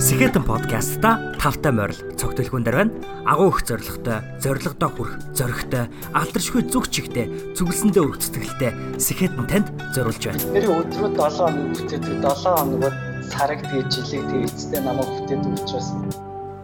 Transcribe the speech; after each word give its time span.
Сэхэтэн 0.00 0.48
подкастта 0.48 1.36
тавтай 1.36 1.76
морил 1.76 2.00
цогтөлхүүн 2.16 2.64
дээр 2.64 2.76
байна. 2.80 2.92
Агуу 3.28 3.52
их 3.52 3.60
зоригтой, 3.68 4.24
зоригдоо 4.40 4.88
хүрх, 4.88 5.20
зоригтой, 5.36 5.92
алдаршгүй 6.16 6.64
зүг 6.72 6.88
чигтэй, 6.88 7.28
зүгэлсэндээ 7.52 8.00
өргөх 8.08 8.24
сэтгэлтэй 8.24 8.72
Сэхэтэн 8.96 9.44
танд 9.44 9.68
зориулж 9.92 10.24
байна. 10.24 10.40
Тэр 10.56 10.72
өдрөө 10.72 11.10
7 11.20 11.36
хоног 11.36 11.68
бүтээдэг 11.76 12.16
7 12.16 12.32
хоногод 12.32 12.96
сараг 13.28 13.60
тэгээ 13.60 13.84
жилиг 13.92 14.24
тэгээ 14.24 14.48
эцэстээ 14.48 14.80
намайг 14.88 15.10
бүтээдэг 15.20 15.52
учраас 15.68 15.88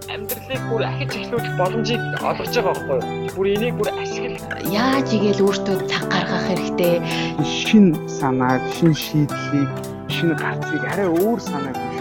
амьдралыг 0.09 0.63
бүр 0.73 0.83
ахиж 0.89 1.13
эхлүүлэх 1.21 1.55
боломжийг 1.61 2.03
олгож 2.25 2.55
байгаа 2.57 2.73
байхгүй 2.73 2.97
юу? 3.05 3.37
Бүр 3.37 3.47
энийг 3.53 3.75
бүр 3.77 3.91
ашиглах 4.01 4.65
яаж 4.65 5.09
игээл 5.13 5.45
өөртөө 5.45 5.77
цаг 5.93 6.05
гаргах 6.09 6.45
хэрэгтэй. 6.49 7.05
шин 7.45 7.93
санааг, 8.09 8.65
шин 8.73 8.97
шийдлийг, 8.97 9.69
шин 10.09 10.33
гарцыг 10.41 10.83
арай 10.89 11.09
өөр 11.13 11.41
санааг 11.43 11.86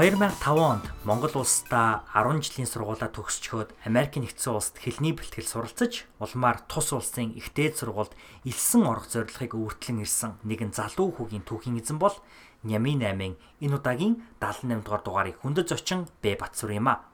«2005 0.00 0.56
онд 0.56 0.88
Монгол 1.04 1.44
улсдаа 1.44 2.08
10 2.16 2.40
жилийн 2.40 2.64
сургуулаа 2.64 3.12
төгсчхөөд 3.12 3.76
Америк 3.84 4.16
нэгдсэн 4.16 4.56
улсад 4.56 4.80
хэлний 4.80 5.12
бэлтгэл 5.12 5.44
суралцаж, 5.44 6.08
улмаар 6.16 6.64
тус 6.64 6.96
улсын 6.96 7.36
ихтэй 7.36 7.68
сургуульд 7.76 8.16
элсэн 8.48 8.88
орох 8.88 9.12
зорилгыг 9.12 9.52
өөртлөн 9.52 10.00
ирсэн 10.00 10.40
нэгэн 10.48 10.72
залуу 10.72 11.12
хүүгийн 11.12 11.44
түүхийн 11.44 11.84
эзэн 11.84 12.00
бол 12.00 12.16
Нямын 12.64 13.04
8-ын 13.04 13.36
энэ 13.60 13.76
удаагийн 13.76 14.24
78 14.40 14.88
дугаар 14.88 15.04
дугаарыг 15.04 15.36
хөндөж 15.44 15.68
зочин 15.68 16.08
Бэ 16.24 16.40
Батсүр 16.40 16.72
юм 16.80 16.88
а. 16.88 17.04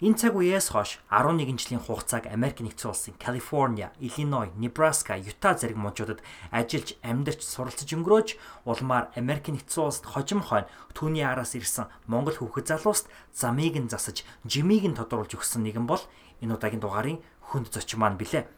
Энэ 0.00 0.16
цаг 0.16 0.32
үеэс 0.32 0.72
хойш 0.72 0.96
11 1.12 1.60
жилийн 1.60 1.84
хугацааг 1.84 2.24
Америк 2.32 2.64
нэгдсэн 2.64 2.88
улсын 2.88 3.14
Калифорниа, 3.20 3.92
Иллиной, 4.00 4.48
Небраска, 4.56 5.20
Юта 5.20 5.52
зэрэг 5.52 5.76
мужуудад 5.76 6.24
ажиллаж 6.48 6.96
амьдарч 7.04 7.44
суралцж 7.44 7.84
өнгөрөөж 7.84 8.28
улмаар 8.64 9.12
Америк 9.12 9.52
нэгдсэн 9.52 9.84
улсад 9.84 10.08
хожим 10.08 10.40
хойно 10.40 10.72
түүний 10.96 11.20
араас 11.20 11.52
ирсэн 11.52 11.92
Монгол 12.08 12.32
хүүхэд 12.32 12.80
залууст 12.80 13.12
замыг 13.36 13.76
нь 13.76 13.92
засаж, 13.92 14.24
жимийг 14.48 14.88
нь 14.88 14.96
тодруулж 14.96 15.36
өгсөн 15.36 15.68
нэгэн 15.68 15.84
бол 15.84 16.00
энэ 16.40 16.56
удаагийн 16.56 16.80
дугаарын 16.80 17.20
хүнд 17.52 17.68
зочин 17.68 18.00
маань 18.00 18.16
билээ. 18.16 18.48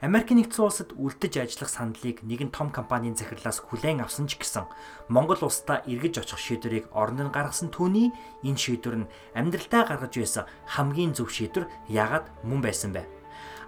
Америк 0.00 0.32
нэгдсэн 0.32 0.64
улсад 0.64 0.90
үлдэж 0.96 1.44
ажиллах 1.44 1.68
сандлыг 1.68 2.24
нэгэн 2.24 2.48
том 2.48 2.72
компанийн 2.72 3.20
захирлаас 3.20 3.60
хүлээн 3.60 4.00
авсан 4.00 4.24
ч 4.24 4.40
гэсэн 4.40 4.64
Монгол 5.12 5.44
улсдаа 5.44 5.84
эргэж 5.84 6.24
очих 6.24 6.40
шийдвэрийг 6.40 6.88
оронд 6.96 7.20
нь 7.20 7.28
гаргасан 7.28 7.68
түүний 7.68 8.08
энэ 8.40 8.56
шийдвэр 8.56 9.04
нь 9.04 9.10
амьдралтаа 9.36 9.84
гаргаж 9.84 10.16
байсан 10.16 10.48
хамгийн 10.72 11.12
зөв 11.12 11.28
шийдвэр 11.28 11.68
яагаад 11.92 12.32
мөн 12.48 12.64
байсан 12.64 12.96
бэ? 12.96 13.04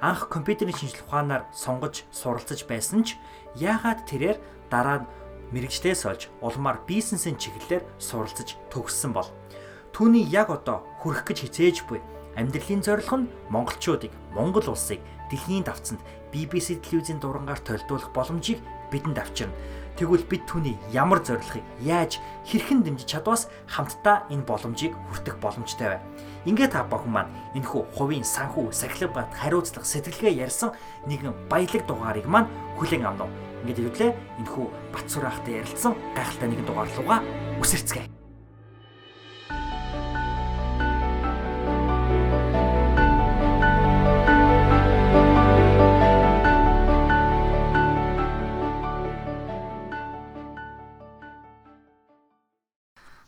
Анх 0.00 0.32
компьютерийн 0.32 0.72
шинжилгээ 0.72 1.04
ухаанаар 1.04 1.44
сонгож 1.52 2.08
суралцж 2.08 2.64
байсан 2.64 3.04
ч 3.04 3.20
яагаад 3.60 4.08
тэрээр 4.08 4.40
дараа 4.72 5.04
нь 5.04 5.08
мэрэгчлээс 5.52 6.08
олж 6.08 6.32
улмаар 6.40 6.80
бизнесийн 6.88 7.36
чиглэлээр 7.36 7.84
суралцж 8.00 8.56
төгссөн 8.72 9.12
бол 9.12 9.28
түүний 9.92 10.24
яг 10.32 10.48
одоо 10.48 10.80
хүрэх 11.04 11.28
гэж 11.28 11.38
хизээж 11.44 11.84
буй 11.92 12.00
амьдралын 12.40 12.80
зорилго 12.80 13.16
нь 13.20 13.30
монголчуудыг 13.52 14.12
Монгол 14.32 14.72
улсыг 14.72 15.04
дэлхийн 15.32 15.64
давцанд 15.64 16.04
BBC 16.28 16.84
телевизийн 16.84 17.18
дурангаар 17.18 17.58
толдуулах 17.64 18.12
боломжийг 18.12 18.60
бидэнд 18.92 19.18
авчирна. 19.18 19.56
Тэгвэл 19.96 20.24
бид 20.24 20.48
түүний 20.48 20.76
ямар 20.92 21.20
зорилгыг 21.20 21.64
яаж 21.80 22.20
хэрхэн 22.48 22.80
дэмжиж 22.84 23.08
чадваас 23.08 23.48
хамтдаа 23.68 24.24
энэ 24.32 24.44
боломжийг 24.44 24.96
хүртэх 25.08 25.36
боломжтой 25.40 25.96
бай. 25.96 26.00
Ингээд 26.48 26.72
та 26.72 26.84
бүхэн 26.88 27.12
маань 27.12 27.32
энэхүү 27.52 27.92
хувийн 27.92 28.24
санхүү, 28.24 28.72
сахилга 28.72 29.24
бат 29.24 29.30
хариуцлага 29.36 29.84
сэтгэлгээ 29.84 30.40
ярьсан 30.48 30.72
нэгэн 31.08 31.36
баялаг 31.52 31.84
дугаарыг 31.84 32.24
маань 32.24 32.48
хүлээн 32.80 33.04
авна 33.04 33.28
уу. 33.28 33.36
Ингээд 33.68 33.80
хэвлээ 33.84 34.12
энэхүү 34.40 34.66
Батсур 34.96 35.28
ахтай 35.28 35.60
ярилцсан 35.60 35.92
гайхалтай 36.16 36.48
нэгэн 36.48 36.66
дугаар 36.66 36.88
руугаа 36.96 37.20
үсэрцгээе. 37.60 38.21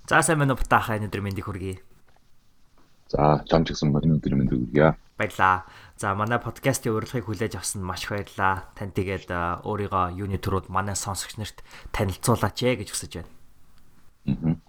За 0.05 0.21
сайн 0.21 0.37
байна 0.37 0.53
уу 0.53 0.61
бутаахаа 0.61 1.01
өнөөдөр 1.01 1.23
мэндийг 1.25 1.49
хүргэе. 1.49 1.81
За, 3.09 3.41
чам 3.49 3.65
ч 3.65 3.73
гэсэн 3.73 3.89
өнөөдөр 3.89 4.37
мэнд 4.37 4.53
өгье. 4.53 5.01
Баярлаа. 5.17 5.65
За 5.97 6.13
манай 6.13 6.37
подкастын 6.37 6.93
урилгыг 6.93 7.25
хүлээж 7.25 7.57
авсанд 7.57 7.89
маш 7.89 8.05
их 8.05 8.13
баярлалаа. 8.13 8.69
Тань 8.77 8.93
тэгээд 8.93 9.33
өөрийгөө 9.65 10.21
юуны 10.21 10.37
төрөд 10.37 10.69
манай 10.69 10.93
сонсогч 10.93 11.41
нарт 11.41 11.65
танилцуулаач 11.97 12.59
ээ 12.69 12.85
гэж 12.85 12.89
хүсэж 12.93 13.13
байна. 13.17 14.61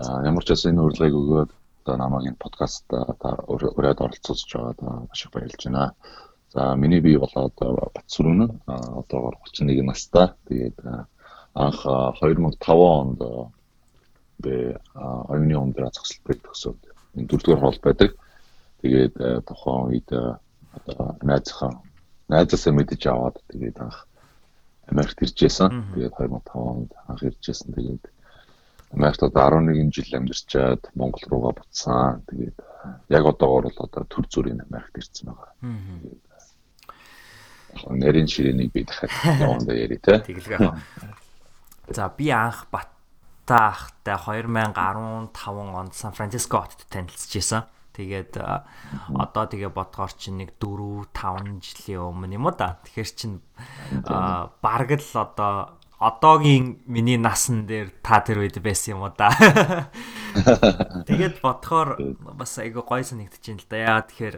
За, 0.00 0.24
ямар 0.24 0.48
ч 0.48 0.56
байсан 0.56 0.72
энэ 0.72 0.84
урилгыг 0.88 1.12
өгөөд 1.12 1.50
одоо 1.84 1.96
намайг 2.00 2.32
энэ 2.32 2.40
подкаст 2.40 2.88
та 2.88 3.28
өрөөд 3.52 4.00
оролцуулж 4.00 4.48
байгаа 4.48 5.04
маш 5.04 5.20
их 5.20 5.32
баярлж 5.36 5.60
байна. 5.68 5.92
За, 6.56 6.72
миний 6.72 7.04
бие 7.04 7.20
болоод 7.20 7.52
Батсүрүн 7.92 8.64
одоогоор 8.64 9.36
31 9.44 9.84
настай. 9.84 10.32
Тэгээд 10.48 10.80
анх 11.52 11.80
а, 11.84 12.16
2005 12.16 12.64
онд 12.64 13.20
би 14.44 14.54
оюуны 14.94 15.56
ундраа 15.56 15.90
зогсолтыг 15.94 16.40
төгсөөд 16.44 16.80
энэ 17.16 17.28
дөрөвдүгээр 17.28 17.62
хол 17.62 17.80
байдаг. 17.82 18.10
Тэгээд 18.80 19.14
а, 19.20 19.40
тухайн 19.44 19.84
үед 19.92 20.08
а, 20.12 20.40
одоо 20.76 21.16
найзхан 21.22 21.74
найзаасаа 22.30 22.72
мэдэж 22.74 23.02
аваад 23.10 23.36
тэгээд 23.50 23.78
анх 23.82 24.06
Америкт 24.90 25.22
иржсэн. 25.22 25.94
Тэгээд 25.94 26.14
2005 26.18 26.54
онд 26.54 26.90
анх 27.08 27.22
иржсэн. 27.22 27.74
Тэгээд 27.74 28.04
Америкт 28.96 29.22
одоо 29.22 29.42
11 29.60 29.94
жил 29.94 30.10
амьдарчаад 30.18 30.82
Монгол 30.94 31.24
руугаа 31.30 31.54
буцсан. 31.58 32.22
Тэгээд 32.30 32.58
яг 33.10 33.24
одоогоор 33.26 33.70
бол 33.70 33.86
одоо 33.86 34.04
төр 34.08 34.26
зүрийн 34.26 34.64
Америкт 34.64 34.98
ирсэн 34.98 35.30
байгаа. 35.30 35.52
Тэгээд 35.60 36.30
нэрийн 37.86 38.26
ширээнийг 38.26 38.72
би 38.72 38.82
дахиад 38.84 39.12
явандаа 39.38 39.76
яри. 39.76 39.98
Тэгэлгүй 40.02 40.58
аа. 40.58 40.78
За 41.90 42.10
би 42.10 42.30
анх 42.30 42.66
Батаахтай 43.50 44.14
2015 44.14 45.74
онд 45.74 45.94
Сан 45.94 46.12
Франциско 46.12 46.62
хотод 46.62 46.86
танилцж 46.86 47.34
исэн. 47.34 47.66
Тэгээд 47.98 48.38
одоо 48.38 49.44
тэгээ 49.50 49.74
бодгоор 49.74 50.14
чинь 50.14 50.38
нэг 50.38 50.54
4 50.62 51.10
5 51.10 51.58
жилийн 51.58 51.98
өмнө 51.98 52.38
юм 52.38 52.46
уу 52.46 52.54
да. 52.54 52.78
Тэгэхээр 52.86 53.10
чин 53.10 53.42
бараг 54.06 54.94
л 54.94 55.10
одоо 55.18 55.79
одоогийн 56.00 56.80
миний 56.88 57.20
насан 57.20 57.68
дээр 57.68 57.92
та 58.00 58.24
тэр 58.24 58.40
үед 58.40 58.56
байсан 58.64 58.96
юм 58.96 59.04
уу 59.04 59.12
да. 59.12 59.28
Тэгээд 61.06 61.44
бодохоор 61.44 62.16
бас 62.40 62.56
айгүй 62.56 62.80
гой 62.80 63.04
санагдаж 63.04 63.44
байна 63.44 63.60
л 63.60 63.68
да. 63.68 63.76
Яа 63.76 64.00
тэгэхээр 64.08 64.36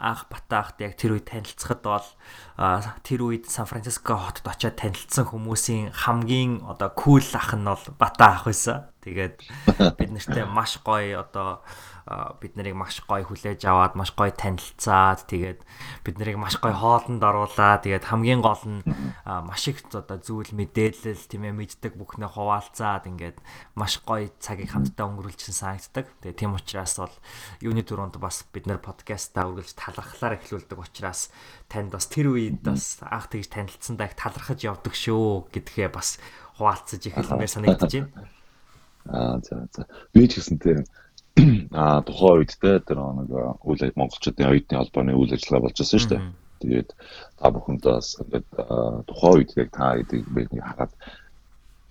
анх 0.00 0.32
Батаахт 0.32 0.80
яг 0.80 0.96
тэр 0.96 1.20
үед 1.20 1.28
танилцахад 1.28 1.84
бол 1.84 2.08
тэр 3.04 3.20
үед 3.20 3.52
Сан 3.52 3.68
Франциско 3.68 4.16
хотод 4.16 4.48
очиод 4.48 4.80
танилцсан 4.80 5.28
хүмүүсийн 5.28 5.92
хамгийн 5.92 6.64
одоо 6.64 6.88
кул 6.88 7.20
ах 7.36 7.52
нь 7.52 7.68
бол 7.68 7.84
Батаах 8.00 8.48
байсан. 8.48 8.88
Тэгээд 9.04 9.44
бид 10.00 10.10
нартай 10.10 10.48
маш 10.48 10.80
гоё 10.80 11.20
одоо 11.20 11.60
бид 12.42 12.58
нарыг 12.58 12.74
маш 12.74 12.98
гоё 13.06 13.22
хүлээж 13.22 13.62
аваад 13.70 13.94
маш 13.94 14.10
гоё 14.18 14.34
танилцаад 14.34 15.30
тэгээд 15.30 15.62
бид 16.02 16.16
нарыг 16.18 16.42
маш 16.42 16.58
гоё 16.58 16.74
хоолнд 16.74 17.22
оруулаад 17.22 17.86
тэгээд 17.86 18.10
хамгийн 18.10 18.42
гол 18.42 18.58
нь 18.66 18.82
маш 19.22 19.62
их 19.70 19.86
одоо 19.94 20.18
зүйл 20.18 20.50
мэдээлэл 20.50 21.30
тийм 21.30 21.46
ээ 21.46 21.54
мэддэг 21.54 21.94
бүхнээ 21.94 22.34
хуваалцаад 22.34 23.06
ингээд 23.06 23.38
маш 23.78 24.02
гоё 24.02 24.26
цагийг 24.42 24.74
хамтдаа 24.74 25.06
өнгөрүүлсэн 25.06 25.54
санагддаг. 25.54 26.10
Тэгээд 26.18 26.40
тийм 26.42 26.58
учраас 26.58 26.98
бол 26.98 27.14
юуны 27.62 27.86
дөрөнд 27.86 28.18
бас 28.18 28.42
бид 28.50 28.66
нар 28.66 28.82
подкастаа 28.82 29.46
үргэлж 29.46 29.78
талархлаар 29.78 30.34
эхлүүлдэг 30.42 30.78
учраас 30.82 31.30
танд 31.70 31.94
бас 31.94 32.10
тэр 32.10 32.34
үед 32.34 32.58
бас 32.66 32.98
анх 33.06 33.30
тэгж 33.30 33.54
танилцсандаа 33.54 34.10
их 34.10 34.18
талархаж 34.18 34.66
явдаг 34.66 34.94
шүү 34.98 35.54
гэдгээ 35.54 35.88
бас 35.94 36.18
хуваалцаж 36.58 37.02
эхэлмээр 37.06 37.50
санагдаж 37.54 37.92
байна. 37.94 38.10
Аа 39.06 39.40
за 39.40 39.66
за. 39.72 39.86
Би 40.12 40.28
ч 40.28 40.36
гэсэн 40.36 40.60
тийм 40.60 40.84
аа 41.80 42.02
тухайн 42.02 42.42
үед 42.42 42.52
те 42.60 42.80
тэр 42.82 42.98
нэг 43.00 43.30
үйл 43.62 43.82
монголчуудын 43.96 44.50
оюутны 44.50 44.76
холбооны 44.78 45.12
үйл 45.14 45.34
ажиллагаа 45.34 45.64
болж 45.64 45.76
байсан 45.78 46.00
шүү 46.00 46.10
дээ. 46.10 46.22
Тэгээд 46.60 46.90
та 47.40 47.46
бүхэндээс 47.54 48.08
ингээд 48.20 48.48
аа, 48.58 49.02
тухайн 49.08 49.36
үед 49.38 49.50
яг 49.56 49.68
та 49.72 49.96
эдийг 49.96 50.26
бидний 50.28 50.60
хараад 50.60 50.92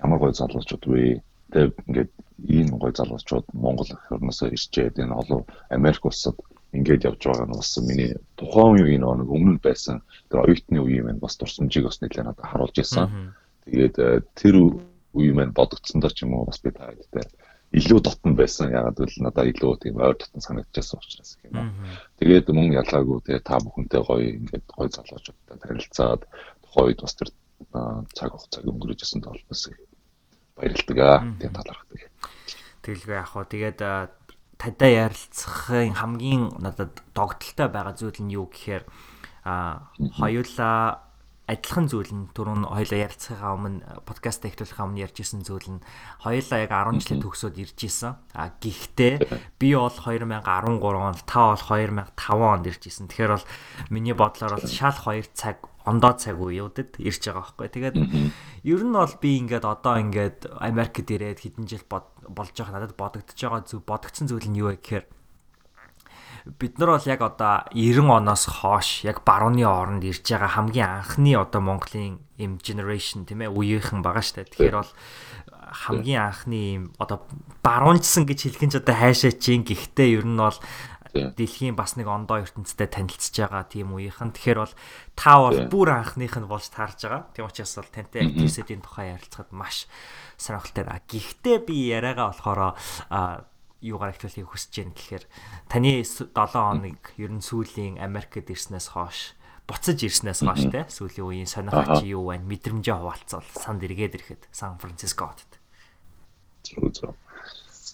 ямар 0.03 0.19
гоё 0.19 0.33
залуучууд 0.35 0.83
вэ? 0.85 1.23
Тэгээд 1.49 1.75
ингээд 1.87 2.11
ийм 2.45 2.67
гоё 2.77 2.93
залуучууд 2.93 3.47
Монгол 3.53 3.89
эх 3.89 4.03
орноосоо 4.11 4.53
ирчээд 4.53 5.01
энэ 5.01 5.15
олон 5.15 5.41
Америк 5.73 6.05
улсад 6.05 6.37
ингээд 6.75 7.07
явж 7.09 7.21
байгаа 7.25 7.47
нь 7.49 7.57
бас 7.57 7.73
миний 7.81 8.13
тухайн 8.37 8.77
үеийн 8.77 9.01
нэг 9.01 9.29
өмнө 9.29 9.57
байсан 9.63 10.05
тэр 10.29 10.45
оюутны 10.45 10.79
үеийн 10.83 11.05
маань 11.09 11.23
бас 11.23 11.33
дурсамжийг 11.39 11.89
бас 11.89 11.97
нэлээд 11.99 12.27
надад 12.29 12.45
харуулж 12.45 12.77
ирсэн. 12.77 13.33
Тэгээд 13.65 13.95
э, 13.97 14.21
тэр 14.37 14.55
үе 15.17 15.33
маань 15.33 15.57
бодогдсондоо 15.57 16.13
ч 16.13 16.29
юм 16.29 16.37
уу 16.37 16.45
бас 16.45 16.61
би 16.61 16.69
та 16.69 16.93
хэдтэй 16.93 17.25
илүү 17.69 17.99
дотн 18.01 18.33
байсан. 18.33 18.73
Ягаад 18.73 18.97
гэвэл 18.97 19.25
надад 19.29 19.49
илүү 19.53 19.73
тийм 19.77 20.01
ойр 20.01 20.17
дотн 20.17 20.41
санагдчихсан 20.41 20.97
учраас 20.97 21.37
юм 21.45 21.59
уу. 21.61 21.69
Тэгээд 22.17 22.49
мөн 22.49 22.73
ялгаагүй 22.81 23.17
тэгээ 23.25 23.45
та 23.45 23.61
бүхэнтэй 23.61 24.01
гоё 24.01 24.25
ингээд 24.41 24.65
гоё 24.73 24.89
залуучуудтай 24.89 25.57
танилцаад 25.61 26.21
тухайн 26.65 26.87
үед 26.89 26.99
бас 27.05 27.13
тэр 27.13 27.29
цаг 28.17 28.29
хугацааг 28.33 28.65
өнгөрөөжсэн 28.65 29.21
толбос 29.21 29.61
баярлалдаг 30.57 30.97
аа. 30.97 31.17
Тэгээд 31.37 31.57
талархдаг. 31.61 31.99
Тэгэлгүй 32.81 33.15
яг 33.15 33.27
хоо 33.29 33.45
тэгээд 33.45 33.79
тантай 34.57 34.91
ярилцахын 34.99 35.93
хамгийн 35.93 36.57
надад 36.57 36.99
догтолтой 37.13 37.69
байгаа 37.69 37.93
зүйл 37.93 38.19
нь 38.19 38.33
юу 38.33 38.49
гэхээр 38.51 38.83
а 39.45 39.87
хоёулаа 40.19 41.08
адилхан 41.49 41.89
зүйл 41.89 42.13
нь 42.13 42.29
түрүүн 42.37 42.69
хоёлаа 42.69 43.09
ярилцахаа 43.09 43.57
өмнө 43.57 44.05
подкаст 44.05 44.45
эхлүүлэхээ 44.45 44.85
өмнө 44.85 45.01
ярьжсэн 45.01 45.41
зүйл 45.41 45.81
нь 45.81 45.83
хоёлаа 46.21 46.59
яг 46.61 46.71
10 46.77 47.01
жилийн 47.01 47.23
төгсөөд 47.25 47.57
ирж 47.57 47.79
исэн. 47.89 48.13
А 48.37 48.53
гэхдээ 48.53 49.13
би 49.57 49.73
бол 49.73 49.89
2013 49.89 50.45
онд 50.45 51.19
та 51.25 51.57
бол 51.57 51.65
2005 51.65 52.37
онд 52.37 52.65
ирж 52.69 52.83
исэн. 52.85 53.09
Тэгэхээр 53.09 53.33
бол 53.33 53.47
миний 53.89 54.13
бодлоор 54.13 54.61
бол 54.61 54.69
шал 54.69 54.93
2 54.93 55.33
цаг 55.33 55.65
ондоо 55.89 56.13
цаг 56.13 56.37
үеүүдэд 56.37 57.01
ирж 57.01 57.21
байгаа 57.33 57.41
байхгүй. 57.41 57.67
Тэгээд 57.73 57.97
ер 58.69 58.81
нь 58.85 58.93
бол 58.93 59.15
би 59.17 59.29
ингээд 59.41 59.65
одоо 59.65 59.97
ингээд 59.97 60.53
Америкт 60.61 61.09
ирээд 61.09 61.41
хэдэн 61.41 61.65
жил 61.65 61.85
болж 61.89 62.53
байгаа 62.53 62.77
надад 62.77 62.93
бодогдож 62.93 63.33
байгаа 63.33 63.65
зүг 63.65 63.81
бодогдсон 63.89 64.29
зүйл 64.29 64.45
нь 64.53 64.61
юу 64.61 64.69
вэ 64.69 64.77
гэхээр 64.77 65.18
бид 66.45 66.79
нар 66.79 66.95
бол 66.95 67.05
яг 67.07 67.21
одоо 67.21 67.65
90 67.73 68.07
оноос 68.07 68.45
хойш 68.47 69.03
яг 69.03 69.23
барууны 69.25 69.65
оронд 69.65 70.03
ирж 70.03 70.23
байгаа 70.23 70.47
хамгийн 70.55 70.89
анхны 71.03 71.35
одоо 71.35 71.61
Монголын 71.61 72.19
им 72.37 72.57
generation 72.63 73.25
тийм 73.27 73.43
ээ 73.43 73.51
үеийнхэн 73.51 73.99
байгаа 73.99 74.23
штэ. 74.23 74.47
Тэгэхээр 74.47 74.75
бол 74.79 74.91
хамгийн 75.69 76.21
анхны 76.23 76.59
им 76.79 76.83
одоо 76.97 77.27
баруунчсан 77.61 78.23
гэж 78.25 78.39
хэлхэн 78.47 78.71
ч 78.71 78.75
одоо 78.79 78.95
хайшаа 78.95 79.33
чинь 79.35 79.67
гэхдээ 79.67 80.17
ер 80.17 80.25
нь 80.25 80.39
бол 80.39 80.57
дэлхийн 81.13 81.73
бас 81.73 81.97
нэг 81.97 82.05
ондоо 82.05 82.45
ертөнцтэй 82.45 82.85
танилцж 82.85 83.33
байгаа 83.33 83.65
тийм 83.65 83.97
үеийнхэн. 83.97 84.29
Тэгэхээр 84.29 84.59
бол 84.61 84.73
та 85.17 85.41
бол 85.41 85.59
бүр 85.65 85.89
анхных 85.97 86.37
нь 86.37 86.45
болж 86.45 86.69
таарж 86.69 87.01
байгаа. 87.01 87.27
Тийм 87.33 87.49
учраас 87.49 87.73
бол 87.81 87.89
тантай 87.89 88.29
активистийн 88.29 88.81
тухай 88.85 89.17
ярилцахад 89.17 89.49
маш 89.49 89.89
сонирхолтой 90.37 90.85
байна. 90.85 91.01
Гэхдээ 91.09 91.57
би 91.65 91.75
яриагаа 91.89 92.29
болохоор 92.29 92.77
юугаар 93.81 94.15
ихлүүлэхийг 94.15 94.49
хүсэж 94.51 94.73
байна 94.83 94.95
гэхээр 94.95 95.25
таны 95.71 95.91
7 96.03 96.31
хоног 96.35 97.03
ер 97.15 97.31
нь 97.31 97.43
сүүлийн 97.43 97.95
Америкт 98.03 98.47
ирснээс 98.51 98.91
хойш 98.95 99.39
буцаж 99.69 99.99
ирснээс 100.03 100.41
хойш 100.43 100.63
те 100.73 100.81
сүүлийн 100.89 101.25
үеийн 101.29 101.49
сонирхолч 101.49 102.03
юу 102.09 102.33
байна 102.33 102.49
мэдрэмжээ 102.49 102.97
хуваалцвал 102.97 103.47
санд 103.53 103.85
эргээд 103.85 104.17
ирэхэд 104.17 104.43
Сан 104.51 104.81
Францискод. 104.81 105.37
Зөв 106.65 106.89
зөв. 106.91 107.13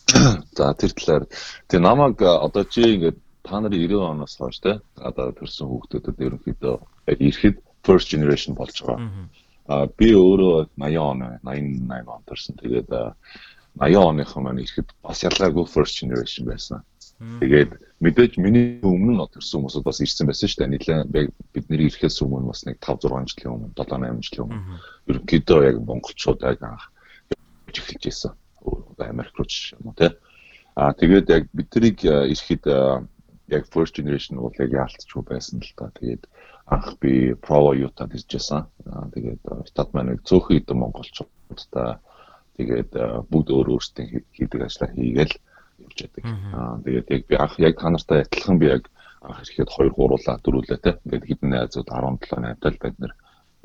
За 0.58 0.74
тэр 0.74 0.92
талаар 0.96 1.24
тэг 1.68 1.80
намайг 1.84 2.22
одоо 2.24 2.64
чи 2.64 2.96
ингээд 2.96 3.20
та 3.44 3.60
нарын 3.60 3.78
90 3.78 4.02
оноос 4.02 4.38
хойш 4.40 4.58
те 4.64 4.80
одоо 4.96 5.36
төрсэн 5.36 5.68
хүүхдүүдэд 5.68 6.18
ерөнхийдөө 6.18 6.76
ирэхэд 7.12 7.58
first 7.86 8.10
generation 8.10 8.56
болж 8.58 8.82
байгаа. 8.82 9.30
А 9.68 9.86
би 9.86 10.14
өөрөө 10.14 10.70
80 10.78 10.98
он 11.02 11.20
88 11.44 12.08
он 12.08 12.24
төрсэн. 12.26 12.56
Тэгээд 12.58 12.90
80 13.80 14.10
оныхон 14.10 14.44
маань 14.44 14.64
ирэхэд 14.64 14.90
бас 15.04 15.24
ялгаагүй 15.28 15.66
first 15.68 16.00
generation 16.00 16.48
байсан. 16.48 16.84
Тэгээд 17.16 17.72
мэдээж 18.04 18.34
миний 18.44 18.80
өмнө 18.84 19.16
нь 19.16 19.32
төрсэн 19.32 19.64
хүмүүсд 19.64 19.84
бас 19.88 20.00
ирсэн 20.04 20.28
байсан 20.28 20.48
шүү 20.52 20.60
дээ. 20.64 20.74
Нилээн 20.76 21.32
бидний 21.56 21.88
ирэхээс 21.88 22.24
өмнө 22.24 22.52
бас 22.52 22.64
нэг 22.68 22.80
5 22.84 23.08
6 23.08 23.36
жилийн 23.36 23.56
өмнө 23.56 23.76
7 23.76 24.04
8 24.04 24.24
жилийн 24.24 24.44
өмнө 24.48 24.80
ерөнхийдөө 25.12 25.60
яг 25.64 25.78
монголчууд 25.84 26.40
яг 26.44 26.60
анх 26.64 26.92
эхэлж 27.72 28.04
ирсэн. 28.12 28.34
Америк 29.00 29.36
руу 29.36 29.48
ч 29.48 29.76
юм 29.76 29.92
уу 29.92 29.96
тий. 29.96 30.12
Аа 30.76 30.92
тэгээд 30.92 31.28
яг 31.32 31.44
биднийг 31.56 32.04
ирэхэд 32.04 32.64
яг 33.48 33.64
first 33.72 33.96
generation 33.96 34.40
бол 34.40 34.56
яг 34.60 34.72
яалтчгүй 34.72 35.24
байсан 35.24 35.64
л 35.64 35.72
та. 35.76 35.92
Тэгээд 36.00 36.28
анх 36.68 37.00
би 37.00 37.36
Provo 37.36 37.72
Utah 37.76 38.08
иржсэн. 38.12 38.68
Аа 38.92 39.08
тэгээд 39.16 39.72
стат 39.72 39.92
маань 39.96 40.20
цөөхөн 40.24 40.64
хэдэн 40.64 40.80
монголчуудтай 40.80 42.00
Тэгээд 42.56 42.92
бүгд 43.28 43.48
өөр 43.52 43.68
өөрсдийн 43.76 44.24
хийдэг 44.32 44.62
ажлаа 44.64 44.90
хийгээл 44.96 45.36
явж 45.84 45.98
байдаг. 46.08 46.24
Аа 46.56 46.80
тэгээд 46.84 47.08
яг 47.12 47.24
би 47.28 47.36
анх 47.36 47.56
яг 47.60 47.76
та 47.76 47.90
нартай 47.92 48.24
адилхан 48.24 48.60
би 48.60 48.68
яг 48.72 48.84
анх 49.20 49.44
ирэхэд 49.44 49.70
2 49.76 49.92
3улаа 49.92 50.36
дөрүүлээ 50.40 50.80
те. 50.80 50.92
Ингээд 51.04 51.28
хэдэн 51.28 51.50
найзууд 51.52 51.90
17 51.92 52.32
8 52.64 52.80
бид 52.80 52.96
нэр 53.00 53.14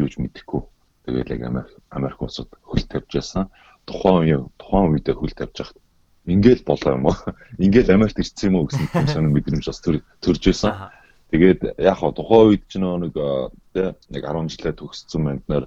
юуж 0.02 0.14
мэдэхгүй. 0.18 0.62
Тэгээд 1.06 1.30
яг 1.30 1.42
Америк 1.46 1.70
Америк 1.90 2.18
улсад 2.22 2.50
хөл 2.66 2.82
тавьж 2.82 3.10
яасан. 3.14 3.46
Тухайн 3.86 4.26
үе 4.26 4.36
тухайн 4.58 4.90
үедээ 4.90 5.14
хөл 5.14 5.34
тавьж 5.38 5.54
хахад 5.54 5.78
ингээл 6.26 6.66
болоо 6.66 6.92
юм 6.98 7.06
уу? 7.06 7.16
Ингээл 7.64 7.94
Америкт 7.94 8.18
ирсэн 8.18 8.50
юм 8.50 8.56
уу 8.58 8.66
гэсэн 8.66 8.90
юм 8.98 9.06
сонир 9.06 9.30
мэдрэмж 9.30 9.66
бас 9.70 9.80
төрж 9.86 10.42
байсан. 10.42 10.90
Тэгээд 11.30 11.78
яг 11.78 11.96
хаа 12.02 12.10
тухайн 12.10 12.58
үед 12.58 12.66
ч 12.66 12.82
нэг 12.82 13.14
тэ 13.70 13.94
нэг 14.10 14.22
10 14.26 14.50
жилээ 14.50 14.74
төгссөн 14.74 15.22
мэнд 15.22 15.44
нэр 15.46 15.64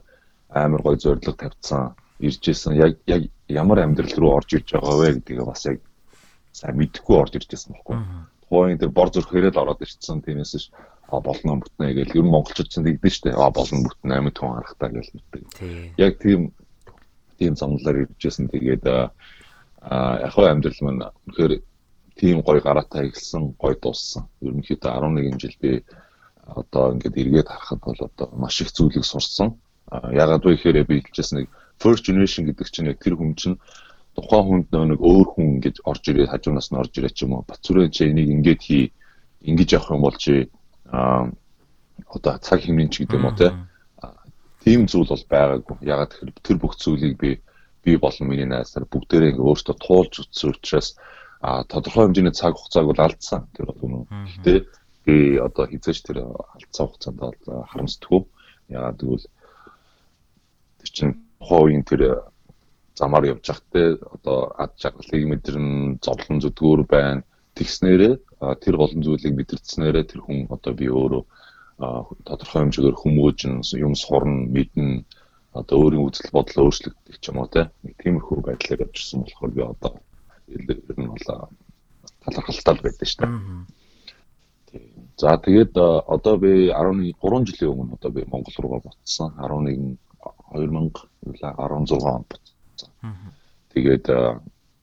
амар 0.51 0.81
гой 0.83 0.99
зориг 0.99 1.23
тавьсан 1.23 1.95
ирж 2.23 2.43
исэн 2.49 2.73
яг 2.79 2.93
яг 3.05 3.27
ямар 3.47 3.83
амьдрал 3.83 4.15
руу 4.17 4.31
орж 4.39 4.55
иж 4.55 4.71
байгаа 4.71 4.95
вэ 4.99 5.09
гэдгийг 5.19 5.45
бас 5.45 5.65
яг 5.67 5.79
сайн 6.55 6.77
мэдэхгүй 6.79 7.15
орж 7.19 7.33
ирж 7.35 7.49
исэн 7.53 7.75
байхгүй. 7.75 7.97
Тухайн 8.47 8.77
дээр 8.79 8.93
бор 8.95 9.09
зүрх 9.11 9.29
хэрэл 9.31 9.61
ороод 9.61 9.83
ирсэн 9.83 10.23
тиймээс 10.23 10.71
а 11.11 11.19
болно 11.19 11.59
бүтнэ 11.61 11.93
гэл 11.93 12.17
ер 12.17 12.25
нь 12.25 12.33
монголчууд 12.33 12.69
ч 12.71 12.79
тэгдэж 12.79 13.13
штэ 13.13 13.29
а 13.35 13.51
болно 13.51 13.85
бүтнэ 13.85 14.13
амьд 14.17 14.37
хүн 14.37 14.55
харахтаа 14.55 14.89
гэл 14.89 15.13
мэддэг. 15.13 15.43
Яг 15.97 16.13
тийм 16.23 16.53
тийм 17.37 17.53
замналаар 17.59 18.07
ирж 18.07 18.21
исэн 18.23 18.47
тэгээд 18.47 18.85
а 18.87 19.11
яг 20.23 20.31
хөө 20.33 20.47
амьдрал 20.47 20.81
маань 20.81 21.03
үнэхээр 21.27 21.53
тийм 22.15 22.41
гой 22.41 22.59
гараатай 22.61 23.09
эхэлсэн 23.09 23.53
гой 23.59 23.75
дууссан. 23.75 24.29
Ерөнхийдөө 24.41 24.89
11 24.89 25.41
жил 25.41 25.55
би 25.61 25.83
одоо 26.45 26.93
ингээд 26.93 27.17
эргээд 27.17 27.49
харахад 27.49 27.81
бол 27.83 27.99
одоо 27.99 28.27
маш 28.33 28.61
их 28.61 28.71
зүйлийг 28.71 29.05
сурсан. 29.05 29.59
Ягаад 29.91 30.45
вэ 30.45 30.55
гэхээр 30.55 30.85
би 30.87 31.01
хэлжсэн 31.01 31.43
нэг 31.43 31.47
first 31.83 32.07
generation 32.07 32.47
гэдэг 32.47 32.67
чинь 32.71 32.87
яг 32.87 33.03
тэр 33.03 33.19
хүн 33.19 33.35
чинь 33.35 33.59
тухайн 34.15 34.45
хүнд 34.47 34.67
нэг 34.71 35.01
өөр 35.03 35.27
хүн 35.35 35.59
ингэж 35.59 35.83
орж 35.83 36.03
ирээд 36.07 36.31
хажуунаас 36.31 36.71
нь 36.71 36.79
орж 36.79 36.93
ирээд 36.95 37.17
ч 37.17 37.27
юм 37.27 37.35
уу 37.35 37.43
Бацүрэн 37.43 37.91
чи 37.91 38.07
энийг 38.07 38.29
ингэж 38.31 38.59
хий 38.63 38.85
ингэж 39.43 39.69
явах 39.75 39.91
юм 39.91 40.01
бол 40.05 40.15
чи 40.15 40.47
а 40.87 41.27
одоо 42.07 42.37
цаг 42.37 42.61
хэмнэн 42.61 42.89
ч 42.93 43.03
гэдэг 43.03 43.17
юм 43.19 43.25
уу 43.25 43.35
те. 43.35 43.49
Тийм 44.63 44.87
зүйл 44.87 45.09
бол 45.09 45.25
байгаагүй. 45.27 45.75
Ягаад 45.83 46.13
тэгэхээр 46.13 46.31
тэр 46.45 46.57
бүх 46.61 46.77
зүйлийг 46.79 47.17
би 47.19 47.41
би 47.83 47.97
болон 47.99 48.29
миний 48.29 48.47
найзаар 48.47 48.87
бүгдээрээ 48.87 49.35
ингээ 49.35 49.43
өөртөө 49.43 49.75
туулж 49.75 50.13
утсан 50.23 50.55
учраас 50.55 50.95
а 51.43 51.67
тодорхой 51.67 52.07
хэмжээний 52.07 52.31
цаг 52.31 52.55
хугацааг 52.55 52.85
бол 52.87 53.01
алдсан. 53.03 53.49
Тэр 53.51 53.65
бол 53.67 53.83
үнэн. 53.83 54.03
Гэтэ 54.39 54.53
би 55.03 55.35
одоо 55.41 55.67
хизээч 55.67 55.99
тэр 56.07 56.23
алдсан 56.31 56.87
хугацаанд 56.87 57.43
харамсдаггүй. 57.43 58.21
Ягаад 58.71 58.97
гэвэл 59.03 59.27
тэр 60.79 60.89
чинь 60.95 61.13
хувийн 61.47 61.83
тэр 61.83 62.01
замаар 62.95 63.25
явж 63.33 63.45
байхдаа 63.49 63.87
одоо 64.15 64.37
ад 64.63 64.71
жаргалыг 64.81 65.23
мэдэрн 65.31 65.99
зовлон 66.05 66.37
зүдгүүр 66.43 66.81
байна. 66.87 67.23
Тэгснээрээ 67.57 68.13
тэр 68.63 68.75
голон 68.81 69.01
зүйлийг 69.05 69.33
мэдэрчснээрээ 69.37 70.05
тэр 70.09 70.21
хүн 70.25 70.39
одоо 70.55 70.73
би 70.73 70.87
өөрөө 70.89 71.23
тодорхой 72.27 72.59
хэмжээгээр 72.61 72.97
хүмүүжин 73.01 73.55
юм 73.85 73.93
сурна, 73.97 74.49
мэднэ 74.55 75.05
одоо 75.53 75.75
өөрийн 75.85 76.05
үзэл 76.05 76.33
бодол 76.33 76.65
өөрчлөгдөх 76.65 77.17
ч 77.21 77.25
юм 77.29 77.37
уу 77.41 77.49
тийм 77.49 77.69
тиймэрхүү 78.01 78.37
байдлаар 78.41 78.85
явжсэн 78.85 79.21
болохоор 79.21 79.51
би 79.53 79.61
одоо 79.61 79.91
ер 80.49 80.61
нь 80.97 81.11
бол 81.13 81.27
талархалтай 82.23 82.75
байдаг 82.81 83.07
шүү 83.09 83.21
дээ. 83.21 83.83
За 85.21 85.37
тэгээд 85.37 85.77
одоо 85.77 86.35
би 86.41 86.73
13 86.73 87.45
жилийн 87.49 87.73
өмнө 87.73 87.97
одоо 87.97 88.11
би 88.11 88.21
Монгол 88.25 88.57
руугаа 88.57 88.81
буцсан. 88.81 89.29
11 89.37 89.97
2016 90.51 92.03
онд 92.03 92.27
буцсан. 92.27 92.91
Тэгээд 93.73 94.05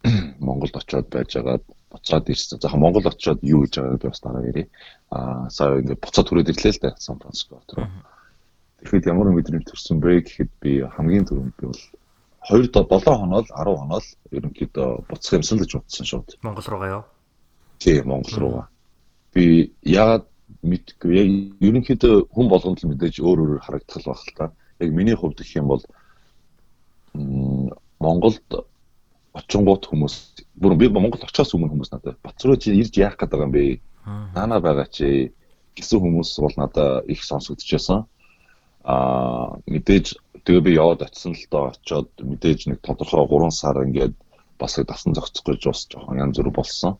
Монголд 0.41 0.77
очиод 0.77 1.09
байжгаад 1.13 1.65
буцаад 1.91 2.29
ирсэн. 2.29 2.61
За 2.61 2.77
Монгол 2.77 3.07
очиод 3.07 3.43
юу 3.43 3.63
гэж 3.63 3.81
байгааг 3.81 4.01
би 4.01 4.09
бас 4.09 4.21
дараа 4.21 4.45
ярив. 4.47 4.69
Аа 5.11 5.51
сая 5.51 5.81
ингээд 5.81 6.01
буцаад 6.01 6.27
түрээд 6.29 6.51
ирлээ 6.55 6.73
л 6.73 6.83
дээ 6.83 6.95
Сан 6.99 7.19
Франциско 7.19 7.61
руу. 7.77 7.87
Тэгэхэд 8.81 9.11
ямар 9.13 9.29
мэдрэмж 9.35 9.67
төрсөн 9.69 10.01
бэ 10.01 10.25
гэхэд 10.25 10.51
би 10.63 10.81
хамгийн 10.87 11.29
түрүүнд 11.29 11.55
би 11.59 11.67
бол 11.69 11.83
2 12.49 12.73
7 12.73 13.05
хоноо 13.05 13.45
л 13.45 13.49
10 13.53 13.77
хоноо 13.77 14.01
л 14.01 14.09
ерөнхийдөө 14.33 14.89
буцах 15.11 15.33
юмсан 15.37 15.59
л 15.59 15.63
гэж 15.67 15.73
бодсон 15.77 16.07
шууд. 16.07 16.29
Монгол 16.41 16.65
руугаа 16.71 16.91
юу? 16.97 17.05
Тий, 17.79 18.01
Монгол 18.01 18.37
руугаа. 18.41 18.67
Би 19.35 19.75
яагаад 19.85 20.25
мэдгүй. 20.65 21.13
Яг 21.13 21.29
ерөнхийдөө 21.61 22.33
хүн 22.33 22.47
болгонд 22.49 22.81
л 22.81 22.89
мэдээж 22.89 23.21
өөр 23.21 23.39
өөрөөр 23.45 23.61
харагдах 23.61 24.01
байх 24.09 24.25
л 24.25 24.37
та 24.39 24.47
яг 24.81 24.91
миний 24.91 25.17
хувьд 25.17 25.39
гэх 25.39 25.57
юм 25.57 25.69
бол 25.73 25.83
Монголд 28.01 28.43
очингууд 29.37 29.87
хүмүүс 29.87 30.15
бүр 30.59 30.75
би 30.79 30.89
Монгол 30.91 31.23
очиос 31.23 31.55
өмнө 31.55 31.71
хүмүүс 31.73 31.93
надад 31.95 32.19
Батруу 32.25 32.57
чи 32.59 32.75
ирж 32.75 32.99
яах 32.99 33.15
гээд 33.19 33.31
байгаа 33.31 33.47
юм 33.47 33.55
бэ? 33.55 33.81
Наана 34.35 34.59
байгаа 34.59 34.89
чи 34.91 35.31
гэсэн 35.79 36.03
хүмүүс 36.03 36.31
бол 36.43 36.57
надад 36.59 37.07
их 37.07 37.23
сонсогдчихсан. 37.23 38.07
Аа 38.83 39.61
мэдээж 39.71 40.19
тэгээ 40.43 40.67
би 40.67 40.73
яваад 40.75 41.07
очисон 41.07 41.39
л 41.39 41.47
доо 41.51 41.71
очиод 41.71 42.11
мэдээж 42.19 42.75
нэг 42.75 42.79
тодорхой 42.83 43.23
3 43.29 43.55
сар 43.55 43.77
ингээд 43.87 44.15
бас 44.59 44.75
дасан 44.83 45.15
зохицох 45.15 45.47
гэж 45.47 45.61
бас 45.71 45.87
жоохон 45.87 46.19
янз 46.19 46.37
бүр 46.43 46.51
болсон. 46.51 46.99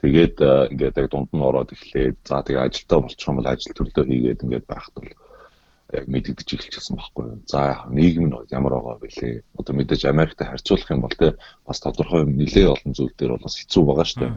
Тэгээд 0.00 0.36
ингээд 0.72 0.96
яг 0.96 1.08
дунд 1.12 1.28
нь 1.32 1.44
ороод 1.44 1.76
эхлээд 1.76 2.16
за 2.24 2.40
тэгээ 2.40 2.64
ажилдаа 2.64 2.98
болчих 3.04 3.28
юм 3.28 3.36
бол 3.36 3.52
ажил 3.52 3.76
төрлөө 3.76 4.04
хийгээд 4.08 4.44
ингээд 4.44 4.66
байхад 4.68 4.94
бол 4.96 5.12
яг 5.94 6.06
мэдэгдэж 6.10 6.48
эхэлчихсэн 6.54 6.96
байхгүй 6.98 7.24
юу. 7.24 7.38
За 7.46 7.86
нийгэм 7.90 8.26
нь 8.28 8.36
ямар 8.50 8.74
байгаа 8.76 8.98
бэлээ. 8.98 9.42
Одоо 9.58 9.72
мэдээж 9.74 10.02
Америктэй 10.10 10.46
харьцуулах 10.48 10.90
юм 10.90 11.00
бол 11.06 11.16
те 11.18 11.36
бас 11.66 11.78
тодорхой 11.80 12.26
нэлээ 12.26 12.66
олон 12.74 12.92
зүйл 12.94 13.14
дээр 13.14 13.32
бол 13.38 13.46
бас 13.46 13.56
хэцүү 13.58 13.82
байгаа 13.86 14.06
шүү 14.06 14.20
дээ. 14.22 14.32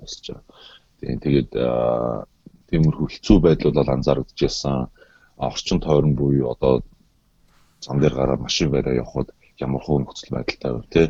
Босч. 0.00 0.26
Тийм 1.00 1.18
тэгээд 1.20 1.50
тиймэрхүү 2.72 3.06
хэцүү 3.12 3.36
байдлууд 3.40 3.76
бол 3.76 3.94
анзаарэгдэжсэн. 3.96 4.76
Орчин 5.36 5.80
тойрон 5.80 6.14
буюу 6.16 6.50
одоо 6.54 6.82
зам 7.80 8.00
дээр 8.00 8.14
гараад 8.14 8.40
машин 8.40 8.70
бариа 8.70 9.02
явхад 9.02 9.28
ямар 9.60 9.82
хөө 9.82 9.98
нөхцөл 10.02 10.34
байдалтай 10.36 10.72
вэ 10.72 10.82
те. 10.88 11.02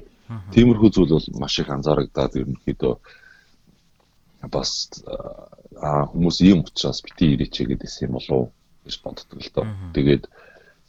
Тиймэрхүү 0.54 0.90
зүйл 0.90 1.14
бол 1.14 1.28
маш 1.38 1.58
их 1.60 1.68
анзаарагдаад 1.68 2.32
ерөнхийдөө 2.40 2.94
бас 4.50 4.90
хүмүүс 5.78 6.38
ийм 6.42 6.64
учраас 6.66 7.02
бити 7.04 7.34
ирээч 7.34 7.56
гэдээсэн 7.62 8.08
юм 8.08 8.18
болов 8.18 8.50
гэж 8.84 8.94
боддог 9.02 9.38
л 9.40 9.50
доо. 9.54 9.66
Тэгээд 9.94 10.24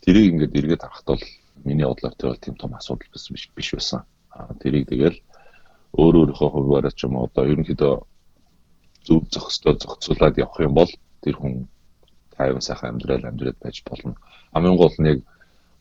тэрийг 0.04 0.28
ингээд 0.34 0.58
эргээд 0.58 0.84
харахад 0.84 1.08
бол 1.08 1.24
миний 1.64 1.88
бодлоор 1.88 2.16
тэр 2.16 2.30
бол 2.30 2.44
тийм 2.44 2.56
том 2.56 2.74
асуудал 2.74 3.08
биш 3.14 3.50
биш 3.56 3.70
байсан. 3.74 4.02
Аа 4.34 4.54
тэрийг 4.62 4.90
тэгэл 4.90 5.18
өөр 5.94 6.14
өөрийнхөө 6.20 6.50
хуваараа 6.50 6.94
ч 6.94 7.06
юм 7.06 7.16
уу 7.16 7.30
одоо 7.30 7.44
ерөнхийдөө 7.46 7.94
зөв 9.06 9.20
зохистой 9.30 9.78
зохицуулаад 9.78 10.36
явах 10.42 10.60
юм 10.60 10.74
бол 10.74 10.92
тэр 11.22 11.36
хүн 11.38 11.68
тайван 12.36 12.64
сайхан 12.66 12.98
амьдрал 12.98 13.30
амьдраад 13.30 13.58
байж 13.62 13.84
болно. 13.86 14.16
Хамгийн 14.54 14.78
гол 14.78 14.96
нь 14.98 15.10
яг 15.12 15.20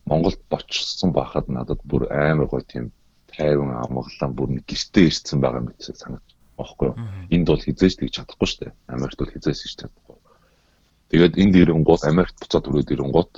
Монголд 0.05 0.41
бочсон 0.51 1.11
байхад 1.13 1.47
надад 1.49 1.81
бүр 1.85 2.11
амар 2.11 2.47
гой 2.51 2.63
тийм 2.67 2.93
тайван 3.31 3.71
амгалан 3.85 4.33
бүр 4.35 4.49
нэг 4.51 4.65
гэртээ 4.67 5.07
ирсэн 5.09 5.41
байгаа 5.41 5.63
мэт 5.63 5.81
санагдаж 5.81 6.35
юу. 6.59 6.95
Энд 7.31 7.47
бол 7.49 7.63
хизээж 7.63 7.95
тэгж 7.97 8.13
чадахгүй 8.19 8.49
шүү 8.49 8.61
дээ. 8.61 8.73
Америкт 8.95 9.19
бол 9.19 9.33
хизээж 9.33 9.59
хийж 9.63 9.75
чадахгүй. 9.81 10.02
Тэгээд 11.13 11.35
энд 11.37 11.55
ирэнгууд 11.61 12.03
Америкт 12.09 12.41
буцаад 12.41 12.65
түрээд 12.65 12.93
ирэнгууд 12.97 13.33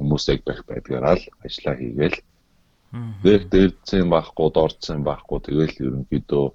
хүмүүс 0.00 0.24
яг 0.32 0.40
байх 0.48 0.64
байдгаараа 0.64 1.20
л 1.20 1.24
ажиллаа 1.44 1.76
хийгээл. 1.76 2.18
Тэгээд 3.20 3.44
дээрцэн 3.52 4.08
байхгүй, 4.08 4.48
доорцэн 4.48 5.04
байхгүй 5.04 5.38
тэгэл 5.44 5.76
ерөнхийдөө 5.76 6.46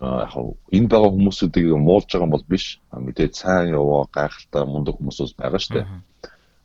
яг 0.00 0.32
энэ 0.72 0.88
байгаа 0.88 1.10
хүмүүсүүдийг 1.12 1.68
муулж 1.76 2.08
байгаа 2.08 2.26
юм 2.28 2.32
бол 2.32 2.48
биш. 2.48 2.80
Мэдээд 2.92 3.32
сайн 3.36 3.76
яваа 3.76 4.08
гайхалтай 4.12 4.64
мундаг 4.64 4.96
хүмүүсүүд 4.96 5.36
байгаа 5.36 5.60
шүү 5.60 5.74
дээ. 5.76 5.86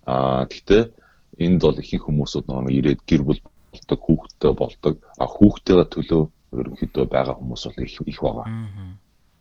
Аа 0.08 0.44
гэхдээ 0.52 0.84
энд 1.44 1.62
бол 1.64 1.80
ихэнх 1.80 2.06
хүмүүсүүд 2.08 2.46
нөгөө 2.48 2.76
ирээд 2.80 3.02
гэр 3.08 3.24
бүл 3.28 3.42
болдог, 3.72 4.00
хүүхдтэй 4.04 4.54
болдог. 4.56 4.96
А 5.16 5.26
хүүхдтэйгээ 5.28 5.88
төлөө 5.92 6.24
ерөнхийдөө 6.60 7.06
байгаа 7.08 7.36
хүмүүс 7.40 7.64
бол 7.68 7.84
их 7.84 7.96
их 8.12 8.20
байгаа. 8.20 8.48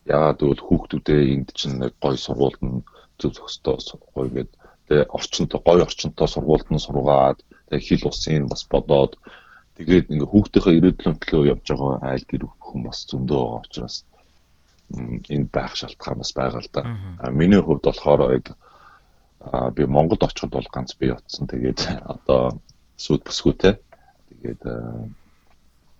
Яагаад 0.07 0.38
гэвэл 0.38 0.67
хүүхдүүдээ 0.67 1.21
энд 1.35 1.49
чинь 1.59 1.79
нэг 1.83 1.95
гой 2.02 2.14
сургуульд 2.19 2.62
нь 2.62 2.83
зөв 3.20 3.32
зохистой 3.36 3.76
гоё 4.14 4.28
гээд 4.34 4.50
тэгээ 4.88 5.06
орчинтой 5.16 5.60
гоё 5.62 5.82
орчинтой 5.86 6.28
сургуульд 6.28 6.68
нь 6.72 6.82
сургаад 6.82 7.38
тэгээ 7.70 7.86
хил 7.86 8.10
усын 8.10 8.50
бас 8.50 8.62
бодоод 8.66 9.12
тэгээд 9.78 10.10
ингээ 10.12 10.30
хүүхдийнхээ 10.30 10.78
ирээдүйн 10.78 11.16
төлөө 11.22 11.50
явж 11.52 11.66
байгаа 11.70 11.94
айл 12.10 12.24
гэр 12.26 12.42
бүхэн 12.50 12.82
бас 12.88 12.98
зөндөө 13.06 13.38
байгаа 13.38 13.62
учраас 13.62 13.96
энэ 15.30 15.46
байх 15.54 15.72
шалтгаан 15.78 16.18
бас 16.18 16.32
байгаа 16.34 16.60
л 16.60 16.70
да. 16.74 16.82
Миний 17.30 17.62
хувьд 17.62 17.86
болохоор 17.86 18.20
яг 18.34 18.46
би 19.76 19.86
Монголд 19.86 20.26
очиход 20.26 20.50
бол 20.50 20.68
ганц 20.74 20.98
би 20.98 21.14
утсан. 21.14 21.46
Тэгээд 21.46 22.02
одоо 22.02 22.58
сүд 22.98 23.22
бүсгүүтэй. 23.22 23.78
Тэгээд 24.28 24.62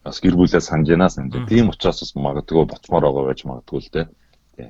бас 0.04 0.16
гэр 0.18 0.34
бүлээ 0.34 0.60
санаж 0.60 0.88
байна 0.90 1.08
санаж. 1.08 1.38
Тийм 1.46 1.70
учраас 1.70 2.02
бас 2.02 2.12
магадгүй 2.18 2.66
боцмоор 2.66 3.04
байгаа 3.06 3.24
байж 3.30 3.40
магадгүй 3.46 3.78
л 3.78 3.92
дээ. 3.94 4.06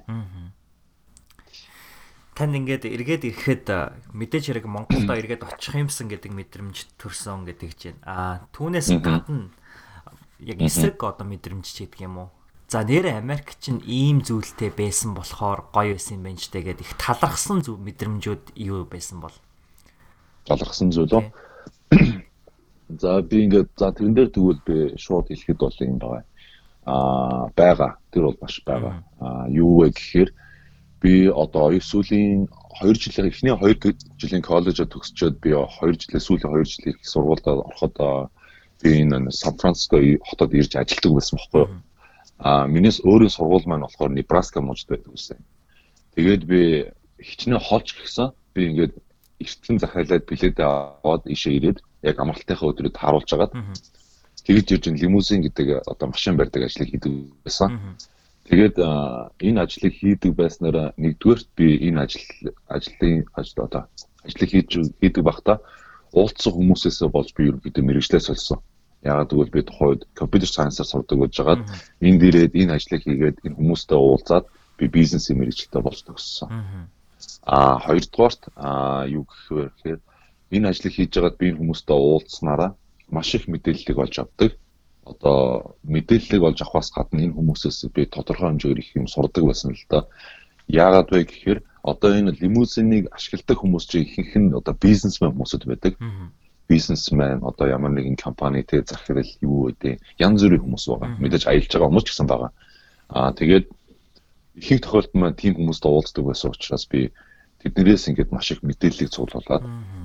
Аа 0.04 0.59
танд 2.40 2.56
ингээд 2.56 2.88
эргээд 2.88 3.28
ирэхэд 3.28 3.66
мэдээж 4.16 4.44
хэрэг 4.48 4.64
Монголдо 4.64 5.12
эргээд 5.12 5.44
очих 5.44 5.76
юмсан 5.76 6.08
гэдэг 6.08 6.32
мэдрэмж 6.32 6.96
төрсөн 6.96 7.44
гэдэг 7.44 7.70
чинь. 7.76 8.00
Аа 8.00 8.48
түүнээс 8.56 8.96
гадна 9.04 9.52
яг 10.40 10.58
эсрэг 10.64 10.96
одоо 11.04 11.28
мэдрэмж 11.28 11.68
ч 11.68 11.84
гэдэг 11.84 12.00
юм 12.08 12.24
уу? 12.24 12.28
За 12.72 12.80
нэр 12.80 13.12
Америк 13.12 13.60
чинь 13.60 13.84
ийм 13.84 14.24
зүйлтэй 14.24 14.72
байсан 14.72 15.12
болохоор 15.12 15.68
гоё 15.68 16.00
байсан 16.00 16.16
юм 16.16 16.32
байна 16.32 16.40
ч 16.40 16.48
тэгээд 16.48 16.80
их 16.80 16.96
талархсан 16.96 17.60
зүг 17.60 17.76
мэдрэмжүүд 17.76 18.56
юу 18.56 18.88
байсан 18.88 19.20
бол? 19.20 19.36
Талархсан 20.48 20.88
зүйл 20.96 21.12
үү? 21.12 21.24
За 23.04 23.20
би 23.20 23.46
ингээд 23.46 23.70
за 23.76 23.92
тэрэн 23.92 24.16
дээр 24.16 24.30
тэгвэл 24.34 24.64
би 24.66 24.98
шууд 24.98 25.28
хэлэхэд 25.30 25.58
бол 25.60 25.76
юм 25.84 25.98
байна 26.00 26.24
аа 26.88 27.52
байгаа. 27.54 28.00
Тэр 28.10 28.32
бол 28.32 28.38
маш 28.40 28.62
байгаа. 28.66 29.04
Аа 29.20 29.46
юу 29.46 29.84
вэ 29.84 29.92
гэхээр 29.94 30.30
би 31.00 31.28
одоо 31.28 31.72
сүүлийн 31.80 32.48
2 32.80 32.94
жилийн 32.94 33.28
эхний 33.32 33.52
2 33.52 33.96
жилийн 34.20 34.44
коллежид 34.44 34.92
төгсчөөд 34.92 35.36
би 35.40 35.50
2 35.56 35.96
жилээ 36.00 36.20
сүүлийн 36.20 36.52
2 36.52 36.64
жилийн 36.72 36.96
их 36.96 37.08
сургуульд 37.08 37.46
ороход 37.48 37.96
би 38.82 38.90
энэ 39.02 39.30
Сан 39.32 39.56
Франциско 39.60 39.96
хотод 40.28 40.54
ирж 40.54 40.76
ажилладаг 40.76 41.12
байсан 41.12 41.36
байхгүй 41.38 41.60
юу. 41.60 41.70
А 42.38 42.66
минийс 42.66 43.00
өөрийн 43.04 43.32
сургууль 43.32 43.68
маань 43.68 43.84
болохоор 43.84 44.12
Небраска 44.12 44.60
мужид 44.60 44.88
байдаг 44.88 45.12
байсан. 45.12 45.38
Тэгээд 46.16 46.42
би 46.44 46.60
хичнээн 47.20 47.60
холж 47.60 47.92
гисэн. 47.96 48.32
Би 48.54 48.60
ингээд 48.72 48.94
эртхэн 49.40 49.78
захиалаад 49.78 50.24
билетээ 50.24 50.66
аваад 50.66 51.22
ишээ 51.28 51.52
ирээд 51.58 51.78
яг 52.02 52.16
амралтынхаа 52.20 52.70
өдрөд 52.72 52.96
харуулж 52.96 53.30
агаад 53.32 53.52
тэгж 54.44 54.66
ирж 54.72 54.84
лимузин 54.88 55.44
гэдэг 55.44 55.84
одоо 55.84 56.06
машин 56.08 56.36
барьдаг 56.36 56.64
ажлыг 56.64 56.88
хийдэг 56.88 57.12
байсан. 57.44 57.96
Тэгээд 58.50 58.76
энэ 59.46 59.62
ажлыг 59.62 59.94
хийдэг 59.94 60.32
байснараа 60.34 60.90
нэгдүгээрт 60.98 61.48
би 61.54 61.66
энэ 61.86 62.02
ажил 62.02 62.26
ажлын 62.66 63.22
ажил 63.38 63.62
одоо 63.66 63.82
ажлыг 64.26 64.50
хийж 64.50 64.70
хийдэг 64.98 65.22
байхдаа 65.22 65.62
уулзсан 66.10 66.52
хүмүүсээс 66.58 66.98
болж 67.14 67.30
би 67.36 67.46
ерөнхийдөө 67.46 67.84
мэрэгчлээ 67.86 68.22
сольсон. 68.26 68.58
Яагаад 69.06 69.30
гэвэл 69.30 69.54
би 69.54 69.62
тухайд 69.62 70.02
компьютер 70.18 70.50
сайенсаар 70.50 70.90
сурдаг 70.90 71.18
гэж 71.22 71.34
байгаад 71.38 71.62
энд 72.02 72.20
ирээд 72.26 72.58
энэ 72.58 72.74
ажлыг 72.74 73.02
хийгээд 73.06 73.38
энэ 73.46 73.56
хүмүүстэй 73.58 73.98
уулзаад 74.02 74.46
би 74.78 74.84
бизнесийн 74.90 75.38
мэрэгчлээ 75.38 75.82
болж 75.86 76.00
төгссөн. 76.02 76.50
Аа 77.46 77.78
хоёрдугаарт 77.86 78.42
аа 78.58 79.06
юу 79.06 79.24
гэхээр 79.30 80.00
энэ 80.50 80.68
ажлыг 80.74 80.92
хийж 80.98 81.10
байгаад 81.14 81.38
би 81.38 81.46
энэ 81.54 81.60
хүмүүстэй 81.62 81.96
уулзснараа 81.96 82.70
маш 83.14 83.30
их 83.38 83.46
мэдээллийг 83.46 83.98
олж 84.02 84.14
авдаг 84.18 84.58
одоо 85.10 85.74
мэдээллийг 85.82 86.42
олж 86.42 86.58
авахаас 86.62 86.90
гадна 86.94 87.24
энэ 87.26 87.36
хүмүүсээс 87.36 87.90
би 87.94 88.06
тодорхой 88.06 88.54
хэмжээгээр 88.54 88.82
их 88.82 88.90
юм 88.96 89.06
сурдаг 89.10 89.44
байсан 89.44 89.74
л 89.74 89.84
да. 89.90 90.06
Яагаад 90.68 91.10
вэ 91.10 91.24
гэхээр 91.26 91.58
одоо 91.82 92.10
энэ 92.14 92.38
лимузиныг 92.40 93.10
ашигладаг 93.10 93.58
хүмүүс 93.58 93.84
чинь 93.90 94.06
ихэнх 94.06 94.34
нь 94.38 94.54
одоо 94.54 94.74
бизнесмен 94.78 95.34
хүмүүсд 95.34 95.66
байдаг. 95.66 95.94
Бизнесмен 96.70 97.42
одоо 97.42 97.66
ямар 97.66 97.90
нэгэн 97.90 98.14
компани 98.14 98.62
тэ 98.62 98.86
захирал 98.86 99.32
юу 99.42 99.74
гэдэг 99.74 99.98
янз 100.22 100.40
бүрийн 100.46 100.62
хүмүүс 100.62 100.84
байгаа. 100.86 101.18
Мэдээж 101.18 101.44
аялж 101.50 101.70
байгаа 101.72 101.88
хүмүүс 101.90 102.06
ч 102.06 102.08
гэсэн 102.14 102.28
байгаа. 102.30 102.50
Аа 103.10 103.32
тэгээд 103.34 103.66
ихэнх 104.60 104.82
тохиолдолд 104.84 105.14
маань 105.18 105.40
тийм 105.40 105.58
хүмүүстэй 105.58 105.90
уулздаг 105.90 106.24
байсан 106.24 106.54
учраас 106.54 106.86
би 106.86 107.10
тэднэрээс 107.60 108.08
ингээд 108.08 108.30
маш 108.30 108.54
их 108.54 108.62
мэдээллийг 108.62 109.10
цуглуулад 109.10 109.64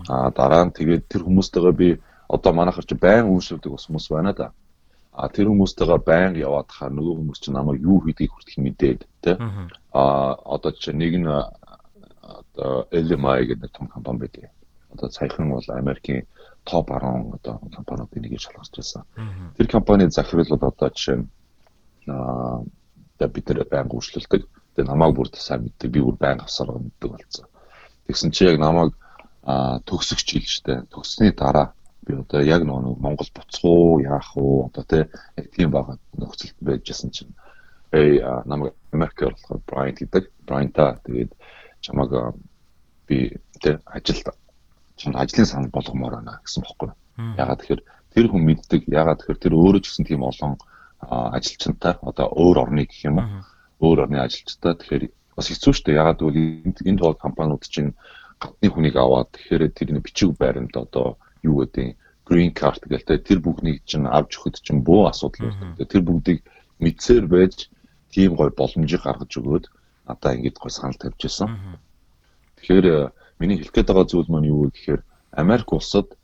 аа 0.10 0.30
дараа 0.34 0.64
нь 0.66 0.76
тэгээд 0.76 1.04
тэр 1.12 1.22
хүмүүстэйгээ 1.28 1.76
би 1.78 1.90
одоо 2.28 2.52
манайхар 2.54 2.86
чи 2.86 2.96
байн 2.98 3.30
үйлшүүлдэг 3.30 3.72
хүмүүс 3.72 4.08
байна 4.10 4.34
да. 4.34 4.48
А 5.16 5.32
тэр 5.32 5.48
хүмүүстэйгээ 5.48 6.02
байнга 6.04 6.44
яваад 6.44 6.70
хаа 6.76 6.92
нөгөө 6.92 7.16
хүмүүс 7.16 7.40
чинь 7.40 7.56
намайг 7.56 7.80
юу 7.80 8.04
хийдгийг 8.04 8.32
хүртэл 8.36 8.64
мэдээд 8.68 9.02
тэ. 9.24 9.40
А 9.96 10.36
одоо 10.44 10.72
чи 10.76 10.92
нэг 10.92 11.14
нь 11.16 11.28
одоо 11.28 12.88
LMI 12.92 13.48
гэдэг 13.48 13.72
том 13.72 13.88
компани 13.88 14.20
байдаг. 14.28 14.52
Одоо 14.92 15.08
саяхан 15.10 15.56
бол 15.56 15.64
Америкийн 15.72 16.28
топ 16.66 16.92
10 16.92 17.32
одоо 17.38 17.54
компаниудын 17.72 18.22
нэгийг 18.28 18.44
шалгаж 18.44 18.76
байсан. 18.76 19.04
Тэр 19.56 19.68
компани 19.72 20.10
захирал 20.10 20.52
бол 20.52 20.68
одоо 20.68 20.90
жишээ 20.90 21.18
нь 21.22 21.28
аа 22.12 22.64
бид 23.20 23.48
нар 23.48 23.64
байнга 23.72 23.96
үйлчлүүлдэг. 23.96 24.44
Тэгээ 24.76 24.90
намайг 24.90 25.16
бүр 25.16 25.30
сайн 25.32 25.64
мэддэг. 25.64 25.92
Би 25.92 26.02
бүр 26.04 26.18
байнга 26.20 26.44
авсараа 26.44 26.76
мэддэг 26.76 27.12
болсон. 27.12 27.48
Тэгсэн 28.08 28.32
чи 28.36 28.52
яг 28.52 28.60
намайг 28.60 28.92
төгсөгч 29.46 30.28
хэлжтэй. 30.34 30.84
Төгссөний 30.90 31.32
дараа 31.32 31.75
би 32.06 32.14
одоо 32.16 32.42
яг 32.42 32.64
нөгөө 32.64 33.02
Монгол 33.02 33.30
буцах 33.34 34.02
яах 34.06 34.30
уу 34.38 34.70
одоо 34.70 34.84
тий 34.84 35.04
яг 35.38 35.46
тийм 35.52 35.72
байгаа 35.72 35.98
нөхцөлд 36.18 36.58
байжсэн 36.62 37.12
чинь. 37.12 37.34
Эй 37.92 38.22
намайг 38.46 38.74
Америкээр 38.92 39.34
болохоор 39.34 39.62
Брайант 39.68 40.00
гэдэг. 40.00 40.24
Брайанта 40.46 41.00
тэгээд 41.06 41.32
чамаг 41.82 42.36
би 43.08 43.38
тий 43.62 43.76
ажилд 43.86 44.34
чамд 44.96 45.16
ажлын 45.16 45.46
сан 45.46 45.70
болгомоор 45.70 46.22
байна 46.22 46.40
гэсэн 46.44 46.64
бохоггүй 46.64 46.94
ягаад 47.18 47.60
тэгэхээр 47.64 47.82
тэр 48.12 48.26
хүн 48.28 48.44
мэддэг 48.44 48.82
ягаад 48.92 49.20
тэгэхээр 49.24 49.40
тэр 49.44 49.54
өөрөө 49.56 49.82
ч 49.84 49.86
гэсэн 49.88 50.06
тийм 50.08 50.22
олон 50.24 50.60
ажилчинтай 51.00 51.96
одоо 52.02 52.28
өөр 52.32 52.58
орны 52.68 52.84
гэх 52.88 53.08
юм 53.08 53.20
уу? 53.20 53.28
Өөр 53.80 54.08
орны 54.08 54.20
ажилчтай. 54.20 54.76
Тэгэхээр 54.76 55.04
бас 55.36 55.48
хэцүү 55.52 55.72
шүү 55.76 55.86
дээ. 55.92 56.00
Ягаад 56.00 56.20
гэвэл 56.20 56.88
энэ 56.90 57.00
тоо 57.00 57.14
компаниуд 57.16 57.64
чинь 57.68 57.96
гадны 58.40 58.68
хүнийг 58.72 58.96
аваад 59.00 59.32
тэгэхээр 59.36 59.64
тэрний 59.76 60.04
бичиг 60.04 60.36
байрамд 60.36 60.76
одоо 60.76 61.20
юу 61.46 61.64
гэдэг 61.64 61.96
green 62.26 62.52
card 62.52 62.82
гэлтэй 62.90 63.22
тэр 63.22 63.40
бүгнийг 63.46 63.86
чинь 63.86 64.10
авч 64.10 64.42
өгөхөд 64.42 64.66
чинь 64.66 64.82
бөө 64.82 65.14
асуудал 65.14 65.54
байна. 65.54 65.78
Тэр 65.78 66.02
бүгдийг 66.02 66.40
мэдсээр 66.82 67.26
байж 67.30 67.70
тийм 68.10 68.36
гой 68.36 68.50
боломжийг 68.50 69.06
гаргаж 69.06 69.32
өгөөд 69.38 69.66
надаа 70.10 70.34
ингэж 70.34 70.56
гой 70.58 70.72
санал 70.74 70.98
тавьж 70.98 71.22
ирсэн. 71.22 71.50
Тэгэхээр 72.58 72.86
э, 72.90 73.10
миний 73.40 73.58
хэлэх 73.62 73.74
гээд 73.74 73.90
байгаа 73.94 74.10
зүйл 74.10 74.30
маань 74.32 74.50
юу 74.50 74.66
вэ 74.66 74.74
гэхээр 74.74 75.02
Америк 75.38 75.70
улсад 75.74 76.18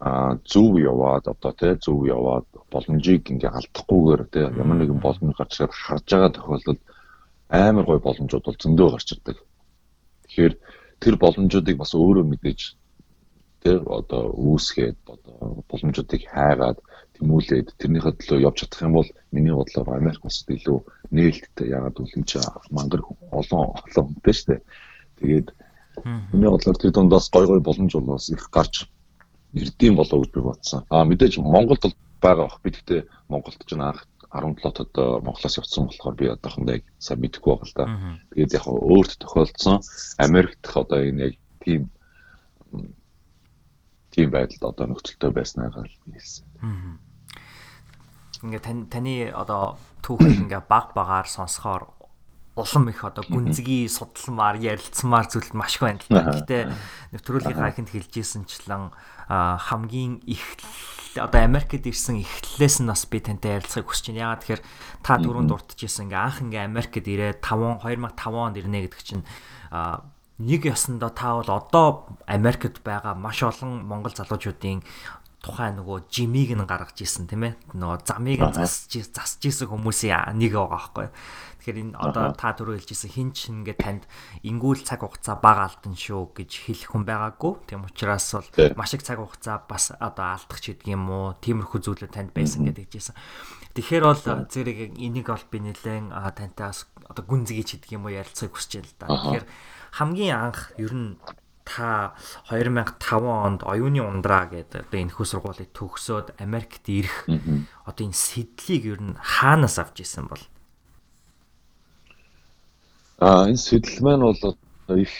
а 0.00 0.36
зөв 0.44 0.80
яваад 0.80 1.28
одоо 1.28 1.52
тий 1.52 1.76
зөв 1.76 2.08
яваад 2.08 2.48
боломжийг 2.72 3.28
ингээ 3.30 3.52
алдахгүйгээр 3.52 4.22
тий 4.32 4.44
ямар 4.48 4.76
нэгэн 4.80 5.00
боломж 5.00 5.36
гарч 5.36 5.60
ирээд 5.60 5.76
харж 5.76 6.06
байгаа 6.08 6.32
тохиолдолд 6.32 6.80
амар 7.48 7.84
гой 7.84 8.00
боломжууд 8.00 8.44
бол 8.44 8.62
зөндөө 8.62 8.88
гарч 8.96 9.08
ирдэг. 9.12 9.36
Тэгэхээр 10.24 10.54
тэр 11.04 11.14
боломжуудыг 11.20 11.76
бас 11.76 11.92
өөрөө 11.92 12.24
мэдээж 12.32 12.60
тэр 13.60 13.84
одоо 13.84 14.32
үүсгээд 14.32 14.98
одоо 15.04 15.64
боломжуудыг 15.68 16.22
хайгаад 16.32 16.78
тэмүүлээд 17.20 17.76
тэрнийхээ 17.76 18.14
төлөө 18.16 18.44
явж 18.48 18.56
чадах 18.64 18.80
юм 18.88 18.94
бол 18.96 19.08
миний 19.32 19.52
бодлоор 19.52 19.88
Америк 20.00 20.24
улсад 20.24 20.48
илүү 20.48 20.78
нээлттэй 21.12 21.68
ягаад 21.68 21.96
гэвэл 21.96 22.16
энэ 22.16 22.28
чинь 22.28 22.48
мангар 22.72 23.02
олон 23.30 23.76
олон 23.76 24.04
хүнтэй 24.08 24.34
шүү 24.34 24.48
дээ. 24.48 24.60
Тэгээд 25.20 25.48
миний 26.32 26.50
бодлоор 26.50 26.78
тэр 26.80 26.92
дундаас 26.96 27.28
гой 27.28 27.44
гой 27.46 27.60
боломж 27.60 27.92
бол 27.92 28.16
бас 28.16 28.32
их 28.32 28.48
гарч 28.48 28.88
ирдэм 29.52 30.00
болоо 30.00 30.24
гэж 30.24 30.30
би 30.32 30.40
бодсон. 30.40 30.80
Аа 30.88 31.04
мэдээж 31.04 31.38
Монголд 31.44 31.84
бол 31.84 31.96
байгаа 32.24 32.48
бах. 32.48 32.60
Би 32.64 32.70
гэхдээ 32.72 33.00
Монголд 33.28 33.60
ч 33.60 33.72
анх 33.76 34.08
17 34.32 34.72
тод 34.72 34.94
Монголоос 35.26 35.58
явцсан 35.58 35.90
болохоор 35.90 36.14
би 36.14 36.26
одоохондоо 36.30 36.74
яг 36.78 36.84
сайн 37.02 37.20
мэдэхгүй 37.20 37.50
байгаа 37.50 37.66
л 37.66 37.76
да. 37.76 37.84
Тэгээд 38.30 38.56
яг 38.56 38.64
өөрт 38.64 39.12
тохиолдсон 39.18 39.82
Америкт 40.22 40.64
одоо 40.70 41.02
энэ 41.02 41.20
яг 41.28 41.34
тийм 41.60 41.90
тийм 44.10 44.30
байдалд 44.34 44.74
одоо 44.74 44.86
нөхцөлтэй 44.90 45.30
байснаагаа 45.30 45.86
хэлсэн. 45.86 46.46
Ингээ 48.42 48.62
тань 48.62 48.86
таны 48.90 49.30
одоо 49.30 49.78
түүхийг 50.02 50.50
ингээ 50.50 50.62
баг 50.66 50.92
багаар 50.96 51.28
сонсохоор 51.30 51.92
улам 52.56 52.88
их 52.90 53.04
одоо 53.04 53.24
гүнзгий 53.24 53.86
судалмаар 53.88 54.58
ярилцмаар 54.58 55.26
зүйл 55.30 55.54
маш 55.54 55.78
их 55.78 55.82
байна 55.86 56.00
л 56.02 56.08
да. 56.10 56.34
Гэтэ 56.34 56.58
нэвтрүүлгийнхаа 57.14 57.70
ихэнд 57.70 57.90
хэлжсэнчлэн 57.94 58.90
хамгийн 59.30 60.20
их 60.26 60.42
одоо 61.16 61.42
Америкт 61.42 61.86
ирсэн 61.86 62.22
эхлэлээс 62.22 62.82
нь 62.82 62.90
бас 62.90 63.06
би 63.06 63.18
тантай 63.22 63.58
ярилцахыг 63.58 63.86
хүсэж 63.88 64.10
байна. 64.10 64.34
Яагаад 64.34 64.42
тэгэхээр 64.42 64.62
та 65.06 65.12
дөрөв 65.18 65.44
дуртажсэн 65.46 66.10
ингээ 66.10 66.18
анх 66.18 66.38
ингээ 66.42 66.66
Америкт 66.66 67.06
ирээд 67.06 67.38
5 67.38 67.86
2005 67.86 68.34
онд 68.34 68.56
ирнэ 68.58 68.78
гэдэг 68.86 69.02
чинь 69.02 69.24
нэг 70.40 70.66
ясандаа 70.66 71.12
та 71.12 71.36
бол 71.36 71.50
одоо 71.52 71.88
Америкт 72.26 72.80
байгаа 72.80 73.14
маш 73.14 73.44
олон 73.44 73.84
монгол 73.84 74.16
залуучуудын 74.16 74.80
тухайн 75.40 75.80
нөгөө 75.80 76.08
жимиг 76.12 76.52
нь 76.52 76.68
гаргаж 76.68 77.00
исэн 77.00 77.28
тийм 77.28 77.48
ээ 77.48 77.54
нөгөө 77.76 77.98
замыг 78.04 78.40
засж 78.52 78.92
засж 79.08 79.40
исэн 79.44 79.68
хүмүүсийн 79.68 80.36
нэг 80.36 80.52
байгаа 80.52 80.72
байхгүй 80.76 81.08
Тэгэхээр 81.60 81.92
энэ 81.92 81.96
одоо 82.00 82.32
та 82.32 82.56
түрүү 82.56 82.80
хэлжсэн 82.80 83.12
хин 83.12 83.28
ч 83.36 83.52
ингээд 83.52 83.84
танд 83.84 84.08
ингүүл 84.48 84.80
цаг 84.80 85.04
хугацаа 85.04 85.36
бага 85.44 85.68
алдан 85.68 85.92
шүү 85.92 86.32
гэж 86.32 86.50
хэлэх 86.56 86.88
хүн 86.88 87.04
байгаагүй. 87.04 87.68
Тийм 87.68 87.84
учраас 87.84 88.32
бол 88.32 88.48
маш 88.80 88.96
их 88.96 89.04
цаг 89.04 89.20
хугацаа 89.20 89.68
бас 89.68 89.92
одоо 89.92 90.40
алдах 90.40 90.56
ч 90.56 90.72
гэдэг 90.72 90.88
юм 90.88 91.12
уу. 91.12 91.36
Тиймэрхүү 91.36 91.80
зүйлүүд 91.84 92.16
танд 92.16 92.32
байсан 92.32 92.64
гэдэг 92.64 92.88
хэлжсэн. 92.88 93.16
Тэгэхээр 93.76 94.04
бол 94.08 94.24
зэрэг 94.48 94.78
энийг 94.96 95.28
бол 95.28 95.46
би 95.52 95.58
нэлээд 95.68 96.08
тантай 96.32 96.72
бас 96.72 96.88
одоо 97.04 97.24
гүнзгий 97.28 97.64
ч 97.68 97.76
гэдэг 97.76 97.92
юм 97.92 98.08
уу 98.08 98.16
ярилцахыг 98.16 98.56
хүсэж 98.56 98.80
байна 98.80 98.88
л 98.88 98.96
да. 98.96 99.06
Тэгэхээр 99.20 99.44
хамгийн 99.92 100.36
анх 100.36 100.72
ер 100.78 100.94
нь 100.94 101.18
та 101.64 102.14
2005 102.50 103.26
онд 103.26 103.60
оюуны 103.62 104.02
ундраа 104.02 104.50
гэдэг 104.50 104.90
одоо 104.90 104.98
энэ 105.00 105.14
хөө 105.14 105.26
сургуулийг 105.26 105.70
төгсөөд 105.70 106.42
Америкт 106.42 106.84
ирэх 106.90 107.30
одоо 107.86 108.02
энэ 108.06 108.16
сэдлийг 108.16 108.84
ер 108.90 109.00
нь 109.00 109.14
хаанаас 109.18 109.78
авч 109.78 110.02
исэн 110.02 110.26
бол 110.26 110.42
Аа 113.20 113.52
энэ 113.52 113.60
сэтэл 113.60 114.00
маань 114.00 114.24
бол 114.24 114.56
их 114.96 115.12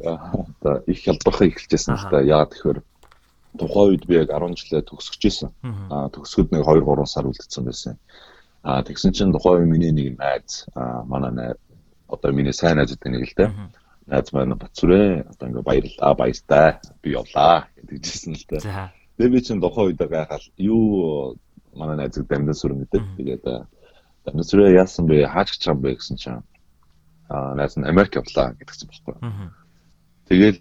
одоо 0.00 0.80
их 0.88 1.06
ялбархаа 1.06 1.46
эхэлжсэн 1.52 2.00
л 2.00 2.06
да. 2.08 2.24
Яагаад 2.24 2.50
тэгэхээр 2.56 2.78
тухайн 3.60 3.88
үед 3.92 4.04
би 4.08 4.14
яг 4.16 4.32
10 4.32 4.56
жилээ 4.56 4.82
төгсөж 4.88 5.20
исэн. 5.28 5.50
Аа 5.92 6.08
төгсгöd 6.08 6.48
нэг 6.48 6.64
2 6.64 6.80
3 6.80 7.04
сар 7.04 7.28
үлдсэн 7.28 7.64
байсан. 7.68 8.00
Аа 8.64 8.80
тэгсэн 8.80 9.12
чинь 9.12 9.36
тухайн 9.36 9.68
үе 9.68 9.68
миний 9.68 9.92
нэг 9.92 10.16
найз 10.16 10.64
аа 10.72 11.04
манай 11.04 11.30
найз 11.30 11.60
одоо 12.08 12.32
миний 12.32 12.56
сайн 12.56 12.80
найзууд 12.80 13.04
нэг 13.04 13.28
л 13.28 13.36
дээ. 13.36 13.50
Найз 14.06 14.32
маань 14.32 14.58
Батцүрэ 14.58 15.30
одоо 15.30 15.46
ингээ 15.48 15.68
баярлаа 15.68 16.12
баяртай 16.14 16.66
би 17.02 17.14
явлаа 17.14 17.70
гэдэгжсэн 17.78 18.34
л 18.34 18.46
дээ. 18.48 18.62
Тэгээ 19.16 19.32
би 19.32 19.40
чинь 19.40 19.62
тухайн 19.62 19.94
үед 19.94 20.02
гайхал 20.02 20.46
юу 20.58 21.36
манай 21.74 21.96
найзыг 21.96 22.26
дамжин 22.26 22.56
сүрэн 22.58 22.78
гэдэг. 22.82 23.02
Тэгээд 23.16 23.44
дамжин 24.26 24.48
сүрэ 24.48 24.74
яасан 24.74 25.06
бэ? 25.06 25.30
Хаач 25.30 25.54
юм 25.66 25.78
бэ 25.80 25.94
гэсэн 25.94 26.16
чинь 26.18 26.42
найз 27.30 27.76
нь 27.76 27.86
Америк 27.86 28.16
явлаа 28.18 28.52
гэдгсэн 28.58 28.88
байхгүй. 28.90 29.16
Тэгэл 30.28 30.58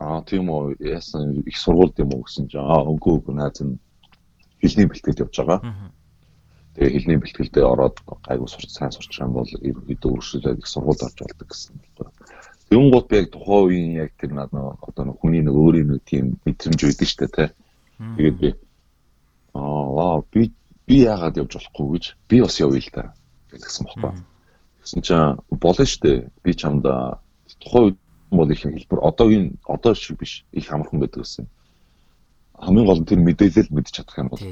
аа 0.00 0.22
тийм 0.26 0.50
үү 0.50 0.76
яасан 0.80 1.44
их 1.46 1.56
сургуульд 1.56 1.98
юм 2.02 2.10
уу 2.14 2.24
гэсэн 2.26 2.48
чинь 2.48 2.60
аа 2.60 2.82
үгүй 2.82 3.20
үгүй 3.20 3.34
найз 3.36 3.60
нь 3.62 3.78
хэлний 4.60 4.86
бэлтгэлд 4.88 5.22
явж 5.22 5.36
байгаа. 5.38 5.60
Тэгээ 6.74 6.92
хэлний 6.94 7.18
бэлтгэлдээ 7.20 7.64
ороод 7.68 7.96
гайгүй 8.26 8.48
сурч 8.48 8.70
сайн 8.72 8.92
сурч 8.94 9.12
байгаа 9.18 9.44
бол 9.44 9.52
ерөнхийдөө 9.68 10.10
өршөөлөд 10.16 10.58
их 10.58 10.68
сургуульд 10.72 11.06
орж 11.06 11.18
болдог 11.20 11.48
гэсэн 11.48 11.76
байхгүй. 11.78 12.06
Гот 12.72 13.08
би 13.08 13.16
яг 13.16 13.30
тухайн 13.32 13.66
үеийн 13.68 13.92
яг 14.04 14.10
тэр 14.16 14.32
над 14.32 14.50
одоо 14.52 15.12
хүний 15.20 15.42
нэг 15.42 15.54
өөрийн 15.54 15.88
нэг 15.92 16.02
тийм 16.04 16.38
мэдрэмж 16.44 16.80
үйдэг 16.80 17.08
штэ 17.08 17.28
тэ. 17.28 17.52
Тэгээд 17.98 18.36
би 18.40 18.48
аа 19.54 19.84
вау 19.92 20.24
би 20.32 20.52
би 20.86 20.96
яагаад 21.04 21.36
явж 21.36 21.52
болохгүй 21.56 21.86
гэж 21.92 22.04
би 22.28 22.40
бас 22.40 22.56
явъя 22.60 22.80
л 22.80 22.90
да 22.92 23.12
гэсэн 23.52 23.86
байхгүй. 23.86 24.12
Гэсэн 24.82 25.00
чинь 25.04 25.36
болно 25.50 25.84
дээ. 25.84 26.18
Би 26.42 26.50
чамд 26.54 26.84
тухайн 27.60 27.84
үед 27.92 27.98
бол 28.30 28.50
их 28.50 28.62
хэлбэр 28.62 29.00
одоогийн 29.04 29.58
одоо 29.68 29.94
шиг 29.94 30.18
биш 30.18 30.44
их 30.52 30.72
амархан 30.72 31.00
байдаг 31.00 31.22
гэсэн. 31.22 31.46
Хамгийн 32.58 32.86
гол 32.86 33.00
нь 33.00 33.06
тэр 33.06 33.20
мэдээлэл 33.20 33.74
мэдчих 33.74 34.06
чадах 34.06 34.18
юм 34.18 34.28
бол 34.32 34.42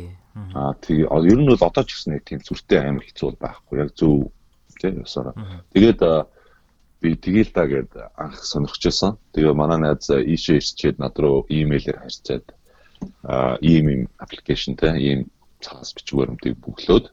аа 0.54 0.74
тэгээ 0.76 1.08
ер 1.08 1.40
нь 1.40 1.48
бол 1.48 1.64
одоо 1.64 1.84
ч 1.84 1.96
гэсэн 1.96 2.14
яг 2.20 2.24
тийм 2.24 2.40
зүртэй 2.44 2.78
амар 2.78 3.04
хэцүү 3.04 3.40
байхгүй. 3.40 3.76
Яг 3.80 3.90
зөв 3.96 4.28
тийм 4.76 5.00
ёсороо. 5.00 5.34
Тэгээд 5.72 6.00
би 7.00 7.16
тэгээл 7.16 7.52
та 7.56 7.64
гэд 7.66 7.90
анх 8.16 8.38
сонирхчихсан. 8.44 9.16
Тэгээ 9.32 9.54
манай 9.56 9.78
найз 9.80 10.08
ийшээ 10.10 10.60
ирчээд 10.60 10.96
над 11.00 11.16
руу 11.16 11.48
имэйлээр 11.48 11.98
харьцаад 12.00 12.46
аа 13.24 13.56
ийм 13.60 13.86
ийм 13.92 14.02
аппликейшн 14.20 14.76
те 14.76 14.92
ийм 14.96 15.20
цаас 15.64 15.96
бичгээр 15.96 16.32
юмтыг 16.32 16.54
бүглөөд 16.60 17.06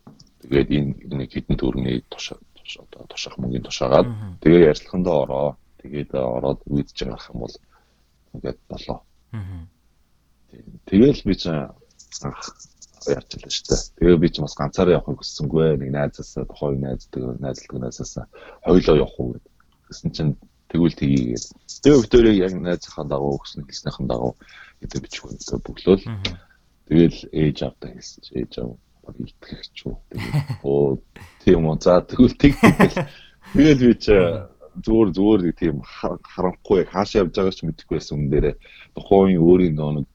тэгээд 0.44 0.70
энэ 0.78 1.16
нэг 1.20 1.30
хідэн 1.32 1.56
төгрөгийн 1.60 2.04
тушаа 2.12 2.38
одоо 2.76 3.08
тушаах 3.08 3.40
мөнгөний 3.40 3.64
тушаагаад 3.64 4.08
тэгээ 4.44 4.68
ярилцлагандаа 4.72 5.18
ороо. 5.24 5.50
Тэгээд 5.80 6.12
ороод 6.16 6.60
үйдэж 6.68 6.98
байгаа 7.08 7.32
юм 7.32 7.40
бол 7.44 7.56
ингээд 8.36 8.60
болоо. 8.68 9.00
Тэгээл 10.88 11.22
би 11.28 11.36
чинь 11.40 11.72
анх 12.28 12.42
ярьж 13.08 13.30
байлаа 13.32 13.52
шүү 13.56 13.66
дээ. 13.72 13.82
Тэгээ 14.00 14.18
би 14.20 14.30
ч 14.30 14.36
бас 14.44 14.56
ганцаараа 14.60 14.98
явахыг 15.00 15.20
хүссэнгүй. 15.24 15.80
Нэг 15.80 15.90
найзаасаа 15.96 16.44
тухайн 16.50 16.82
найздаг, 16.84 17.24
найзлдаг 17.40 17.78
найзаасаа 17.80 18.26
хоёлоо 18.68 18.96
явах 19.00 19.16
уу 19.20 19.40
гэсэн 19.88 20.12
чинь 20.12 20.34
тэгвэл 20.70 20.96
тгийгээд. 21.00 21.46
Тэгээ 21.84 22.02
Викторийг 22.04 22.38
яг 22.44 22.54
найзынхаа 22.60 23.06
дагуу 23.08 23.40
өгсөн 23.40 23.64
хэлснийхэн 23.66 24.08
дагуу 24.08 24.36
гэдэг 24.84 25.00
бичгүй 25.04 25.32
бөглөөл. 25.64 26.06
Тэгэл 26.88 27.20
ээж 27.32 27.58
авдаа 27.64 27.90
хэлсэн 27.96 28.22
чи 28.24 28.32
ээж 28.44 28.54
аваа 28.60 29.16
итгэгч 29.16 29.78
үү. 29.88 29.96
Тэгээд 30.12 30.64
оо 30.64 31.00
тийм 31.44 31.64
үү. 31.68 31.78
За 31.80 32.04
тэгвэл 32.04 32.36
тэг 32.36 32.54
тэгэл 32.60 32.98
тэгэл 33.56 33.82
би 33.88 33.96
чи 33.96 34.16
зүгээр 34.84 35.10
зүгээр 35.16 35.42
тийм 35.58 35.76
харанхуй 35.84 36.86
хаашаа 36.86 37.26
явж 37.26 37.34
байгааг 37.34 37.56
ч 37.56 37.62
мэдэхгүй 37.66 37.98
байсан 37.98 38.16
юм 38.20 38.30
дээрээ 38.30 38.56
тухайн 38.94 39.40
өөрийн 39.42 39.76
нэг 39.80 40.08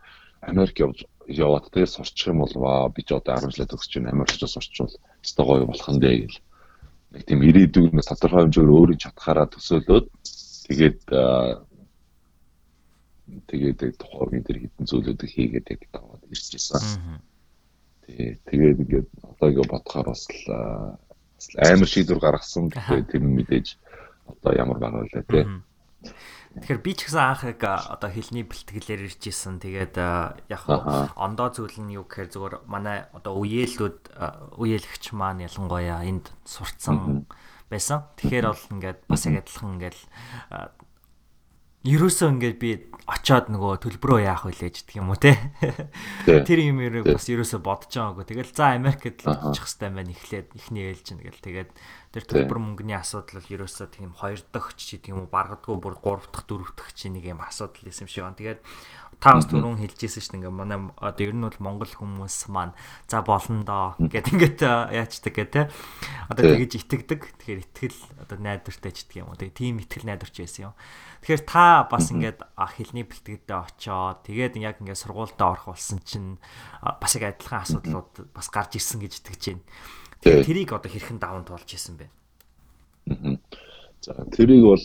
Америк 0.43 0.77
явж 0.79 0.99
яваад 1.27 1.67
тэгээ 1.73 1.91
сурчих 1.91 2.31
юм 2.31 2.45
бол 2.45 2.55
би 2.95 3.03
ч 3.03 3.11
одоо 3.15 3.41
10 3.41 3.57
жил 3.57 3.67
төгсөж 3.67 3.93
байна 3.99 4.15
Америкч 4.15 4.43
сурчвал 4.47 4.95
өстой 5.23 5.45
гоё 5.47 5.67
болох 5.67 5.89
нь 5.91 6.03
дээ 6.03 6.17
гэл. 6.27 6.39
Нэг 7.13 7.23
тийм 7.29 7.41
ирээдүйн 7.45 8.01
тодорхой 8.01 8.43
хэмжээгээр 8.49 8.77
өөрийн 8.77 9.03
чадхаараа 9.05 9.47
төсөөлөөд 9.53 10.07
тэгээд 10.69 11.01
тэгээд 13.49 13.79
тухайн 14.01 14.43
дээр 14.45 14.59
хитэн 14.65 14.87
зүйлүүдийг 14.89 15.31
хийгээд 15.33 15.73
яг 15.73 15.83
даваад 15.93 16.23
ирж 16.33 16.49
ирсэн. 16.57 17.21
Тий. 18.05 18.37
Тэгээд 18.49 18.83
ингээд 18.83 19.09
одоо 19.25 19.49
ингээ 19.49 19.73
бодохоор 19.73 20.09
бас 20.13 20.25
л 20.29 20.41
амар 21.61 21.89
шийдвэр 21.89 22.21
гаргасан. 22.21 22.73
Тэгээд 22.73 23.09
тэр 23.09 23.23
нь 23.25 23.37
мэдээж 23.37 23.67
одоо 24.33 24.53
ямар 24.57 24.79
байгаа 24.81 25.05
вэ 25.05 25.23
тий. 25.29 25.45
Тэгэхээр 26.53 26.81
би 26.85 26.93
ч 26.93 27.09
гэсэн 27.09 27.23
анх 27.25 27.43
яг 27.49 27.65
одоо 27.65 28.11
хэлний 28.13 28.45
бэлтгэлээр 28.45 29.09
ирж 29.09 29.23
исэн. 29.25 29.57
Тэгээд 29.57 29.97
яг 29.97 30.63
ондоо 31.17 31.49
зүйл 31.49 31.81
нь 31.81 31.97
юу 31.97 32.05
гэхээр 32.05 32.29
зүгээр 32.29 32.55
манай 32.69 33.09
одоо 33.17 33.41
үеэлүүд 33.41 34.21
үеэлэгч 34.61 35.17
маань 35.17 35.49
ялангуяа 35.49 36.05
энд 36.05 36.29
сурцсан 36.45 37.25
байсан. 37.73 38.05
Тэгэхээр 38.21 38.47
бол 38.53 38.65
ингээд 38.77 38.99
бас 39.09 39.25
яг 39.25 39.49
адилхан 39.49 39.81
ингээд 39.81 39.97
ерөөсөө 41.83 42.29
ингээд 42.39 42.59
би 42.63 42.71
очоод 43.11 43.51
нөгөө 43.51 43.83
төлбөрөө 43.83 44.21
яах 44.23 44.47
вэ 44.47 44.55
гэж 44.55 44.87
гэх 44.87 45.03
юм 45.03 45.11
уу 45.11 45.19
те. 45.19 45.35
Тэр 46.47 46.63
юм 46.63 46.79
яриг 46.79 47.11
бас 47.11 47.27
ерөөсөө 47.27 47.59
бодож 47.59 47.91
байгаагүй. 47.91 48.25
Тэгэл 48.31 48.55
за 48.55 48.79
Америкт 48.79 49.27
л 49.27 49.35
очих 49.51 49.67
хэвээр 49.67 49.99
байна 49.99 50.15
эхлээд 50.15 50.49
ихний 50.55 50.95
ээлж 50.95 51.07
нь 51.11 51.23
гэл 51.27 51.43
тэгээд 51.43 51.71
тэр 52.13 52.29
төлбөр 52.29 52.61
мөнгөний 52.61 53.01
асуудал 53.01 53.41
бол 53.41 53.53
ерөөсөө 53.57 53.89
тийм 53.89 54.13
хоёр 54.13 54.45
дахь 54.53 54.77
ч 54.77 55.01
юм 55.09 55.25
уу 55.25 55.33
баргадгүй 55.33 55.81
бүр 55.81 55.97
гурав 55.97 56.29
дахь 56.29 56.45
дөрөв 56.45 56.77
дахь 56.77 56.93
чи 56.93 57.09
нэг 57.09 57.25
юм 57.25 57.41
асуудал 57.41 57.89
юм 57.89 58.05
шиг 58.05 58.29
байна. 58.29 58.37
Тэгээд 58.37 58.61
та 59.17 59.33
бас 59.33 59.49
түрүүн 59.49 59.81
хэлжсэн 59.81 60.21
шүү 60.21 60.33
дээ. 60.37 60.41
Ингээ 60.45 60.53
манай 60.53 60.79
одоо 61.01 61.25
ер 61.25 61.33
нь 61.33 61.41
бол 61.41 61.57
монгол 61.57 61.89
хүмүүс 61.89 62.53
маань 62.53 62.77
за 63.09 63.25
болно 63.25 63.65
доо 63.65 63.97
гэд 63.97 64.29
ингээд 64.29 64.61
яачдаг 64.93 65.33
гэ 65.33 65.45
тэ. 65.49 65.63
Одоо 66.29 66.53
тэгэж 66.53 66.73
итгэдэг. 66.85 67.21
Тэгэхээр 67.41 67.65
итгэл 67.65 67.99
одоо 68.21 68.37
найдвартай 68.37 68.93
ч 68.93 69.09
гэдэг 69.09 69.21
юм 69.25 69.33
уу. 69.33 69.41
Тэгээ 69.41 69.57
тийм 69.57 69.81
итгэл 69.81 70.05
найдварч 70.05 70.37
байсан 70.37 70.69
юм. 70.69 70.77
Тэгэхээр 71.25 71.43
та 71.49 71.89
бас 71.89 72.13
ингээд 72.13 72.39
хэлний 72.61 73.07
бэлтгэдээ 73.09 73.57
очоод 73.57 74.21
тэгээд 74.29 74.61
яг 74.61 74.85
ингээд 74.85 75.01
сургуультай 75.01 75.49
орох 75.49 75.73
болсон 75.73 76.03
чинь 76.05 76.37
бас 76.83 77.13
яг 77.17 77.41
адилхан 77.41 77.65
асуудлууд 77.65 78.37
бас 78.37 78.53
гарч 78.53 78.77
ирсэн 78.77 79.01
гэж 79.01 79.23
итгэж 79.23 79.43
байна 79.55 79.65
тэрийг 80.23 80.71
одоо 80.73 80.91
хэрхэн 80.91 81.19
даван 81.19 81.45
туулж 81.45 81.69
исэн 81.75 81.99
бэ? 81.99 82.07
За 84.01 84.13
тэрийг 84.31 84.63
бол 84.63 84.85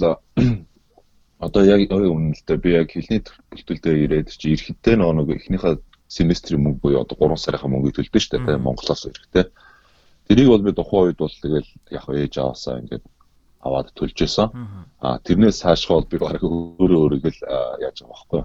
одоо 1.45 1.63
яг 1.63 1.85
үнэлдэ 1.89 2.57
би 2.57 2.69
яг 2.73 2.89
хэлний 2.91 3.21
төлтөлдөө 3.21 3.93
ирээд 4.05 4.27
чи 4.33 4.57
ирэхдээ 4.57 4.95
нэг 4.97 5.29
эхнийхээ 5.29 5.77
семестрийн 6.09 6.63
мөнгө 6.63 6.81
буюу 6.81 7.01
одоо 7.05 7.17
3 7.17 7.37
сарынхаа 7.37 7.69
мөнгөийг 7.69 7.97
төлдөө 7.97 8.21
штэ 8.21 8.41
тэ 8.41 8.57
Монголоос 8.57 9.05
ирэхдээ 9.11 9.45
тэрийг 10.27 10.49
бол 10.49 10.65
би 10.65 10.71
тухайн 10.73 11.13
үед 11.13 11.19
бол 11.21 11.35
тэгэл 11.41 11.69
яг 11.93 12.05
ээж 12.09 12.33
аваасаа 12.41 12.81
ингээд 12.81 13.05
аваад 13.61 13.93
төлж 13.93 14.17
исэн. 14.23 14.49
А 15.01 15.19
тэрнээс 15.19 15.61
хаашгаа 15.61 16.01
бол 16.01 16.09
би 16.09 16.17
баг 16.17 16.41
өөрөө 16.41 16.99
өөрийгөө 17.03 17.33
л 17.35 17.41
яаж 17.85 17.97
байгаа 18.01 18.13
байхгүй 18.13 18.41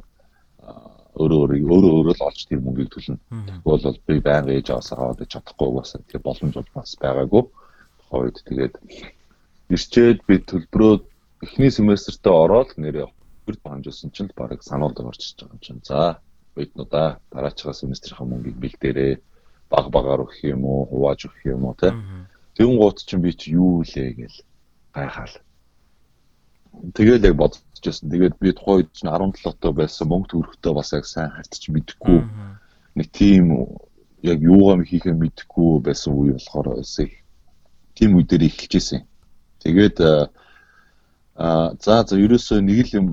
өөрөө 1.16 1.40
өөрийгөө 1.44 1.72
өөрөө 1.76 1.92
өөрөө 1.98 2.14
л 2.16 2.26
олж 2.28 2.40
тэр 2.48 2.60
мөнгийг 2.64 2.90
төлнө. 2.92 3.18
Тэгвэл 3.62 3.84
бол 3.84 4.00
би 4.08 4.14
байнга 4.24 4.52
ээж 4.56 4.68
аваасаа 4.72 4.98
аваад 4.98 5.20
чадахгүй 5.28 5.68
угаасаа 5.68 6.00
тэр 6.08 6.20
боломж 6.24 6.54
бол 6.56 6.70
бас 6.72 6.96
байгаагүй. 6.96 7.44
Үед 8.12 8.36
тэгээд 8.48 8.74
ирчээд 9.72 10.18
би 10.28 10.34
төлбөрөө 10.40 10.94
эхний 11.44 11.70
семестртээ 11.72 12.32
ороод 12.32 12.70
нэрээ 12.76 13.08
бүрд 13.44 13.60
хонжсон 13.64 14.10
чинь 14.14 14.30
баг 14.36 14.62
сануулга 14.62 15.04
орж 15.10 15.20
ирж 15.20 15.38
байгаа 15.40 15.56
юм 15.56 15.60
чинь. 15.60 15.80
За 15.84 16.20
биднуудаа 16.56 17.20
дараачихаа 17.32 17.74
семестрийн 17.76 18.28
мөнгийг 18.28 18.56
бэлдээрээ 18.60 19.12
баг 19.72 19.86
багаар 19.90 20.24
өгөх 20.24 20.44
юм 20.44 20.64
уу, 20.64 20.88
хувааж 20.88 21.20
өгөх 21.26 21.42
юм 21.48 21.64
уу 21.64 21.74
те. 21.76 21.92
Тэгүн 22.56 22.76
гут 22.78 23.04
чинь 23.08 23.24
би 23.24 23.32
чи 23.32 23.56
юу 23.56 23.82
лээ 23.82 24.12
гээл 24.16 24.38
гайхаал. 24.92 25.34
Тэгэл 26.94 27.26
яг 27.28 27.36
бодчихсон. 27.36 28.10
Тэгээд 28.10 28.36
би 28.40 28.52
тухайн 28.52 28.76
үед 28.82 28.90
чинь 28.96 29.12
17 29.12 29.60
тоо 29.60 29.72
байсан 29.72 30.08
мөнгө 30.08 30.28
төрөхтэй 30.32 30.72
бас 30.72 30.92
яг 30.92 31.04
сайн 31.06 31.30
хартч 31.30 31.68
мэдэхгүй. 31.68 32.24
Нэг 32.96 33.08
тийм 33.12 33.76
яг 34.22 34.38
юугаа 34.40 34.80
хийхээ 34.84 35.12
мэдэхгүй 35.12 35.80
байсан 35.84 36.16
үе 36.16 36.32
болохоор 36.36 36.80
өсөй. 36.80 37.12
Тийм 37.94 38.16
үе 38.16 38.24
дээр 38.24 38.48
эхэлжсэн. 38.48 39.04
Тэгээд 39.62 40.00
Аа 41.36 41.72
за 41.80 42.04
за 42.04 42.16
ерөөсөө 42.20 42.60
нэг 42.60 42.78
л 42.86 42.96
юм 43.00 43.06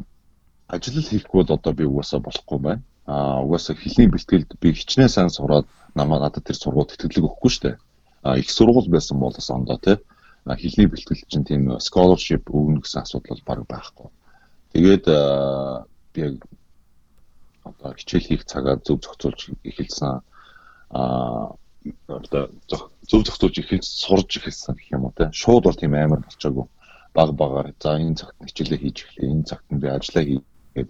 ажил 0.67 0.99
хийхгүй 0.99 1.43
бол 1.43 1.55
одоо 1.55 1.73
би 1.73 1.85
угаасаа 1.87 2.19
болохгүй 2.19 2.59
байна. 2.59 2.83
Аа 3.07 3.39
угаасаа 3.45 3.75
хэлний 3.79 4.11
бэлтгэлд 4.11 4.59
би 4.59 4.73
хичнээн 4.75 5.09
сайн 5.09 5.29
сураад 5.31 5.65
намаа 5.95 6.19
надад 6.19 6.43
тэр 6.43 6.59
сургууль 6.59 6.89
тэтгэлэг 6.91 7.25
өгөхгүй 7.25 7.51
дээ. 7.63 7.75
Аа 8.27 8.35
их 8.35 8.51
сургууль 8.51 8.91
байсан 8.91 9.19
бол 9.19 9.31
бас 9.31 9.49
ондоо 9.49 9.77
тий. 9.79 9.97
Хэлний 10.45 10.87
бэлтгэл 10.87 11.23
чинь 11.27 11.47
тийм 11.47 11.63
scholarship 11.79 12.49
өгнө 12.49 12.81
гэсэн 12.81 13.03
асуудал 13.03 13.41
бол 13.45 13.65
баг 13.65 13.67
байхгүй. 13.67 14.07
Тэгээд 14.73 15.05
би 16.13 16.19
яг 16.21 16.35
одоо 17.63 17.93
хичээл 17.93 18.27
хийх 18.27 18.43
цагаа 18.45 18.77
зөв 18.81 19.01
зохицуулж 19.01 19.53
эхэлсэн. 19.63 20.21
Аа 20.95 21.55
одоо 22.07 22.49
зөв 22.65 23.21
зохицуулж 23.23 23.55
эхэлж 23.59 23.85
сурж 23.85 24.29
эхэлсэн 24.37 24.75
гэх 24.75 24.91
юм 24.95 25.05
уу 25.05 25.13
те. 25.15 25.29
Шууд 25.33 25.63
бол 25.65 25.77
тийм 25.77 25.93
амар 25.93 26.25
болчоогүй 26.25 26.65
баг 27.13 27.29
багаар 27.33 27.73
за 27.79 27.97
энэ 27.97 28.15
цагт 28.15 28.35
хичээлээ 28.45 28.79
хийж 28.79 28.97
эхлэе 29.03 29.31
энэ 29.31 29.47
цагт 29.49 29.65
би 29.69 29.87
ажиллаа 29.87 30.23
хийгээд 30.25 30.89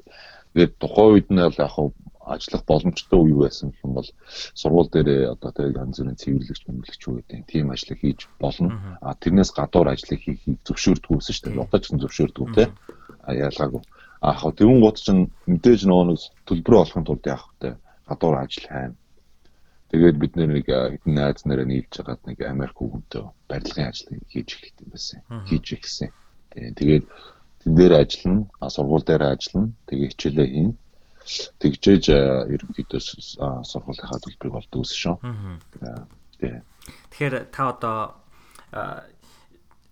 тэгээд 0.53 0.73
тухайн 0.79 1.11
үед 1.13 1.27
нь 1.31 1.41
бол 1.41 1.63
яг 1.63 1.71
ажиллах 2.35 2.63
боломжтой 2.69 3.19
үе 3.19 3.35
байсан 3.43 3.73
юм 3.83 3.93
бол 3.97 4.09
сургууль 4.53 4.91
дээр 4.93 5.09
одоо 5.33 5.51
тэгээд 5.51 5.79
янз 5.81 5.97
бүрийн 5.99 6.21
цэвэрлэгч 6.21 6.61
мөнгөлөгч 6.65 7.03
гэдэг 7.05 7.41
тийм 7.49 7.65
ажлыг 7.73 7.99
хийж 8.01 8.19
болно. 8.39 8.97
А 9.01 9.17
тэрнээс 9.17 9.51
гадуур 9.57 9.89
ажлыг 9.89 10.21
хийхийг 10.21 10.59
зөвшөөрдөг 10.67 11.11
үсэн 11.17 11.33
шүү 11.33 11.45
дээ. 11.49 11.63
Одоо 11.65 11.79
ч 11.79 11.83
гэсэн 11.89 12.01
зөвшөөрдөг 12.03 12.43
үү 12.45 12.55
те. 12.55 12.65
А 13.25 13.31
ялгаагүй. 13.33 13.81
А 14.21 14.35
яг 14.35 14.43
тэгүн 14.59 14.79
гут 14.83 14.97
чинь 14.99 15.31
мэдээж 15.47 15.81
нөгөө 15.87 16.05
нэг 16.11 16.19
төлбөр 16.47 16.75
олохын 16.83 17.07
тулд 17.07 17.25
яг 17.25 17.41
хөтэй 17.43 17.73
гадуур 18.07 18.35
ажил 18.37 18.67
хайна. 18.67 18.95
Тэгээд 19.89 20.17
бид 20.21 20.33
нэг 20.37 20.69
хэдэн 20.69 21.13
найз 21.17 21.41
нараа 21.45 21.65
нийлж 21.65 21.89
хагаад 21.89 22.21
нэг 22.27 22.37
Америк 22.45 22.77
хүүхэнтэй 22.77 23.23
барилгын 23.49 23.89
ажлыг 23.89 24.21
хийж 24.29 24.49
эхэлт 24.53 24.77
юм 24.85 24.89
байсан. 24.93 25.19
Хийж 25.49 25.65
эхэлсэн. 25.73 26.09
Тэгээд 26.53 27.05
тэн 27.63 27.73
дээр 27.73 27.93
ажиллана, 27.97 28.69
сургууль 28.69 29.07
дээр 29.07 29.23
ажиллана, 29.33 29.73
тэгээд 29.89 30.13
хичээлээ 30.13 30.47
хийн. 30.53 30.71
Тэгжээж 31.61 32.05
ерөнхийдөө 32.09 33.01
сургуулийнхаа 33.01 34.19
төлбөрийг 34.23 34.59
олдог 34.59 34.81
ус 34.81 34.93
шүү. 34.97 35.15
Тэгэхээр 37.09 37.53
та 37.53 37.61
одоо 37.69 37.97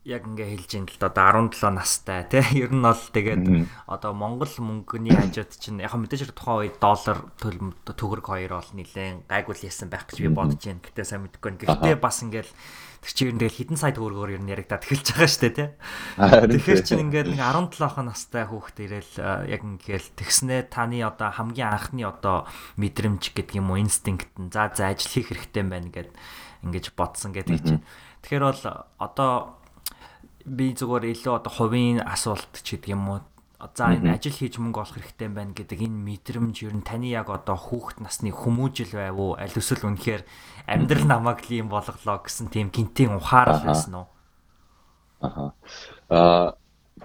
яг 0.07 0.23
ингээ 0.23 0.55
хэлж 0.55 0.71
ин 0.79 0.87
л 0.87 1.03
одоо 1.03 1.51
17 1.51 1.67
настай 1.75 2.23
тий 2.31 2.39
ер 2.63 2.71
нь 2.71 2.79
бол 2.79 2.95
тэгээд 2.95 3.67
одоо 3.91 4.15
Монгол 4.15 4.49
мөнгөний 4.63 5.11
хажууд 5.11 5.51
чинь 5.59 5.83
яг 5.83 5.91
мэдээж 5.99 6.31
тухайн 6.31 6.71
үед 6.71 6.79
доллар 6.79 7.27
төгрөг 7.43 8.23
хоёр 8.23 8.55
бол 8.55 8.71
нилээн 8.71 9.27
гайгүй 9.27 9.67
ясан 9.67 9.91
байх 9.91 10.07
гэж 10.07 10.23
би 10.23 10.31
бодож 10.31 10.63
байна. 10.63 10.79
Гэтэ 10.79 11.03
сайн 11.03 11.27
мэдэхгүй. 11.27 11.67
Гэхдээ 11.67 11.99
бас 11.99 12.23
ингээл 12.23 12.51
тэр 13.01 13.11
чинь 13.13 13.39
тэгэл 13.39 13.57
хідэн 13.57 13.77
сая 13.77 13.93
төгрөгөөр 13.93 14.35
ер 14.37 14.41
нь 14.43 14.51
яригадаад 14.51 14.83
эхэлж 14.85 15.07
байгаа 15.13 15.29
шүү 15.29 15.41
дээ 15.43 15.53
тий. 15.53 15.69
Тэгэхээр 16.17 16.81
чинь 16.83 17.03
ингээд 17.07 17.27
нэг 17.33 17.41
17 17.41 18.05
настай 18.05 18.43
хүүхэд 18.49 18.77
ирээл 18.83 19.13
яг 19.47 19.61
ингээл 19.61 20.07
тэгснээ 20.17 20.61
таны 20.73 21.01
одоо 21.05 21.29
хамгийн 21.29 21.69
анхны 21.71 22.03
одоо 22.03 22.49
мэдрэмж 22.81 23.33
гэдэг 23.33 23.61
юм 23.61 23.71
уу 23.71 23.81
инстинкт 23.81 24.33
нь 24.37 24.49
за 24.49 24.73
за 24.73 24.91
ажил 24.91 25.11
хийх 25.13 25.29
хэрэгтэй 25.29 25.63
байна 25.65 25.89
гэд 25.93 26.09
ингэж 26.65 26.97
бодсон 26.97 27.31
гэдэг 27.37 27.61
чинь. 27.61 27.83
Тэгэхээр 28.25 28.43
бол 28.43 28.63
одоо 28.97 29.61
би 30.47 30.71
зүгээр 30.71 31.11
илүү 31.11 31.33
одоо 31.43 31.51
хувийн 31.51 31.99
асуулт 32.01 32.49
ч 32.63 32.79
гэдэг 32.79 32.95
юм 32.95 33.03
уу 33.11 33.19
за 33.75 33.91
энэ 33.95 34.15
ажил 34.15 34.35
хийж 34.35 34.61
мөнгө 34.61 34.79
олох 34.85 34.97
хэрэгтэй 35.01 35.29
байна 35.33 35.51
гэдэг 35.51 35.79
энэ 35.83 35.99
мэдрэмж 36.07 36.55
ер 36.63 36.75
нь 36.77 36.85
таны 36.85 37.09
яг 37.11 37.27
одоо 37.33 37.57
хүүхэд 37.57 37.99
насны 38.05 38.31
хүмүүжил 38.31 38.93
байв 38.93 39.17
уу? 39.17 39.31
Аль 39.35 39.51
эсвэл 39.51 39.89
үнэхээр 39.89 40.23
амьдрал 40.69 41.05
намайг 41.09 41.43
л 41.43 41.51
юм 41.57 41.67
болголоо 41.73 42.23
гэсэн 42.23 42.47
тийм 42.53 42.69
гинтийн 42.69 43.17
ухаарал 43.17 43.63
байсан 43.65 44.05
уу? 44.05 44.07
Аха. 45.19 45.53
А 46.09 46.55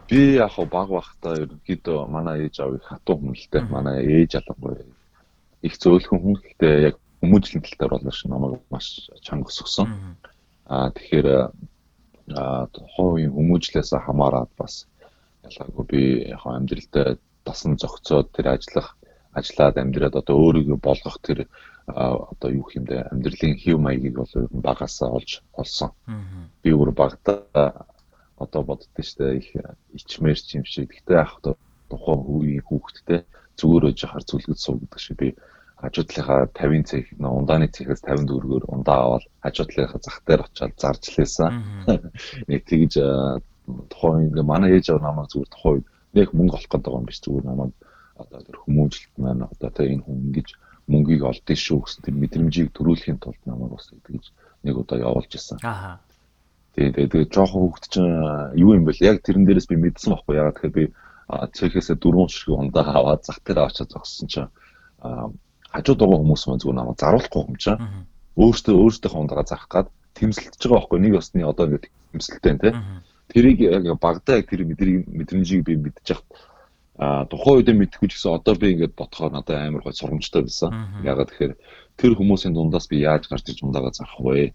би 0.08 0.36
яг 0.36 0.54
баг 0.70 0.88
багтаа 0.88 1.34
ерөнхийдөө 1.42 2.06
манай 2.08 2.46
ээж 2.46 2.60
аав 2.60 2.76
их 2.76 2.86
хатуу 2.86 3.16
хүн 3.18 3.34
л 3.34 3.46
дээ 3.50 3.64
манай 3.66 3.98
ээж 4.04 4.40
алангуй 4.40 4.84
их 5.62 5.74
зөөлхөн 5.78 6.20
хүн 6.20 6.36
гэхдээ 6.42 6.74
яг 6.92 6.96
хүмүүжлийн 7.22 7.62
тал 7.62 7.78
дээр 7.78 7.92
бол 7.96 8.06
намайг 8.28 8.62
маш 8.70 8.86
чанга 9.22 9.48
өсгсөн. 9.48 9.88
А 10.66 10.90
тэгэхээр 10.90 11.28
хувийн 12.96 13.32
хүмүүжлээс 13.32 13.92
хамаарат 13.94 14.50
бас 14.58 14.86
ялгаагүй 15.48 15.84
би 15.92 16.02
яг 16.30 16.42
амьдралдаа 16.46 17.18
дасан 17.46 17.76
зохицоод 17.82 18.32
тэр 18.34 18.46
ажиллах 18.54 18.96
ажиллаад 19.38 19.76
амьдраад 19.82 20.14
одоо 20.20 20.36
өөрийгөө 20.44 20.78
болгох 20.78 21.18
тэр 21.26 21.48
одоо 21.86 22.50
юу 22.50 22.68
юм 22.76 22.84
бэ 22.86 23.10
амьдралын 23.12 23.56
хэв 23.58 23.78
маягийг 23.80 24.16
бол 24.20 24.32
багасаа 24.66 25.08
олж 25.18 25.42
олсон. 25.52 25.90
Би 26.62 26.70
өөр 26.70 26.90
багтаа 26.94 27.86
одоо 28.38 28.62
боддөө 28.62 29.02
штэ 29.02 29.36
их 29.40 29.48
ичмэр 29.96 30.38
юм 30.58 30.64
шиг. 30.64 30.94
Гэтэ 30.94 31.12
яг 31.18 31.30
одоо 31.42 31.54
тухайн 31.90 32.22
үеийн 32.22 32.62
хүүхэдтэй 32.66 33.20
зүгээр 33.58 33.88
өж 33.90 34.00
хар 34.06 34.24
зүлгэд 34.24 34.58
суу 34.62 34.78
гэдэг 34.78 35.00
шиг 35.00 35.16
би 35.18 35.28
хажуудлынхаа 35.82 36.46
50 36.54 36.86
цэг 36.86 37.04
ундааны 37.18 37.66
цэгээс 37.74 38.06
50 38.06 38.30
төгрөгөөр 38.30 38.64
ундаа 38.70 38.98
аваад 39.02 39.24
хажуудлынхаа 39.42 40.00
зах 40.06 40.18
дээр 40.22 40.46
очиад 40.46 40.72
зарж 40.78 41.04
лээсэн. 41.18 41.50
Нэг 42.48 42.60
тэгж 42.70 42.92
тухайн 43.92 44.28
ингээ 44.28 44.44
манай 44.46 44.70
ээж 44.76 44.90
аваа 44.90 45.04
намайг 45.10 45.28
зүгээр 45.30 45.50
тухайн 45.54 45.82
нэг 46.14 46.28
мөнгө 46.34 46.56
олох 46.58 46.70
гэдэг 46.70 46.92
юм 46.92 47.06
биш 47.06 47.18
зүгээр 47.22 47.44
намайг 47.46 47.72
одоо 48.18 48.40
тэр 48.42 48.56
хүмүүжлэлт 48.62 49.16
маань 49.18 49.46
одоо 49.46 49.70
тэ 49.70 49.92
энэ 49.92 50.04
хүн 50.04 50.18
ингэж 50.26 50.48
мөнгийг 50.90 51.22
олдсон 51.22 51.56
шүү 51.56 51.78
гэсэн 51.82 52.02
тэр 52.04 52.14
мэдрэмжийг 52.18 52.68
төрүүлэхийн 52.74 53.18
тулд 53.22 53.42
намайг 53.46 53.70
бас 53.72 53.88
тэгж 53.88 54.24
нэг 54.66 54.74
удаа 54.76 54.98
явуулж 54.98 55.32
исэн. 55.34 55.58
Аа. 55.62 55.98
Тэгээ 56.74 57.08
тэгээ 57.12 57.32
жоохон 57.32 57.68
хөвгт 57.68 57.84
чинь 57.92 58.08
юу 58.56 58.74
юм 58.74 58.84
бэ? 58.88 58.96
Яг 59.00 59.22
тэрэн 59.22 59.44
дээрээс 59.46 59.68
би 59.68 59.76
мэдсэн 59.76 60.10
байхгүй 60.12 60.34
ягаад 60.40 60.56
тэгэхээр 60.56 60.76
би 60.76 60.84
цэхээсээ 61.28 61.96
дөрвөн 62.00 62.28
ширхэг 62.32 62.58
ундаа 62.58 62.86
аваад 62.96 63.22
зах 63.24 63.40
дээр 63.44 63.68
авчаад 63.68 63.92
зогссон 63.92 64.28
чинь 64.28 64.48
хажууд 65.72 66.00
байгаа 66.00 66.18
хүмүүс 66.20 66.42
маань 66.48 66.62
зүгээр 66.62 66.78
намайг 66.80 66.98
заруулахгүй 66.98 67.42
юм 67.46 67.56
чинь. 67.60 67.80
Өөртөө 68.40 68.74
өөртөө 68.74 69.10
хондагаа 69.12 69.46
зарах 69.46 69.68
гад 69.68 69.88
тэмсэлтэж 70.16 70.62
байгаа 70.64 70.76
байхгүй 70.80 70.98
нэг 71.00 71.14
осны 71.20 71.44
одоо 71.44 71.64
ингэ 71.68 71.88
тэмсэлтэй 72.12 72.54
тий. 72.60 72.72
Тэрийг 73.32 73.58
яг 73.64 73.84
багтаа 73.98 74.40
яг 74.40 74.46
тэр 74.48 74.68
мэдрийг 74.68 75.08
мэдрэмжийг 75.08 75.64
би 75.64 75.76
мэдчих 75.76 76.20
А 77.02 77.24
тухайн 77.24 77.64
үед 77.64 77.72
мэдхгүй 77.72 78.12
ч 78.12 78.20
гэсэн 78.20 78.36
одоо 78.36 78.54
би 78.54 78.76
ингээд 78.76 78.92
бодохоор 78.92 79.32
надад 79.32 79.56
амар 79.56 79.80
гой 79.80 79.96
сургамжтай 79.96 80.44
байсан. 80.44 80.70
Ягаад 81.00 81.32
тэгэхээр 81.32 81.54
тэр 81.96 82.12
хүмүүсийн 82.20 82.52
дундаас 82.52 82.86
би 82.86 83.00
яаж 83.00 83.32
гарч 83.32 83.48
иж 83.48 83.64
ундаага 83.64 83.96
зарах 83.96 84.20
вэ? 84.20 84.52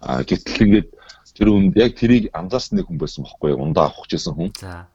А 0.00 0.24
гэтэл 0.24 0.64
ингээд 0.66 0.88
тэр 1.36 1.48
үнд 1.52 1.76
яг 1.76 1.92
тэрийг 2.00 2.32
анзаарсан 2.32 2.80
нэг 2.80 2.88
хүн 2.88 2.96
байсан 2.96 3.28
бохоггүй 3.28 3.52
ундаа 3.52 3.92
авах 3.92 4.08
гэсэн 4.08 4.34
хүн. 4.34 4.50
За. 4.56 4.88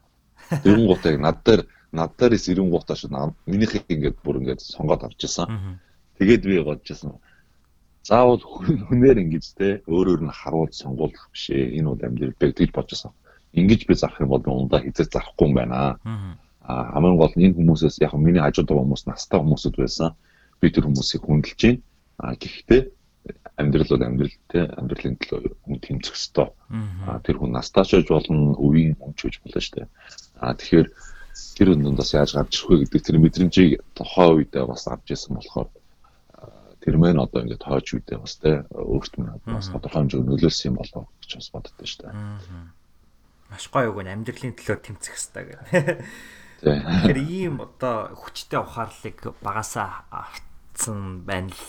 Тэрэн 0.50 0.90
гутыг 0.90 1.16
над 1.22 1.38
дээр 1.46 1.70
над 1.94 2.10
дээрээс 2.18 2.50
90 2.50 2.66
гутаа 2.74 2.96
шүү 2.98 3.30
минийхийг 3.46 3.86
ингээд 3.86 4.18
бүр 4.26 4.42
ингээд 4.42 4.60
сонгоод 4.60 5.06
авч 5.06 5.22
ирсэн. 5.22 5.78
Тэгээд 6.18 6.42
би 6.42 6.58
байсан. 6.66 7.14
Заавал 8.02 8.42
хүнээр 8.42 9.22
ингэж 9.22 9.44
те 9.54 9.68
өөр 9.86 10.06
өөр 10.10 10.22
нь 10.26 10.34
харуул 10.34 10.72
сонгуулах 10.74 11.30
биш 11.30 11.54
ээ. 11.54 11.78
Энэ 11.78 11.88
бол 11.90 12.02
амьдрал 12.02 12.34
бэг 12.34 12.52
гэж 12.58 12.70
бодож 12.74 12.90
байсан. 12.98 13.12
Ингэж 13.54 13.80
би 13.86 13.94
зарах 13.94 14.18
юм 14.18 14.34
бол 14.34 14.42
ундаа 14.42 14.82
хизээ 14.82 15.06
зарахгүй 15.06 15.46
юм 15.46 15.54
байна. 15.54 15.98
А 16.66 16.72
хамгийн 16.98 17.18
гол 17.18 17.34
нь 17.38 17.46
энэ 17.46 17.56
хүмүүсээс 17.58 18.02
яг 18.02 18.14
миний 18.18 18.42
хажууд 18.42 18.66
байгаа 18.66 18.82
хүмүүс 18.82 19.06
настай 19.06 19.38
хүмүүсүүд 19.38 19.76
байсан. 19.78 20.10
Би 20.58 20.66
тэр 20.74 20.86
хүмүүсийг 20.90 21.22
хүндэлж 21.22 21.60
байна. 21.62 21.80
А 22.18 22.34
гэхдээ 22.34 22.82
амьдрал 23.54 23.90
бол 23.94 24.06
амьдрал 24.06 24.36
те 24.50 24.60
амьдралын 24.66 25.16
төлөө 25.22 25.54
хүн 25.62 25.78
тэмцэх 25.78 26.14
ёстой. 26.18 26.48
А 27.06 27.22
тэр 27.22 27.38
хүн 27.38 27.54
настаач 27.54 27.94
байж 27.94 28.08
болно, 28.10 28.58
өвийн 28.58 28.98
хүн 28.98 29.14
ч 29.14 29.30
байж 29.30 29.36
болно 29.42 29.60
шүү 29.62 29.74
дээ. 29.78 29.88
А 30.42 30.54
тэгэхээр 30.58 30.88
тэр 31.56 31.68
өндөндөөс 31.74 32.10
яаж 32.18 32.30
гарч 32.34 32.52
ирэх 32.58 32.68
вэ 32.70 32.76
гэдэг 32.82 33.02
тэр 33.06 33.16
мэдрэмжийг 33.22 33.72
тохоо 33.94 34.42
үедээ 34.42 34.64
бас 34.66 34.90
авч 34.90 35.06
ирсэн 35.14 35.38
болохоор 35.38 35.68
тэр 36.82 36.98
мэн 36.98 37.22
одоо 37.22 37.46
ингээд 37.46 37.62
хойч 37.62 37.94
үедээ 37.94 38.18
бас 38.18 38.34
те 38.42 38.66
өөрт 38.74 39.14
минь 39.22 39.30
бас 39.46 39.70
тодорхой 39.70 40.02
хэмжээгээр 40.02 40.26
нөлөөлсөн 40.26 40.68
юм 40.74 40.76
болов 40.82 41.06
гэж 41.22 41.30
бас 41.38 41.48
боддоо 41.54 41.86
шүү 41.86 42.02
дээ. 42.02 42.14
Маш 43.54 43.64
гоё 43.70 43.94
үг 43.94 44.02
амьдралын 44.02 44.58
төлөө 44.58 44.78
тэмцэх 44.82 45.14
ёстой 45.14 45.44
гэх. 45.54 45.62
Тэгэхээр 46.62 47.20
ийм 47.22 47.62
одоо 47.62 48.10
хүчтэй 48.18 48.58
ухаарлыг 48.58 49.18
багасаа 49.38 50.10
авцсан 50.10 51.22
байна 51.22 51.54
л 51.54 51.62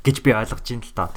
гэж 0.00 0.24
би 0.24 0.30
ойлгож 0.32 0.64
байна 0.64 0.84
л 0.88 0.96
доо. 0.96 1.08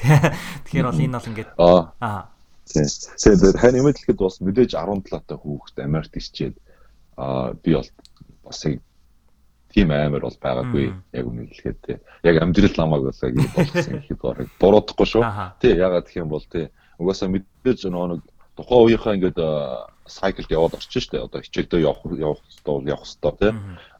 Тэгэхээр 0.68 0.88
бол 0.88 1.04
энэ 1.04 1.16
бол 1.16 1.32
ингээд 1.32 1.52
аа. 1.56 2.28
Тэгээд 2.68 3.56
хань 3.56 3.80
имэдлэхэд 3.80 4.20
бас 4.20 4.40
мэдээж 4.44 4.72
17 4.76 5.24
та 5.24 5.36
хүүхэд 5.40 5.78
Америкт 5.80 6.16
ирчээд 6.20 6.56
аа 7.16 7.56
би 7.56 7.76
бол 7.80 7.90
бас 8.44 8.60
яг 8.68 8.84
тийм 9.74 9.92
амар 9.94 10.26
бол 10.26 10.38
байгаагүй. 10.42 10.94
Яг 11.14 11.26
үнэ 11.30 11.50
хэлэхэд 11.50 11.78
тий. 11.86 11.98
Яг 12.26 12.42
амьдрал 12.42 12.76
намайг 12.78 13.04
бол 13.06 13.22
яг 13.22 13.36
болгосон 13.56 13.98
ихэд 14.02 14.22
барыг 14.22 14.50
буруудахгүй 14.60 15.08
шүү. 15.08 15.24
Тий 15.62 15.74
ягаад 15.78 16.06
гэх 16.10 16.22
юм 16.22 16.30
бол 16.34 16.46
тий. 16.46 16.70
Угаасаа 16.98 17.30
мэдээж 17.30 17.86
нэг 17.86 18.24
тухайн 18.58 18.82
үеийнхээ 18.86 19.16
ингээд 19.16 19.40
cyclд 20.10 20.50
яваад 20.50 20.78
орчих 20.78 21.04
штэ. 21.06 21.22
Одоо 21.22 21.40
хичээлдөө 21.46 21.80
явах 21.80 22.02
явах 22.18 22.42
хэвээр 22.50 22.92
явах 22.92 23.06
хэвээр 23.06 23.38
тий. 23.38 23.52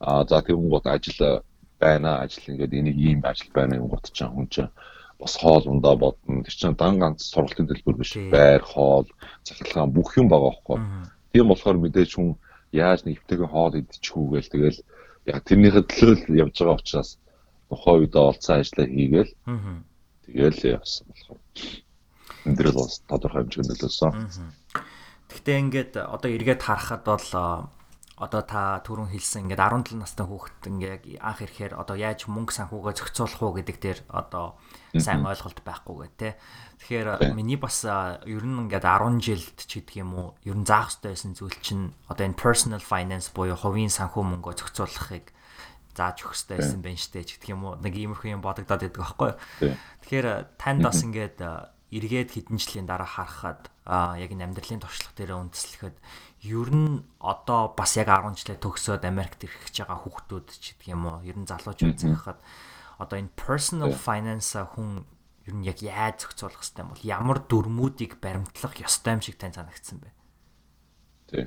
А 0.02 0.26
за 0.26 0.42
тэгвэл 0.42 0.74
гот 0.74 0.88
ажил 0.90 1.46
байна. 1.80 2.26
Ажил 2.26 2.50
ингээд 2.50 2.74
энийг 2.74 2.98
ийм 2.98 3.20
ажил 3.24 3.54
байна 3.54 3.78
юм 3.78 3.88
гот 3.94 4.10
ч 4.10 4.26
хүн 4.26 4.50
чинь 4.50 4.74
бас 5.20 5.38
хоол 5.38 5.64
ундаа 5.70 5.96
бодно. 5.96 6.44
Тэр 6.44 6.56
чинь 6.56 6.76
дан 6.76 7.00
ганц 7.00 7.30
сургалтын 7.30 7.70
төлбөр 7.70 7.98
биш. 8.02 8.18
Байр 8.34 8.66
хоол 8.66 9.08
захиргаан 9.46 9.94
бүх 9.94 10.18
юм 10.18 10.28
байгаа 10.28 10.50
байхгүй. 10.50 10.78
Тийм 11.32 11.48
болохоор 11.48 11.78
мэдээж 11.78 12.18
хүн 12.18 12.36
яаж 12.72 13.06
нэгтэйгэн 13.06 13.50
хоол 13.50 13.74
идчихүүгээл 13.80 14.54
тэгэл 14.54 14.80
яг 15.26 15.44
тэрнийхээ 15.44 15.86
төлөө 15.90 16.16
л 16.30 16.40
явж 16.48 16.56
байгаа 16.60 16.80
учраас 16.80 17.10
тухайн 17.70 18.00
үед 18.06 18.16
олцсон 18.16 18.60
ажлаа 18.62 18.86
хийгээл. 18.88 19.34
Тэгэл 20.26 20.62
явсан 20.78 21.06
болохоор 21.10 21.40
энэ 22.46 22.58
дэр 22.58 22.70
бол 22.74 22.94
тодорхой 23.10 23.42
хэмжээнд 23.44 23.70
нөлөөсөн. 23.70 24.14
Гэхдээ 25.30 25.58
ингээд 25.64 25.94
одоо 26.00 26.30
эргээд 26.30 26.62
харахад 26.66 27.04
бол 27.06 27.28
одоо 28.20 28.42
та 28.44 28.82
түрүүн 28.84 29.14
хэлсэн 29.14 29.48
ингээд 29.48 29.64
17 29.64 29.96
настай 30.02 30.26
хүүхэд 30.28 30.64
ингээд 30.68 31.04
анх 31.24 31.40
ирэхээр 31.46 31.74
одоо 31.78 31.96
яаж 31.96 32.28
мөнгө 32.28 32.52
санхугаа 32.52 32.92
зохицуулах 32.92 33.40
уу 33.40 33.56
гэдэг 33.62 33.78
дээр 33.80 34.00
одоо 34.12 34.60
сайн 34.98 35.22
ойлголт 35.22 35.60
байхгүйгээ 35.62 36.12
те. 36.18 36.30
Тэгэхээр 36.82 37.36
миний 37.38 37.60
бас 37.60 37.86
ер 37.86 38.44
нь 38.46 38.60
ингээд 38.66 38.86
10 38.88 39.22
жилд 39.22 39.58
ч 39.62 39.84
гэдэг 39.84 39.96
юм 40.02 40.12
уу 40.18 40.28
ер 40.48 40.58
нь 40.58 40.66
заах 40.66 40.90
хэрэгтэй 40.90 41.14
байсан 41.14 41.34
зүйл 41.38 41.58
чинь 41.62 41.94
одоо 42.10 42.26
энэ 42.26 42.40
personal 42.40 42.82
finance 42.82 43.30
буюу 43.30 43.54
хувийн 43.54 43.94
санхүү 43.94 44.24
мөнгөө 44.26 44.54
зохицуулахыг 44.58 45.30
зааж 45.94 46.18
өгөх 46.24 46.34
хэрэгтэй 46.34 46.58
байсан 46.58 46.82
байх 46.82 46.98
штэ 46.98 47.28
ч 47.28 47.30
гэдэг 47.38 47.54
юм 47.54 47.62
уу. 47.68 47.74
Нэг 47.78 47.94
иймэрхүү 47.94 48.34
юм 48.34 48.42
бодогдоод 48.42 48.82
байдаг 48.88 49.02
байхгүй. 49.04 49.32
Тэгэхээр 50.08 50.28
танд 50.58 50.82
бас 50.82 51.04
ингээд 51.04 51.38
эргээд 51.90 52.30
хэдэн 52.34 52.58
жилийн 52.58 52.88
дараа 52.88 53.10
харахад 53.10 53.70
яг 53.90 54.30
энэ 54.30 54.46
амьдралын 54.46 54.82
туршлага 54.82 55.18
дээр 55.18 55.42
үндэслэхэд 55.42 55.98
ер 56.46 56.70
нь 56.70 57.02
одоо 57.20 57.74
бас 57.74 57.98
яг 57.98 58.14
10 58.14 58.38
жилээ 58.38 58.62
төгсөөд 58.62 59.04
Америкт 59.10 59.44
ирэх 59.44 59.68
гэж 59.68 59.84
байгаа 59.84 60.00
хүүхдүүд 60.06 60.48
ч 60.54 60.78
гэдэг 60.78 60.94
юм 60.94 61.04
уу 61.10 61.18
ер 61.26 61.36
нь 61.36 61.50
залуучууд 61.50 61.98
захихад 61.98 62.40
одоо 63.00 63.18
энэ 63.18 63.32
personal 63.34 63.96
finance 63.96 64.60
хүн 64.60 65.08
ер 65.48 65.56
нь 65.56 65.66
яг 65.66 65.80
яаж 65.80 66.28
зохицуулах 66.28 66.60
хэрэгтэй 66.60 66.84
юм 66.84 66.92
бол 66.92 67.08
ямар 67.08 67.40
дүрмүүдийг 67.48 68.20
баримтлах 68.20 68.76
ёстой 68.84 69.18
юм 69.18 69.22
шиг 69.24 69.40
тань 69.40 69.56
санагдсан 69.56 70.04
бэ? 70.04 70.12
Тий. 71.32 71.46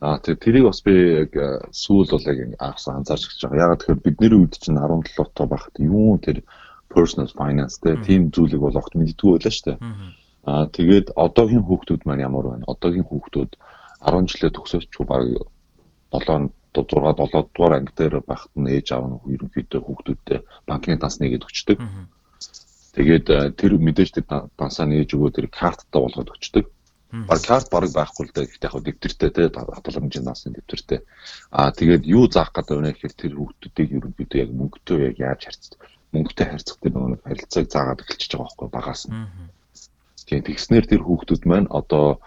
А 0.00 0.18
тэр 0.18 0.36
тэрийг 0.40 0.64
бас 0.64 0.80
би 0.80 1.24
яг 1.24 1.32
сүүл 1.72 2.10
бол 2.10 2.26
яг 2.26 2.38
анхсан 2.58 3.00
анзаарч 3.00 3.28
гэж 3.28 3.40
байгаа. 3.44 3.64
Ягаад 3.64 3.80
тэгэхээр 3.84 4.04
бидний 4.04 4.32
үед 4.40 4.54
чинь 4.56 4.80
17 4.80 5.36
тоо 5.36 5.46
байхад 5.46 5.76
юу 5.80 6.16
тэр 6.16 6.40
personal 6.88 7.28
finance 7.32 7.76
тийм 7.80 8.32
зүйлийг 8.32 8.60
бол 8.60 8.76
огт 8.76 8.96
мэддэггүй 8.96 9.36
байлаа 9.36 9.52
шүү 9.52 9.66
дээ. 9.68 9.78
Аа 10.48 10.64
тэгээд 10.72 11.06
одоогийн 11.16 11.64
хүүхдүүд 11.64 12.02
маань 12.04 12.24
ямар 12.24 12.44
байна? 12.48 12.68
Одоогийн 12.72 13.08
хүүхдүүд 13.08 13.52
10 14.04 14.30
жилээ 14.30 14.52
төгсөөч 14.52 14.92
баг 15.04 15.24
7 16.12 16.52
6 16.84 17.16
7 17.32 17.48
дугаар 17.54 17.74
анги 17.80 17.92
дээр 17.96 18.20
байхад 18.20 18.52
нь 18.56 18.70
ээж 18.76 18.86
аав 18.92 19.04
нь 19.08 19.20
ерөнхийдөө 19.34 19.80
хүүхдүүдтэй 19.80 20.38
банкны 20.68 20.96
данс 21.00 21.16
нэгээд 21.22 21.46
өгчдөг. 21.46 21.78
Тэгээд 22.96 23.26
тэр 23.56 23.72
мэдээж 23.80 24.10
тэр 24.16 24.24
дансаа 24.56 24.86
нээж 24.88 25.16
өгөө 25.16 25.30
тэр 25.32 25.46
карттай 25.48 26.00
болгоод 26.00 26.32
өгчдөг. 26.32 26.66
Баг 27.28 27.40
карт 27.44 27.68
бараг 27.70 27.92
байхгүй 27.94 28.24
л 28.28 28.34
дээ. 28.34 28.50
Гэхдээ 28.50 28.66
яг 28.66 28.84
дэвтэртэй 28.84 29.30
те 29.30 29.42
хадгаламжийн 29.52 30.24
насны 30.26 30.52
дэвтэртэй. 30.52 31.00
Аа 31.54 31.70
тэгээд 31.70 32.04
юу 32.04 32.26
заах 32.28 32.50
гэдэг 32.52 32.76
вэ 32.76 32.92
гэхээр 32.92 33.14
тэр 33.14 33.32
хүүхдүүдийг 33.38 33.90
ерөнхийдөө 33.96 34.38
яг 34.42 34.50
мөнгөтэй 34.52 34.98
яг 35.12 35.16
яаж 35.22 35.40
харьцдаг 35.46 35.80
мөнгөтэй 36.12 36.46
харьцах 36.50 36.78
гэдэг 36.80 37.02
нэг 37.12 37.20
харилцааг 37.22 37.66
заагаад 37.70 38.02
эхэлчихэж 38.02 38.32
байгаа 38.36 38.46
байхгүй 38.48 38.68
багаас 38.72 39.02
нь. 39.06 39.16
Тийм 40.26 40.42
тэгснээр 40.42 40.86
тэр 40.90 41.02
хүүхдүүд 41.04 41.42
маань 41.46 41.68
одоо 41.70 42.18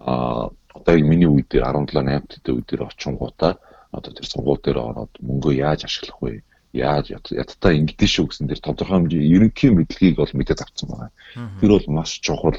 а 0.00 0.48
одоо 0.74 0.94
миний 1.02 1.28
үед 1.28 1.50
17 1.50 1.98
8 1.98 2.40
дэх 2.44 2.54
үед 2.54 2.68
дээр 2.68 2.86
очингуудаа 2.86 3.58
одоо 3.90 4.12
тэр 4.14 4.26
сургууль 4.26 4.62
дээр 4.62 4.78
ороод 4.78 5.12
мөнгөө 5.18 5.54
яаж 5.58 5.84
ашиглах 5.84 6.18
вэ? 6.22 6.42
Яаж 6.72 7.10
ядтаа 7.10 7.72
ингэдэж 7.74 8.10
шүү 8.10 8.26
гэсэн 8.30 8.46
тэр 8.46 8.62
тодорхой 8.62 9.02
хэмжээ 9.02 9.30
ерөнхий 9.34 9.70
мэдлэгийг 9.74 10.16
бол 10.22 10.34
мэдээд 10.38 10.62
авсан 10.62 10.88
байгаа. 10.90 11.10
Тэр 11.58 11.70
бол 11.74 11.86
маш 11.90 12.22
чухал. 12.22 12.58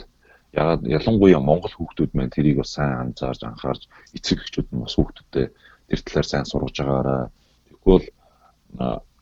Ягаад 0.52 0.84
ялангуяа 0.84 1.40
Монгол 1.40 1.72
хүүхдүүд 1.72 2.12
маань 2.12 2.36
тэрийг 2.36 2.60
бас 2.60 2.76
сайн 2.76 3.16
анзаарж 3.16 3.40
анхаарч 3.48 3.88
эцэг 4.12 4.44
эхчүүд 4.44 4.68
нь 4.76 4.84
бас 4.84 5.00
хүүхдүүдэд 5.00 5.56
тэр 5.56 6.00
талаар 6.04 6.28
сайн 6.28 6.44
сургаж 6.44 6.76
байгаараа. 6.76 7.32
Тэгвэл 7.72 8.08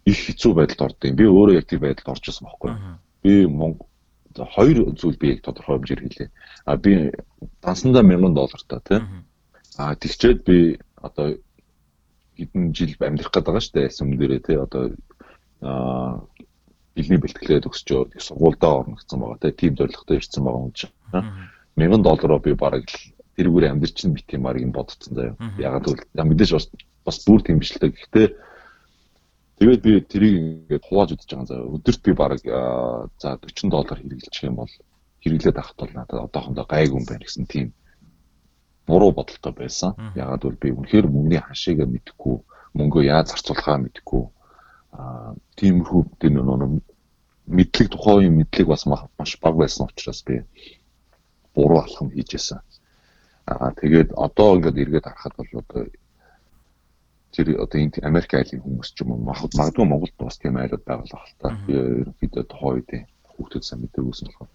их 0.10 0.20
хэцүү 0.26 0.52
байдалд 0.58 0.98
юм. 1.06 1.16
Би 1.16 1.26
өөрөө 1.30 1.56
яг 1.62 1.70
тийм 1.70 1.86
байдалд 1.86 2.10
орж 2.18 2.26
ирсэн 2.26 2.50
байхгүй. 2.50 2.72
Би 3.22 3.46
Монгол 3.46 3.86
хоёр 4.34 4.90
зүйл 4.98 5.22
би 5.22 5.38
яг 5.38 5.46
тодорхой 5.46 5.78
хэмжээр 5.78 6.02
хэлээ. 6.02 6.30
А 6.66 6.78
би 6.78 7.14
дансандаа 7.62 8.02
1000 8.02 8.34
доллартай 8.34 8.80
тий. 8.90 9.00
А 9.78 9.94
тэгчээд 9.94 10.40
би 10.50 10.80
одоо 10.98 11.38
хэдэн 12.40 12.64
жил 12.74 12.96
амьдрах 13.00 13.32
гээд 13.32 13.46
байгаа 13.46 13.64
шүү 13.64 13.76
дээ. 13.76 13.90
Сүм 13.92 14.10
дээрээ 14.16 14.42
тий 14.44 14.58
одоо 14.58 14.84
а 15.62 16.24
бэлний 16.96 17.20
бэлтгэлээ 17.20 17.64
төгсөж 17.68 17.88
сургуульдаа 18.18 18.72
орно 18.80 18.96
гэсэн 18.98 19.20
байгаа 19.20 19.40
тий. 19.44 19.54
Тим 19.54 19.74
зорилготой 19.76 20.18
ирсэн 20.18 20.44
байгаа 20.44 20.64
юм 20.64 20.74
чинь. 20.74 20.94
1000 21.76 22.04
доллараар 22.04 22.44
би 22.44 22.54
бараг 22.56 22.88
тэрүүгээр 23.36 23.72
амьдрч 23.72 23.98
нь 24.08 24.16
бит 24.16 24.30
юм 24.32 24.48
аа 24.48 24.58
юм 24.58 24.72
бодцсон 24.72 25.14
заяа. 25.16 25.36
Ягаад 25.60 25.86
гэвэл 25.88 26.28
мэдээж 26.28 26.52
бас 26.56 26.66
бас 27.06 27.18
бүр 27.28 27.44
тийм 27.44 27.60
бичлээ. 27.60 27.92
Гэхдээ 27.92 28.28
Тэгээд 29.60 29.82
би 29.84 29.92
тэрийг 30.08 30.36
ингээд 30.40 30.88
хувааж 30.88 31.10
үзэж 31.20 31.36
байгаа 31.36 31.52
заа. 31.52 31.68
Өдөрт 31.68 32.02
би 32.08 32.12
бараг 32.16 32.40
за 33.20 33.36
40 33.44 33.68
доллар 33.68 34.00
хэрэглэж 34.00 34.36
юм 34.48 34.56
бол 34.56 34.72
хэрэглээд 35.20 35.60
авахт 35.60 35.76
бол 35.76 35.92
надад 35.92 36.20
одоохондоо 36.32 36.64
гайгүй 36.64 36.96
юм 36.96 37.04
байна 37.04 37.28
гэсэн 37.28 37.44
тийм 37.44 37.76
буруу 38.90 39.12
бодолтой 39.14 39.54
байсан. 39.54 39.94
Ягаад 40.18 40.42
гэвэл 40.42 40.64
би 40.64 40.70
үнэхээр 40.74 41.08
мөнгөний 41.14 41.42
хашийг 41.46 41.86
мэдэхгүй, 41.86 42.36
мөнгөө 42.74 43.04
яаж 43.06 43.28
зарцуулахаа 43.32 43.78
мэдэхгүй. 43.86 44.24
Аа 44.98 45.38
тиймэрхүү 45.58 46.02
тийм 46.18 46.34
нэг 46.42 46.82
мэдлэг 47.46 47.88
тухайн 47.94 48.34
мэдлэг 48.38 48.68
бас 48.70 48.86
маш 48.90 49.32
бага 49.42 49.58
байсан 49.62 49.86
учраас 49.90 50.22
би 50.26 50.42
буруу 51.54 51.82
алхам 51.86 52.10
хийжсэн. 52.10 52.62
Аа 53.46 53.74
тэгээд 53.78 54.14
одоо 54.14 54.58
ингээд 54.58 54.82
эргээд 54.84 55.06
харахад 55.06 55.34
бол 55.38 55.62
одоо 55.62 55.82
тэр 57.34 57.48
одоо 57.62 57.78
энэ 57.82 58.02
Америк 58.10 58.34
айлын 58.34 58.62
хүмүүс 58.62 58.90
ч 58.94 59.02
юм 59.02 59.14
уу 59.14 59.22
магадгүй 59.30 59.86
Монголд 59.86 60.18
бас 60.18 60.38
тийм 60.42 60.58
айлууд 60.58 60.84
байгалаа 60.86 61.22
хэл 61.22 61.38
та. 61.42 61.58
Би 61.66 61.74
ерөнхийдөө 61.78 62.44
тухайн 62.50 62.74
үед 62.82 62.90
хүүхдүүд 63.34 63.64
сайн 63.66 63.82
мэдэргүйсэн 63.86 64.26
болохоор. 64.30 64.50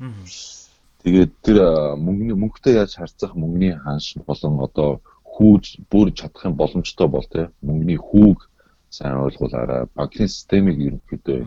Тэгээд 1.04 1.32
тэр 1.44 1.58
мөнгөний 2.00 2.36
мөнгөтэй 2.40 2.80
яаж 2.80 2.96
харьцах 2.96 3.36
мөнгөний 3.36 3.76
ханш 3.76 4.16
болон 4.24 4.56
одоо 4.64 5.04
хүүж 5.36 5.84
бүрж 5.92 6.14
чадах 6.24 6.48
юм 6.48 6.56
боломжтой 6.56 7.08
бол 7.12 7.26
те 7.28 7.52
мөнгөний 7.60 8.00
хүүг 8.00 8.48
сайн 8.88 9.20
ойлгуулаарай. 9.26 9.84
Банкны 9.92 10.28
системийг 10.32 10.78
ерөнхийдөө 10.86 11.40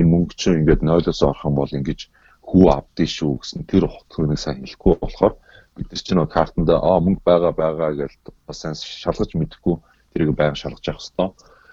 энэ 0.00 0.10
мөнгө 0.12 0.34
чинь 0.40 0.64
ингээд 0.64 0.86
нойлоос 0.86 1.20
орох 1.28 1.44
юм 1.44 1.56
бол 1.60 1.76
ингэж 1.78 2.00
хүү 2.48 2.64
авдээ 2.72 3.08
шүү 3.16 3.32
гэсэн 3.42 3.68
тэр 3.68 3.84
утгыг 3.90 4.38
сайн 4.38 4.64
хэлэхгүй 4.64 4.94
болохоор 5.02 5.34
бид 5.76 5.88
нар 5.90 6.02
чинь 6.06 6.26
картанда 6.36 6.74
аа 6.78 6.98
мөнгө 7.04 7.22
байгаа 7.28 7.52
байгаа 7.52 7.90
гэж 8.00 8.12
бас 8.46 8.58
сайн 8.62 8.74
шалгаж 8.78 9.30
мэдэхгүй 9.36 9.76
тэрийг 10.14 10.32
байнга 10.38 10.56
шалгаж 10.62 10.84
явах 10.88 11.02
хэрэгтэй. 11.02 11.28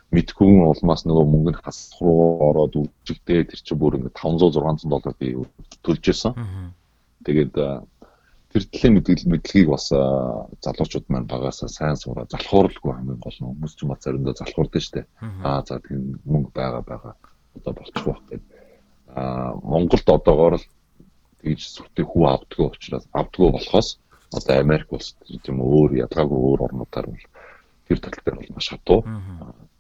Мэдхгүй 0.09 0.49
улмаас 0.65 1.05
нөгөө 1.05 1.25
мөнгө 1.29 1.51
нь 1.53 1.61
хасах 1.61 2.01
руу 2.01 2.41
ороод 2.49 2.73
үжигдээ 2.81 3.53
тэр 3.53 3.61
чинь 3.61 3.77
бүр 3.77 4.01
ингээд 4.01 4.17
500 4.17 4.57
600 4.57 4.89
доллар 4.89 5.15
би 5.21 5.37
төлж 5.85 6.03
исэн. 6.09 6.33
Тэгээд 7.24 7.54
тэр 8.54 8.62
төлөв 8.70 8.92
мэдлэг 8.94 9.26
мэдлэгийг 9.26 9.68
бас 9.70 9.90
залуучууд 9.90 11.06
маань 11.10 11.26
багасаа 11.26 11.68
сайн 11.68 11.98
сураа 11.98 12.26
залхууралгүй 12.30 12.92
хамгийн 12.94 13.18
гол 13.18 13.38
нь 13.40 13.48
хүмүүс 13.50 13.74
ч 13.74 13.80
бас 13.88 14.00
заримдаа 14.06 14.34
залхуурдаг 14.38 14.82
шүү 14.82 14.94
дээ. 14.94 15.06
Аа 15.42 15.60
за 15.66 15.82
тийм 15.82 16.22
мөнгө 16.22 16.50
байгаа 16.54 16.82
байгаа 16.86 17.14
одоо 17.58 17.72
болчих 17.74 18.06
واخ 18.06 18.22
гэдэг. 18.30 18.50
Аа 19.10 19.58
Монголд 19.58 20.06
одоогоор 20.06 20.54
л 20.62 20.66
тэгж 21.42 21.60
сүртэй 21.66 22.06
хүү 22.06 22.24
авдгаа 22.30 22.70
учраас 22.70 23.04
авдгаа 23.10 23.50
болохоос 23.58 23.88
одоо 24.30 24.54
Америк 24.62 24.92
улс 24.94 25.18
тийм 25.42 25.58
өөр 25.58 25.98
ядгаагүй 26.06 26.38
өөр 26.38 26.64
орнуудаар 26.66 27.06
бол 27.10 27.26
тэр 27.88 27.98
тал 27.98 28.14
дээр 28.22 28.38
бол 28.38 28.54
маш 28.54 28.68
хатуу. 28.70 29.00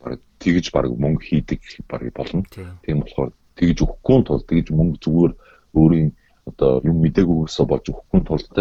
Бараг 0.02 0.20
тэгж 0.42 0.74
бараг 0.74 0.92
мөнгө 0.98 1.22
хийдэг 1.22 1.60
бараг 1.86 2.10
болно. 2.10 2.42
Тийм 2.82 3.06
болохоор 3.06 3.30
тэгж 3.54 3.78
өгөхгүй 3.86 4.18
тул 4.26 4.42
тэгж 4.42 4.66
мөнгө 4.74 4.98
зүгээр 4.98 5.32
өөрийн 5.78 6.10
одоо 6.49 6.71
юм 6.89 6.97
мдэггүйсээ 7.03 7.65
болж 7.69 7.85
өгөхгүй 7.91 8.21
тулд 8.25 8.55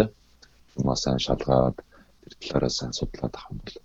юмаа 0.79 0.97
сайн 0.97 1.19
шалгаад 1.19 1.77
тэр 2.21 2.33
талаараа 2.39 2.71
сайн 2.73 2.93
судлаад 2.93 3.33
авах 3.35 3.51
юм 3.51 3.59
бол 3.65 3.77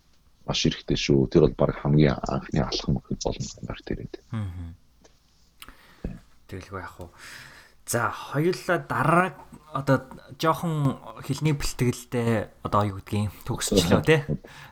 маш 0.47 0.61
хэрэгтэй 0.63 0.99
шүү. 1.01 1.29
Тэр 1.33 1.43
бол 1.49 1.57
баг 1.57 1.73
хамгийн 1.81 2.17
анхны 2.21 2.61
алхам 2.61 3.01
гэхэд 3.01 3.21
болно 3.25 3.49
гэмээр 3.57 3.81
тэрэд. 3.87 4.15
Тэгэлгүй 6.49 6.81
яг 6.85 6.95
уу 7.01 7.09
За 7.85 8.09
хоёулаа 8.09 8.79
дараа 8.89 9.29
одоо 9.75 10.07
жоохон 10.39 10.97
хилний 11.27 11.53
бэлтгэлтэй 11.53 12.49
одоо 12.63 12.83
юу 12.89 13.03
гэдгийг 13.03 13.35
төгсчлөө 13.45 14.01
тий. 14.07 14.23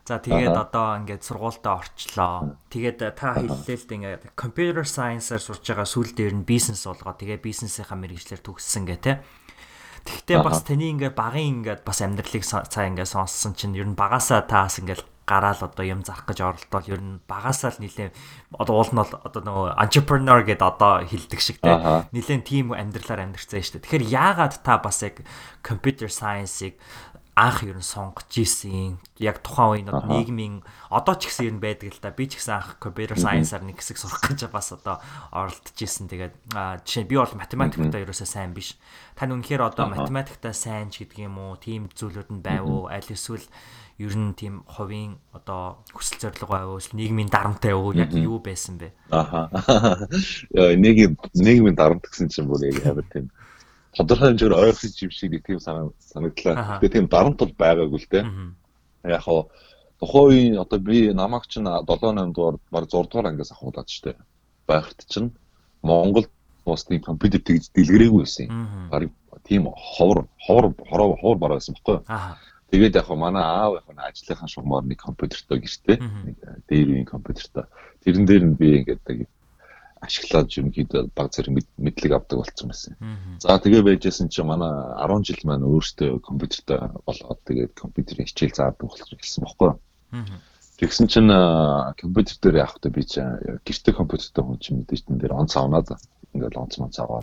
За 0.06 0.16
тэгээд 0.22 0.56
одоо 0.56 0.96
ингээд 1.02 1.26
сургуультаа 1.26 1.82
орчлоо. 1.82 2.56
Тэгээд 2.72 3.12
та 3.18 3.36
хэллээ 3.36 3.76
л 3.76 3.86
дээ 3.90 3.98
ингээд 3.98 4.22
computer 4.38 4.86
science-аар 4.86 5.42
сурж 5.42 5.60
байгаа 5.60 5.84
сүүл 5.84 6.14
дээр 6.16 6.34
нь 6.40 6.46
бизнес 6.46 6.86
болгоо. 6.88 7.18
Тэгээд 7.18 7.44
бизнесийнхаа 7.44 7.98
мэрэгчлэр 7.98 8.40
төгссөн 8.40 8.86
гэ 8.88 8.96
тий. 9.02 9.16
Тэгвэл 10.06 10.46
бас 10.46 10.62
таны 10.64 10.88
ингээд 10.96 11.18
багын 11.18 11.60
ингээд 11.60 11.82
бас 11.84 11.98
амьдралыг 12.00 12.42
цаа 12.46 12.86
ингээд 12.88 13.12
сонссон 13.12 13.52
чинь 13.58 13.76
ер 13.76 13.86
нь 13.86 13.98
багасаа 13.98 14.46
таас 14.46 14.78
ингээд 14.80 15.11
гараал 15.26 15.60
одоо 15.62 15.84
юм 15.86 16.02
зарах 16.02 16.26
гэж 16.26 16.38
оролдвол 16.42 16.86
ер 16.90 17.00
нь 17.00 17.20
багасаа 17.30 17.70
л 17.70 17.82
нилээ 17.82 18.10
одоо 18.58 18.74
уул 18.82 18.90
нь 18.90 19.00
бол 19.00 19.12
одоо 19.22 19.42
нөгөө 19.42 19.66
entrepreneur 19.78 20.40
гэдээ 20.42 20.70
одоо 20.70 20.92
хилдэг 21.06 21.40
шиг 21.40 21.58
те. 21.62 22.06
Нилээ 22.10 22.42
тийм 22.42 22.74
амьдралаар 22.74 23.26
амьдрцсан 23.30 23.62
шүү 23.62 23.78
дээ. 23.78 23.84
Тэгэхээр 23.86 24.04
яагаад 24.10 24.54
та 24.66 24.82
бас 24.82 25.02
яг 25.06 25.22
computer 25.62 26.10
science-ыг 26.10 26.74
анх 27.32 27.64
ер 27.64 27.80
нь 27.80 27.80
сонгож 27.80 28.28
ийсэн 28.28 29.00
яг 29.16 29.40
тухайн 29.40 29.88
үеийн 29.88 30.04
нийгмийн 30.04 30.54
одоо 30.92 31.16
ч 31.16 31.32
гэсэн 31.32 31.48
ер 31.48 31.54
нь 31.56 31.64
байдаг 31.64 31.88
л 31.96 32.04
да 32.04 32.12
би 32.12 32.28
ч 32.28 32.36
гэсэн 32.36 32.60
анх 32.60 32.76
computer 32.76 33.16
science-аар 33.16 33.64
нэг 33.64 33.80
хэсэг 33.80 33.96
сурах 33.96 34.20
гэж 34.20 34.52
бас 34.52 34.76
одоо 34.76 35.00
оролдож 35.32 35.72
ийсэн 35.72 36.12
тэгээд 36.12 36.34
жишээ 36.84 37.08
би 37.08 37.16
бол 37.16 37.32
математиктаа 37.32 38.04
ерөөсөө 38.04 38.28
сайн 38.28 38.52
биш. 38.52 38.76
Тань 39.16 39.32
үнэхээр 39.32 39.64
одоо 39.64 39.88
математиктаа 39.88 40.52
сайн 40.52 40.92
ч 40.92 41.08
гэдэг 41.08 41.24
юм 41.24 41.40
уу 41.40 41.56
тийм 41.56 41.88
зүйлүүд 41.88 42.36
нь 42.36 42.44
байв 42.44 42.68
уу 42.68 42.92
аль 42.92 43.08
эсвэл 43.08 43.48
ер 43.98 44.14
нь 44.16 44.34
тийм 44.34 44.64
хувийн 44.66 45.18
одоо 45.32 45.82
хүсэл 45.92 46.20
зорилго 46.20 46.48
байв 46.48 46.68
уу 46.68 46.80
нийгмийн 46.92 47.28
дарамтай 47.28 47.72
уу 47.74 47.92
яг 47.92 48.12
юу 48.12 48.38
байсан 48.40 48.78
бэ 48.78 48.92
аха 49.10 49.50
нэг 50.84 50.96
нийгмийн 51.34 51.76
дарамт 51.76 52.04
гэсэн 52.08 52.28
чинь 52.28 52.48
бүр 52.48 52.64
яг 52.70 52.80
амар 52.86 53.06
тийм 53.12 53.30
тодорхой 53.96 54.32
хэмжээгээр 54.32 54.56
ойлгох 54.56 55.02
юм 55.04 55.10
шиг 55.12 55.30
нэг 55.32 55.44
тийм 55.44 55.60
санагдлаа. 55.60 56.80
Тэгээ 56.80 56.94
тийм 56.96 57.06
дарамт 57.12 57.38
бол 57.38 57.52
байгаагүй 57.52 58.00
л 58.00 58.08
дээ. 58.08 58.24
Яг 59.04 59.22
хоо 59.22 59.52
тухайн 60.00 60.56
одоо 60.56 60.78
би 60.80 61.12
намайг 61.12 61.44
чинь 61.46 61.68
7 61.68 61.84
8 61.84 62.32
дугаар 62.32 62.56
баг 62.72 62.88
6 62.88 63.12
дугаар 63.12 63.28
ангиас 63.28 63.52
ахуулаад 63.52 63.88
штэ. 63.88 64.16
Байхад 64.66 65.04
чинь 65.08 65.36
Монгол 65.82 66.26
бас 66.64 66.84
тийм 66.84 67.02
компьютер 67.04 67.44
тэгж 67.44 67.68
дэлгэрээгүй 67.76 68.24
байсан 68.24 68.48
юм. 68.48 68.88
Бараг 68.88 69.10
тийм 69.44 69.68
ховор 69.68 70.26
ховор 70.40 70.72
хороо 70.88 71.16
ховор 71.20 71.38
бараа 71.38 71.56
байсан 71.60 71.76
байхгүй 71.76 72.00
юу? 72.00 72.04
Тэгээд 72.72 72.96
яг 72.96 73.08
манай 73.12 73.44
аав 73.44 73.76
яг 73.76 73.86
ажлынхаа 73.92 74.48
шугамар 74.48 74.88
нэг 74.88 74.98
компьютертэй 75.04 75.60
гэртээ 75.60 75.96
нэг 76.00 76.36
дээр 76.68 76.88
үеийн 76.88 77.08
компьютертэй. 77.12 77.68
Тэрэн 78.00 78.24
дээр 78.24 78.44
нь 78.48 78.56
би 78.56 78.80
ингээд 78.80 79.28
ашиглаад 80.02 80.50
ерөнхийдөө 80.50 81.02
баг 81.14 81.28
зэрэг 81.30 81.52
мэдлэг 81.78 82.12
авдаг 82.16 82.42
болсон 82.42 82.66
байсан. 82.72 82.96
За 83.38 83.60
тэгээ 83.60 83.86
байжсэн 83.86 84.32
чинь 84.32 84.48
манай 84.50 84.72
10 84.98 85.22
жил 85.22 85.42
маань 85.46 85.68
өөртөө 85.68 86.18
компьютертэй 86.26 86.80
болоод 87.06 87.40
тэгээд 87.46 87.72
компьютерийн 87.78 88.26
хичээл 88.26 88.56
заадаг 88.56 88.82
болсон 88.82 89.20
гэсэн 89.20 89.44
бохоггүй. 89.46 89.72
Тэгсэн 90.82 91.06
чинь 91.06 91.30
компьютер 91.94 92.36
дээр 92.42 92.56
явахдаа 92.66 92.90
би 92.90 93.02
чинь 93.06 93.62
гэрте 93.62 93.92
компьютертэй 93.94 94.42
хүн 94.42 94.58
чинь 94.58 94.78
мэдээж 94.82 95.02
тэн 95.06 95.22
дээр 95.22 95.38
онц 95.38 95.54
авнаад 95.54 95.94
ингээд 96.34 96.58
онц 96.58 96.74
монц 96.82 96.98
аваад 96.98 97.22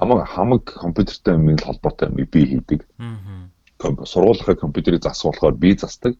хамаг 0.00 0.24
хамаг 0.32 0.64
компьютертэй 0.64 1.36
юм 1.36 1.60
холбоотой 1.60 2.08
юм 2.08 2.16
би 2.24 2.40
хийдэг. 2.48 2.80
Сургуулийнхаа 3.82 4.54
компьютерийг 4.54 5.02
засуулахаар 5.02 5.54
би 5.54 5.74
засдаг. 5.76 6.14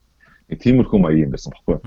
Тиймэрхүү 0.52 0.98
маяг 1.00 1.22
юм 1.24 1.32
байсан 1.32 1.54
бохоггүй. 1.54 1.80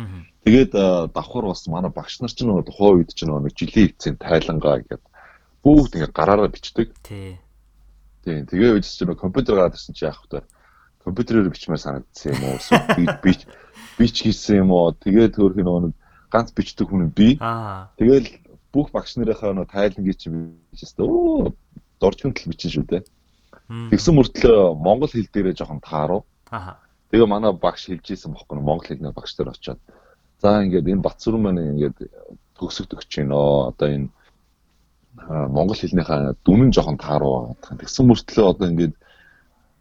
Тэгээд 0.46 0.72
давхар 1.14 1.46
бас 1.46 1.68
манай 1.68 1.92
багш 1.92 2.20
нар 2.22 2.32
ч 2.34 2.42
нөгөө 2.42 2.66
тухайн 2.66 3.04
үед 3.04 3.12
ч 3.14 3.28
нөгөө 3.28 3.52
жилийн 3.54 3.92
эцсийн 3.94 4.18
тайлангаа 4.18 4.82
гэдэг 4.82 5.02
бүгд 5.66 5.98
ингээ 5.98 6.14
гараараа 6.14 6.50
бичдэг. 6.50 6.94
Тий. 7.02 7.38
Тий. 8.22 8.42
Тэгээ 8.46 8.78
үед 8.78 8.86
ч 8.86 9.02
нөгөө 9.02 9.18
компьютер 9.18 9.58
гараад 9.58 9.78
ирсэн 9.78 9.98
чи 9.98 10.06
яах 10.06 10.22
вэ? 10.30 10.46
Компьютерээр 11.02 11.50
бичмээр 11.50 11.82
санагдсан 11.82 12.34
юм 12.34 12.42
уу? 12.46 12.58
Би 13.22 13.34
бич 13.98 14.16
хийсэн 14.22 14.66
юм 14.66 14.74
уу? 14.74 14.94
Тэгээд 14.94 15.38
төөрх 15.38 15.58
нөгөө 15.58 15.94
ганц 16.30 16.54
бичдэг 16.54 16.90
хүн 16.90 17.10
би. 17.10 17.38
Аа. 17.42 17.90
Тэгэл 17.98 18.30
бүх 18.70 18.90
багш 18.94 19.18
нарынхаа 19.18 19.54
нөгөө 19.58 19.74
тайлангийг 19.74 20.18
чи 20.22 20.30
бичсэн. 20.30 21.06
Оо 21.06 21.54
дорж 21.98 22.22
хүнтэл 22.22 22.50
бичин 22.54 22.72
шүү 22.72 22.86
дээ. 22.86 23.04
Тэгсэн 23.69 24.13
мөртлөө 24.15 24.78
монгол 24.78 25.12
хэл 25.12 25.30
дээрээ 25.34 25.58
жоохон 25.58 25.82
тааруу. 25.82 26.21
Аа. 26.51 26.78
Тэгээ 27.10 27.28
манай 27.30 27.54
багш 27.54 27.89
хэлж 27.89 28.06
исэн 28.13 28.34
бохоггүй 28.34 28.62
монгол 28.62 28.86
хэлний 28.86 29.13
багш 29.13 29.34
нар 29.38 29.54
очиод 29.54 29.80
За 30.41 30.62
ингээд 30.63 30.91
энэ 30.91 31.01
Батцүрэн 31.01 31.41
маань 31.41 31.63
ингээд 31.73 31.97
төгсөгдөж 32.60 33.01
байна. 33.08 33.71
Одоо 33.71 33.88
энэ 33.88 34.08
монгол 35.49 35.80
хэлнийхаа 35.80 36.36
дүнэн 36.43 36.69
жоохон 36.75 36.99
тааруу 36.99 37.56
байгаа. 37.56 37.80
Тэгсэн 37.80 38.06
мөртлөө 38.06 38.45
одоо 38.51 38.67
ингээд 38.69 38.95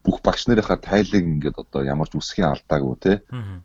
бүх 0.06 0.22
багш 0.22 0.46
нарынхаа 0.46 0.78
тайлыг 0.78 1.24
ингээд 1.26 1.56
одоо 1.58 1.82
ямар 1.82 2.08
ч 2.08 2.16
үсгийн 2.16 2.54
алдаагүй 2.54 2.96
те 3.02 3.12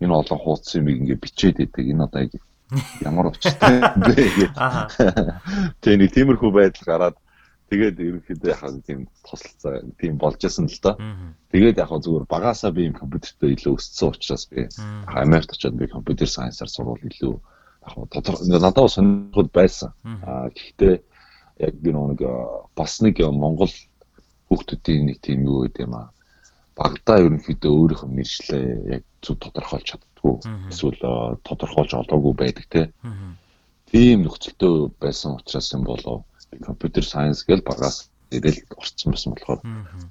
энэ 0.01 0.17
олон 0.17 0.39
хуудас 0.41 0.75
юм 0.75 0.89
ингээд 0.89 1.23
бичээд 1.23 1.58
идэг. 1.62 1.86
Энэ 1.88 2.03
одоо 2.10 2.19
ямар 3.10 3.32
учиртай 3.32 3.79
бэ 3.95 4.13
гэж. 4.36 4.53
Тэгээ 5.82 5.99
нэг 6.03 6.12
тиймэрхүү 6.13 6.51
байдал 6.51 6.86
гараад 6.89 7.15
Тэгээд 7.69 8.01
ерөнхийдөө 8.01 8.49
яг 8.49 8.62
тийм 8.86 9.05
тослолцоо 9.21 9.86
тийм 10.01 10.17
болж 10.17 10.41
исэн 10.41 10.65
л 10.65 10.79
доо. 10.82 10.95
Тэгээд 11.53 11.77
яг 11.77 11.91
зүгээр 11.93 12.25
багасаа 12.25 12.73
би 12.73 12.89
юм 12.89 12.97
компьютертэй 12.97 13.53
илүү 13.53 13.77
өссөн 13.77 14.10
учраас 14.10 14.49
би 14.49 14.65
Америкт 15.05 15.53
очиод 15.53 15.77
би 15.77 15.86
компьютер 15.86 16.25
сайенсаар 16.25 16.69
сурвал 16.69 16.97
илүү 16.97 17.36
яг 17.86 17.93
тодорхой 18.10 18.49
надад 18.49 18.89
сонирхол 18.89 19.49
байсан. 19.53 19.93
Аа 20.25 20.49
гэхдээ 20.49 20.95
яг 21.69 21.73
нэг 21.86 22.21
бас 22.75 23.01
нэг 23.05 23.21
Монгол 23.21 23.69
хүүхдүүдийн 24.49 25.06
нэг 25.06 25.17
тийм 25.21 25.46
юу 25.46 25.69
гэдэг 25.69 25.85
юм 25.85 25.94
аа. 25.94 26.10
Багада 26.73 27.21
ерөнхийдөө 27.21 27.69
өөрийнхөө 27.69 28.10
мэржлээ 28.10 28.65
яг 28.98 29.04
зөв 29.21 29.37
тодорхойлж 29.44 29.85
чаддгүй. 29.94 30.35
Эсвэл 30.73 31.37
тодорхойлж 31.46 31.91
олоогүй 31.94 32.33
байдаг 32.33 32.65
те. 32.73 32.81
Тийм 33.91 34.25
нөхцөлтөө 34.25 34.98
байсан 34.98 35.37
учраас 35.37 35.69
юм 35.75 35.83
болов 35.83 36.25
компьютер 36.58 37.04
сайенс 37.06 37.45
гэж 37.45 37.62
багаас 37.63 38.10
ирэл 38.31 38.62
орцсон 38.77 39.13
байсан 39.13 39.33
болохоор 39.33 39.62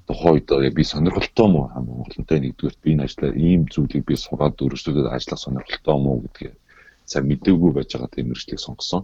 тухайн 0.07 0.33
үед 0.35 0.75
би 0.75 0.83
сонирхолтой 0.83 1.47
мó 1.47 1.61
Монголынтай 1.75 2.39
нэгдүгээр 2.43 2.75
би 2.83 2.89
энэ 2.93 3.03
ажлаа 3.07 3.31
ийм 3.31 3.67
зүйлийг 3.71 4.03
би 4.05 4.15
сураад 4.15 4.59
өөрсдөө 4.59 5.07
ажиллах 5.15 5.39
сонирхолтой 5.39 5.97
мó 5.99 6.19
гэдгийг 6.23 6.55
сайн 7.09 7.25
мэдээгүй 7.31 7.71
байж 7.73 7.89
байгаа 7.95 8.11
тийм 8.13 8.27
мэржлийг 8.29 8.59
сонгосон. 8.59 9.01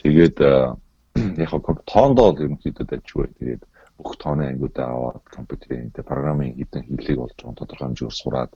Тэгээд 0.00 0.36
яг 0.40 1.48
хаа 1.50 1.76
тоондоо 1.92 2.28
ерөнхийдөө 2.38 2.86
дайжгүй. 2.88 3.26
Тэгээд 3.38 3.62
бүх 3.98 4.16
тооны 4.22 4.48
ангиудаа 4.48 4.88
аваад 4.90 5.24
компьютерийн 5.36 5.90
тэ 5.90 6.06
програмын 6.06 6.54
хэдэн 6.56 6.86
хэллэг 6.88 7.18
болж 7.18 7.36
байгаа 7.36 7.58
тодорхой 7.58 7.86
хэмжээгээр 7.86 8.20
сураад 8.22 8.52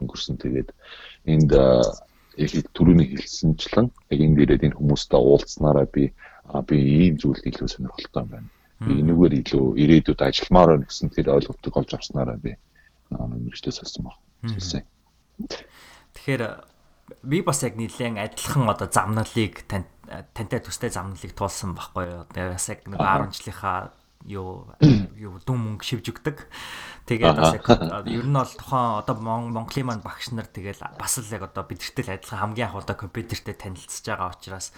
өнгөрсөн. 0.00 0.36
Тэгээд 0.38 0.68
энд 1.32 1.50
яг 2.38 2.50
түрүүний 2.76 3.08
хэлсэнчлэн 3.12 3.86
яг 3.90 4.20
энэ 4.22 4.36
дээрээ 4.38 4.66
энэ 4.70 4.78
хүмүүстэй 4.78 5.18
уулзсанараа 5.18 5.86
би 5.90 6.14
а 6.48 6.62
би 6.62 6.76
ийм 6.80 7.18
зүйлд 7.20 7.44
илүү 7.44 7.68
сонирхолтой 7.68 8.22
юм 8.24 8.30
байна. 8.32 8.48
Би 8.78 8.92
энэгээр 9.02 9.34
илүү 9.42 9.64
ирээдүйд 9.82 10.20
ажилламаар 10.22 10.68
байна 10.76 10.88
гэсэн 10.88 11.10
тэр 11.12 11.34
ойлголтыг 11.34 11.74
олж 11.76 11.90
авснараа 11.94 12.38
би 12.38 12.56
мэрэгчдээ 13.10 13.74
сонссон 13.74 14.04
баг. 14.08 14.16
Хэлсэн. 14.46 14.84
Тэгэхээр 16.14 16.42
би 17.24 17.38
бас 17.42 17.62
яг 17.64 17.74
нэлээд 17.76 18.16
адилхан 18.18 18.68
одоо 18.68 18.88
замналыг 18.88 19.64
тань 19.66 19.88
тантай 20.32 20.60
төстэй 20.60 20.92
замналыг 20.92 21.32
туулсан 21.36 21.74
байхгүй 21.76 22.04
юу. 22.06 22.24
Тэгээ 22.32 22.54
бас 22.54 22.68
яг 22.68 22.80
нэг 22.88 23.00
10 23.00 23.36
жилийнхаа 23.36 23.92
юу 24.26 24.66
юу 25.16 25.38
дүн 25.46 25.78
мөнгө 25.78 25.84
шивж 25.84 26.10
өгдөг. 26.10 26.48
Тэгээд 27.08 27.38
бас 27.40 27.56
яг 27.56 27.64
ер 28.04 28.26
нь 28.26 28.36
бол 28.36 28.52
тухайн 28.52 29.00
одоо 29.00 29.16
Монголын 29.16 29.86
маань 29.88 30.04
багш 30.04 30.28
нар 30.36 30.44
тэгэл 30.44 30.82
бас 30.98 31.16
л 31.16 31.32
яг 31.32 31.48
одоо 31.48 31.64
бидэртэй 31.64 32.04
л 32.04 32.12
адилхан 32.20 32.52
хамгийн 32.52 32.68
анх 32.68 32.84
удаа 32.84 32.98
компьютертэй 32.98 33.56
танилцж 33.56 34.04
байгаа 34.04 34.36
учраас 34.36 34.76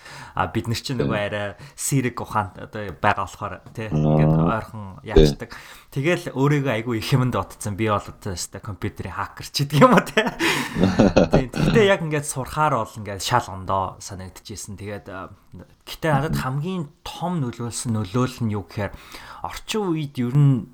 бид 0.54 0.70
нар 0.70 0.78
чинь 0.78 1.02
нөгөө 1.02 1.18
арай 1.26 1.48
сэрэг 1.74 2.22
ухаан 2.22 2.54
одоо 2.54 2.94
байгаа 3.02 3.26
болохоор 3.26 3.54
тий 3.74 3.90
ингээд 3.90 4.34
ойрхон 4.46 5.02
яачдаг. 5.02 5.50
Тэгэл 5.90 6.30
өөрийгөө 6.30 6.70
айгүй 6.70 7.02
их 7.02 7.10
юмд 7.10 7.34
утцсан 7.34 7.74
би 7.74 7.90
бол 7.90 7.98
одоо 7.98 8.30
өстой 8.38 8.62
компьютерийн 8.62 9.18
хакер 9.18 9.50
ч 9.50 9.66
гэдэг 9.66 9.82
юм 9.82 9.90
уу 9.90 10.06
тий. 10.06 10.22
Тэгтээ 11.50 11.90
яг 11.90 12.06
ингээд 12.06 12.30
сурахаар 12.30 12.78
бол 12.78 12.94
ингээд 12.94 13.26
шал 13.26 13.50
ондоо 13.50 13.98
санагдчихсэн. 13.98 14.78
Тэгээд 14.78 15.10
гэтээ 15.50 16.12
надад 16.14 16.36
хамгийн 16.38 16.86
том 17.02 17.42
нөлөөлсөн 17.42 17.98
нөлөөл 17.98 18.36
нь 18.46 18.54
юу 18.54 18.64
гэхээр 18.70 18.94
орчин 19.42 19.82
үед 19.90 20.14
ер 20.22 20.36
нь 20.38 20.70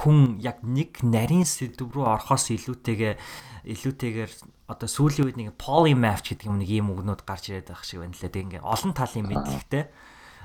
хүн 0.00 0.40
яг 0.40 0.64
нэг 0.64 1.04
нарийн 1.04 1.44
сэдв 1.44 1.92
рүү 1.92 2.04
орохоос 2.08 2.52
илүүтэйгээ 2.56 3.14
илүүтэйгээр 3.68 4.32
одоо 4.68 4.88
сүүлийн 4.88 5.26
үед 5.28 5.38
нэг 5.40 5.48
polymath 5.60 6.24
гэдэг 6.24 6.48
юм 6.48 6.56
нэг 6.60 6.70
ийм 6.72 6.88
үгнүүд 6.92 7.24
гарч 7.28 7.52
ирээд 7.52 7.68
байх 7.68 7.84
шиг 7.84 8.00
байна 8.00 8.16
лээ. 8.16 8.32
Тэг 8.32 8.44
ингээ 8.48 8.64
олон 8.64 8.92
талын 8.96 9.28
мэдлэгтэй. 9.28 9.84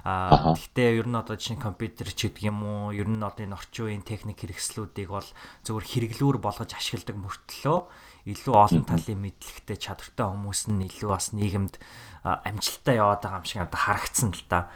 Аа 0.04 0.56
гэхдээ 0.56 0.90
ер 1.00 1.08
нь 1.08 1.20
одоо 1.20 1.36
чинь 1.36 1.60
компьютер 1.60 2.12
ч 2.12 2.28
гэдэг 2.28 2.52
юм 2.52 2.64
уу, 2.64 2.96
ер 2.96 3.08
нь 3.08 3.20
одоо 3.20 3.44
энэ 3.44 3.56
орчин 3.56 3.92
үеийн 3.92 4.04
техник 4.08 4.40
хэрэгслүүдийг 4.44 5.12
бол 5.12 5.28
зөвхөн 5.64 5.88
хэрэглүүр 5.88 6.38
болгож 6.40 6.72
ашигладаг 6.72 7.16
мөртлөө 7.20 7.80
илүү 8.28 8.56
олон 8.56 8.84
талын 8.88 9.20
мэдлэгтэй 9.24 9.78
чадвартай 9.80 10.28
хүмүүс 10.28 10.62
нь 10.72 10.88
илүү 10.88 11.10
бас 11.12 11.32
нийгэмд 11.36 11.76
амжилттай 12.24 13.00
яваад 13.00 13.22
байгаа 13.24 13.40
юм 13.40 13.48
шиг 13.48 13.62
одоо 13.64 13.80
харагдсан 13.80 14.32
л 14.36 14.44
та. 14.50 14.70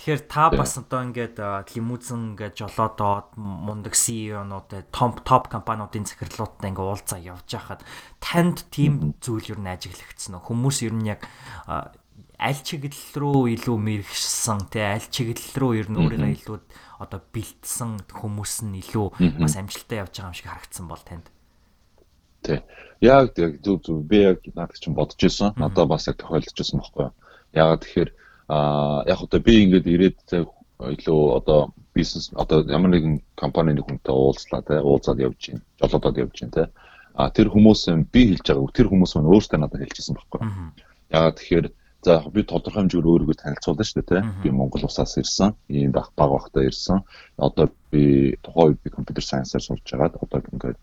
Тэгэхээр 0.00 0.22
та 0.32 0.48
бас 0.48 0.80
одоо 0.80 1.00
ингээд 1.04 1.36
лимузен 1.76 2.32
ингээд 2.32 2.56
жолоодоод 2.56 3.36
мундаг 3.36 3.92
CEO-нууд 3.92 4.88
топ 4.88 5.20
топ 5.28 5.52
компаниудын 5.52 6.08
захирлуудтай 6.08 6.72
ингээд 6.72 6.88
уулзаа 6.88 7.20
явж 7.20 7.48
байхад 7.52 7.84
танд 8.16 8.64
тийм 8.72 9.12
зүйл 9.20 9.52
юу 9.52 9.60
н 9.60 9.76
ажиглагдсан 9.76 10.40
нь 10.40 10.44
хүмүүс 10.44 10.88
ер 10.88 10.94
нь 10.96 11.04
яг 11.04 11.20
аль 12.40 12.60
чиглэл 12.64 13.12
рүү 13.20 13.60
илүү 13.60 13.76
мэрэгшсэн 13.76 14.72
те 14.72 14.96
аль 14.96 15.04
чиглэл 15.12 15.52
рүү 15.60 15.72
ер 15.84 15.88
нь 15.92 16.00
өөрийгөө 16.00 16.32
илүү 16.32 16.58
одоо 17.04 17.20
бэлдсэн 17.20 18.08
хүмүүс 18.08 18.64
нь 18.64 18.80
илүү 18.80 19.36
бас 19.44 19.60
амжилттай 19.60 20.00
явж 20.00 20.16
байгаа 20.16 20.32
юм 20.32 20.36
шиг 20.40 20.48
харагдсан 20.48 20.88
бол 20.88 21.04
танд. 21.04 21.28
Тэ. 22.42 22.62
Яг 23.00 23.36
яг 23.38 23.60
зүг 23.64 23.84
зүг 23.84 24.04
би 24.04 24.24
яг 24.24 24.38
надад 24.54 24.78
чинь 24.80 24.94
бодож 24.94 25.20
ирсэн. 25.20 25.54
Надад 25.56 25.88
бас 25.88 26.08
яг 26.08 26.16
тохиолдож 26.20 26.56
ирсэн 26.56 26.80
байхгүй 26.80 27.04
юу. 27.08 27.14
Ягаад 27.52 27.82
тэгэхээр 27.84 28.10
Аа 28.50 29.04
яг 29.06 29.22
одоо 29.22 29.40
би 29.40 29.62
ингээд 29.62 29.86
ирээд 29.86 30.18
илүү 30.82 31.20
одоо 31.38 31.70
бизнес 31.94 32.34
одоо 32.34 32.66
ямар 32.66 32.90
нэгэн 32.90 33.22
компанийн 33.38 33.78
хүнтэй 33.78 34.10
уулзлаа 34.10 34.62
те 34.66 34.82
уулзаад 34.82 35.22
явж 35.22 35.38
байна. 35.54 35.62
Жолоодод 35.78 36.18
явж 36.18 36.34
байна 36.42 36.56
те. 36.58 36.64
А 37.14 37.30
тэр 37.30 37.46
хүмүүс 37.54 37.86
би 38.10 38.34
хэлж 38.34 38.46
байгаа 38.50 38.74
тэр 38.74 38.90
хүмүүс 38.90 39.14
маань 39.14 39.30
өөрсдөө 39.30 39.58
надад 39.62 39.82
хэлчихсэн 39.86 40.18
байхгүй. 40.18 40.40
Ягаад 41.14 41.38
тэгэхээр 41.38 41.66
за 42.02 42.12
би 42.34 42.42
тодорхой 42.42 42.82
хэмжээгээр 42.82 43.10
өөрийгөө 43.12 43.38
танилцуулна 43.38 43.86
шүү 43.86 44.02
дээ 44.02 44.10
те. 44.10 44.18
Би 44.42 44.48
Монгол 44.50 44.88
усаас 44.90 45.14
ирсэн. 45.22 45.54
Ийм 45.70 45.94
баг 45.94 46.10
баг 46.18 46.30
багтаа 46.34 46.66
ирсэн. 46.66 47.06
Одоо 47.38 47.70
би 47.94 48.34
тухайн 48.42 48.74
үед 48.74 48.82
би 48.82 48.90
компьютер 48.90 49.22
сайенсаар 49.22 49.62
сурч 49.62 49.86
байгаад 49.86 50.18
одоо 50.18 50.42
ингээд 50.42 50.80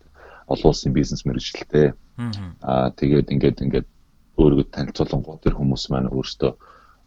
олон 0.52 0.70
улсын 0.72 0.92
бизнес 0.92 1.22
мэргэжилтэй. 1.28 1.92
Аа 2.64 2.90
тэгээд 2.96 3.32
ингээд 3.34 3.58
ингээд 3.64 3.86
өөрийгөө 4.40 4.66
танилцуулангууд 4.74 5.40
тэр 5.44 5.54
хүмүүс 5.56 5.84
маань 5.92 6.10
өөрсдөө 6.10 6.52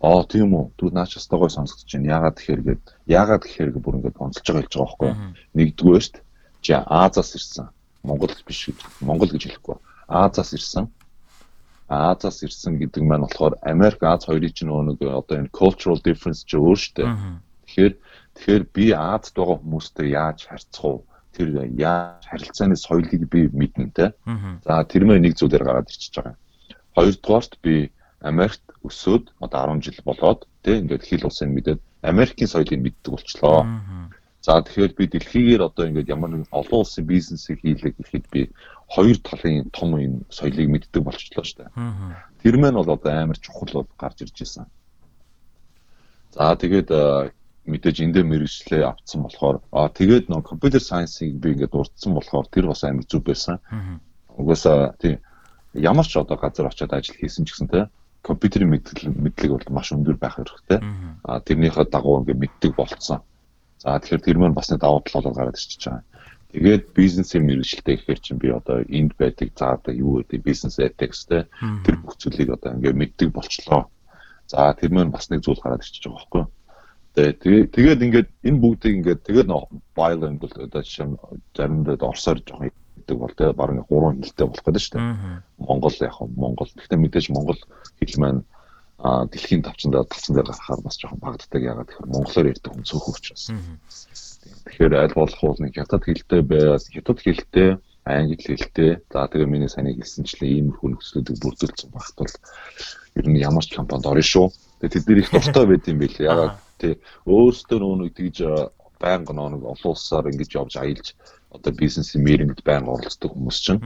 Аа 0.02 0.26
тийм 0.26 0.58
үү. 0.58 0.74
Түр 0.82 0.92
наач 0.98 1.14
ястаа 1.14 1.38
гой 1.38 1.54
сонсогдож 1.54 1.86
байна. 1.94 2.10
Яагаад 2.18 2.36
тэгэхээр 2.42 2.62
гээд 2.66 2.84
яагаад 3.06 3.46
тэгэхээр 3.46 3.70
бүр 3.78 3.98
ингээд 4.02 4.18
онцолж 4.18 4.48
байгаа 4.50 4.62
хэлж 4.66 4.74
байгаа 4.74 4.90
байхгүй 4.90 5.10
юу? 5.14 5.18
Нэгдүгээрт 5.62 6.16
чи 6.66 6.74
Азаас 6.74 7.32
ирсэн. 7.38 7.70
Монгол 8.02 8.34
биш. 8.42 8.62
Монгол 8.98 9.30
гэж 9.30 9.44
хэлэхгүй. 9.46 9.78
Азаас 10.10 10.58
ирсэн. 10.58 10.90
Азаас 11.86 12.42
ирсэн 12.42 12.82
гэдэг 12.82 13.04
маань 13.06 13.30
болохоор 13.30 13.62
Америк 13.62 14.02
Аз 14.02 14.26
хоёрын 14.26 14.50
чинь 14.50 14.74
нэг 14.74 14.98
одоо 15.06 15.38
энэ 15.38 15.54
cultural 15.54 16.02
difference 16.02 16.42
ч 16.50 16.58
өөр 16.58 16.80
штэ. 16.82 17.06
Тэгэхээр 17.70 17.94
тэгэхээр 18.42 18.64
би 18.74 18.86
Азад 18.98 19.38
байгаа 19.38 19.62
хүмүүстэй 19.62 20.18
яаж 20.18 20.50
харьцах 20.50 20.82
вэ? 20.82 21.06
Тэр 21.42 21.74
яаж 21.74 22.22
харилцааны 22.30 22.78
соёлыг 22.78 23.26
би 23.34 23.50
мэднэ 23.50 23.90
те. 23.98 24.14
За 24.62 24.86
тэр 24.86 25.10
мэй 25.10 25.18
нэг 25.18 25.34
зүйлээр 25.42 25.66
гараад 25.66 25.90
ирчихэж 25.90 26.14
байгаа. 26.22 26.38
Хоёрдугаарт 26.94 27.58
би 27.66 27.90
Америкт 28.22 28.62
өсөөд 28.86 29.34
одоо 29.42 29.74
10 29.74 29.82
жил 29.82 29.98
болоод 30.06 30.46
тий 30.62 30.78
ингээд 30.78 31.02
хил 31.02 31.26
улсыг 31.26 31.50
мэдээд 31.50 31.82
Америкийн 32.06 32.46
соёлыг 32.46 32.78
мэддэг 32.78 33.10
болчлоо. 33.10 33.66
За 34.46 34.62
тэгэхээр 34.62 34.94
би 34.94 35.06
дэлхийгээр 35.10 35.62
одоо 35.66 35.90
ингээд 35.90 36.14
ямар 36.14 36.30
нэгэн 36.30 36.54
олон 36.54 36.86
улсын 36.86 37.06
бизнесийг 37.10 37.58
хийлээ 37.66 37.98
гэхэд 37.98 38.26
би 38.30 38.42
хоёр 38.86 39.18
талын 39.26 39.70
том 39.74 39.98
юм 39.98 40.16
соёлыг 40.30 40.70
мэддэг 40.70 41.02
болчихлоо 41.02 41.46
шүү 41.46 41.58
дээ. 41.66 41.74
Тэр 42.46 42.56
мэн 42.62 42.78
бол 42.78 42.90
одоо 42.94 43.10
амар 43.10 43.42
чухал 43.42 43.82
бол 43.82 43.90
гарч 43.98 44.22
ирж 44.22 44.38
байсан. 44.38 44.66
За 46.38 46.54
тэгээд 46.54 46.90
мэдээж 47.72 47.98
эндээ 48.06 48.24
мэрэгчлээ 48.28 48.84
авцсан 48.86 49.24
болохоор 49.24 49.58
аа 49.72 49.90
тэгээд 49.90 50.28
нөө 50.28 50.42
компьютер 50.44 50.84
сайенсыг 50.84 51.40
би 51.40 51.56
ингээд 51.56 51.74
урдсан 51.74 52.12
болохоор 52.14 52.48
тэр 52.52 52.66
бас 52.68 52.84
амар 52.84 53.08
зүг 53.08 53.24
байсан. 53.26 53.58
Угаасаа 54.36 54.96
тийм 55.02 55.20
ямар 55.74 56.06
ч 56.06 56.20
одоо 56.20 56.38
газар 56.38 56.68
очиод 56.68 56.94
ажил 56.94 57.16
хийсэн 57.16 57.46
ч 57.48 57.56
гэсэн 57.56 57.68
те 57.72 57.90
компьютерийн 58.22 58.70
мэдлэг 58.70 59.16
мэдлэг 59.16 59.52
бол 59.52 59.76
маш 59.76 59.92
өндөр 59.92 60.18
байх 60.20 60.38
хэрэгтэй. 60.38 60.80
А 61.24 61.40
тэрнийхээ 61.40 61.90
дагуу 61.90 62.22
ингээд 62.22 62.44
мэддэг 62.44 62.72
болцсон. 62.76 63.26
За 63.82 63.98
тэгэхээр 63.98 64.22
тэр 64.22 64.38
маань 64.38 64.54
бас 64.54 64.70
нэг 64.70 64.80
давуу 64.82 65.02
тал 65.02 65.26
болоод 65.26 65.38
гараад 65.38 65.58
ирчихэж 65.58 65.84
байгаа. 65.90 66.06
Тэгээд 66.52 66.84
бизнесийн 66.94 67.48
мэрэгчлээ 67.48 67.96
гэхээр 67.98 68.20
чинь 68.22 68.38
би 68.38 68.52
одоо 68.52 68.84
энд 68.86 69.16
байдаг 69.18 69.50
за 69.58 69.80
одоо 69.80 69.94
юу 69.96 70.22
гэдэг 70.22 70.44
бизнес 70.44 70.78
ethics 70.78 71.26
те 71.26 71.48
тэр 71.88 71.96
бүх 72.04 72.20
зүйлийг 72.20 72.52
одоо 72.54 72.78
ингээд 72.78 73.00
мэддэг 73.00 73.30
болчлоо. 73.34 73.90
За 74.52 74.76
тэр 74.76 74.92
маань 74.92 75.16
бас 75.16 75.32
нэг 75.32 75.42
зүйл 75.42 75.64
гараад 75.64 75.82
ирчихэж 75.82 76.12
байгаа 76.12 76.20
байхгүй 76.20 76.42
юу? 76.44 76.50
Тэгээд 77.16 77.70
тэгээд 77.76 78.04
ингээд 78.08 78.30
энэ 78.48 78.62
бүгдийг 78.64 78.94
ингээд 79.04 79.22
тэгээд 79.28 79.50
bilingual 79.98 80.54
одоо 80.56 80.82
жишээ 80.82 81.12
заримдаа 81.58 82.00
орсоор 82.08 82.40
жоохон 82.40 82.72
гэдэг 82.72 83.18
бол 83.20 83.36
тэгээ 83.36 83.60
бараг 83.60 83.84
гурван 83.92 84.24
хэлтэй 84.24 84.48
болох 84.48 84.64
гэдэг 84.64 84.82
шүү 84.82 84.96
дээ. 84.96 85.44
Монгол 85.60 85.96
яг 86.00 86.16
Монгол. 86.40 86.72
Гэхдээ 86.72 87.00
мэдээж 87.04 87.28
Монгол 87.36 87.60
хэл 88.00 88.20
маань 88.22 88.42
а 89.02 89.26
дэлхийн 89.26 89.66
тавчанд 89.66 89.98
тавцан 89.98 90.36
дээр 90.38 90.48
гарахаар 90.48 90.82
бас 90.86 90.96
жоохон 90.96 91.20
багддаг 91.20 91.62
ягаад 91.62 91.90
гэхээр 91.90 92.12
монголоор 92.14 92.52
ярьдаг 92.54 92.72
хүн 92.72 92.86
цөөхөн 92.86 93.16
учраас. 93.18 93.46
Тэгэхээр 94.70 94.94
аль 94.94 95.18
болох 95.18 95.42
бол 95.42 95.60
нэг 95.60 95.74
хятад 95.74 96.06
хэлтэй 96.06 96.42
байвас 96.46 96.86
хятад 96.86 97.20
хэлтэй 97.20 97.70
англи 98.06 98.38
хэлтэй 98.38 98.92
за 99.10 99.26
тэгээ 99.26 99.50
миний 99.50 99.70
саний 99.74 99.98
хэлсэнчлэн 99.98 100.50
ийм 100.54 100.68
хүн 100.78 100.94
нөхцөлөдийг 100.94 101.38
бүрдүүлсэн 101.42 101.90
багт 101.90 102.16
бол 102.18 102.36
ер 103.18 103.26
нь 103.26 103.42
ямар 103.42 103.66
ч 103.66 103.74
компанид 103.74 104.06
орно 104.06 104.22
шүү. 104.22 104.48
Тэгээ 104.82 104.94
тэд 104.98 105.06
нэр 105.08 105.22
их 105.22 105.30
дуртай 105.30 105.66
байд 105.70 105.86
юм 105.86 105.98
билээ. 106.02 106.26
Ягаад 106.26 106.58
тий 106.82 106.94
өөрсдөө 107.30 107.78
нөгөө 107.78 108.10
тэгж 108.18 108.38
байнга 108.98 109.34
нэг 109.34 109.62
олон 109.62 109.92
улсаар 109.94 110.30
ингэж 110.34 110.52
явж 110.58 110.74
аялж 110.82 111.08
одоо 111.54 111.74
бизнесийн 111.74 112.24
мэрэгд 112.26 112.66
байнга 112.66 112.96
оролцдог 112.96 113.32
хүмүүс 113.34 113.58
чинь 113.62 113.82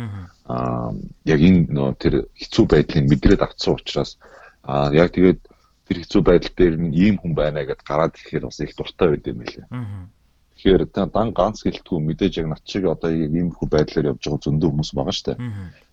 аа 0.45 0.95
яг 1.25 1.39
энэ 1.39 1.67
нөө 1.75 1.89
тэр 1.99 2.15
хэцүү 2.39 2.65
байдлыг 2.71 3.05
мэдрээд 3.09 3.41
авцсан 3.43 3.73
учраас 3.75 4.11
аа 4.63 4.93
яг 4.93 5.11
тэгээд 5.11 5.39
тэр 5.87 5.97
хэцүү 6.01 6.21
байдал 6.21 6.53
дээр 6.55 6.75
нь 6.79 6.93
ийм 6.93 7.15
хүн 7.17 7.33
байна 7.33 7.65
гэдээ 7.65 7.89
гараад 7.89 8.13
ирэхээр 8.15 8.45
бас 8.47 8.59
их 8.59 8.75
дуртай 8.77 9.07
байд 9.09 9.25
юм 9.27 9.39
билээ. 9.41 9.65
Тэгэхээр 10.55 10.83
дан 10.93 11.29
ганц 11.35 11.57
гэлтгүй 11.65 11.99
мэдээж 11.99 12.33
яг 12.41 12.47
над 12.49 12.63
шиг 12.65 12.85
одоо 12.85 13.11
ийм 13.11 13.49
хүү 13.53 13.67
байдлаар 13.69 14.09
явж 14.13 14.21
байгаа 14.23 14.45
зөндөө 14.45 14.69
хүмүүс 14.71 14.91
байгаа 14.95 15.15
шүү 15.15 15.27
дээ. 15.27 15.37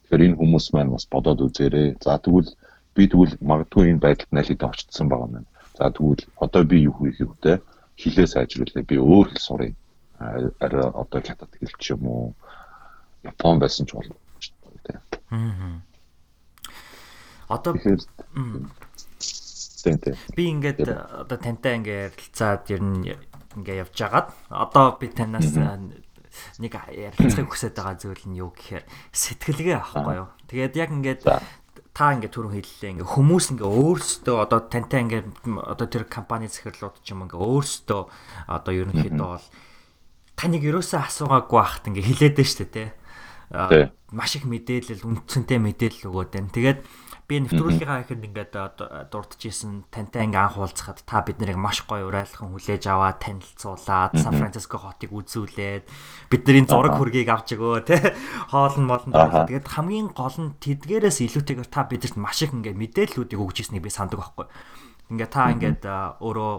Тэгэхээр 0.07 0.27
энэ 0.27 0.39
хүмүүс 0.41 0.67
маань 0.73 0.95
бас 0.95 1.05
бодоод 1.13 1.41
үзээрэй. 1.45 1.89
За 2.05 2.17
тэгвэл 2.17 2.53
би 2.95 3.09
тэгвэл 3.09 3.35
магадгүй 3.41 3.91
энэ 3.91 4.05
байдалд 4.05 4.33
аль 4.37 4.49
хэдийн 4.49 4.71
очтсон 4.71 5.07
байгаа 5.09 5.29
юм. 5.41 5.47
За 5.79 5.91
тэгвэл 5.91 6.25
одоо 6.37 6.63
би 6.65 6.77
юу 6.89 6.97
хийх 7.01 7.21
вэ? 7.21 7.61
Хилээ 7.97 8.27
сайжруулъя. 8.27 8.85
Би 8.85 8.97
өөр 8.97 9.33
хэл 9.33 9.47
сурыг 9.47 9.75
арай 10.23 10.87
одоо 10.93 11.21
хятад 11.21 11.51
хэл 11.57 11.77
ч 11.79 11.93
юм 11.95 12.07
уу 12.07 12.35
Япон 13.23 13.59
байсан 13.59 13.87
ч 13.87 13.95
болно 13.95 14.17
тийм. 14.85 15.01
Аа. 15.31 15.81
Одоо. 17.49 17.75
Би 20.37 20.45
ингээд 20.51 20.87
одоо 20.87 21.39
тантай 21.39 21.79
ингээд 21.79 22.15
ярилцаад 22.15 22.71
ер 22.71 22.83
нь 22.83 23.15
ингээд 23.59 23.83
явж 23.87 23.97
хагаад 23.99 24.29
одоо 24.51 24.97
би 24.99 25.07
танаас 25.11 25.51
нэг 26.59 26.73
ярилцахыг 26.73 27.51
хүсэж 27.51 27.77
байгаа 27.77 27.97
зүйл 27.99 28.25
нь 28.31 28.39
юу 28.41 28.51
гэхээр 28.55 28.85
сэтгэлгээ 29.13 29.77
авахгүй 29.79 30.17
юу. 30.23 30.29
Тэгээд 30.49 30.75
яг 30.79 30.91
ингээд 30.95 31.23
та 31.93 32.17
ингээ 32.17 32.33
түрүүн 32.33 32.57
хэллээ 32.57 32.91
ингээ 32.97 33.13
хүмүүс 33.13 33.47
ингээ 33.53 33.69
өөрсдөө 33.69 34.37
одоо 34.49 34.61
тантай 34.67 35.01
ингээ 35.05 35.23
одоо 35.61 35.87
тэр 35.87 36.09
компани 36.09 36.49
захирлууд 36.49 37.05
ч 37.05 37.13
юм 37.13 37.29
ингээ 37.29 37.37
өөрсдөө 37.37 38.01
одоо 38.49 38.73
ерөнхийдөө 38.73 39.29
бол 39.37 39.47
таныг 40.41 40.63
ерөөсөө 40.65 41.01
асуугаагүй 41.05 41.59
байхад 41.61 41.89
ингээ 41.93 42.09
хилээд 42.09 42.37
дээ 42.41 42.49
штэ 42.49 42.67
Тий. 43.53 43.93
маш 44.09 44.33
их 44.37 44.49
мэдээлэл 44.49 45.05
үндсэнтэй 45.05 45.61
мэдээлэл 45.61 46.09
өгөөд 46.09 46.31
байна. 46.33 46.49
Тэгээд 46.57 46.81
би 47.33 47.41
нэвтрүүлгийнхаа 47.49 48.05
ихэнд 48.05 48.29
ингээд 48.29 48.53
одоо 48.61 49.09
дурдж 49.09 49.49
исэн 49.49 49.89
тантай 49.89 50.29
ингээ 50.29 50.53
анх 50.53 50.61
уулзахад 50.61 51.01
та 51.09 51.25
бид 51.25 51.41
нарыг 51.41 51.57
маш 51.57 51.81
гоё 51.89 52.13
урайлхан 52.13 52.53
хүлээж 52.53 52.85
аваад 52.93 53.25
танилцуулаад 53.25 54.13
Сан 54.21 54.37
Франциско 54.37 54.77
хотыг 54.77 55.17
үзүүлээд 55.17 55.89
бидний 56.29 56.69
зураг 56.69 57.01
хөргийг 57.01 57.33
авч 57.33 57.57
өгөө 57.57 57.89
те 57.89 58.13
хоолн 58.53 58.85
молн 58.85 59.17
тэгээд 59.17 59.65
хамгийн 59.65 60.13
гол 60.13 60.37
нь 60.37 60.53
тэдгээрээс 60.61 61.25
илүүтэйгээр 61.25 61.71
та 61.73 61.89
бидэрт 61.89 62.21
маш 62.21 62.45
их 62.45 62.53
ингээ 62.53 62.77
мэдээллүүдийг 62.77 63.41
өгж 63.41 63.57
ирснийг 63.65 63.81
би 63.81 63.89
сандаг 63.89 64.21
байхгүй. 64.21 64.53
Ингээ 65.17 65.31
та 65.33 65.49
ингээд 65.57 65.83
аа, 65.89 66.21
өөрөө 66.21 66.53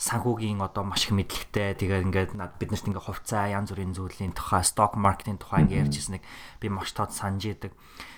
санхүүгийн 0.00 0.60
одоо 0.64 0.88
маш 0.88 1.06
их 1.06 1.12
мэдлэгтэй 1.14 1.76
тэгээд 1.78 2.06
ингээд 2.08 2.32
над 2.34 2.56
биднэрт 2.58 2.88
ингээ 2.88 3.06
хувьцаа 3.06 3.52
янз 3.52 3.70
бүрийн 3.70 3.94
зүйлийн 3.94 4.32
тухай 4.34 4.64
сток 4.66 4.98
маркетинг 4.98 5.38
тухай 5.38 5.64
ингээ 5.64 5.86
ярьж 5.86 5.94
ирснийг 6.02 6.24
би 6.58 6.66
маш 6.72 6.90
тод 6.96 7.14
санаж 7.14 7.46
идэг. 7.46 7.72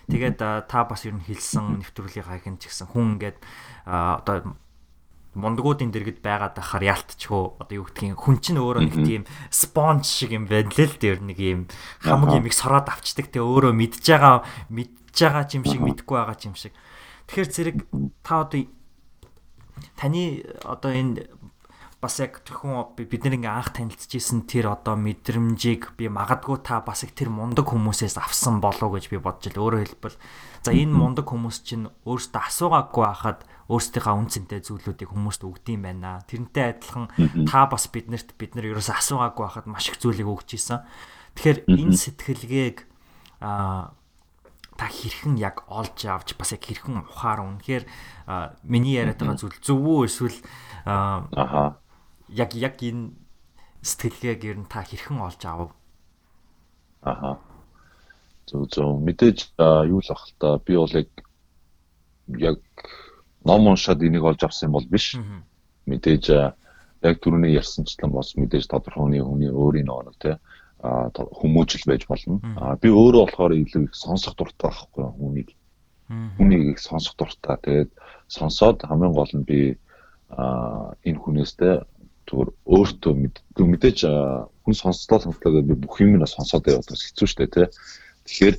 Тэгээд 0.07 0.39
та 0.39 0.81
бас 0.87 1.03
ер 1.03 1.19
нь 1.19 1.27
хэлсэн 1.27 1.83
нэвтрүүлгийнхаа 1.83 2.39
хэн 2.39 2.57
ч 2.63 2.71
гэсэн 2.71 2.95
хүн 2.95 3.19
ингээд 3.19 3.39
одоо 3.87 4.55
мундгуудын 5.37 5.93
дэргэд 5.93 6.25
байгаад 6.25 6.57
байхаар 6.57 6.97
яалтчихгүй 6.97 7.45
одоо 7.61 7.75
юу 7.77 7.87
гэдгийг 7.91 8.17
хүн 8.17 8.41
чинь 8.41 8.57
өөрөө 8.57 8.83
нэг 8.89 8.97
тийм 9.05 9.23
спонж 9.53 10.09
шиг 10.09 10.33
юм 10.33 10.49
байна 10.49 10.73
лээ 10.73 10.89
л 10.89 10.97
дээр 10.97 11.21
нэг 11.21 11.39
юм 11.43 11.61
хамаг 12.01 12.41
юмыг 12.41 12.57
сороод 12.57 12.89
авчдаг. 12.89 13.29
Те 13.29 13.45
өөрөө 13.45 13.77
мэдж 13.77 14.01
байгаа 14.01 14.49
мэдж 14.73 15.17
байгаа 15.21 15.45
юм 15.53 15.65
шиг 15.69 15.81
мэдгүй 15.85 16.17
байгаа 16.17 16.41
юм 16.41 16.57
шиг. 16.57 16.73
Тэгэхээр 17.29 17.53
зэрэг 17.53 17.77
та 18.25 18.49
одоо 18.49 18.65
таны 19.93 20.41
одоо 20.65 20.93
энэ 20.93 21.29
бас 22.01 22.21
яг 22.21 22.43
тэрхүү 22.45 23.01
бид 23.09 23.25
нэг 23.25 23.49
анх 23.49 23.73
танилцчихсэн 23.73 24.45
тэр 24.45 24.69
одоо 24.77 25.01
мэдрэмжийг 25.01 25.97
би 25.97 26.13
магадгүй 26.13 26.61
та 26.61 26.85
бас 26.85 27.03
их 27.09 27.17
тэр 27.17 27.33
мундаг 27.33 27.65
хүмүүсээс 27.73 28.21
авсан 28.21 28.61
болов 28.61 28.93
гэж 28.93 29.09
би 29.09 29.17
бодож 29.17 29.49
ил 29.49 29.65
өөрөөр 29.65 29.97
хэлбэл 29.97 30.21
за 30.61 30.77
энэ 30.77 30.93
мундаг 30.93 31.25
хүмүүс 31.25 31.65
чинь 31.65 31.89
өөрсдөө 32.05 32.43
асуугаагүй 32.53 33.01
байхад 33.01 33.41
өөрсдийнхөө 33.73 34.13
үнцэнтэй 34.13 34.61
зүйлүүдийг 34.63 35.11
хүмүүст 35.11 35.43
өгдөм 35.43 35.83
байна. 35.83 36.23
Тэрнтэй 36.29 36.77
адилхан 36.77 37.11
та 37.51 37.67
бас 37.67 37.89
биднэрт 37.91 38.37
бид 38.39 38.55
нар 38.55 38.71
ерөөсөө 38.77 38.97
асуугаагүй 39.01 39.43
байхад 39.43 39.67
маш 39.67 39.89
их 39.91 39.99
зүйлийг 39.99 40.29
өгч 40.29 40.55
ийсэн. 40.55 40.85
Тэгэхээр 41.35 41.59
энэ 41.65 41.97
сэтгэлгээг 41.97 42.77
аа 43.41 43.97
та 44.77 44.87
хэрхэн 44.93 45.41
яг 45.41 45.65
олж 45.73 46.05
авч 46.05 46.37
бас 46.37 46.53
яг 46.53 46.63
хэрхэн 46.63 47.01
ухаар 47.01 47.41
үнэхээр 47.41 47.85
а, 48.29 48.53
миний 48.61 49.01
яриад 49.01 49.17
байгаа 49.17 49.41
зүйл 49.41 49.57
зөв 49.65 49.81
үү 49.81 50.05
эсвэл 50.05 50.39
а, 50.85 51.25
Аха. 51.33 51.81
Яг 52.29 52.55
яг 52.55 52.83
энэ 52.83 53.13
сэтгэлгээг 53.83 54.43
ер 54.45 54.59
нь 54.63 54.71
та 54.71 54.83
хэрхэн 54.83 55.21
олж 55.23 55.43
авав? 55.47 55.71
Аха. 57.03 57.39
Зөв 58.47 58.67
зөв 58.71 58.99
мэдээж 59.03 59.55
юу 59.91 60.01
л 60.03 60.11
ах 60.11 60.23
л 60.27 60.35
та 60.39 60.59
би 60.59 60.75
бол 60.77 60.91
яг 60.91 61.11
яг 62.39 62.59
ном 63.45 63.67
уншаад 63.71 64.03
энийг 64.03 64.25
олж 64.27 64.43
авсан 64.43 64.69
юм 64.69 64.79
бол 64.79 64.87
биш. 64.87 65.15
Мэдээж 65.87 66.25
яг 67.03 67.17
түрүүний 67.23 67.55
ярьсанчлан 67.55 68.11
бас 68.11 68.35
мэдээж 68.35 68.67
тодорхой 68.67 69.07
хүний 69.07 69.23
хүний 69.23 69.51
өөрийн 69.51 69.87
нэг 69.87 70.19
те 70.19 70.39
хүмүүжил 70.83 71.87
байж 71.87 72.07
болно. 72.07 72.39
Би 72.83 72.89
өөрөө 72.91 73.23
болохоор 73.27 73.53
илүү 73.55 73.83
их 73.87 73.95
сонсох 73.95 74.35
дуртай 74.37 74.71
байхгүй 74.71 75.03
юу, 75.05 75.15
хүнийг. 75.15 75.49
Хүнийг 76.39 76.63
их 76.75 76.79
сонсох 76.79 77.15
дуртай. 77.17 77.57
Тэгээд 77.63 77.91
сонсоод 78.29 78.83
хамгийн 78.83 79.15
гол 79.15 79.33
нь 79.35 79.47
би 79.47 79.79
энэ 80.29 81.19
хүнээстэй 81.23 81.87
зүгээр 82.27 82.51
өөртөө 82.75 83.13
мэдээж 83.71 83.99
хүн 84.67 84.75
сонслоо 84.75 85.19
сонслоо 85.23 85.51
гэдэг 85.53 85.67
би 85.71 85.75
бүх 85.79 86.03
юм 86.03 86.19
нь 86.19 86.27
сонсоод 86.27 86.67
яваад 86.67 86.91
бас 86.91 87.03
хэцүү 87.07 87.29
шттэ 87.31 87.47
тий. 87.55 87.67
Тэгэхээр 88.27 88.57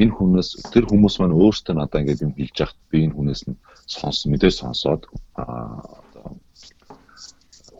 энэ 0.00 0.14
хүнээс 0.16 0.48
тэр 0.72 0.84
хүмүүс 0.88 1.20
маань 1.20 1.36
өөртөө 1.36 1.74
надад 1.76 2.00
ингээд 2.00 2.24
юм 2.24 2.32
хэлж 2.32 2.56
яхад 2.64 2.80
би 2.88 3.04
энэ 3.04 3.16
хүнээс 3.16 3.42
нь 3.44 3.60
сонс 3.84 4.24
мэдээж 4.24 4.56
сонсоод 4.56 5.04
одоо 5.36 6.40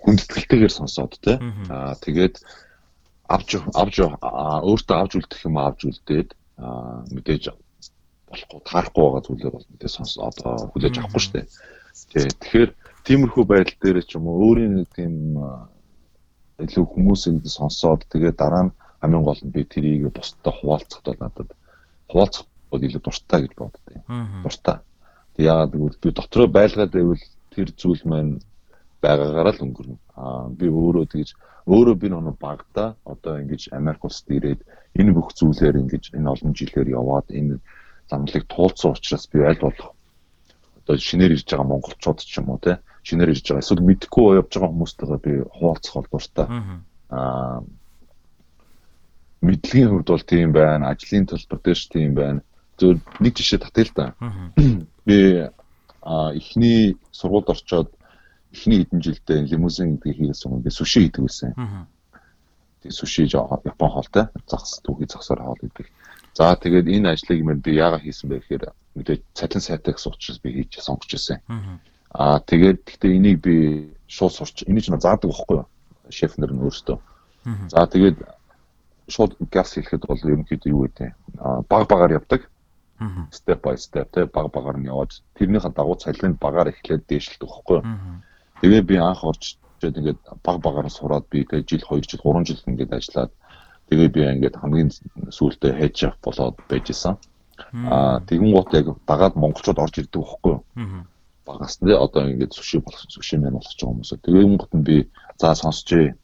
хүндэтгэлтэйгээр 0.05 0.73
сонсоод 0.77 1.17
тий. 1.25 1.37
Аа 1.73 1.97
тэгээд 2.05 2.45
авч 3.33 3.51
авч 3.73 3.97
өөртөө 4.05 4.97
авч 5.01 5.13
үлдэх 5.17 5.41
юм 5.49 5.57
авч 5.57 5.81
үлдээд 5.89 6.37
мэдээж 7.17 7.45
болохгүй 8.29 8.61
таарахгүй 8.69 9.03
байгаа 9.09 9.25
зүйлээр 9.25 9.55
бол 9.57 9.67
мэдээж 9.73 9.93
сонс 9.97 10.15
одоо 10.21 10.69
хүлээж 10.77 10.95
авахгүй 11.01 11.23
шүү 11.25 11.35
дээ. 11.35 11.47
Тий. 12.13 12.29
Тэгэхээр 12.29 12.71
тиймэрхүү 13.11 13.43
байдал 13.43 13.79
дээр 13.83 13.99
ч 14.07 14.15
юм 14.15 14.31
уу 14.31 14.39
өөрийн 14.55 14.75
нэг 14.79 14.89
тийм 14.95 15.35
илүү 16.63 16.85
хүмүүсийг 16.95 17.43
сонсоод 17.43 18.07
тэгээд 18.07 18.39
дараа 18.39 18.71
нь 18.71 18.75
хамгийн 19.03 19.27
гол 19.27 19.41
нь 19.43 19.51
би 19.51 19.67
тэрийг 19.67 20.15
бусдад 20.15 20.55
хуваалцахад 20.55 21.19
бол 21.19 21.19
надад 21.19 21.51
хуваалцах 22.07 22.47
бол 22.71 22.87
илүү 22.87 23.03
дуртай 23.03 23.41
гэж 23.43 23.53
боддог 23.59 23.83
юм. 23.91 24.05
Дуртай. 24.47 24.79
Тэг 25.35 25.43
яагаад 25.43 25.75
гэвэл 25.75 25.99
би 25.99 26.09
дотроо 26.15 26.47
байлгаад 26.47 26.93
байвал 26.95 27.25
тэр 27.51 27.69
зүйл 27.75 28.03
маань 28.07 28.39
байгаагаараа 29.03 29.55
л 29.59 29.65
өнгөрнө. 29.67 29.99
Аа 30.15 30.47
би 30.55 30.67
өөрөө 30.71 31.05
тэгж 31.11 31.35
өөрөө 31.67 31.95
би 31.99 32.09
нэг 32.15 32.39
багада 32.39 32.95
одоо 33.03 33.43
ингэж 33.43 33.75
Америк 33.75 34.07
улсад 34.07 34.31
ирээд 34.31 34.63
энэ 34.95 35.11
бүх 35.19 35.35
зүйлээр 35.35 35.83
ингэж 35.83 36.15
энэ 36.15 36.31
олон 36.31 36.55
жилээр 36.55 36.95
яваад 36.95 37.27
энэ 37.35 37.59
замлыг 38.07 38.47
туулсан 38.47 38.95
учраас 38.95 39.27
би 39.27 39.43
аль 39.43 39.59
болох 39.59 39.99
одоо 40.79 40.95
шинээр 40.95 41.35
ирж 41.35 41.49
байгаа 41.51 41.67
монголчууд 41.67 42.23
ч 42.23 42.39
юм 42.39 42.55
уу 42.55 42.63
те 42.63 42.79
шинээр 43.03 43.33
ирж 43.33 43.47
байгаа 43.49 43.65
эсвэл 43.65 43.87
мэдхгүй 43.89 44.39
явж 44.41 44.53
байгаа 44.53 44.73
хүмүүстэйгээ 44.73 45.21
би 45.25 45.33
хуваалцах 45.57 45.95
бол 45.97 46.09
дуртай. 46.13 46.47
Аа 47.11 47.61
мэдлэгийн 49.41 49.89
хувьд 49.89 50.09
бол 50.13 50.25
тийм 50.25 50.53
байна, 50.53 50.93
ажлын 50.93 51.25
төлбөр 51.27 51.61
дээр 51.65 51.79
ч 51.81 51.89
тийм 51.89 52.13
байна. 52.15 52.41
Зөв 52.77 53.01
нэг 53.21 53.33
жишээ 53.37 53.65
татъя 53.65 53.85
л 53.89 53.93
да. 53.97 54.07
Би 55.09 55.49
а 56.05 56.33
эхний 56.37 56.97
сургуульд 57.13 57.49
орчоод 57.49 57.89
эхний 58.53 58.85
хэдэн 58.85 59.01
жилдээ 59.01 59.49
лимузин 59.49 59.97
гэдгийг 59.97 60.37
хийсэн 60.37 60.53
юм. 60.53 60.61
Би 60.61 60.71
суши 60.71 61.09
хийдэг 61.09 61.25
байсан. 61.25 61.57
Тэгээ 62.85 62.93
суши 63.01 63.25
Япон 63.25 63.91
хоолтой 63.91 64.29
загас 64.45 64.81
түүхий 64.85 65.09
загсаар 65.09 65.41
хоол 65.41 65.61
гэдэг. 65.61 65.89
За 66.37 66.57
тэгээд 66.57 66.89
энэ 66.89 67.17
ажлыг 67.17 67.41
мэн 67.45 67.65
би 67.65 67.81
яагаад 67.81 68.05
хийсэн 68.05 68.29
бэ 68.29 68.45
гэхээр 68.45 68.65
мэдээж 68.97 69.21
цалин 69.37 69.61
сайтай 69.65 69.93
гэсэн 69.97 70.13
учраас 70.13 70.41
би 70.41 70.53
хийж 70.53 70.81
сонгож 70.81 71.11
ирсэн. 71.17 71.41
Аа 71.49 71.81
тэгээд 72.15 72.79
гэхдээ 72.87 73.13
энийг 73.17 73.39
би 73.41 73.57
шууд 74.11 74.33
сурч 74.35 74.67
энийг 74.67 74.85
ч 74.85 74.91
заадаг 74.91 75.31
байхгүй 75.31 75.57
юу? 75.63 75.67
Шеф 76.11 76.39
нар 76.39 76.51
нь 76.51 76.63
өөртөө. 76.63 76.99
За 77.71 77.87
тэгээд 77.87 78.19
шууд 79.07 79.39
газ 79.51 79.75
хэлэхэд 79.75 80.07
бол 80.07 80.19
ерөнхийдөө 80.19 80.71
юу 80.71 80.83
гэдэг 80.87 81.15
аа 81.39 81.63
баг 81.71 81.87
багаар 81.87 82.19
явдаг. 82.19 82.51
Step 83.33 83.63
by 83.63 83.77
step 83.79 84.11
те 84.13 84.27
баг 84.27 84.51
багаар 84.53 84.77
нь 84.79 84.91
яваад 84.91 85.15
тэрнийхээ 85.39 85.73
дагуу 85.73 85.97
цалин 85.97 86.35
багаар 86.37 86.69
эхлээд 86.75 87.07
дээшлдэг 87.07 87.49
байхгүй 87.49 87.77
юу? 87.79 87.87
Тэгээ 88.61 88.83
би 88.91 88.97
анх 88.99 89.25
орж 89.25 89.57
ирээд 89.81 89.99
ингээд 89.99 90.21
баг 90.45 90.57
багаар 90.61 90.91
сураад 90.91 91.25
би 91.33 91.47
тэгээ 91.49 91.65
жил 91.65 91.83
2 91.87 92.05
жил 92.11 92.21
3 92.21 92.45
жил 92.45 92.61
ингээд 92.67 92.93
ажиллаад 92.93 93.33
тэгээ 93.89 94.09
би 94.15 94.21
ингээд 94.35 94.61
хамгийн 94.61 94.91
сүүлдээ 95.33 95.73
head 95.81 95.95
chef 95.97 96.15
болоод 96.21 96.61
байж 96.69 96.91
исэн. 96.93 97.17
Аа 97.89 98.21
тэгэн 98.29 98.53
гут 98.53 98.75
яг 98.75 98.87
дагаад 99.07 99.35
монголчууд 99.41 99.79
орж 99.81 99.95
ирдэг 100.05 100.21
байхгүй 100.21 100.53
юу? 100.53 100.63
Багаас 101.51 101.83
нь 101.83 101.91
одоо 101.91 102.23
ингээд 102.31 102.53
суши 102.55 102.79
болох 102.79 103.03
суши 103.09 103.37
мэн 103.39 103.55
болгож 103.59 103.75
байгаа 103.75 103.93
хүмүүсээ. 103.95 104.25
Тэгээ 104.25 104.47
гут 104.57 104.73
нь 104.75 104.87
би 104.87 104.97
за 105.41 105.55
сонсчээ. 105.55 106.15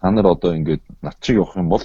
Та 0.00 0.10
нар 0.10 0.26
одоо 0.34 0.52
ингээд 0.52 0.82
над 1.02 1.16
чиг 1.24 1.36
явах 1.40 1.56
юм 1.56 1.68
бол 1.72 1.84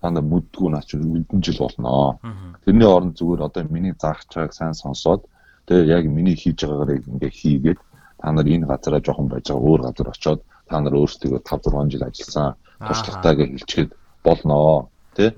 та 0.00 0.10
нар 0.10 0.24
мүддгүү 0.26 0.68
наач 0.70 0.88
хэдэн 0.94 1.42
жил 1.42 1.58
болно. 1.62 2.18
Тэрний 2.64 2.88
оронд 2.88 3.18
зүгээр 3.18 3.46
одоо 3.46 3.62
миний 3.70 3.94
заах 3.94 4.26
чагааг 4.26 4.52
сайн 4.54 4.74
сонсоод 4.74 5.26
тэгээ 5.66 5.90
яг 5.96 6.04
миний 6.06 6.36
хийж 6.36 6.64
байгаагаар 6.64 7.06
ингээ 7.06 7.32
хийгээд 7.40 7.78
та 8.18 8.32
нар 8.32 8.46
энэ 8.46 8.66
газараа 8.66 9.00
жоохон 9.04 9.28
байж 9.28 9.46
байгаа 9.50 9.68
өөр 9.68 9.80
газар 9.86 10.08
очоод 10.10 10.40
та 10.68 10.80
нар 10.80 10.94
өөрсдөө 11.00 11.38
5 11.44 11.70
6 11.70 11.92
жил 11.92 12.04
ажилласан 12.08 12.54
туршлагатайгаа 12.78 13.46
хэлчихэд 13.46 13.90
болно 14.24 14.88
тий 15.16 15.30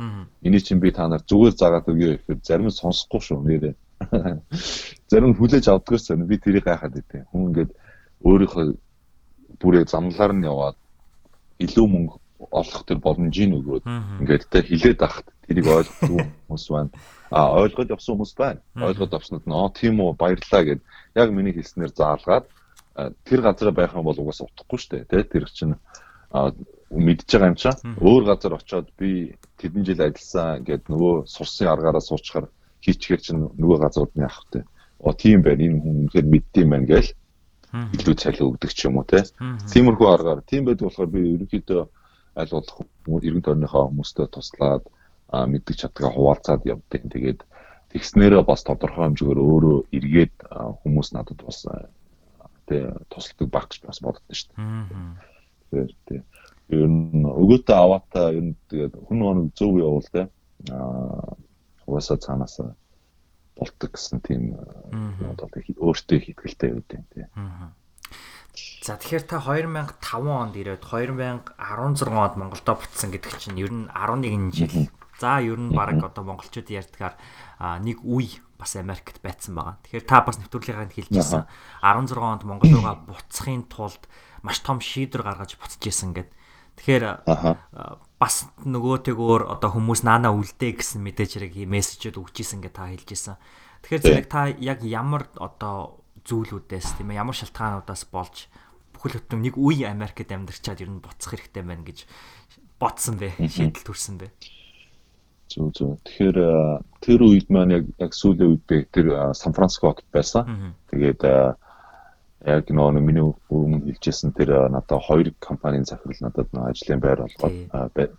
Эний 0.43 0.61
чинь 0.61 0.81
би 0.81 0.91
та 0.91 1.09
нар 1.09 1.23
зүгээр 1.29 1.55
заагаад 1.57 1.91
өгье 1.93 2.09
гэхээр 2.17 2.41
зарим 2.43 2.71
сонсохгүй 2.71 3.21
шүү 3.21 3.41
нэрээ 3.45 3.75
зарим 5.11 5.35
хүлээж 5.35 5.67
авдаггүйс 5.67 6.15
би 6.31 6.37
тэрийг 6.39 6.65
гайхаад 6.65 6.95
байдیں۔ 6.95 7.27
Хүн 7.35 7.51
ингээд 7.51 7.71
өөрийнхөө 8.23 8.67
бүрээ 9.61 9.85
замлаар 9.91 10.33
нь 10.33 10.47
яваад 10.47 10.79
илүү 11.59 11.87
мөнгө 11.91 12.17
олох 12.51 12.83
тэр 12.87 12.99
боломжийг 13.05 13.53
өгөөд 13.59 13.85
ингээд 14.23 14.45
тэ 14.49 14.65
хилээд 14.71 15.01
ахт 15.03 15.27
тэрийг 15.45 15.67
ойлгохгүй 15.67 16.25
хүмүүс 16.47 16.67
байна. 16.73 16.91
А 17.29 17.53
ойлгоод 17.59 17.93
явсан 17.93 18.17
хүмүүс 18.17 18.35
байна. 18.39 18.61
Ойлгоод 18.79 19.13
авснууд 19.19 19.45
оо 19.51 19.69
тийм 19.75 20.01
үү 20.01 20.17
баярлаа 20.17 20.63
гэд 20.65 20.81
яг 21.19 21.29
миний 21.35 21.53
хэлснээр 21.53 21.93
заалгаад 21.93 22.47
тэр 23.27 23.41
газараа 23.45 23.75
байх 23.75 23.93
юм 23.93 24.07
бол 24.07 24.19
угаасаа 24.19 24.49
утахгүй 24.49 24.79
шүү 24.79 24.93
дээ. 25.05 25.11
Тэ 25.11 25.29
тэр 25.29 25.45
чинь 25.53 25.75
мэдж 26.31 27.29
байгаа 27.29 27.51
юм 27.53 27.59
чаа. 27.61 27.75
Өөр 28.01 28.23
газар 28.31 28.57
очоод 28.57 28.89
би 28.99 29.37
тэдэн 29.61 29.85
жил 29.85 30.01
ажилласан 30.01 30.65
гэд 30.65 30.89
нөгөө 30.89 31.27
сурсан 31.27 31.69
аргаараа 31.69 32.03
суучаар 32.03 32.47
хийчихэр 32.81 33.21
чинь 33.21 33.43
нөгөө 33.61 33.79
газрууд 33.85 34.13
нь 34.17 34.25
яах 34.25 34.47
вэ? 34.55 34.65
Оо 35.01 35.13
тийм 35.17 35.43
байна. 35.43 35.65
Энэ 35.65 35.81
хүн 35.81 35.97
үнэхээр 36.05 36.27
мэддэм 36.29 36.69
байна 36.71 36.87
гээл 36.91 37.11
илүү 37.71 38.15
цалин 38.19 38.49
өгдөг 38.51 38.71
ч 38.75 38.87
юм 38.87 38.99
уу 38.99 39.07
те. 39.07 39.23
Тиймэрхүү 39.71 40.09
аргаар 40.11 40.41
тийм 40.43 40.67
байдаг 40.67 40.91
болохоор 40.91 41.11
би 41.11 41.21
ерөнхийдөө 41.39 41.83
аль 42.41 42.53
болох 42.53 42.77
хүмүүс 43.07 43.23
иргэн 43.25 43.45
тойрныхоо 43.47 43.85
хүмүүстэй 43.89 44.27
туслаад 44.27 44.85
мэддэг 45.31 45.77
чадгаа 45.79 46.11
хуваалцаад 46.11 46.67
явдیں۔ 46.67 47.07
Тэгээд 47.15 47.41
тэгснээрээ 47.95 48.43
бас 48.43 48.67
тодорхой 48.67 49.07
хэмжээгээр 49.07 49.41
өөрөө 49.41 49.79
эргээд 49.97 50.35
хүмүүс 50.83 51.09
надад 51.15 51.41
бас 51.47 51.63
тэ 52.67 52.91
тусалдаг 53.11 53.49
баг 53.51 53.67
гэж 53.71 53.83
бас 53.87 53.99
боддог 54.03 54.35
шүү 54.35 54.51
дээ. 55.71 55.87
Тий. 56.07 56.21
Ер 56.71 56.87
нь 56.87 57.27
өгөөтэй 57.27 57.79
аваатаа 57.79 58.35
ер 58.35 58.45
нь 58.51 58.59
тэгээд 58.71 58.95
хүн 59.07 59.19
нэг 59.23 59.55
зөв 59.55 59.79
явуул 59.79 60.07
тэ. 60.11 60.27
Аа 60.71 61.35
угаасаа 61.87 62.19
цаанаасаа 62.23 62.75
болдог 63.57 63.91
гэсэн 63.95 64.21
тийм 64.25 64.57
одоо 65.27 65.49
өөртөө 65.51 66.19
хэтгэлтэй 66.19 66.71
байдаг 66.75 67.05
тий. 67.13 67.27
За 68.83 68.97
тэгэхээр 68.97 69.25
та 69.29 69.39
2005 69.39 70.27
онд 70.27 70.55
ирээд 70.57 70.83
2016 70.83 72.09
онд 72.11 72.35
Монголдо 72.41 72.73
буцсан 72.81 73.11
гэдэг 73.13 73.35
чинь 73.39 73.61
ер 73.61 73.73
нь 73.73 73.87
11 73.93 74.57
жил. 74.57 74.89
За 75.21 75.39
ер 75.45 75.61
нь 75.61 75.71
баг 75.77 76.01
одоо 76.01 76.25
монголчууд 76.25 76.69
ярьдгаар 76.73 77.15
нэг 77.85 78.01
үе 78.03 78.41
бас 78.57 78.77
Америкт 78.77 79.21
байцсан 79.21 79.55
байгаа. 79.57 79.77
Тэгэхээр 79.85 80.09
та 80.09 80.25
бас 80.25 80.41
нэвтрүүлгийнхаа 80.41 80.89
хэлжсэн. 80.89 81.45
16 81.85 82.17
онд 82.17 82.43
Монгол 82.49 82.73
руугаа 82.73 82.97
буцахын 83.05 83.69
тулд 83.69 84.09
маш 84.43 84.61
том 84.65 84.81
шийдвэр 84.81 85.25
гаргаж 85.25 85.61
буцаж 85.61 85.85
исэн 85.85 86.17
гэд. 86.17 86.33
Тэгэхээр 86.81 87.05
бас 88.21 88.45
нөгөөтэйгөр 88.69 89.49
одоо 89.49 89.71
хүмүүс 89.73 90.05
наана 90.05 90.29
үлдээ 90.37 90.77
гэсэн 90.77 91.01
мэдээж 91.01 91.41
хэрэг 91.41 91.57
мессежүүд 91.65 92.21
өгч 92.21 92.45
исэн 92.45 92.61
гэж 92.61 92.73
та 92.77 92.93
хэлжсэн. 92.93 93.41
Тэгэхээр 93.81 94.05
зэрэг 94.05 94.29
та 94.29 94.53
яг 94.61 94.85
ямар 94.85 95.25
одоо 95.41 96.05
зүйлүүдээс 96.29 97.01
тийм 97.01 97.17
ээ 97.17 97.25
ямар 97.25 97.33
шалтгаануудаас 97.33 98.05
болж 98.13 98.53
бүхэл 98.93 99.25
бүтэн 99.25 99.41
нэг 99.41 99.57
үе 99.57 99.89
Америкт 99.89 100.29
амьдарчаад 100.29 100.85
ер 100.85 100.93
нь 100.93 101.01
буцах 101.01 101.33
хэрэгтэй 101.33 101.65
байна 101.65 101.81
гэж 101.81 102.05
бодсон 102.77 103.17
бэ? 103.17 103.41
Шийдэл 103.41 103.89
төрсэн 103.89 104.21
бэ? 104.21 104.29
Зүг 105.49 105.73
зүг. 105.73 105.97
Тэгэхээр 106.05 106.39
тэр 107.01 107.21
үед 107.25 107.49
маань 107.49 107.73
яг 107.81 107.85
яг 107.97 108.13
сүүлийн 108.13 108.53
үед 108.53 108.65
би 108.69 108.85
тэр 108.93 109.33
Сан 109.33 109.57
Франциско 109.57 109.97
хотод 109.97 110.09
байсан. 110.13 110.77
Тэгээд 110.93 111.25
яг 112.47 112.71
нөгөө 112.73 113.01
миний 113.05 113.27
өмнө 113.53 113.85
хэлжсэн 113.85 114.33
тэр 114.33 114.73
надад 114.73 115.05
хоёр 115.05 115.29
компанийн 115.41 115.85
захирал 115.85 116.25
надад 116.25 116.49
нэг 116.53 116.73
ажлын 116.73 117.01
байр 117.01 117.21
олгоод 117.29 117.57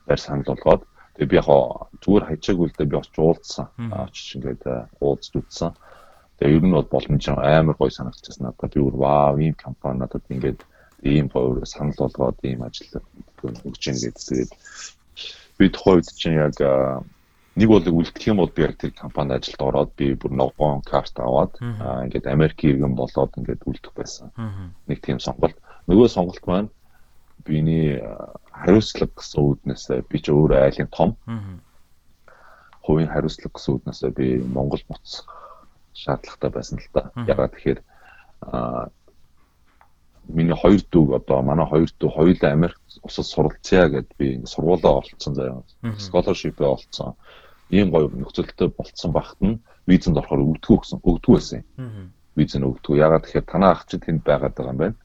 байр 0.06 0.22
санал 0.22 0.46
болгоод 0.46 0.86
тэгээ 1.18 1.32
би 1.32 1.38
яг 1.42 1.50
зүгээр 2.06 2.28
хайчаагүй 2.30 2.68
л 2.70 2.78
дээ 2.78 2.92
би 2.92 2.98
очиж 3.02 3.18
уулзсан. 3.18 3.68
Очиж 3.90 4.28
ингээд 4.38 4.64
уулзж 5.02 5.34
үзсэн. 5.42 5.74
Тэгээ 6.38 6.54
ер 6.54 6.66
нь 6.66 6.76
бол 6.78 6.90
боломж 6.94 7.26
амар 7.34 7.76
гоё 7.78 7.90
санагдчихсан 7.90 8.46
надад. 8.46 8.70
Би 8.70 8.80
өөр 8.82 8.96
вау 9.02 9.38
ийм 9.42 9.56
компани 9.58 10.06
надад 10.06 10.26
ингээд 10.30 10.62
ийм 11.02 11.26
гоё 11.34 11.66
санал 11.66 11.98
болгоод 11.98 12.38
ийм 12.46 12.62
ажил 12.62 13.02
өгч 13.42 13.84
ийн 13.90 13.98
гэдэг. 13.98 14.22
Тэгээд 14.22 14.52
би 15.58 15.66
тухайн 15.74 15.98
үед 15.98 16.10
чинь 16.14 16.38
яг 16.38 16.54
нэг 17.56 17.68
бол 17.68 17.84
үлдэх 17.84 18.28
юм 18.32 18.40
бол 18.40 18.52
би 18.52 18.64
яг 18.64 18.78
тэр 18.80 18.96
компанид 18.96 19.44
ажилд 19.44 19.60
ороод 19.60 19.92
би 20.00 20.14
бүр 20.16 20.32
ногоон 20.32 20.82
карт 20.88 21.20
аваад 21.20 21.60
ингээд 21.60 22.32
Америк 22.32 22.64
иргэн 22.64 22.96
болоод 22.96 23.36
ингээд 23.36 23.68
үлдэх 23.68 23.92
байсан. 23.92 24.32
Нэг 24.88 25.04
тийм 25.04 25.20
сонголт. 25.20 25.60
Нөгөө 25.92 26.08
сонголт 26.08 26.46
маань 26.48 26.72
биний 27.44 28.00
хариуцлага 28.56 29.12
гэсэн 29.20 29.40
үүднээс 29.44 29.86
би 30.08 30.18
ч 30.24 30.32
өөрөө 30.32 30.64
айлын 30.64 30.90
том. 30.96 31.18
Хувийн 32.88 33.12
хариуцлага 33.12 33.52
гэсэн 33.60 33.72
үүднээс 33.76 34.02
би 34.16 34.40
Монгол 34.40 34.84
буцах 34.88 35.28
шаардлагатай 35.92 36.52
байсан 36.56 36.80
л 36.80 36.88
да. 36.96 37.12
Ягаад 37.28 37.52
тэгэхээр 37.52 37.80
миний 40.32 40.56
хоёр 40.56 40.80
дүү 40.88 41.20
одоо 41.20 41.42
манай 41.44 41.68
хоёр 41.68 41.92
дүү 42.00 42.10
хоёулаа 42.16 42.52
Америк 42.56 42.80
усад 43.04 43.26
суралцъя 43.26 43.90
гэд 43.92 44.08
би 44.16 44.40
сургуулаа 44.48 45.04
олцсон 45.04 45.36
заяа. 45.36 45.64
Scholarship-ээ 46.00 46.72
олцсон 46.72 47.18
ийм 47.72 47.90
гоё 47.92 48.12
нөхцөлтэй 48.12 48.70
болцсон 48.76 49.12
багт 49.16 49.40
нь 49.42 49.60
визэнд 49.88 50.20
орохоор 50.20 50.44
өгдөггүй 50.46 50.78
гэсэн 50.80 51.00
өгдөггүй 51.00 51.36
байсан 51.36 51.64
юм. 51.64 52.12
Виз 52.36 52.54
нь 52.56 52.68
өгдөггүй. 52.68 53.00
Ягаад 53.00 53.24
тэгэхээр 53.26 53.48
танаа 53.48 53.72
ах 53.76 53.88
чинь 53.88 54.04
тэнд 54.04 54.22
байгаад 54.24 54.56
байгаа 54.56 54.74
юм 54.74 54.82
байна. 54.84 54.98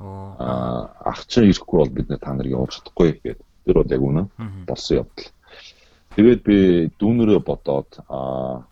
Аа 0.00 0.82
ах 1.12 1.20
чинь 1.28 1.48
ирэхгүй 1.48 1.78
бол 1.80 1.92
бид 1.94 2.08
та 2.20 2.32
нарыг 2.32 2.52
явуулж 2.56 2.74
чадахгүй 2.80 3.08
гэдэг. 3.22 3.46
Тэр 3.64 3.76
бол 3.78 3.94
яг 3.94 4.02
үнэн 4.02 4.26
болсон 4.68 4.96
явдал. 5.04 5.30
Тэгээд 6.16 6.40
би 6.44 6.56
дүүнэрээ 6.98 7.40
бодоод 7.40 7.90
аа 8.08 8.66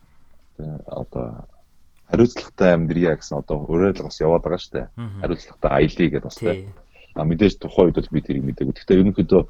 одоо 0.85 1.45
хариуцлагатай 2.09 2.73
амьдрья 2.73 3.17
гэсэн 3.17 3.41
одоо 3.41 3.65
уриалга 3.65 4.07
бас 4.07 4.21
яваад 4.21 4.43
байгаа 4.43 4.61
шүү 4.61 4.73
дээ. 4.77 4.87
Хариуцлагатай 5.21 5.71
аялье 5.71 6.07
гэдээ 6.09 6.27
бас 6.29 6.37
тийм. 6.37 6.73
А 7.15 7.25
мэдээж 7.25 7.57
тухайн 7.57 7.89
үед 7.89 7.97
бол 7.97 8.13
би 8.13 8.21
тэрийг 8.21 8.45
мэдээгүй. 8.45 8.73
Гэхдээ 8.73 8.99
ерөнхийдөө 9.01 9.41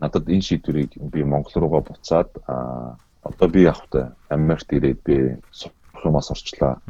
надад 0.00 0.24
энэ 0.26 0.46
шийдвэрийг 0.46 0.90
би 1.12 1.20
Монгол 1.22 1.54
руугаа 1.54 1.82
буцаад 1.86 2.30
аа 2.48 2.98
одоо 3.22 3.48
би 3.48 3.62
явахтай 3.62 4.12
Америкт 4.28 4.72
ирээд 4.72 5.00
би 5.04 5.16
сурах 5.50 6.04
юмас 6.04 6.30
орчлаа. 6.30 6.80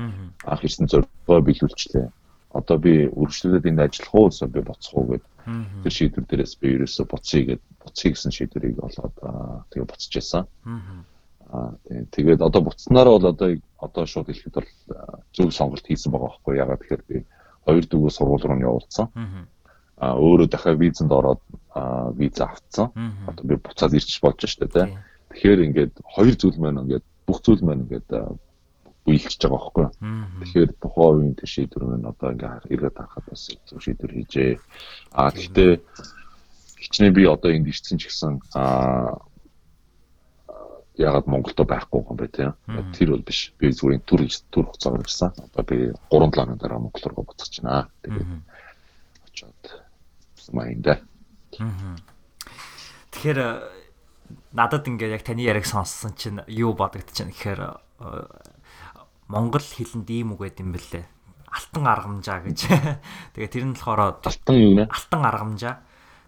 Анх 0.45 0.64
ирсэн 0.64 0.87
зорилгоо 0.87 1.41
биелүүлчлээ. 1.43 2.09
Одоо 2.55 2.78
би 2.78 3.07
үргэлжлүүлээд 3.07 3.68
энд 3.70 3.81
ажиллах 3.81 4.14
уу 4.14 4.28
эсвэл 4.28 4.55
би 4.55 4.61
буцах 4.61 4.95
уу 4.95 5.07
гэд 5.14 5.24
тэр 5.83 5.93
шийдвэр 5.93 6.26
дээрээс 6.26 6.55
би 6.61 6.68
ерөөсө 6.74 7.07
буцъя 7.07 7.43
гэд 7.47 7.62
буцъя 7.83 8.11
гэсэн 8.12 8.33
шийдвэрийг 8.35 8.78
олоод 8.83 9.14
тэгээ 9.70 9.87
буцаж 9.87 10.12
яасан. 10.14 10.45
Аа 11.51 11.74
тэгээд 12.14 12.43
одоо 12.43 12.62
буцснараа 12.62 13.18
бол 13.18 13.31
одоо 13.35 13.49
одоо 13.78 14.05
шууд 14.07 14.26
хэлэхэд 14.31 14.55
бол 14.55 14.70
зөв 15.35 15.51
сонголт 15.51 15.87
хийсэн 15.87 16.12
байгаа 16.12 16.31
байхгүй 16.31 16.55
ягаад 16.59 16.81
тэгэхээр 16.83 17.03
би 17.09 17.16
хоёр 17.66 17.85
дүүгээ 17.87 18.14
сургууль 18.14 18.47
руу 18.47 18.57
нь 18.59 18.66
явуулсан. 18.66 19.07
Аа 19.99 20.14
өөрөө 20.14 20.49
дахиад 20.51 20.78
визэнд 20.78 21.12
ороод 21.12 21.43
виза 22.18 22.45
авцсан. 22.51 22.91
Одоо 23.26 23.45
би 23.47 23.55
буцаад 23.57 23.95
ирчих 23.95 24.22
болж 24.22 24.43
штэ 24.47 24.66
тэ. 24.66 24.95
Тэгэхээр 25.31 25.61
ингээд 25.66 25.95
хоёр 26.05 26.35
зүйл 26.35 26.59
маань 26.59 26.83
ингээд 26.85 27.07
бүх 27.26 27.39
зүйл 27.43 27.62
маань 27.62 27.87
ингээд 27.87 28.09
үйлчж 29.07 29.41
байгаа 29.41 29.55
байхгүй. 29.57 29.87
Тэгэхээр 30.43 30.70
тухайн 30.83 31.16
үеийн 31.18 31.35
тэр 31.39 31.51
шийдвэр 31.51 31.85
маань 31.89 32.11
одоо 32.11 32.28
ингээд 32.35 32.70
эргээд 32.70 32.97
харахад 32.99 33.26
бас 33.31 33.43
зөв 33.66 33.78
шийдвэр 33.81 34.12
хийжээ. 34.14 34.53
Аа 35.14 35.31
гэхдээ 35.31 35.72
хичнээн 36.83 37.14
би 37.14 37.24
одоо 37.24 37.51
энд 37.55 37.70
ирсэн 37.70 37.97
ч 37.99 38.11
гэсэн 38.11 38.43
аа 38.55 39.18
ягаад 41.01 41.26
Монголдо 41.26 41.64
байхгүй 41.64 42.05
юм 42.05 42.16
бэ 42.16 42.28
тийм. 42.28 42.53
Тэр 42.93 43.16
бол 43.16 43.24
биш. 43.24 43.53
Би 43.57 43.72
зүгээр 43.72 44.05
түр 44.05 44.20
түр 44.53 44.68
хугацаагаар 44.68 45.05
ирсэн. 45.07 45.33
Одоо 45.49 45.64
би 45.64 45.76
3 46.12 46.28
7 46.28 46.28
өдрийн 46.28 46.59
дараа 46.61 46.78
Монгол 46.78 47.05
руу 47.09 47.24
буцаж 47.24 47.53
байна. 47.62 47.89
Тэгээд 48.05 48.31
очоод 49.33 49.62
маянда. 50.53 51.01
Тэгэхээр 53.11 53.41
надад 54.53 54.87
ингээд 54.89 55.14
яг 55.16 55.22
таны 55.24 55.43
яриг 55.45 55.66
сонссон 55.66 56.14
чинь 56.14 56.41
юу 56.49 56.74
бодогдчихэв 56.74 57.31
гэхээр 57.31 57.61
э, 57.61 58.26
монгол 59.31 59.62
хэлэнд 59.62 60.09
ийм 60.11 60.35
үг 60.35 60.41
байд 60.47 60.59
юм 60.59 60.74
бэлээ. 60.74 61.07
Алтан 61.51 61.87
аргамжаа 61.87 62.39
гэж. 62.47 62.59
Тэгээ 63.35 63.51
тэр 63.51 63.64
нь 63.66 63.74
болохоор 63.74 64.22
алтан 64.22 64.57
юу 64.59 64.74
нэ? 64.78 64.85
Алтан 64.91 65.22
аргамжаа. 65.26 65.74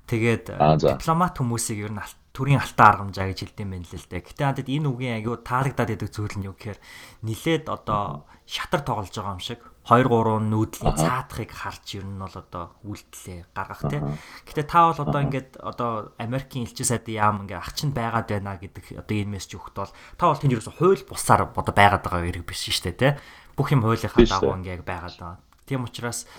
Тэгээд 0.06 0.44
дипломат 0.82 1.34
хүмүүсийг 1.38 1.78
ер 1.86 1.92
нь 1.94 2.02
төрийн 2.34 2.60
алтан 2.60 2.86
аргамжаа 3.10 3.30
гэж 3.30 3.38
хэлдэм 3.54 3.68
байх 3.70 3.86
л 3.92 3.98
л 4.00 4.08
дээ. 4.10 4.22
Гэтэ 4.22 4.42
надад 4.42 4.68
энэ 4.68 4.88
үгийн 4.88 5.16
аягүй 5.20 5.36
таалагдаад 5.46 5.90
байдаг 5.94 6.10
зүйл 6.10 6.36
нь 6.40 6.46
юу 6.48 6.56
гэхээр 6.58 6.78
нилээд 7.22 7.64
одоо 7.70 8.26
шатар 8.48 8.82
тоглож 8.82 9.14
байгаа 9.14 9.36
юм 9.36 9.42
шиг 9.42 9.60
2 9.82 10.06
3 10.06 10.46
нүүдлийн 10.46 10.94
цаатахыг 10.94 11.50
харж 11.50 11.98
ер 11.98 12.06
нь 12.06 12.22
бол 12.22 12.30
одоо 12.30 12.78
үйлдэлээ 12.86 13.50
гаргах 13.50 13.82
тийм. 13.90 14.14
Гэтэ 14.46 14.62
та 14.70 14.94
бол 14.94 15.00
одоо 15.02 15.20
ингээд 15.26 15.50
одоо 15.58 16.14
Америкийн 16.22 16.70
элчин 16.70 16.86
сайдын 16.86 17.18
яам 17.18 17.36
ингээд 17.42 17.58
ах 17.58 17.74
чинь 17.74 17.90
байгаад 17.90 18.30
байна 18.30 18.62
гэдэг 18.62 19.02
одоо 19.02 19.16
энэ 19.18 19.34
мессеж 19.34 19.58
өгөхд 19.58 19.74
бол 19.82 19.92
та 20.14 20.30
бол 20.30 20.38
тэнд 20.38 20.54
ерөөсө 20.54 20.78
хууль 20.78 21.02
бусаар 21.02 21.50
одоо 21.50 21.74
байгаад 21.74 22.06
байгаа 22.06 22.22
хэрэг 22.22 22.46
биш 22.46 22.62
шүү 22.70 22.94
дээ 22.94 23.00
тийм. 23.02 23.14
Бүх 23.58 23.74
юм 23.74 23.82
хуулийнхаа 23.82 24.22
дагуу 24.22 24.54
ингээд 24.62 24.86
байгаад 24.86 25.16
байгаа. 25.18 25.42
Тийм 25.66 25.82
учраас 25.82 26.30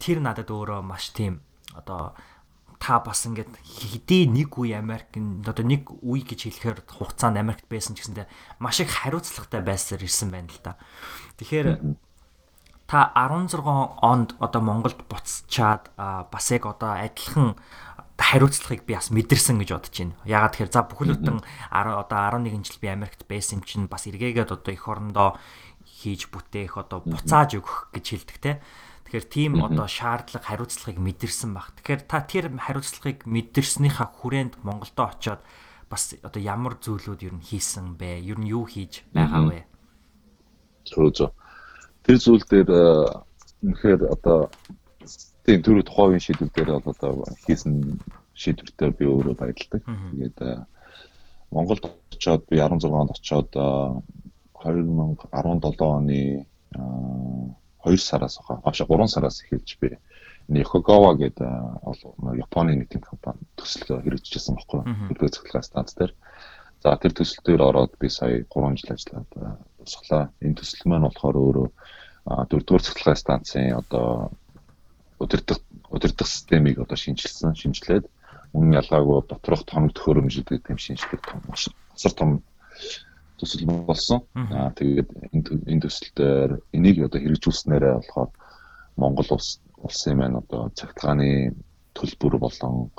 тэр 0.00 0.18
надад 0.24 0.48
өөрөө 0.48 0.80
маш 0.80 1.12
тийм 1.12 1.44
одоо 1.76 2.16
та 2.80 3.00
бас 3.00 3.24
ингээд 3.28 3.52
хэдий 3.64 4.28
нэг 4.28 4.56
үе 4.56 4.76
Америкийн 4.76 5.44
одоо 5.44 5.64
нэг 5.64 5.88
үе 6.04 6.24
гэж 6.24 6.48
хэлэхээр 6.48 6.78
хугацаанд 6.84 7.40
Америкт 7.40 7.68
байсан 7.68 7.96
ч 7.96 8.04
гэсэндээ 8.04 8.28
маш 8.60 8.80
их 8.84 8.92
хариуцлагатай 8.92 9.64
байсаар 9.64 10.04
ирсэн 10.04 10.28
байна 10.28 10.52
л 10.52 10.60
да. 10.60 10.76
Тэгэхээр 11.40 11.68
та 12.86 13.10
16 13.14 13.60
онд 14.02 14.34
одоо 14.38 14.62
Монголд 14.62 15.02
буцчаад 15.10 15.90
бас 15.96 16.46
яг 16.54 16.66
одоо 16.66 16.94
адилхан 16.94 17.58
хариуцлагыг 18.16 18.86
би 18.86 18.94
бас 18.94 19.10
мэдэрсэн 19.10 19.58
гэж 19.60 19.70
бодож 19.74 19.94
байна. 19.98 20.14
Ягаад 20.24 20.52
тэгэхээр 20.54 20.72
за 20.72 20.82
бүхэл 20.86 21.14
бүтэн 21.18 21.38
одоо 21.70 22.18
11 22.32 22.64
жил 22.64 22.78
би 22.80 22.88
Америкт 22.88 23.26
байсан 23.28 23.60
юм 23.60 23.62
чинь 23.66 23.86
бас 23.90 24.06
эргээгээд 24.06 24.54
одоо 24.54 24.72
эх 24.72 24.86
орондоо 24.88 25.36
хийж 25.84 26.30
бүтээх 26.30 26.78
одоо 26.78 27.02
буцааж 27.04 27.58
өгөх 27.60 27.90
гэж 27.92 28.04
хэлдэг 28.06 28.38
те. 28.38 28.52
Тэгэхээр 29.06 29.26
тийм 29.30 29.52
одоо 29.62 29.86
шаардлага 29.86 30.46
хариуцлагыг 30.46 30.98
мэдэрсэн 30.98 31.50
баг. 31.54 31.74
Тэгэхээр 31.78 32.02
та 32.08 32.18
тэр 32.24 32.44
хариуцлагыг 32.54 33.26
мэдэрснийхаа 33.26 34.08
хүрээнд 34.10 34.62
Монголдо 34.64 35.12
очиод 35.12 35.40
бас 35.86 36.16
одоо 36.22 36.42
ямар 36.42 36.80
зүйлүүд 36.80 37.30
нь 37.30 37.44
хийсэн 37.44 37.94
бэ? 37.94 38.24
Нь 38.26 38.50
юу 38.50 38.66
хийж 38.66 39.06
байгаа 39.14 39.42
вэ? 39.46 39.60
Зөв 40.88 41.14
зөв 41.14 41.30
тэр 42.06 42.22
зүйл 42.22 42.46
дээр 42.46 42.70
э, 42.70 43.10
үнэхээр 43.66 44.14
одоо 44.14 44.46
тийм 45.42 45.58
түр 45.66 45.82
тухайн 45.82 46.22
шийдвэр 46.22 46.54
дээр 46.54 46.78
бол 46.78 46.94
одоо 46.94 47.26
хийсэн 47.46 47.98
шийдвэртэй 48.38 48.90
би 48.94 49.10
өөрөө 49.10 49.34
баярлагдав. 49.34 49.82
Тэгээд 49.82 50.38
э, 50.38 50.70
Монголд 51.50 51.82
очиод 52.14 52.46
би 52.46 52.62
16 52.62 52.94
онд 52.94 53.10
очиод 53.10 53.50
2017 53.50 55.82
оны 55.82 56.46
2 56.74 57.98
сараас 57.98 58.38
хаа 58.38 58.62
3 58.62 58.86
сараас 59.10 59.42
эхэлж 59.42 59.78
би 59.82 59.98
Yokogawa 60.46 61.18
гэдэг 61.18 61.42
Японы 62.38 62.78
нэг 62.78 62.86
тийм 62.90 63.02
компани 63.02 63.42
төсөл 63.58 63.98
хэрэгжижсэн 63.98 64.54
байхгүй 64.54 64.86
юу? 64.86 65.10
Цэцгэлгээ 65.26 65.62
станц 65.66 65.90
дээр. 65.98 66.14
За 66.82 66.94
тэр 67.02 67.18
төсөл 67.18 67.42
дээр 67.42 67.66
ороод 67.66 67.98
би 67.98 68.06
сая 68.06 68.46
3 68.46 68.78
жил 68.78 68.94
ажиллаад 68.94 69.26
тусглаа. 69.86 70.24
Энэ 70.44 70.58
төсөл 70.58 70.84
маань 70.90 71.06
болохоор 71.06 71.36
өөрөө 71.38 71.68
дөрөвдүгээр 72.50 72.84
цэцгэлгээ 72.84 73.16
станцын 73.22 73.66
одоо 73.80 74.34
удирдах 75.22 75.60
удирдах 75.94 76.28
системийг 76.28 76.82
одоо 76.82 76.98
шинжилсэн, 76.98 77.54
шинжилээд 77.54 78.04
мөн 78.52 78.76
ялгаагүй 78.80 79.22
доторх 79.30 79.62
том 79.64 79.88
төхөөрөмж 79.94 80.34
гэдэг 80.42 80.66
тийм 80.66 80.78
шинжилгээ 80.78 81.20
том 81.22 81.40
асар 81.54 82.12
том 82.18 82.30
төсөл 83.38 83.64
болсон. 83.86 84.24
Аа 84.34 84.72
тэгээд 84.74 85.08
энэ 85.70 85.82
төсөл 85.84 86.10
дээр 86.18 86.50
энийг 86.76 87.06
одоо 87.06 87.20
хэрэгжүүлснээрээ 87.20 87.94
болохоор 88.00 88.30
Монгол 88.96 89.28
улс 89.36 89.60
улсын 89.76 90.16
маань 90.18 90.40
одоо 90.40 90.72
цахилгааны 90.74 91.54
төлбөр 91.94 92.34
болон 92.40 92.90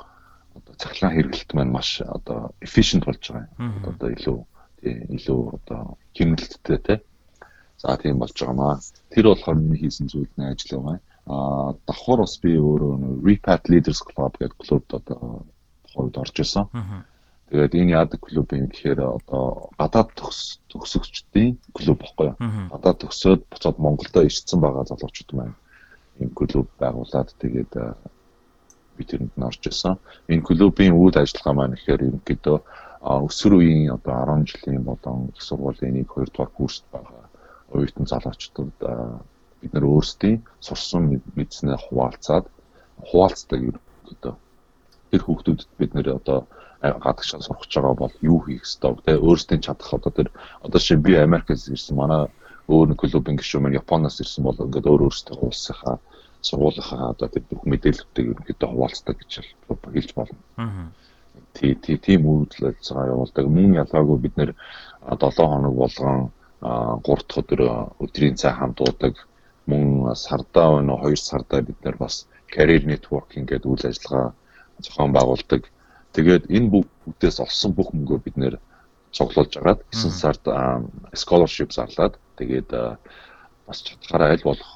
одоо 0.54 0.74
цахилгаан 0.78 1.14
хэрэглэлт 1.14 1.50
маань 1.54 1.74
маш 1.74 2.00
одоо 2.02 2.54
efficient 2.62 3.04
болж 3.04 3.22
байгаа 3.28 3.50
юм. 3.58 3.82
Одоо 3.90 4.08
илүү 4.14 4.38
илүү 4.82 5.40
одоо 5.56 5.98
хэмнэлттэй 6.14 6.78
те. 6.78 6.94
За 7.78 7.96
тийм 7.96 8.18
болж 8.18 8.34
байгаамаа. 8.34 8.80
Тэр 9.10 9.30
болохоор 9.30 9.58
миний 9.58 9.78
хийсэн 9.78 10.08
зүйл 10.08 10.30
нь 10.36 10.46
ажил 10.46 10.78
байгаа. 10.78 11.00
Аа 11.26 11.74
давхар 11.86 12.22
бас 12.22 12.38
би 12.42 12.56
өөрөө 12.56 13.22
Repat 13.26 13.68
Leaders 13.70 14.00
Club 14.02 14.34
гэдэг 14.38 14.58
клубд 14.58 14.88
одоо 14.94 15.46
хувьд 15.94 16.16
орж 16.18 16.36
исэн. 16.40 16.66
Тэгээд 17.48 17.74
энэ 17.80 17.94
яадаг 17.96 18.20
клуб 18.20 18.48
юм 18.52 18.66
гэхээр 18.68 19.00
одоо 19.00 19.70
гадаад 19.78 20.12
төгс 20.18 20.60
төгсөгчдийн 20.68 21.56
клуб 21.72 21.98
баггүй 22.02 22.26
юу. 22.32 22.36
Гадаад 22.72 22.98
төгсөөд 23.02 23.40
буцаад 23.48 23.76
Монголдо 23.78 24.20
ирсэн 24.26 24.60
байгаа 24.60 24.84
залуучууд 24.84 25.30
маань 25.32 25.56
энэ 26.20 26.34
клуб 26.34 26.68
байгуулад 26.82 27.32
тэгээд 27.40 27.72
би 28.98 29.02
тэрэнд 29.06 29.34
нь 29.38 29.46
орж 29.48 29.62
исэн. 29.70 29.96
Энэ 30.28 30.44
клубын 30.44 30.92
үйл 30.92 31.16
ажиллагаа 31.16 31.54
маань 31.56 31.76
ихээр 31.78 32.04
ерөнхийдөө 32.08 32.58
өсвөр 33.02 33.54
үеийн 33.58 33.94
одоо 33.96 34.16
10 34.26 34.46
жилийн 34.50 34.82
болон 34.84 35.30
их 35.34 35.42
сургуулийн 35.42 35.94
нэг 35.94 36.08
2 36.10 36.32
дугаар 36.32 36.50
курст 36.50 36.84
байгаа. 36.92 37.24
Оюутан 37.72 38.06
залуучдад 38.06 38.70
бид 39.60 39.72
нар 39.74 39.84
өөрсдийн 39.84 40.42
сурсан 40.60 41.22
мэдснээ 41.36 41.76
хуваалцаад 41.78 42.46
хуваалцдаг 43.10 43.60
ерөнхийдөө 43.68 44.34
тэр 45.10 45.22
хүүхдүүдэд 45.24 45.70
бид 45.78 45.92
нэр 45.94 46.08
одоо 46.18 46.38
гадагшаа 46.82 47.40
сурах 47.42 47.62
гэж 47.62 47.72
байгаа 47.74 47.96
бол 48.02 48.14
юу 48.22 48.38
хийх 48.46 48.62
ёстой 48.66 48.94
те 49.04 49.12
өөрсдийн 49.18 49.62
чадах 49.66 49.90
одоо 49.94 50.12
тэр 50.14 50.28
одоо 50.66 50.80
шин 50.80 51.02
би 51.02 51.12
Америкээс 51.16 51.70
ирсэн 51.74 51.96
манай 51.96 52.22
өөр 52.68 52.94
клубын 52.94 53.38
гишүүн 53.38 53.62
маань 53.62 53.80
Японоос 53.82 54.20
ирсэн 54.22 54.44
бол 54.44 54.62
ингээд 54.64 54.86
өөр 54.90 55.06
өөрсдөө 55.06 55.36
улсынхаа 55.42 55.96
сургуулийнхаа 56.46 57.10
одоо 57.14 57.28
тэр 57.28 57.44
бүх 57.50 57.62
мэдээллүүдийг 57.66 58.26
ерөнхийдөө 58.30 58.68
хуваалцдаг 58.70 59.16
гэж 59.18 59.32
хэлж 59.94 60.10
болно. 60.14 60.38
Тий, 60.56 61.07
тийм 62.06 62.22
үйлдэл 62.30 62.70
ажиллагаа 62.70 63.12
явуулдаг. 63.12 63.44
Мөн 63.56 63.78
ялгаагүй 63.82 64.18
бид 64.24 64.34
нэр 64.36 64.50
7 65.08 65.48
хоног 65.50 65.74
болгон 65.82 66.30
3 66.60 67.02
дахь 67.04 67.40
өдөр 67.40 67.60
өдрийн 68.02 68.36
цай 68.40 68.52
хамт 68.52 68.78
уудаг. 68.80 69.14
Мөн 69.70 70.14
сардаа 70.14 70.78
өнө 70.78 70.94
2 71.06 71.16
сардаа 71.16 71.60
бид 71.62 71.78
нэр 71.84 71.96
бас 71.96 72.26
career 72.54 72.82
networking 72.86 73.44
гэдэг 73.46 73.68
үйл 73.68 73.88
ажиллагаа 73.90 74.32
зохион 74.80 75.12
байгуулдаг 75.12 75.62
Тэгээд 76.18 76.48
энэ 76.56 76.68
бүгдээс 76.72 77.38
олсон 77.44 77.70
бүх 77.76 77.92
мөнгөө 77.92 78.18
бид 78.24 78.36
нэр 78.40 78.54
цуглуулж 79.12 79.52
агаад 79.60 79.80
9 79.92 80.10
сард 80.10 80.42
scholarship 81.12 81.70
зарлаад 81.76 82.16
тэгээд 82.40 82.70
бас 83.68 83.78
чадхаараа 83.86 84.32
аль 84.34 84.46
болох 84.48 84.70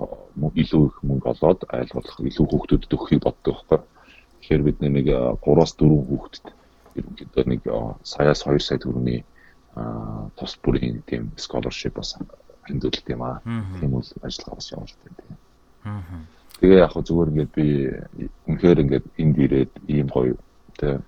илүү 0.63 0.83
их 0.87 0.97
мөнгө 1.09 1.27
олоод 1.33 1.61
аль 1.73 1.93
болох 1.97 2.17
илүү 2.21 2.47
хүүхдүүдэд 2.47 2.95
өгөхийг 2.95 3.23
боддог 3.25 3.55
байхгүй. 3.59 3.81
Тэгэхээр 4.39 4.63
бид 4.69 4.79
нэг 4.85 5.07
3-аас 5.43 5.73
4 5.81 5.89
хүүхдэд 6.09 6.47
ерөнхийдөө 6.99 7.45
нэг 7.49 7.63
саяас 8.03 8.45
2 8.47 8.61
сая 8.61 8.79
төгрөгийн 8.79 9.25
тус 10.37 10.53
бүрийн 10.63 11.03
тийм 11.09 11.33
scholarship 11.37 11.97
бас 11.97 12.17
хөндөөлт 12.69 13.07
юм 13.15 13.23
аа. 13.23 13.41
Тийм 13.81 13.97
үйл 13.97 14.11
ажиллагаа 14.23 14.57
бас 14.61 14.69
явуулдаг 14.73 15.13
тийм. 15.17 15.37
Тэгээ 16.61 16.79
яг 16.85 16.95
зүгээр 16.95 17.31
ингээд 17.33 17.53
би 17.57 17.67
үнэхээр 18.47 18.83
ингээд 18.85 19.07
энд 19.19 19.37
ирээд 19.45 19.73
ийм 19.89 20.09
гоё 20.13 20.37
тэгээ 20.79 21.01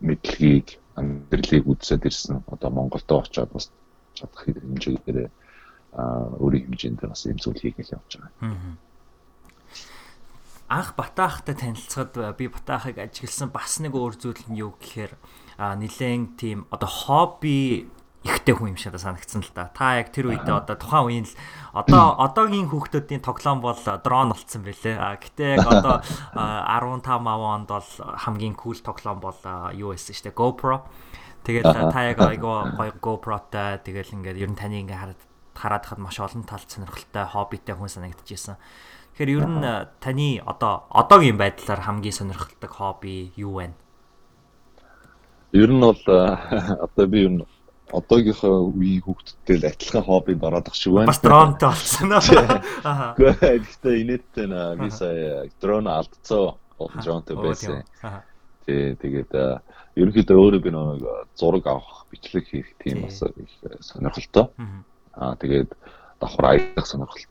мэдлэгийг 0.00 0.68
амьдралыг 0.96 1.64
үзсэд 1.66 2.06
ирсэн 2.06 2.42
одоо 2.46 2.70
Монголдо 2.70 3.20
очиод 3.22 3.50
бас 3.52 3.70
чадах 4.14 4.46
хэмжээгээр 4.46 5.18
өөрийн 6.42 6.64
хэмжээнд 6.66 7.00
бас 7.02 7.26
юм 7.26 7.38
зүйл 7.42 7.60
хийгээл 7.60 7.94
явж 7.98 8.12
байгаа. 8.18 8.32
Анх 10.68 10.92
Батаахтай 10.96 11.56
танилцахад 11.56 12.36
би 12.36 12.48
Батаахыг 12.52 13.00
ажигласан 13.00 13.48
бас 13.48 13.80
нэг 13.80 13.96
өөр 13.96 14.20
зүйл 14.20 14.44
нь 14.52 14.60
юу 14.60 14.76
гэхээр 14.76 15.16
нилээн 15.56 16.36
тийм 16.36 16.68
одоо 16.68 16.88
хобби 16.92 17.88
ихтэй 18.20 18.52
хүн 18.52 18.74
юм 18.74 18.78
шиг 18.78 18.92
санагдсан 18.92 19.40
л 19.40 19.52
да. 19.56 19.72
Та 19.72 19.96
яг 19.96 20.12
тэр 20.12 20.28
үедээ 20.28 20.60
одоо 20.60 20.76
тухайн 20.76 21.06
үеийн 21.08 21.26
л 21.26 21.34
одоо 21.72 22.20
одоогийн 22.20 22.68
хүүхдүүдийн 22.68 23.24
тоглоом 23.24 23.64
бол 23.64 23.80
дрон 23.80 24.28
болцсон 24.28 24.62
байлээ. 24.66 24.96
А 25.00 25.16
гэтээ 25.16 25.56
яг 25.56 25.66
одоо 25.72 26.04
15 26.36 27.16
онд 27.16 27.68
бол 27.72 27.90
хамгийн 28.20 28.52
кул 28.52 28.76
тоглоом 28.76 29.24
бол 29.24 29.40
юу 29.72 29.96
байсан 29.96 30.14
дээ 30.20 30.36
GoPro. 30.36 30.84
Тэгээд 31.48 31.64
та 31.64 32.00
яг 32.12 32.18
айгаа 32.20 32.76
гоё 32.76 32.92
GoPro-тай 33.00 33.80
тэгэл 33.80 34.20
ингээд 34.20 34.36
ер 34.36 34.50
нь 34.52 34.58
таны 34.58 34.84
ингээд 34.84 35.00
хараад 35.00 35.22
хараад 35.56 35.84
хад 35.86 35.98
маш 36.02 36.20
олон 36.20 36.44
талт 36.44 36.68
сонирхолтой 36.68 37.24
хоббитэй 37.24 37.72
хүн 37.72 37.88
санагдчихсэн. 37.88 38.60
Тэгэхээр 39.18 39.34
ер 39.34 39.46
нь 39.50 39.66
таны 39.98 40.38
одоо 40.46 40.86
одоогийн 40.94 41.34
байдлаар 41.34 41.82
хамгийн 41.82 42.14
сонирхолтой 42.14 42.70
хобби 42.70 43.34
юу 43.34 43.58
вэ? 43.58 43.74
Ер 45.58 45.74
нь 45.74 45.82
бол 45.82 45.98
одоо 46.06 47.06
би 47.10 47.26
ер 47.26 47.32
нь 47.34 47.42
одоогийнхоо 47.90 48.70
үеийн 48.78 49.02
хүүхдүүдтэй 49.02 49.58
л 49.58 49.66
адилхан 49.74 50.06
хоббид 50.06 50.38
ороод 50.38 50.70
ах 50.70 50.78
шиг 50.78 50.94
байна. 50.94 51.10
Бас 51.10 51.18
дронтой 51.18 51.66
болсон 51.66 52.14
аа. 52.14 53.18
Гэхдээ 53.18 53.94
инээдтэй 54.06 54.46
наа 54.46 54.78
би 54.78 54.86
сая 54.86 55.50
дрон 55.58 55.90
алдцоо 55.90 56.62
дронтой 56.78 57.42
байсан. 57.42 57.82
Тий 58.70 58.94
тэгээд 59.02 59.34
ерөнхийдөө 59.98 60.38
өөрөө 60.38 60.62
би 60.62 60.70
нэг 60.70 61.02
зураг 61.34 61.66
авах, 61.66 62.06
бичлэг 62.14 62.46
хийх 62.46 62.70
тийм 62.78 63.02
бас 63.10 63.18
их 63.26 63.50
сонирхолтой. 63.82 64.54
Аа 65.18 65.34
тэгээд 65.34 65.74
давхар 66.22 66.54
аялах 66.54 66.86
сонирхол. 66.86 67.26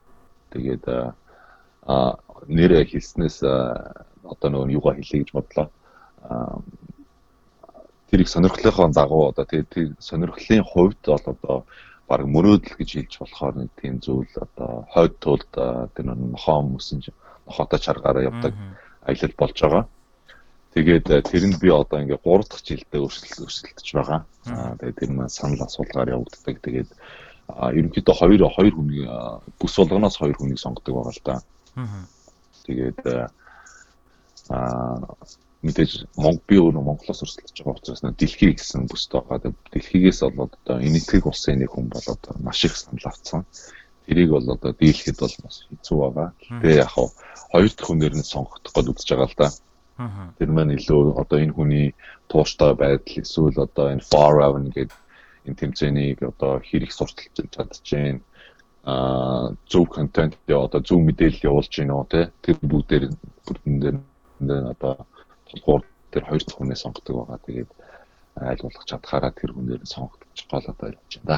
Тэгээд 0.51 0.83
нэрээ 1.87 2.83
хэлснээс 2.91 3.37
одоо 3.43 4.49
нөгөө 4.51 4.75
юугаа 4.77 4.93
хэлье 4.99 5.23
гэж 5.23 5.31
бодлоо. 5.33 5.67
Аа 6.27 6.59
тэрийг 8.11 8.27
сонирхлынхоо 8.27 8.87
дагуу 8.91 9.29
одоо 9.31 9.45
тэр 9.45 9.95
сонирхлын 9.99 10.63
хувьд 10.63 11.01
бол 11.05 11.25
одоо 11.33 11.57
баг 12.07 12.23
мөрөөдөл 12.23 12.79
гэж 12.79 12.89
хэлж 12.95 13.13
болохоор 13.19 13.55
нэг 13.55 13.71
тийм 13.75 13.99
зүйл 13.99 14.31
одоо 14.39 14.87
хойд 14.93 15.19
тулд 15.19 15.47
тэр 15.51 16.05
нохоо 16.07 16.63
хүмүүсэн 16.63 17.03
нохоотой 17.47 17.79
чаргаараа 17.79 18.23
явдаг 18.31 18.53
аялал 19.03 19.35
болж 19.37 19.57
байгаа. 19.59 19.83
Тэгээд 20.73 21.07
тэрэнд 21.27 21.59
би 21.59 21.69
одоо 21.71 21.99
ингээ 21.99 22.19
3 22.23 22.47
дахь 22.47 22.63
жилдээ 22.63 23.01
өрсөлдөж 23.03 23.87
байгаа. 23.91 24.19
Тэгээд 24.79 24.99
тэр 24.99 25.11
маань 25.11 25.31
санал 25.31 25.67
асуулгаар 25.67 26.15
явагддаг. 26.15 26.63
Тэгээд 26.63 26.89
ерөнхийдөө 27.49 28.15
хоёр 28.15 28.41
хоёр 28.55 28.73
хүний 28.75 29.03
бүс 29.59 29.75
болгоноос 29.75 30.15
хоёр 30.19 30.35
хүнийг 30.37 30.59
сонгодог 30.59 30.95
байгаа 30.95 31.11
л 31.11 31.23
да. 31.27 31.35
Тэгээд 32.65 32.99
аа 34.49 34.99
мэдээж 35.65 35.91
Монг 36.15 36.41
би 36.47 36.57
өөрөө 36.61 36.83
Монголоос 36.85 37.23
өрсөлдөж 37.25 37.57
байгаа 37.65 37.77
учраас 37.81 38.01
дэлхий 38.01 38.53
гэсэн 38.53 38.87
бүстэй 38.87 39.21
байгаа. 39.21 39.53
Дэлхийгээс 39.73 40.19
болоод 40.23 40.53
одоо 40.61 40.77
энэтхэг 40.79 41.25
улсын 41.25 41.59
нэг 41.59 41.73
хүн 41.73 41.89
болоод 41.89 42.21
маш 42.45 42.61
их 42.65 42.77
санал 42.77 43.09
авцсан. 43.09 43.41
Тэрийг 44.05 44.29
бол 44.31 44.47
одоо 44.47 44.71
дийлэхэд 44.77 45.17
бол 45.19 45.35
бас 45.43 45.57
хэцүү 45.67 45.97
байгаа. 45.97 46.29
Тэгээ 46.61 46.81
яг 46.83 46.91
хав 46.93 47.09
хоёр 47.51 47.71
дахь 47.73 47.87
хүнээр 47.89 48.15
нь 48.15 48.31
сонгох 48.31 48.61
гээд 48.61 48.91
үзэж 48.93 49.09
байгаа 49.11 49.29
л 49.29 49.39
да. 49.41 49.49
Тэр 50.37 50.49
маань 50.53 50.77
илүү 50.77 51.17
одоо 51.17 51.37
энэ 51.41 51.55
хүний 51.57 51.87
тууштай 52.29 52.71
байдал 52.77 53.17
эсвэл 53.17 53.57
одоо 53.65 53.85
энэ 53.91 54.05
far 54.05 54.37
out 54.45 54.61
гэдэг 54.61 54.93
энэ 55.49 55.59
тэмцээнийг 55.59 56.19
одоо 56.21 56.61
хэрэг 56.61 56.91
сурталчилж 56.93 57.49
чадчихээн 57.49 58.21
а 58.87 59.51
зөв 59.67 59.91
контент 59.91 60.39
одоо 60.47 60.79
зөв 60.79 61.03
мэдээлэл 61.03 61.51
явуулж 61.51 61.71
гинөө 61.75 62.07
те 62.07 62.31
тэр 62.39 62.55
бүгдээр 62.63 63.03
бүрдэн 63.43 63.75
дээр 63.83 64.63
одоо 64.71 65.03
тулгуур 65.51 65.83
тэр 66.11 66.23
хоёр 66.23 66.43
дахь 66.47 66.55
хүнээ 66.55 66.79
сонгодог 66.79 67.27
байгаа. 67.27 67.43
Тэгээд 67.43 67.71
айл 68.39 68.63
болох 68.63 68.85
чадхаараа 68.87 69.33
тэр 69.35 69.51
хүнээр 69.51 69.83
сонгогдож 69.83 70.39
гол 70.47 70.65
одоо 70.71 70.87
явж 70.95 71.13
байна 71.19 71.27
да. 71.27 71.37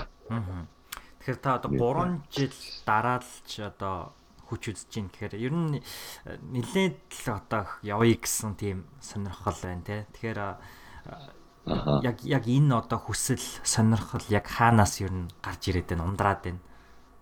Тэгэхээр 1.25 1.39
та 1.41 1.57
одоо 1.57 1.71
3 1.73 2.21
жил 2.29 2.53
дараа 2.85 3.17
л 3.17 3.33
ч 3.49 3.65
одоо 3.65 4.13
хүч 4.45 4.61
үзэж 4.69 4.89
гин 4.93 5.09
гэхээр 5.09 5.33
ер 5.41 5.53
нь 5.57 5.81
нилээд 6.53 7.01
л 7.25 7.27
одоо 7.33 7.65
явъя 7.81 8.13
гэсэн 8.13 8.53
тийм 8.61 8.85
сонирхол 9.01 9.57
байна 9.57 9.81
те. 9.81 10.05
Тэгэхээр 10.13 10.39
Аха. 11.69 12.01
яг 12.05 12.21
яг 12.21 12.45
энэ 12.45 12.77
одоо 12.77 13.01
хүсэл 13.01 13.41
сонирхол 13.65 14.25
яг 14.29 14.45
хаанаас 14.45 15.01
ер 15.01 15.09
нь 15.09 15.33
гарч 15.41 15.69
ирээд 15.73 15.97
байна 15.97 16.05
ундраад 16.05 16.41
байна. 16.45 16.61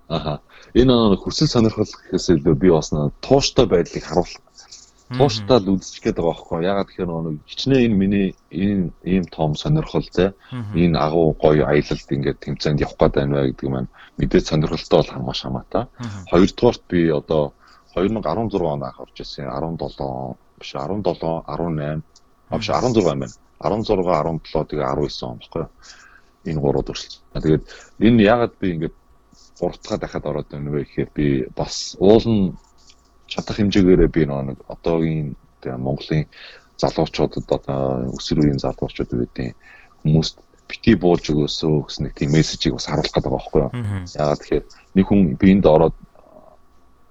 Аха. 0.08 0.40
Энэ 0.74 1.16
хүсэл 1.20 1.52
сонирхол 1.52 1.88
гэхээс 1.88 2.40
илүү 2.40 2.56
би 2.56 2.70
бас 2.72 2.92
тууштай 3.20 3.66
байдлыг 3.68 4.04
харуулах. 4.04 4.44
Тууштай 5.12 5.60
л 5.60 5.76
үзчих 5.76 6.04
гээд 6.04 6.20
байгаа 6.20 6.32
байхгүй. 6.32 6.64
Ягаад 6.64 6.88
гэхээр 6.88 7.12
нэг 7.12 7.36
хичнээн 7.48 7.84
энэ 7.88 7.96
миний 7.96 8.28
энэ 8.52 8.92
ийм 9.04 9.24
том 9.28 9.56
сонирхол 9.56 10.08
те 10.12 10.32
энэ 10.52 10.96
агуу 10.96 11.36
гоё 11.36 11.64
аялалд 11.68 12.08
ингээд 12.12 12.40
тэмцээнд 12.44 12.84
явах 12.84 13.00
гээд 13.00 13.16
байна 13.20 13.36
вэ 13.36 13.52
гэдэг 13.52 13.68
маань 13.72 13.92
мэдээд 14.20 14.48
сонирхолтой 14.48 15.00
бол 15.00 15.12
хамгааш 15.12 15.42
хамаатай. 15.44 15.84
Хоёрдугаарт 16.32 16.84
би 16.92 17.00
одоо 17.12 17.44
2016 17.96 18.64
он 18.64 18.84
анх 18.84 19.00
орж 19.00 19.16
ирсэн. 19.20 19.48
17 19.48 20.36
биш 20.60 20.72
17 20.76 21.04
18 21.04 22.04
а 22.52 22.58
биш 22.58 22.68
16 22.72 22.96
юм 22.96 23.08
байна. 23.08 23.28
16 23.60 23.92
17 23.96 24.68
тэгээ 24.72 24.88
19 24.88 25.24
он 25.24 25.40
баггүй. 25.40 25.66
Энэ 26.48 26.60
гурав 26.64 26.88
өрсөлдөж. 26.88 27.24
Тэгээд 27.44 27.64
энэ 28.00 28.24
ягаад 28.24 28.54
би 28.60 28.68
ингээд 28.76 28.96
гуравтгаа 29.60 29.98
дахиад 30.00 30.26
ороод 30.26 30.48
байна 30.52 30.72
вэ 30.72 30.86
гэхээр 30.86 31.10
би 31.18 31.28
бас 31.56 31.98
уул 32.00 32.26
нь 32.26 32.56
чадах 33.28 33.58
хэмжээгээрээ 33.58 34.10
би 34.14 34.24
нэг 34.26 34.60
одоогийн 34.68 35.36
Монголын 35.66 36.26
залуучуудад 36.78 37.50
одоо 37.50 38.14
өсвөр 38.18 38.40
үеийн 38.46 38.62
залуучууд 38.62 39.12
үүдийн 39.12 39.54
хүмүүст 40.04 40.38
бити 40.70 40.96
буулж 40.96 41.26
өгөөсөө 41.32 41.76
гэсэн 41.88 42.04
нэг 42.06 42.14
тийм 42.16 42.32
мессежийг 42.36 42.76
бас 42.76 42.88
харуулах 42.88 43.12
гэдэг 43.12 43.32
байгаа 43.32 43.40
байхгүй 43.40 43.62
юу. 43.66 43.72
Ягаад 44.16 44.40
тэгэхээр 44.42 44.66
нэг 44.96 45.06
хүн 45.08 45.22
биэнд 45.42 45.66
ороод 45.66 45.96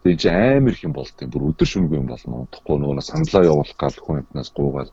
тэгээ 0.04 0.20
чи 0.22 0.28
амар 0.30 0.72
их 0.72 0.84
юм 0.84 0.94
болт 0.94 1.16
юм. 1.20 1.30
Бүр 1.32 1.48
өдөр 1.50 1.68
шөнөгүй 1.68 1.98
юм 1.98 2.08
болно. 2.12 2.44
Утгагүй 2.46 2.76
нөгөө 2.78 3.02
саналаа 3.02 3.42
явуулах 3.48 3.76
гал 3.80 3.96
хүн 3.96 4.20
амтнаас 4.22 4.50
гуугаад 4.54 4.90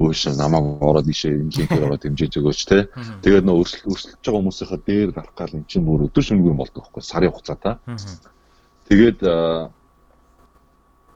өөш 0.00 0.26
намайг 0.34 0.82
ороод 0.82 1.06
ишээ 1.06 1.38
инженер 1.46 1.84
ороод 1.86 2.02
хэмжээж 2.02 2.34
өгөөч 2.42 2.60
те. 2.66 2.90
Тэгээд 3.22 3.46
нөө 3.46 3.62
өрсөл 3.62 3.94
өрсөлдөж 3.94 4.22
байгаа 4.26 4.40
хүмүүсийнхаа 4.42 4.80
дээр 4.82 5.10
гарах 5.14 5.34
гал 5.38 5.54
эн 5.54 5.64
чинь 5.70 5.86
бүр 5.86 6.06
өдөр 6.10 6.24
шөнөгүй 6.26 6.50
юм 6.50 6.58
болдог 6.58 6.82
байхгүй 6.82 7.02
сарын 7.02 7.30
хугацаатаа. 7.30 7.78
Тэгээд 8.90 9.18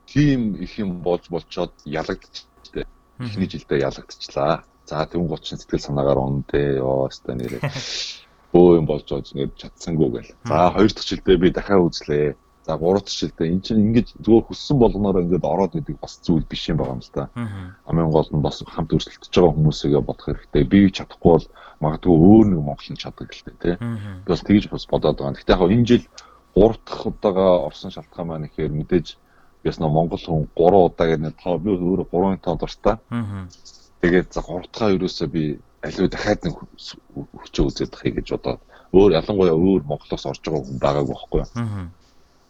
тийм 0.07 0.55
их 0.63 0.79
юм 0.79 1.03
болж 1.03 1.27
болчоод 1.29 1.75
ялагдчихтэй. 1.85 2.87
Эхний 3.19 3.51
жилдээ 3.51 3.83
ялагдчихлаа. 3.83 4.63
За 4.87 5.05
тэгүн 5.05 5.29
гочин 5.29 5.59
сэтгэл 5.59 5.83
санаагаар 5.83 6.23
ондээ 6.23 6.79
ёо 6.79 7.11
өстой 7.11 7.35
нэрээ. 7.35 7.61
Бөө 8.55 8.79
юм 8.81 8.87
болж 8.87 9.05
байгаа 9.05 9.27
ингээд 9.27 9.59
чадсангүй 9.59 10.09
гэл. 10.15 10.33
За 10.49 10.71
хоёр 10.73 10.89
дахь 10.95 11.09
жилдээ 11.11 11.37
би 11.37 11.51
дахиад 11.51 11.85
үзлээ. 11.85 12.33
За 12.69 12.77
дахь 12.77 13.09
жилдээ 13.09 13.49
эн 13.49 13.61
чинь 13.65 13.81
ингэж 13.81 14.21
зүгээр 14.21 14.45
хүссэн 14.45 14.77
болгоноор 14.77 15.25
ингээд 15.25 15.41
ороод 15.41 15.73
идэг 15.81 15.97
бас 16.05 16.21
зүйл 16.21 16.45
биш 16.45 16.69
юм 16.69 16.77
байгаа 16.77 17.01
юм 17.01 17.03
л 17.03 17.13
да. 17.17 17.25
Амын 17.89 18.13
гол 18.13 18.29
нь 18.29 18.45
бас 18.45 18.61
хамт 18.61 18.93
өрсөлдөж 18.93 19.33
байгаа 19.33 19.57
хүмүүсийгээ 19.57 20.03
бодох 20.05 20.27
хэрэгтэй. 20.29 20.65
Би 20.69 20.93
чадахгүй 20.93 21.33
бол 21.33 21.47
магадгүй 21.81 22.13
өөр 22.13 22.47
нэг 22.53 22.61
монголын 22.61 23.01
чаддаг 23.01 23.33
л 23.33 23.45
дээ 23.49 23.57
тий. 23.57 23.75
Би 23.81 24.29
бас 24.29 24.45
тэгж 24.45 24.69
бас 24.69 24.85
бодоод 24.85 25.17
байгаа. 25.17 25.33
Гэхдээ 25.41 25.57
яг 25.57 25.65
энэ 25.65 25.89
жил 25.89 26.05
гурав 26.53 26.77
дахь 26.85 27.09
удаага 27.09 27.47
орсон 27.73 27.89
шалтгаан 27.89 28.29
маань 28.29 28.49
ихээр 28.53 28.73
мэдээж 28.77 29.17
Яс 29.65 29.81
нөө 29.81 29.91
Монгол 29.91 30.21
хүн 30.21 30.45
3 30.55 30.93
удаа 30.93 31.07
гэдэг 31.09 31.35
тоо 31.43 31.57
би 31.59 31.73
өөрөө 31.73 32.07
3-ын 32.13 32.39
тоо 32.45 32.55
дуртай. 32.61 32.97
Тэгээд 34.05 34.29
за 34.37 34.41
3 34.45 34.69
дахь 34.71 34.93
ерөөсөө 34.95 35.29
би 35.33 35.43
аливаа 35.83 36.11
дахиад 36.13 36.41
нэг 36.45 36.55
хүчөө 37.43 37.65
үзээд 37.67 37.91
тахыг 37.97 38.15
гэж 38.21 38.29
бодоод 38.37 38.61
өөр 38.95 39.11
ялангуяа 39.19 39.57
өөр 39.57 39.83
Монголоос 39.89 40.25
орж 40.31 40.43
байгаа 40.47 40.63
хүн 40.63 40.79
байгаагүй 40.85 41.15
байхгүй 41.17 41.41
юу. 41.43 41.49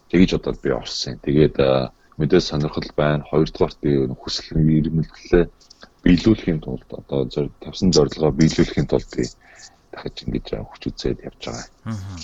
Аа. 0.09 0.11
Тэгэж 0.11 0.31
бодоод 0.41 0.59
би 0.65 0.71
орсон. 0.73 1.21
Тэгээд 1.21 1.57
мэдээ 2.17 2.41
сонирхол 2.41 2.91
байна. 2.97 3.25
Хоёрдугаарт 3.29 3.79
би 3.85 4.09
хүсэл 4.09 4.57
ирмэлтлээ 4.57 5.45
биелүүлэхийн 6.03 6.61
тулд 6.65 6.89
одоо 6.89 7.29
тавьсан 7.61 7.93
зорилгоо 7.93 8.33
биелүүлэхийн 8.33 8.89
тулд 8.89 9.09
би 9.13 9.29
дахиж 9.93 10.17
ингэж 10.25 10.47
хүч 10.65 10.83
үзээд 10.89 11.19
явж 11.29 11.43
байгаа. 11.45 11.67
Аа. 11.85 12.19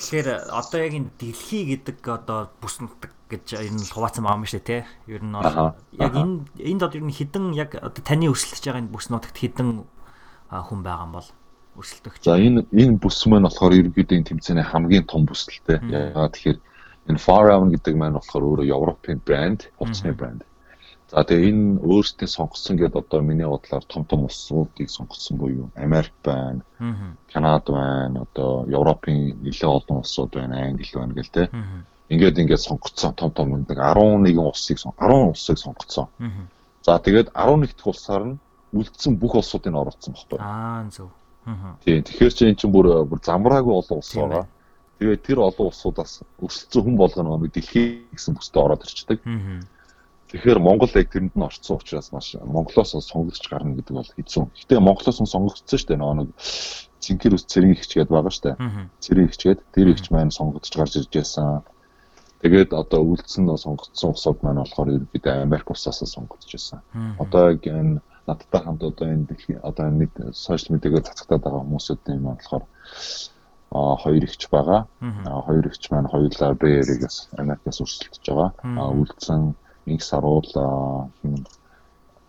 Тэгэхээр 0.00 0.28
одоо 0.48 0.78
яг 0.80 0.94
энэ 0.96 1.10
дэлхий 1.20 1.62
гэдэг 1.76 1.98
одоо 2.08 2.48
бүс 2.62 2.80
нутаг 2.80 3.12
гэж 3.28 3.60
ер 3.60 3.68
нь 3.68 3.84
хуваацсан 3.84 4.24
байгаа 4.24 4.40
юм 4.40 4.48
шүү 4.48 4.64
дээ 4.64 4.80
тий. 4.80 4.82
Ер 5.12 5.22
нь 5.22 5.36
яг 5.36 6.14
энэ 6.16 6.48
энд 6.56 6.82
одоо 6.82 6.98
ер 6.98 7.06
нь 7.06 7.14
хідэн 7.14 7.52
яг 7.52 7.76
одоо 7.76 8.00
таны 8.00 8.32
өрсөлдөж 8.32 8.64
байгаа 8.64 8.80
энэ 8.80 8.94
бүс 8.96 9.12
нутагт 9.12 9.36
хідэн 9.36 9.84
хүн 10.48 10.80
байгаа 10.80 11.04
юм 11.04 11.12
бол 11.14 11.28
өрсөлдөгч. 11.76 12.22
За 12.24 12.40
энэ 12.40 12.64
энэ 12.72 12.98
бүс 12.98 13.22
маань 13.28 13.46
болохоор 13.46 13.76
ерөнхийдөө 13.76 14.24
тэмцээний 14.24 14.66
хамгийн 14.66 15.06
том 15.06 15.28
бүсэлтэй. 15.28 15.78
Яагаад 15.84 16.32
тэгэхээр 16.34 16.58
энэ 17.08 17.18
Farown 17.18 17.70
гэдэг 17.72 17.94
маань 17.96 18.16
болохоор 18.18 18.44
өөрөө 18.48 18.66
Европын 18.76 19.18
брэнд, 19.24 19.60
хувцсны 19.78 20.12
брэнд. 20.12 20.42
За 21.10 21.24
тэгээ 21.26 21.50
энэ 21.50 21.82
өөрсдөө 21.82 22.28
сонгосон 22.30 22.76
гэдээ 22.78 23.02
одоо 23.02 23.20
миний 23.20 23.48
бодлоор 23.48 23.84
том 23.88 24.04
том 24.06 24.30
улсуудыг 24.30 24.88
сонгосон 24.90 25.36
буюу 25.42 25.66
Америк 25.74 26.14
байна, 26.22 26.62
Канада 27.32 27.72
байна, 27.72 28.26
одоо 28.30 28.62
Европын 28.70 29.34
нэлээд 29.42 29.74
олон 29.78 30.06
улсууд 30.06 30.30
байна, 30.30 30.70
Англи 30.70 30.86
байна 30.94 31.14
гэл 31.18 31.34
тэ 31.34 31.50
ингээд 32.14 32.38
ингээд 32.38 32.62
сонгогдсон 32.62 33.14
том 33.18 33.30
том 33.34 33.48
нэг 33.50 33.74
11 33.74 34.38
улсыг 34.38 34.78
10 34.78 35.34
улсыг 35.34 35.58
сонгогдсон. 35.58 36.06
За 36.86 36.98
тэгээд 36.98 37.34
11 37.34 37.74
дахь 37.74 37.90
улсаар 37.90 38.24
нь 38.30 38.38
үлдсэн 38.70 39.18
бүх 39.18 39.34
улсуудыг 39.34 39.74
оруулсан 39.74 40.14
байхгүй. 40.14 40.38
Аа 40.38 40.86
зөв. 40.94 41.10
Тийм 41.82 42.02
тэгэхээр 42.06 42.34
чи 42.38 42.46
эн 42.46 42.54
чинь 42.54 42.70
бүр 42.70 43.02
бүр 43.10 43.18
замраагүй 43.18 43.74
олон 43.74 43.98
улс 43.98 44.14
байгаа. 44.14 44.46
Тэгээд 45.00 45.24
тэр 45.24 45.38
олон 45.40 45.72
улсуудаас 45.72 46.20
өрсөлдсөн 46.44 46.82
хүн 46.84 46.96
болгоно 47.00 47.40
нэг 47.40 47.56
дэлхий 47.56 48.04
гэсэн 48.12 48.36
бүстэй 48.36 48.60
ороод 48.60 48.84
ирчдэг. 48.84 49.24
Тэгэхээр 50.28 50.60
Монгол 50.60 50.92
яг 50.92 51.08
тэрэнд 51.08 51.34
нь 51.34 51.46
орцсон 51.48 51.80
учраас 51.80 52.12
маш 52.12 52.36
Монголоос 52.36 52.92
сонгогдож 53.00 53.46
гарна 53.48 53.74
гэдэг 53.80 53.96
бол 53.96 54.12
хэцүү. 54.12 54.44
Гэтэ 54.60 54.76
Монголоос 54.76 55.18
нь 55.24 55.32
сонгогдсон 55.32 55.78
шүү 55.80 55.88
дээ. 55.88 55.98
Нөгөө 56.04 56.16
нэг 56.20 56.30
цэнхэр 57.00 57.34
ус 57.34 57.44
цэрэг 57.48 57.70
ихч 57.80 57.90
гэдэг 57.96 58.12
байгаа 58.12 58.30
шүү 58.30 58.44
дээ. 58.44 58.56
Цэрэг 59.00 59.26
ихч 59.32 59.42
гэдэг 59.42 59.66
тэр 59.72 59.88
ихч 59.88 60.06
маань 60.12 60.30
сонгогдож 60.30 60.70
гарч 60.76 60.94
ирж 61.00 61.10
байсан. 61.10 61.64
Тэгээд 62.44 62.70
одоо 62.76 63.00
үлдсэн 63.08 63.42
нөө 63.48 63.58
сонгогдсон 63.58 64.10
усууд 64.14 64.38
маань 64.44 64.62
болохоор 64.62 64.94
ерөнхийдөө 65.00 65.34
Америк 65.48 65.66
улсаас 65.72 66.04
сонгогдож 66.04 66.50
байсан. 66.52 66.78
Одоо 67.18 67.56
яг 67.56 67.64
энэ 67.64 67.98
надтай 68.28 68.60
хамт 68.62 68.84
одоо 68.84 69.06
энэ 69.08 69.34
одоо 69.64 69.90
нэг 69.90 70.12
сошиал 70.36 70.76
медиагаар 70.76 71.08
цацагтаад 71.08 71.42
байгаа 71.42 71.64
хүмүүсүүд 71.64 72.00
юм 72.14 72.30
болохоор 72.36 72.64
хоёр 73.70 74.24
ихч 74.24 74.50
байгаа. 74.50 74.86
А 75.00 75.40
хоёр 75.46 75.66
ихч 75.70 75.90
маань 75.90 76.10
хоёулаа 76.10 76.54
Бэригээс 76.58 77.30
Америкаас 77.38 77.80
өрсөлдөж 77.80 78.24
байгаа. 78.26 78.50
А 78.62 78.90
үлдсэн 78.90 79.54
инх 79.86 80.02
саруул 80.02 80.50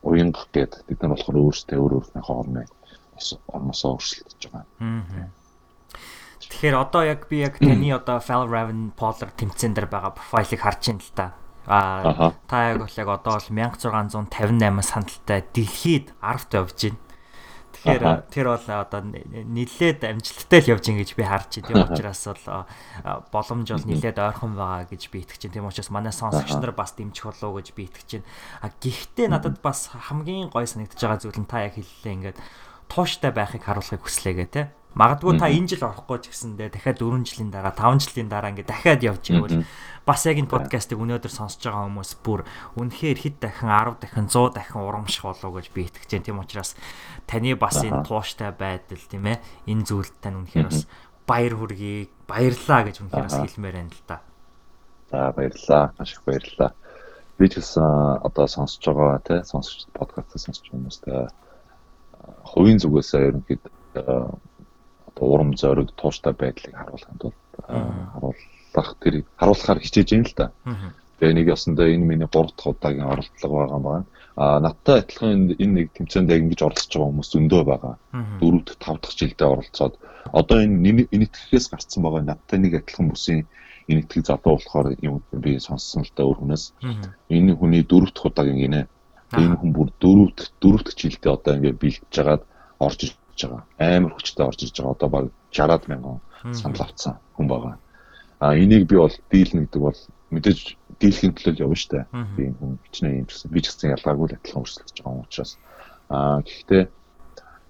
уянга 0.01 0.45
гэдэг 0.53 0.85
бид 0.87 0.99
нар 1.01 1.13
болохоор 1.13 1.37
өөрсдөө 1.41 1.77
өөр 1.77 1.93
өөрийнхөө 1.97 2.37
орны 2.37 2.65
орносоо 3.49 3.97
өрсөлдөж 3.97 4.41
байгаа. 4.49 4.65
Тэгэхээр 6.41 6.75
одоо 6.77 7.01
яг 7.05 7.29
би 7.29 7.41
яг 7.45 7.57
таны 7.57 7.89
одоо 7.93 8.17
Val 8.21 8.45
Raven 8.49 8.91
Polar 8.97 9.29
тэмцээн 9.33 9.73
дээр 9.77 9.87
байгаа 9.89 10.13
профайлыг 10.17 10.61
харж 10.61 10.81
байна 10.89 11.01
л 11.01 11.13
та. 11.13 11.25
Аа 11.69 12.33
та 12.49 12.73
яг 12.73 12.81
бол 12.81 12.97
яг 12.97 13.07
одоо 13.07 13.33
бол 13.37 13.49
1658 13.49 14.81
сандалтай 14.81 15.45
дэлхийд 15.53 16.13
10-т 16.17 16.53
явж 16.57 16.77
байна. 16.81 16.99
Тэгэхээр 17.81 18.29
тэр 18.29 18.45
бол 18.53 18.67
одоо 18.69 19.01
нилээд 19.01 20.05
амжилттай 20.05 20.59
л 20.61 20.71
явж 20.77 20.85
гин 20.85 21.01
гэж 21.01 21.17
би 21.17 21.25
харж 21.25 21.65
байна. 21.65 21.65
Тийм 21.65 21.97
учраас 21.97 22.21
бол 22.29 22.65
боломж 23.33 23.67
бол 23.73 23.89
нилээд 23.89 24.21
ойрхон 24.21 24.53
байгаа 24.53 24.85
гэж 24.85 25.09
би 25.09 25.25
итгэж 25.25 25.49
байна. 25.49 25.55
Тийм 25.57 25.65
учраас 25.65 25.89
манай 25.89 26.13
сонсогч 26.13 26.53
нар 26.61 26.77
бас 26.77 26.93
дэмжих 26.93 27.25
болов 27.25 27.41
уу 27.41 27.57
гэж 27.57 27.73
би 27.73 27.89
итгэж 27.89 28.21
байна. 28.21 28.29
А 28.61 28.69
гэхдээ 28.69 29.27
надад 29.33 29.57
бас 29.65 29.89
хамгийн 29.89 30.53
гой 30.53 30.69
санагдаж 30.69 31.01
байгаа 31.01 31.19
зүйл 31.25 31.41
нь 31.41 31.49
та 31.49 31.65
яг 31.65 31.73
хэллээ 31.73 32.37
ингээд 32.37 32.37
тууштай 32.85 33.33
байхыг 33.33 33.65
харуулахыг 33.65 34.05
хүслээгээ 34.05 34.49
те. 34.53 34.69
Магадгүй 34.91 35.39
та 35.39 35.47
энэ 35.47 35.71
жил 35.71 35.87
орохгүй 35.87 36.19
ч 36.19 36.35
гэсэндээ 36.35 36.67
дахиад 36.75 36.99
4 36.99 37.23
жилийн 37.23 37.47
дараа 37.47 37.71
5 37.71 38.11
жилийн 38.11 38.27
дараа 38.27 38.51
ингээд 38.51 38.67
дахиад 38.67 38.99
явж 38.99 39.23
ивэл 39.31 39.63
бас 40.03 40.27
яг 40.27 40.35
энэ 40.35 40.51
подкастыг 40.51 40.99
өнөөдөр 40.99 41.31
сонсож 41.31 41.63
байгаа 41.63 41.87
хүмүүс 41.87 42.11
бүр 42.19 42.43
үнэхээр 42.75 43.19
хэд 43.23 43.35
дахин 43.39 43.71
10 43.71 44.03
дахин 44.03 44.27
100 44.27 44.51
дахин 44.51 44.83
урамших 44.83 45.23
болов 45.23 45.51
гэж 45.55 45.71
би 45.71 45.87
итгэж 45.87 46.11
байна. 46.11 46.27
Тийм 46.27 46.39
учраас 46.43 46.75
таны 47.23 47.55
бас 47.55 47.79
энэ 47.79 48.03
тууштай 48.03 48.51
байдал 48.51 49.03
тийм 49.07 49.31
ээ 49.31 49.39
энэ 49.71 49.87
зүйлд 49.87 50.15
тань 50.19 50.43
үнэхээр 50.43 50.67
бас 50.67 50.83
баяр 51.23 51.55
хүргэе. 51.55 52.11
Баярлаа 52.27 52.81
гэж 52.83 52.95
үнэхээр 52.99 53.27
бас 53.31 53.39
хэлмээр 53.39 53.75
байна 53.79 53.95
л 53.95 54.03
да. 54.11 54.19
За 55.07 55.31
баярлаа. 55.31 55.95
Маш 55.95 56.19
их 56.19 56.21
баярлаа. 56.27 56.75
Би 57.39 57.47
ч 57.47 57.63
гэсэн 57.63 58.27
одоо 58.27 58.43
сонсож 58.43 58.83
байгаа 58.83 59.23
тий 59.23 59.39
сонсож 59.47 59.87
подкастыг 59.95 60.35
сонсож 60.35 60.67
байгаа 60.67 60.75
хүмүүстэй 60.83 61.19
хувийн 62.43 62.79
зүгээс 62.83 63.11
ерөнхийдөө 63.15 64.50
урам 65.19 65.55
зориг 65.57 65.91
тууштай 65.99 66.33
байдлыг 66.33 66.75
харуулахын 66.75 67.17
тулд 67.19 67.39
харуулах 67.67 68.89
тэр 69.01 69.15
харуулахаар 69.39 69.79
хичээж 69.81 70.09
байна 70.11 70.27
л 70.29 70.35
да. 70.37 70.47
Тэгээ 71.19 71.37
нэг 71.37 71.47
ясандаа 71.53 71.87
энэ 71.93 72.05
миний 72.05 72.29
3 72.29 72.55
дахь 72.55 72.71
удаагийн 72.71 73.11
оролдлого 73.13 73.55
байгаа 73.57 73.77
юм 73.77 73.83
байна. 73.83 74.05
А 74.35 74.59
надтай 74.59 74.95
адилхан 74.99 75.53
энэ 75.63 75.73
нэг 75.77 75.87
тэмцээнд 75.93 76.31
яг 76.33 76.41
ингэж 76.41 76.61
оролцож 76.65 76.93
байгаа 76.93 77.09
хүмүүс 77.11 77.29
зөндөө 77.33 77.63
байгаа. 77.67 77.95
4 78.41 78.65
дахь 78.65 78.79
5 78.81 79.01
дахь 79.01 79.17
жилдээ 79.19 79.47
оролцоод 79.53 79.93
одоо 80.33 80.57
энэ 80.65 81.07
энэтхэхээс 81.15 81.65
гарцсан 81.69 82.01
байгаа 82.03 82.21
надтай 82.25 82.57
нэг 82.59 82.73
адилхан 82.81 83.07
бүсийн 83.11 83.45
энэтхэг 83.91 84.25
залуу 84.25 84.57
болохоор 84.57 84.87
юм 85.05 85.21
би 85.29 85.59
сонссон 85.59 86.01
л 86.07 86.11
да 86.15 86.25
өөр 86.25 86.37
хүнээс. 86.41 86.73
Энэ 87.29 87.53
хүний 87.59 87.83
4 87.85 88.09
дахь 88.09 88.25
удаагийн 88.25 88.61
гинэ 88.65 88.81
Энэ 89.31 89.55
хүн 89.55 89.71
бүр 89.71 89.89
дөрөвт 90.03 90.39
дөрөвт 90.59 90.91
жилдээ 90.99 91.31
одоо 91.31 91.55
ингээд 91.55 91.79
бэлдэж 91.79 92.11
жагаад 92.11 92.43
орж 92.83 92.99
байгаа. 93.47 93.63
Амар 93.79 94.13
хүчтэй 94.13 94.45
орж 94.45 94.59
ирж 94.63 94.75
байгаа. 94.77 94.95
Одоо 94.95 95.09
баг 95.09 95.25
60-аад 95.51 95.83
мянган 95.87 96.19
санал 96.53 96.81
авцсан 96.85 97.15
хүн 97.37 97.47
байгаа. 97.47 97.75
А 98.39 98.55
энийг 98.57 98.89
би 98.89 98.95
бол 98.97 99.13
дийлнэ 99.31 99.69
гэдэг 99.69 99.81
бол 99.81 99.99
мэдээж 100.31 100.59
дийлхийн 100.99 101.33
төлөө 101.35 101.61
явна 101.61 101.77
штэ. 101.77 102.05
Би 102.37 102.49
хүн 102.55 102.79
хичнээн 102.89 103.19
юм 103.21 103.27
гэсэн. 103.29 103.51
Би 103.51 103.59
ч 103.61 103.69
гэсэн 103.69 103.93
ялгаагүй 103.97 104.25
л 104.31 104.35
адилхан 104.37 104.63
өрсөлдөж 104.65 104.97
байгаа 104.97 105.13
юм 105.13 105.25
учраас. 105.25 105.57
А 106.09 106.41
гэхдээ 106.41 106.83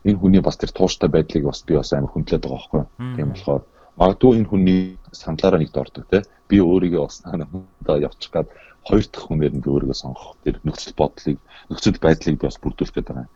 энэ 0.08 0.20
хүний 0.20 0.42
бас 0.42 0.58
тэр 0.58 0.72
тууштай 0.72 1.10
байдлыг 1.10 1.44
бас 1.46 1.64
би 1.68 1.76
бас 1.76 1.92
амар 1.94 2.12
хүндлээд 2.12 2.44
байгаа 2.46 2.58
байхгүй. 2.58 2.84
Тийм 3.18 3.30
болохоор 3.36 3.64
магадгүй 4.00 4.32
энэ 4.38 4.50
хүний 4.50 4.82
саналаараа 5.12 5.60
нэгд 5.60 5.78
ордог 5.78 6.06
те. 6.10 6.24
Би 6.48 6.58
өөрийгөө 6.64 7.04
бас 7.04 7.18
надаа 7.26 7.98
явчих 8.00 8.32
гад 8.32 8.48
хоёр 8.88 9.06
дахь 9.06 9.26
хүнээр 9.28 9.54
нь 9.58 9.64
би 9.64 9.70
өөрийгөө 9.70 9.98
сонгох 9.98 10.38
тэр 10.44 10.58
нөхцөл 10.66 10.96
бодлыг 10.98 11.38
нөхцөл 11.70 12.02
байдлыг 12.02 12.36
би 12.40 12.46
бас 12.48 12.58
бүрдүүлэх 12.58 12.96
гээд 12.96 13.10
байгаа. 13.10 13.28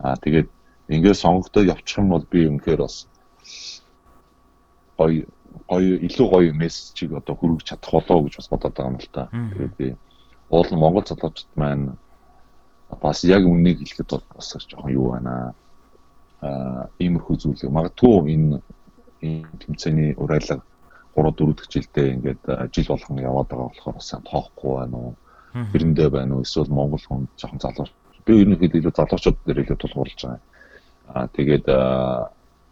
Аа 0.00 0.16
тэгээд 0.16 0.48
ингээд 0.88 1.18
сонгогдоод 1.18 1.70
явчих 1.74 1.98
юм 1.98 2.08
бол 2.14 2.24
би 2.30 2.46
үнэхээр 2.46 2.80
бас 2.82 3.08
гоё 4.98 5.26
гоё 5.66 5.94
илүү 6.06 6.26
гоё 6.30 6.52
мессежийг 6.54 7.12
одоо 7.18 7.34
хүргэж 7.34 7.64
чадах 7.74 7.92
болоо 7.92 8.24
гэж 8.24 8.34
бас 8.38 8.48
бодоод 8.48 8.74
байгаа 8.76 8.92
юм 8.92 8.98
л 9.00 9.10
та. 9.12 9.28
Тэгээд 9.32 9.74
би 9.76 9.88
уул 10.50 10.70
нь 10.70 10.78
Монгол 10.78 11.06
залуучууд 11.06 11.50
маань 11.56 11.96
бас 13.02 13.24
яг 13.24 13.42
үнийг 13.42 13.82
хэлэхэд 13.82 14.10
бол 14.10 14.24
бас 14.36 14.54
жоохон 14.54 14.92
юу 14.92 15.10
байна 15.12 15.54
аа 16.40 16.86
иймэрхүү 17.02 17.36
зүйл 17.36 17.74
магадгүй 17.74 18.30
энэ 18.34 18.62
энэ 19.26 19.58
тэмцээний 19.58 20.10
урайлаг 20.22 20.62
3 21.16 21.32
4 21.32 21.56
дахь 21.56 21.70
жилдээ 21.72 22.08
ингээд 22.14 22.42
жил 22.74 22.88
болгон 22.92 23.18
яваад 23.18 23.48
байгаа 23.48 23.68
болохоор 23.72 24.00
сайн 24.00 24.22
тоохгүй 24.22 24.72
байна 24.78 24.96
уу? 24.96 25.14
Тэрэндээ 25.72 26.08
байна 26.12 26.32
уу? 26.36 26.44
Эсвэл 26.44 26.68
Монгол 26.68 27.00
хүн 27.00 27.26
жоохон 27.40 27.60
залуу. 27.64 27.88
Би 28.26 28.32
ерөнхийдөө 28.42 28.78
илүү 28.80 28.94
залуучууд 28.94 29.38
дээр 29.46 29.62
илүү 29.64 29.78
тулгуурлаж 29.80 30.20
байгаа. 30.22 30.40
Аа 31.14 31.26
тэгээд 31.30 31.66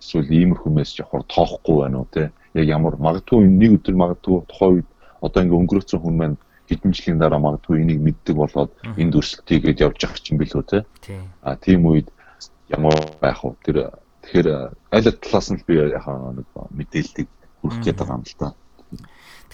эсвэл 0.00 0.28
иймэрхүү 0.30 0.70
мессеж 0.72 1.04
явахаар 1.04 1.24
тоохгүй 1.28 1.76
байна 1.82 2.02
уу 2.02 2.08
те? 2.10 2.30
Яг 2.54 2.66
ямар 2.68 2.96
магадгүй 2.96 3.46
нэг 3.46 3.80
өдөр 3.80 3.96
магадгүй 3.96 4.36
тухайн 4.50 4.72
үед 4.80 4.88
одоо 5.20 5.40
ингээд 5.42 5.60
өнгөрөөсөн 5.60 6.00
хүн 6.00 6.16
маань 6.18 6.36
хэдэн 6.68 6.92
жилийн 6.96 7.18
дараа 7.20 7.40
магадгүй 7.40 7.80
энийг 7.80 8.00
мэддэг 8.00 8.36
болоод 8.36 8.70
энд 8.96 9.16
өрсөлтийгээд 9.16 9.82
явж 9.84 9.98
явах 10.04 10.20
чинь 10.20 10.40
билүү 10.40 10.62
те? 10.68 10.78
Аа 11.42 11.56
тийм 11.56 11.86
үед 11.88 12.08
ямар 12.68 12.96
байх 13.20 13.44
вэ? 13.44 13.56
Тэр 13.64 13.76
тэгэхээр 14.24 14.48
аль 14.92 15.08
талаас 15.20 15.48
нь 15.52 15.60
би 15.66 15.74
яг 15.76 16.04
нэг 16.08 16.48
мэдээллийг 16.72 17.28
хүрэх 17.60 17.78
гээд 17.84 17.98
байгаа 18.00 18.16
юм 18.18 18.24
л 18.24 18.36
та. 18.40 18.48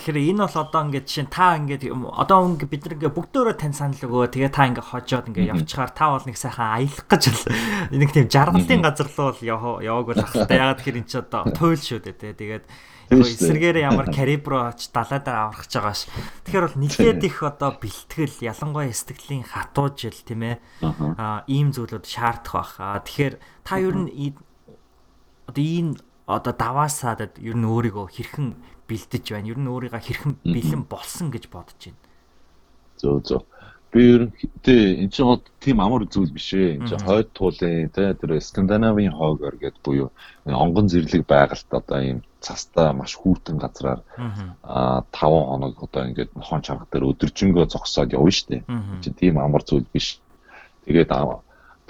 Тэгэхээр 0.01 0.32
энэ 0.32 0.48
бол 0.48 0.57
одоо 0.64 0.80
ингээд 0.88 1.05
жишээ 1.05 1.28
та 1.28 1.61
ингээд 1.61 1.92
одоо 1.92 2.38
ингээд 2.57 2.72
бид 2.72 2.82
нар 2.88 2.94
ингээд 2.96 3.16
бүгдөө 3.20 3.53
тань 3.61 3.76
санал 3.76 4.01
өгөө 4.01 4.32
тэгээ 4.32 4.48
та 4.48 4.64
ингээд 4.64 4.88
хожоод 4.88 5.28
ингээд 5.28 5.53
явчихаар 5.53 5.92
та 5.92 6.16
бол 6.16 6.24
нэг 6.24 6.40
сайхан 6.40 6.72
аялах 6.80 7.05
гэж 7.05 7.22
нэг 8.01 8.09
тийм 8.09 8.26
жаргалын 8.32 8.80
газар 8.80 9.09
руу 9.12 9.36
л 9.36 10.24
ахaltaа 10.24 10.57
ягаад 10.57 10.78
тэгэхээр 10.80 11.01
эн 11.05 11.05
чинь 11.05 11.20
одоо 11.20 11.42
туйл 11.53 11.76
шүү 11.76 12.01
дээ 12.01 12.16
тэ. 12.16 12.32
Тэгээд 12.32 12.64
эсэргээрээ 13.11 13.84
ямар 13.90 14.09
карибро 14.09 14.70
оч 14.70 14.88
далайдаар 14.94 15.53
аврах 15.53 15.66
гэж 15.66 15.72
байгаа 15.76 15.96
ш. 15.98 16.09
Тэгэхээр 16.46 16.64
бол 16.64 16.80
нэлээд 16.80 17.22
их 17.26 17.38
одоо 17.42 17.70
бэлтгэл 17.76 18.36
ялангуяа 18.40 18.94
сэтгэлийн 18.94 19.44
хатуу 19.44 19.92
жил 19.92 20.14
тийм 20.14 20.48
ээ. 20.48 20.57
Аа 21.20 21.44
ийм 21.51 21.74
зүйлүүд 21.74 22.07
шаардах 22.07 22.55
бах. 22.55 22.72
Аа 22.78 23.03
тэгэхээр 23.03 23.34
та 23.66 23.82
ер 23.82 23.96
нь 23.98 24.09
одоо 25.44 25.61
энэ 25.61 25.98
одоо 26.30 26.55
даваасаа 26.55 27.18
ер 27.42 27.57
нь 27.59 27.66
өөрийгөө 27.66 28.07
хэрхэн 28.14 28.48
бэлдэж 28.91 29.24
байна? 29.30 29.51
Ер 29.55 29.59
нь 29.62 29.70
өөрийгөө 29.70 30.03
хэрхэн 30.03 30.34
бэлэн 30.43 30.82
болсон 30.91 31.30
гэж 31.30 31.45
бодож 31.47 31.80
байна? 31.86 32.03
Зөө 32.99 33.18
зөө. 33.22 33.43
Би 33.91 34.03
ерөнхийдөө 34.14 34.80
эн 35.03 35.11
чинь 35.11 35.26
бол 35.26 35.43
тийм 35.59 35.78
амар 35.82 36.07
зүйл 36.07 36.30
биш 36.30 36.55
ээ. 36.55 36.78
Эн 36.78 36.86
чинь 36.86 37.03
хойд 37.03 37.28
туулын 37.34 37.91
тэ 37.91 38.14
тэр 38.14 38.38
Скандинавын 38.38 39.11
хоогор 39.11 39.59
гэд 39.59 39.82
буюу 39.82 40.14
онгон 40.47 40.86
зэрлэг 40.86 41.26
байгальд 41.26 41.70
одоо 41.74 41.99
ийм 41.99 42.18
цастаа 42.38 42.95
маш 42.95 43.18
хүүтэн 43.18 43.59
газраар 43.59 44.01
аа 44.62 45.03
5 45.11 45.51
хоног 45.51 45.74
одоо 45.82 46.03
ингээд 46.07 46.38
нохон 46.38 46.62
чарга 46.62 46.86
дээр 46.86 47.11
өдөржингөө 47.11 47.66
зогсоод 47.66 48.14
явна 48.14 48.30
штэ. 48.30 48.62
Чи 49.03 49.11
тийм 49.11 49.43
амар 49.43 49.66
зүйл 49.66 49.86
биш. 49.91 50.22
Тэгээд 50.86 51.11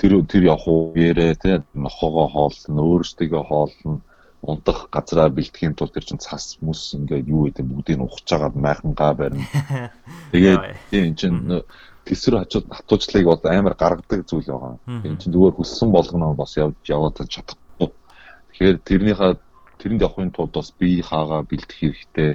тэр 0.00 0.12
тэр 0.24 0.42
явах 0.48 0.64
үеэрээ 0.64 1.32
тэ 1.36 1.52
нохоогоо 1.76 2.26
хоолно, 2.32 2.80
өөрсдөө 2.80 3.44
хоолно 3.44 4.00
унтах 4.42 4.88
газраа 4.90 5.28
бэлтгэхийн 5.28 5.76
тулд 5.76 5.92
тэр 5.92 6.04
чин 6.08 6.18
цас 6.18 6.56
мүс 6.64 6.96
ингээд 6.96 7.28
юу 7.28 7.48
гэдэг 7.48 7.64
бүгдийг 7.66 7.96
нь 8.00 8.06
ухаж 8.08 8.28
агаад 8.32 8.56
майхангаа 8.56 9.12
барина. 9.12 9.44
Тэгээд 10.32 10.60
тийм 10.90 11.14
чин 11.20 11.34
тэсвэр 12.08 12.40
хажууд 12.40 12.66
хатуужлыг 12.72 13.24
бол 13.28 13.40
амар 13.44 13.74
гаргадаг 13.76 14.24
зүйл 14.24 14.48
байгаа. 14.48 14.80
Тийм 15.04 15.20
чин 15.20 15.32
зүгээр 15.36 15.56
хүссэн 15.60 15.92
болгоно 15.92 16.32
бас 16.32 16.56
явж 16.56 16.80
яваад 16.88 17.20
чадахгүй. 17.20 17.92
Тэгэхээр 18.56 18.76
тэрнийхээ 18.88 19.32
тэрэнд 19.80 20.04
явахын 20.08 20.32
тулд 20.32 20.56
бас 20.56 20.72
бие 20.72 21.04
хаагаа 21.04 21.44
бэлдэх 21.44 21.76
хэрэгтэй. 21.76 22.30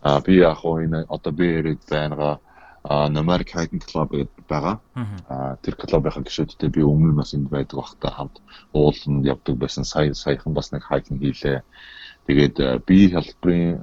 Аа 0.00 0.20
би 0.24 0.40
яг 0.40 0.56
хоо 0.64 0.80
энэ 0.80 1.04
одоо 1.08 1.32
би 1.32 1.44
яриад 1.52 1.84
байнгаа 1.84 2.40
а 2.84 3.08
Nomadic 3.08 3.54
Hiking 3.54 3.82
Club 3.82 4.10
гэдэг 4.10 4.46
байгаа. 4.48 4.80
А 5.28 5.56
тэр 5.62 5.78
клубынхаа 5.78 6.22
гишүүдтэй 6.26 6.68
би 6.68 6.82
өмнө 6.82 7.14
нь 7.14 7.18
бас 7.18 7.34
энд 7.34 7.48
байдаг 7.48 7.78
багтаа 7.78 8.10
хамт 8.10 8.36
ууланд 8.74 9.26
явдаг 9.26 9.54
байсан. 9.56 9.84
Сая 9.84 10.14
саяхан 10.14 10.52
бас 10.54 10.72
нэг 10.72 10.82
хайкинг 10.82 11.22
хийлээ. 11.22 11.62
Тэгээд 12.26 12.86
би 12.86 13.10
хэлбэрийн 13.10 13.78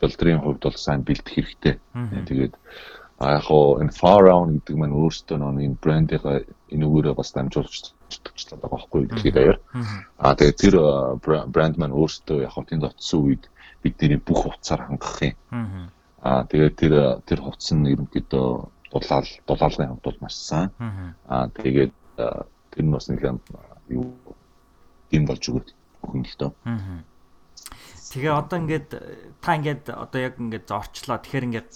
бэлтрийн 0.00 0.40
хувьд 0.42 0.62
бол 0.62 0.78
сайн 0.78 1.02
бэлдэх 1.02 1.34
хэрэгтэй. 1.34 1.74
Тэгээд 2.26 2.54
яг 3.22 3.42
хоо 3.42 3.78
энэ 3.82 3.90
far 3.90 4.22
round 4.26 4.50
гэдэг 4.54 4.76
маань 4.78 4.98
өөртөө 4.98 5.38
нэг 5.38 5.78
брендийг 5.82 6.22
энүүгээрээ 6.70 7.14
бас 7.14 7.30
дамжуулж 7.34 7.94
төгчлөд 8.22 8.60
байгаа 8.62 8.78
байхгүй 8.78 9.02
дэлхийд 9.06 9.34
даяар. 9.34 9.58
А 10.18 10.34
тэгээд 10.34 10.58
тэр 10.62 10.74
брэнд 11.22 11.76
маань 11.78 11.94
өөртөө 11.94 12.42
яг 12.46 12.54
хоо 12.54 12.64
тэнд 12.66 12.86
очсон 12.86 13.20
үед 13.26 13.50
бидний 13.82 14.18
бүх 14.18 14.46
хувцаар 14.46 14.86
хангах 14.86 15.22
юм. 15.22 15.34
Аа 16.22 16.46
тэгээд 16.46 16.74
тэр 16.78 16.94
тэр 17.26 17.38
хувцас 17.42 17.74
нь 17.74 17.90
ерөнхийдөө 17.90 18.48
дулаал 18.94 19.28
дулаалгын 19.46 19.90
хувьд 19.90 20.06
бол 20.06 20.18
маш 20.22 20.38
сайн. 20.38 20.70
Аа 21.26 21.50
тэгээд 21.50 21.92
тэр 22.14 22.82
нь 22.86 22.94
бас 22.94 23.10
нэг 23.10 23.26
юу 23.90 24.14
юм 25.10 25.24
болж 25.26 25.42
өгöd 25.42 25.74
өгөн 26.06 26.22
л 26.22 26.36
дөө. 26.38 26.52
Тэгээ 28.12 28.30
одоо 28.30 28.56
ингээд 28.62 28.88
та 29.42 29.56
ингээд 29.58 29.90
одоо 29.90 30.20
яг 30.20 30.38
ингээд 30.38 30.70
зорчлоо. 30.70 31.18
Тэгэхээр 31.18 31.46
ингээд 31.48 31.70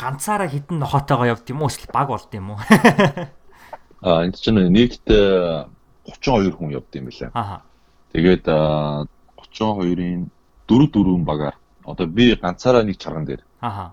ганцаараа 0.00 0.48
хитэн 0.50 0.82
нохотойгоо 0.82 1.30
явд 1.30 1.46
юм 1.46 1.62
уу? 1.62 1.70
Эсвэл 1.70 1.94
баг 1.94 2.08
болд 2.10 2.32
юм 2.34 2.56
уу? 2.56 2.60
Аа 4.02 4.26
энд 4.26 4.34
чинь 4.34 4.58
нийт 4.72 4.98
32 5.06 6.58
хүн 6.58 6.74
явд 6.74 6.90
юм 6.90 7.06
билээ. 7.06 7.30
Аа. 7.38 7.62
Тэгээд 8.10 8.50
32-ын 8.50 10.26
4 10.66 10.90
4 10.90 11.22
багаар 11.22 11.54
одоо 11.86 12.06
би 12.10 12.34
ганцаараа 12.34 12.82
нэг 12.82 12.98
чарган 12.98 13.24
дээр 13.28 13.45
Аа. 13.60 13.92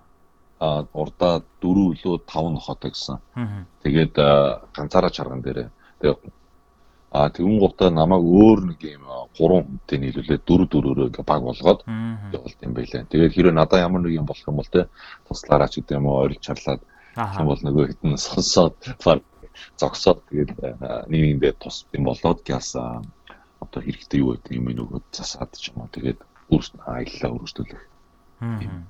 А 0.59 0.86
урдаа 0.93 1.43
4 1.61 1.91
өлөө 1.91 2.16
5 2.28 2.55
нохотой 2.55 2.91
гэсэн. 2.91 3.18
Тэгээд 3.84 4.16
ганцаараа 4.76 5.11
чарган 5.11 5.41
дээрээ. 5.43 5.70
Тэгээд 5.99 6.20
а 7.14 7.30
тэгүн 7.30 7.59
гутаа 7.61 7.89
намайг 7.93 8.26
өөр 8.26 8.59
нэг 8.74 8.82
юм 8.89 9.05
3 9.38 9.38
хүнтэй 9.38 9.97
нийлүүлээд 10.01 10.43
4 10.49 10.66
4-өрөө 10.66 11.07
ингээ 11.14 11.26
баг 11.30 11.41
болгоод 11.45 11.82
явуулт 12.34 12.59
юм 12.66 12.74
байлаа. 12.74 13.05
Тэгээд 13.05 13.34
хэрэв 13.38 13.53
надаа 13.53 13.80
ямар 13.86 14.01
нэг 14.01 14.18
юм 14.18 14.26
болох 14.26 14.47
юм 14.49 14.57
бол 14.57 14.72
те 14.74 14.89
туслаараа 15.30 15.70
ч 15.70 15.78
гэдэг 15.78 15.97
юм 15.99 16.09
уу 16.09 16.26
ойрол 16.26 16.41
чарлаад 16.41 16.82
юм 17.38 17.45
бол 17.45 17.61
нөгөө 17.61 17.86
хитэн 17.93 18.18
сонсоод 18.18 18.76
зогсоод 19.78 20.20
тэгээд 20.26 20.57
нэг 20.57 21.22
нэгэндээ 21.38 21.53
тус 21.61 21.86
юм 21.93 22.09
болоод 22.09 22.41
гяс 22.41 22.74
одоо 22.74 23.80
хэрэгтэй 23.86 24.20
юу 24.26 24.34
гэдэг 24.34 24.53
юм 24.57 24.74
нөгөө 24.74 25.05
засаад 25.14 25.53
ч 25.53 25.70
юм 25.70 25.86
уу 25.86 25.93
тэгээд 25.93 26.18
өөрсдөө 26.49 26.82
аяллаа 26.82 27.30
өргөжлүүлэх. 27.36 27.84
Аа 28.41 28.89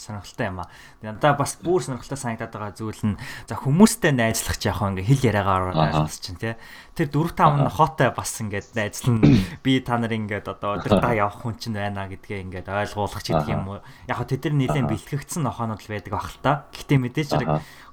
сонирхолтой 0.00 0.46
юм 0.48 0.64
аа. 0.64 0.68
Надаа 1.04 1.36
бас 1.36 1.60
бүр 1.60 1.84
сонирхолтой 1.84 2.16
санагдаад 2.16 2.52
байгаа 2.56 2.72
зүйл 2.72 3.02
нь 3.04 3.20
за 3.44 3.60
хүмүүстэй 3.60 4.16
найзлах 4.16 4.56
яг 4.64 4.80
ингээ 4.80 5.04
хэл 5.04 5.28
яриагаар 5.28 5.76
найзлах 5.76 6.16
чинь 6.16 6.40
тий. 6.40 6.56
Тэр 6.96 7.08
4 7.12 7.36
5 7.36 7.68
нохотой 7.68 8.08
бас 8.16 8.32
ингээд 8.40 8.72
найзлан 8.72 9.20
би 9.64 9.72
та 9.84 10.00
нар 10.00 10.16
ингээд 10.16 10.48
одоо 10.48 10.80
өдөртөө 10.80 11.12
явах 11.20 11.44
хүн 11.44 11.60
чинь 11.60 11.76
байна 11.76 12.08
гэдгээ 12.08 12.40
ингээд 12.48 12.72
ойлгуулах 12.72 13.20
ч 13.20 13.36
гэдэг 13.36 13.52
юм 13.52 13.76
уу. 13.76 13.84
Яг 14.08 14.24
тэд 14.24 14.48
нар 14.48 14.56
нэлээд 14.56 14.88
бэлтгэгдсэн 14.88 15.44
нохоонууд 15.44 15.84
л 15.84 15.92
байдаг 15.92 16.12
ах 16.16 16.32
л 16.32 16.40
та. 16.40 16.64
Гэхдээ 16.72 16.98
мэдээж 16.98 17.28
хэрэг 17.36 17.50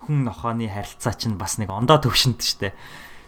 хүн 0.07 0.23
нохооны 0.23 0.71
харилцаа 0.71 1.13
чинь 1.13 1.35
бас 1.35 1.59
нэг 1.59 1.67
ондоо 1.67 1.99
төвшөнд 1.99 2.39
штэ. 2.39 2.71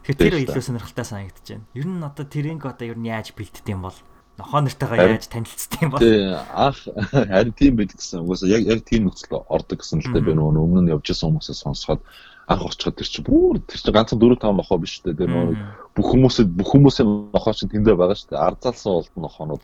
Тэгэхээр 0.08 0.16
тэр 0.16 0.42
илүү 0.48 0.64
сонирхолтой 0.64 1.06
санагдаж 1.06 1.46
байна. 1.46 1.68
Ер 1.76 1.86
нь 1.86 2.02
одоо 2.02 2.26
тэрийг 2.26 2.64
одоо 2.66 2.88
ер 2.88 2.98
нь 2.98 3.12
яаж 3.12 3.36
бэлддэг 3.36 3.68
юм 3.68 3.86
бол 3.86 3.98
нохоо 4.40 4.64
нартайгаа 4.64 5.20
яаж 5.20 5.28
танилцсан 5.28 5.80
юм 5.84 5.92
бол? 5.92 6.00
Тий 6.00 6.34
анх 6.56 6.80
харин 7.12 7.54
тийм 7.54 7.74
байд 7.76 7.92
гэсэн. 7.94 8.24
Угаасаа 8.24 8.50
яг 8.50 8.64
яг 8.64 8.82
тийм 8.88 9.12
нөхцөл 9.12 9.44
ордог 9.46 9.78
гэсэн 9.84 10.00
л 10.00 10.12
дээ 10.16 10.24
би 10.24 10.34
нөгөө 10.34 10.64
өмнө 10.64 10.82
нь 10.88 10.92
явж 10.96 11.12
исэн 11.12 11.36
хүмүүсээс 11.36 11.60
сонсоход 11.68 12.02
анх 12.48 12.64
очиход 12.66 12.96
тэр 12.98 13.10
чинь 13.12 13.28
бүр 13.28 13.60
тэр 13.62 13.80
чинь 13.84 13.94
ганцхан 13.94 14.20
4 14.24 14.40
5 14.40 14.58
нохоо 14.58 14.78
биш 14.80 15.04
дээ 15.04 15.20
тэр 15.20 15.30
нөгөө 15.30 15.56
бүх 15.94 16.08
хүмүүсээ 16.16 16.46
бүх 16.48 16.70
хүмүүсийн 16.72 17.08
нохоо 17.36 17.54
чинь 17.54 17.70
тэндээ 17.70 18.00
байгаа 18.00 18.18
шүү 18.18 18.32
дээ. 18.34 18.46
Ардзалсан 18.48 18.92
болд 18.96 19.14
нохоонууд. 19.20 19.62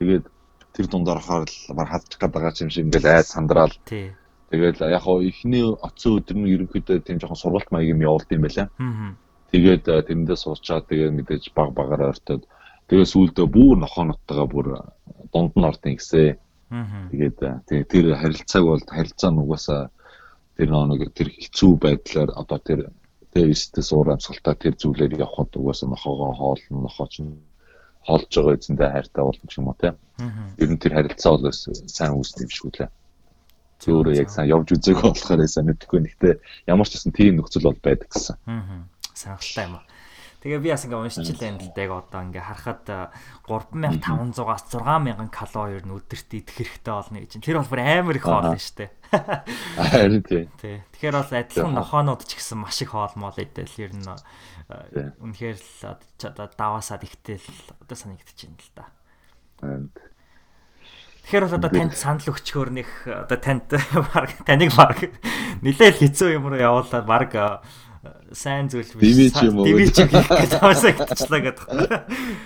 Тэгээд 0.00 0.24
тэр 0.74 0.86
дундаар 0.90 1.20
хараад 1.20 1.52
бар 1.76 1.88
хадчих 1.92 2.18
гээд 2.18 2.34
байгаа 2.34 2.56
юм 2.64 2.72
шиг 2.72 2.88
ингээл 2.88 3.12
айд 3.12 3.28
сандраал 3.30 3.76
Тэгээд 4.50 4.78
яг 4.78 5.02
хоо 5.02 5.26
эхний 5.26 5.66
оцсон 5.66 6.22
өдөр 6.22 6.36
нь 6.38 6.50
ерөнхийдөө 6.54 7.02
тийм 7.02 7.18
жоохон 7.18 7.34
сургалт 7.34 7.70
маяг 7.74 7.90
юм 7.90 8.06
явуулд 8.06 8.30
юм 8.30 8.46
байлаа. 8.46 8.70
Аа. 8.78 9.18
Тэгээд 9.50 9.84
э, 9.90 10.06
тэрэндээ 10.06 10.38
суучаад 10.38 10.86
тэгээд 10.86 11.18
мэдээж 11.18 11.44
баг 11.50 11.74
багаар 11.74 12.14
ойртоод 12.14 12.46
тэгээд 12.88 13.12
сүүлдээ 13.12 13.46
бүр 13.50 13.76
нохооноттойгоо 13.82 14.46
бүр 14.50 14.66
дунд 15.32 15.52
нь 15.56 15.68
ордын 15.70 15.96
гисээ. 15.98 16.38
Аа. 16.70 17.08
Тэгээд 17.10 17.38
э, 17.70 17.84
тэр 17.86 18.04
харилцааг 18.14 18.64
бол 18.64 18.82
харилцаа 18.86 19.30
нь 19.30 19.42
угаасаа 19.42 19.82
тэр 20.56 20.70
нэг 20.70 21.12
тэр 21.14 21.28
хэцүү 21.30 21.72
байдлаар 21.82 22.30
одоо 22.34 22.58
тэр 22.58 22.80
тэр 23.34 23.52
өстө 23.52 23.82
суур 23.82 24.14
амсгалтаа 24.14 24.54
тэр 24.54 24.74
зүйлээр 24.80 25.20
явхад 25.20 25.52
угаасаа 25.54 25.88
нохоогоо 25.90 26.32
хоолно 26.34 26.86
нохооч 26.86 27.14
нь 27.20 27.36
хоолж 28.06 28.30
байгаа 28.30 28.54
эзэндээ 28.56 28.90
хайртай 28.92 29.22
болно 29.24 29.46
ч 29.50 29.54
юм 29.58 29.68
уу. 29.68 29.76
Аа. 29.82 29.94
Ер 30.62 30.70
нь 30.70 30.80
тэр 30.82 30.94
харилцаа 30.94 31.36
бол 31.36 31.52
сайн 31.52 32.14
үүсдэг 32.14 32.46
юм 32.46 32.52
шиг 32.54 32.66
үлээ. 32.70 32.90
Өөрөө 33.86 34.14
яг 34.16 34.30
сайн 34.32 34.50
явж 34.50 34.68
үзээгүй 34.72 35.10
болохоор 35.12 35.42
сайн 35.46 35.68
мэдэхгүй 35.68 36.00
нэгтэй 36.00 36.34
ямар 36.66 36.88
ч 36.88 36.96
гэсэн 36.96 37.12
тийм 37.12 37.36
нөхцөл 37.36 37.68
бол 37.68 37.78
байдаг 37.82 38.08
гэсэн. 38.08 38.36
Аа. 38.48 38.88
Сонирхолтой 39.12 39.64
юм 39.68 39.74
аа. 39.76 39.84
Тэгээ 40.46 40.62
би 40.62 40.70
бас 40.70 40.86
ингээ 40.86 41.02
уншчихлаа 41.02 41.50
энэ 41.58 41.74
дэг 41.74 41.90
одоо 41.90 42.22
ингээ 42.22 42.46
харахад 42.46 42.86
э, 42.86 43.10
3500-аас 43.50 44.70
6000 44.70 45.26
калори 45.34 45.82
нь 45.82 45.90
өдөрт 45.90 46.30
идэх 46.38 46.54
хэрэгтэй 46.54 46.94
болно 46.94 47.18
гэж. 47.18 47.42
Тэр 47.42 47.58
бол 47.58 47.72
бүр 47.74 47.82
амар 47.82 48.14
их 48.14 48.22
хоол 48.22 48.54
нь 48.54 48.62
шүү 48.62 48.78
дээ. 48.78 48.90
Харин 49.90 50.22
тий. 50.22 50.46
Тий. 50.62 50.86
Тэгэхээр 50.94 51.18
бол 51.18 51.34
адилхан 51.34 51.74
нохоонууд 51.74 52.22
ч 52.30 52.38
гэсэн 52.38 52.62
маш 52.62 52.78
их 52.78 52.94
хоолмол 52.94 53.34
идэл 53.34 53.74
ер 53.82 53.90
нь 53.90 54.06
э, 54.06 55.10
үнэхээр 55.18 55.58
л 55.58 55.82
одоо 55.82 56.30
одоо 56.30 56.46
даваасаад 56.54 57.02
ихтэл 57.02 57.42
одоо 57.82 57.96
санагдаж 57.98 58.38
байна 58.38 58.62
л 58.62 58.70
да. 58.78 58.86
Тэгэхээр 61.26 61.42
бол 61.42 61.58
одоо 61.58 61.70
танд 61.74 61.94
санал 61.98 62.30
өгчхөөр 62.30 62.70
нэг 62.70 62.88
одоо 63.02 63.38
танд 63.42 63.66
баг 64.14 64.30
таныг 64.46 64.70
баг 64.78 65.10
нилээл 65.58 65.98
хэцүү 66.06 66.38
юм 66.38 66.46
руу 66.54 66.62
явуулаад 66.62 67.02
баг 67.02 67.34
э, 67.34 67.58
сайн 68.32 68.68
зүйл 68.68 68.90
Дэмий 68.96 69.30
ч 69.30 69.42
юм 69.44 70.10
хийх 70.10 70.28
гэж 70.28 70.50
таасагчлаа 70.58 71.40
гэдэг. 71.40 71.66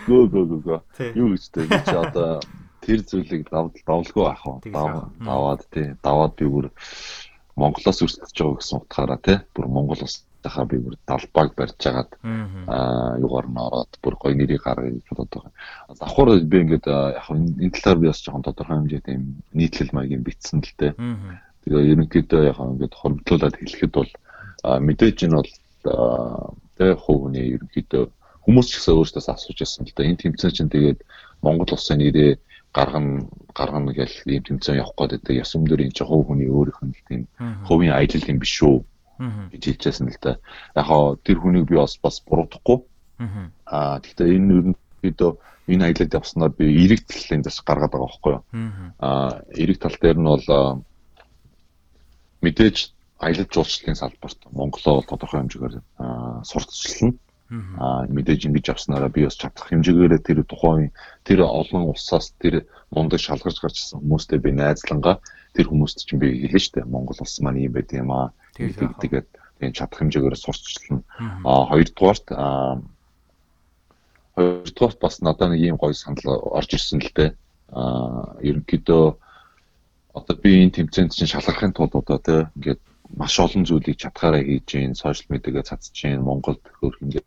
Гөө 0.07 0.25
гөө 0.31 0.45
гөө. 0.65 0.81
Юу 1.17 1.35
гэж 1.35 1.45
тэ 1.53 1.69
чи 1.69 1.97
одоо 1.97 2.41
тэр 2.81 3.01
зүйлийг 3.05 3.49
давд 3.51 3.77
давлгүй 3.85 4.27
ах 4.27 4.45
уу. 4.47 4.59
Даваад 4.65 5.63
тий. 5.71 5.95
Даваад 6.03 6.35
би 6.37 6.47
бүр 6.49 6.67
Монголоос 7.57 8.01
үрсэж 8.01 8.33
байгаа 8.33 8.57
гэсэн 8.57 8.79
утгаараа 8.81 9.21
тий. 9.21 9.39
Бүр 9.53 9.67
Монгол 9.69 10.01
улсынхаа 10.01 10.65
би 10.65 10.81
бүр 10.81 10.97
далбааг 11.05 11.53
барьж 11.55 11.81
агаад 11.85 12.11
Аа. 12.25 12.49
аа 12.67 13.19
югаар 13.21 13.47
нь 13.53 13.61
ороод 13.61 13.93
бүр 14.01 14.15
гоё 14.17 14.35
нэрийг 14.35 14.65
гаргая 14.65 14.97
гэж 14.97 15.05
бодоод 15.13 15.31
байгаа. 15.31 15.53
Давхар 16.01 16.29
би 16.41 16.57
ингээд 16.65 16.87
яг 16.89 17.29
энэ 17.29 17.75
талаар 17.77 17.99
би 18.01 18.07
бас 18.09 18.23
жоохон 18.25 18.45
тодорхой 18.49 18.77
хэмжээтэй 18.81 19.15
юм 19.21 19.45
нийтлэл 19.53 19.93
маягийн 19.93 20.25
бичсэн 20.25 20.65
л 20.65 20.73
дээ. 20.81 20.93
Тэгээ 21.69 21.91
ерөнхийдөө 21.93 22.43
яг 22.49 22.57
ингээд 22.57 22.95
хоригдлуулаад 22.97 23.57
хэлэхэд 23.61 23.93
бол 23.93 24.11
мэдээж 24.65 25.19
энэ 25.27 25.37
бол 25.37 25.53
а, 25.89 26.53
тэ 26.77 26.95
хувийн 26.97 27.57
ерөнхийдөө 27.61 28.05
хүмүүс 28.45 28.67
ч 28.69 28.73
гэсэн 28.81 28.97
өөрсдөөс 28.97 29.29
асууж 29.29 29.59
байсан 29.61 29.85
л 29.85 29.95
да. 29.97 30.05
Энэ 30.05 30.21
тэмцээн 30.21 30.55
чинь 30.57 30.73
тэгээд 30.73 31.01
Монгол 31.45 31.73
улсын 31.77 32.01
нэрээ 32.01 32.41
гаргана 32.73 33.29
гаргана 33.53 33.93
гэж 33.93 34.25
ийм 34.27 34.45
тэмцээн 34.45 34.81
явах 34.81 34.97
гээд 34.97 35.13
байдаг. 35.21 35.35
Яс 35.37 35.53
өмнөр 35.57 35.85
энэ 35.85 35.97
чинь 35.97 36.09
хувь 36.09 36.27
хүний 36.29 36.49
өөрийнх 36.49 36.81
нь 36.85 36.95
тийм 37.09 37.23
хувийн 37.69 37.97
аялал 37.97 38.31
юм 38.31 38.39
биш 38.41 38.57
үү 38.63 38.79
гэж 39.53 39.63
хэлжсэн 39.65 40.09
л 40.09 40.19
да. 40.23 40.41
Яг 40.77 40.87
хоо 40.89 41.17
тэр 41.21 41.39
хүнийг 41.41 41.69
би 41.69 41.77
бас 41.77 41.99
бас 42.01 42.21
буруудахгүй. 42.25 42.79
Аа. 43.69 44.01
Гэхдээ 44.01 44.29
энэ 44.37 44.53
ерөнхийдөө 44.57 45.31
энэ 45.69 45.85
аялалд 45.85 46.17
явснаар 46.17 46.53
би 46.57 46.65
эрэг 46.85 47.05
талын 47.05 47.43
дэс 47.45 47.61
гаргаад 47.61 47.93
байгаа 47.93 48.09
байхгүй 48.09 48.33
юу? 48.33 48.43
Аа. 49.05 49.45
эрэг 49.53 49.79
тал 49.79 49.97
дээр 50.01 50.19
нь 50.19 50.31
бол 50.31 50.47
мэдээж 52.41 52.77
аялал 53.21 53.49
жуулчлалын 53.53 53.97
салбарт 53.97 54.41
Монголоо 54.51 55.05
тодорхой 55.05 55.41
хэмжээгээр 55.45 55.77
сурталчилна. 56.45 57.15
А 57.51 58.07
мэдээж 58.07 58.47
ингэж 58.47 58.71
явснараа 58.73 59.11
би 59.11 59.27
бас 59.27 59.35
чадах 59.35 59.69
хэмжээгээр 59.69 60.23
тэр 60.23 60.47
тухайн 60.47 60.95
тэр 61.27 61.43
олон 61.45 61.91
улсаас 61.91 62.31
тэр 62.39 62.65
мундаг 62.95 63.19
шалгарч 63.19 63.59
гарч 63.59 63.77
ирсэн 63.77 64.01
хүмүүстэй 64.01 64.39
би 64.39 64.55
найзлангаа 64.55 65.19
тэр 65.59 65.67
хүмүүст 65.67 66.07
чинь 66.07 66.23
би 66.23 66.47
хэлэн 66.47 66.63
штэ 66.63 66.87
Монгол 66.87 67.19
улс 67.19 67.37
маань 67.43 67.59
юм 67.67 67.75
байт 67.75 67.91
юм 67.91 68.15
аа. 68.15 68.31
Тэгээд 68.55 69.27
тийм 69.59 69.73
чадах 69.75 69.99
хэмжээгээр 69.99 70.37
сурталчилна. 70.39 71.03
Аа. 71.43 71.67
Хоёрдугаарт 71.75 72.27
а 72.31 72.79
хоёрдугаарт 74.39 74.99
бас 75.03 75.21
надад 75.21 75.51
нэг 75.51 75.61
ийм 75.61 75.77
гоё 75.77 75.93
санал 75.93 76.39
орж 76.55 76.71
ирсэн 76.79 77.03
л 77.03 77.11
дээ. 77.11 77.35
А 77.75 78.39
ерөнхийдөө 78.47 79.05
одоо 80.15 80.35
би 80.39 80.63
энэ 80.63 80.75
тэмцээнд 80.79 81.13
чинь 81.19 81.31
шалгахын 81.35 81.75
тулд 81.75 81.99
одоо 81.99 82.19
тий 82.23 82.47
ингээд 82.57 82.81
маш 83.17 83.35
олон 83.41 83.65
зүйлийг 83.67 83.99
чадхаараа 83.99 84.43
хийж 84.43 84.67
гин, 84.71 84.95
сошиал 84.95 85.31
медиагээ 85.35 85.67
цацж 85.67 85.95
гин, 85.95 86.23
Монголд 86.23 86.63
хөрх 86.79 87.03
ингээд 87.03 87.27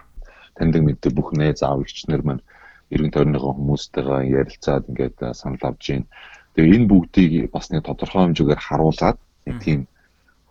таньдаг 0.56 0.82
мэддэг 0.84 1.12
бүх 1.14 1.34
найз 1.34 1.64
аав 1.64 1.84
эгчнэр 1.84 2.24
маань 2.24 2.44
эргэн 2.94 3.12
тойрныхоо 3.12 3.54
хүмүүстэйгээ 3.58 4.32
ярилцаад 4.40 4.90
ингээд 4.90 5.18
санал 5.34 5.64
авж 5.66 5.82
гин. 5.82 6.06
Тэгээ 6.56 6.76
энэ 6.78 6.90
бүгдийг 6.90 7.52
бас 7.52 7.74
нэг 7.74 7.84
тодорхой 7.84 8.30
хэмжээгээр 8.30 8.62
харуулад 8.62 9.18
нэг 9.46 9.58
тийм 9.66 9.80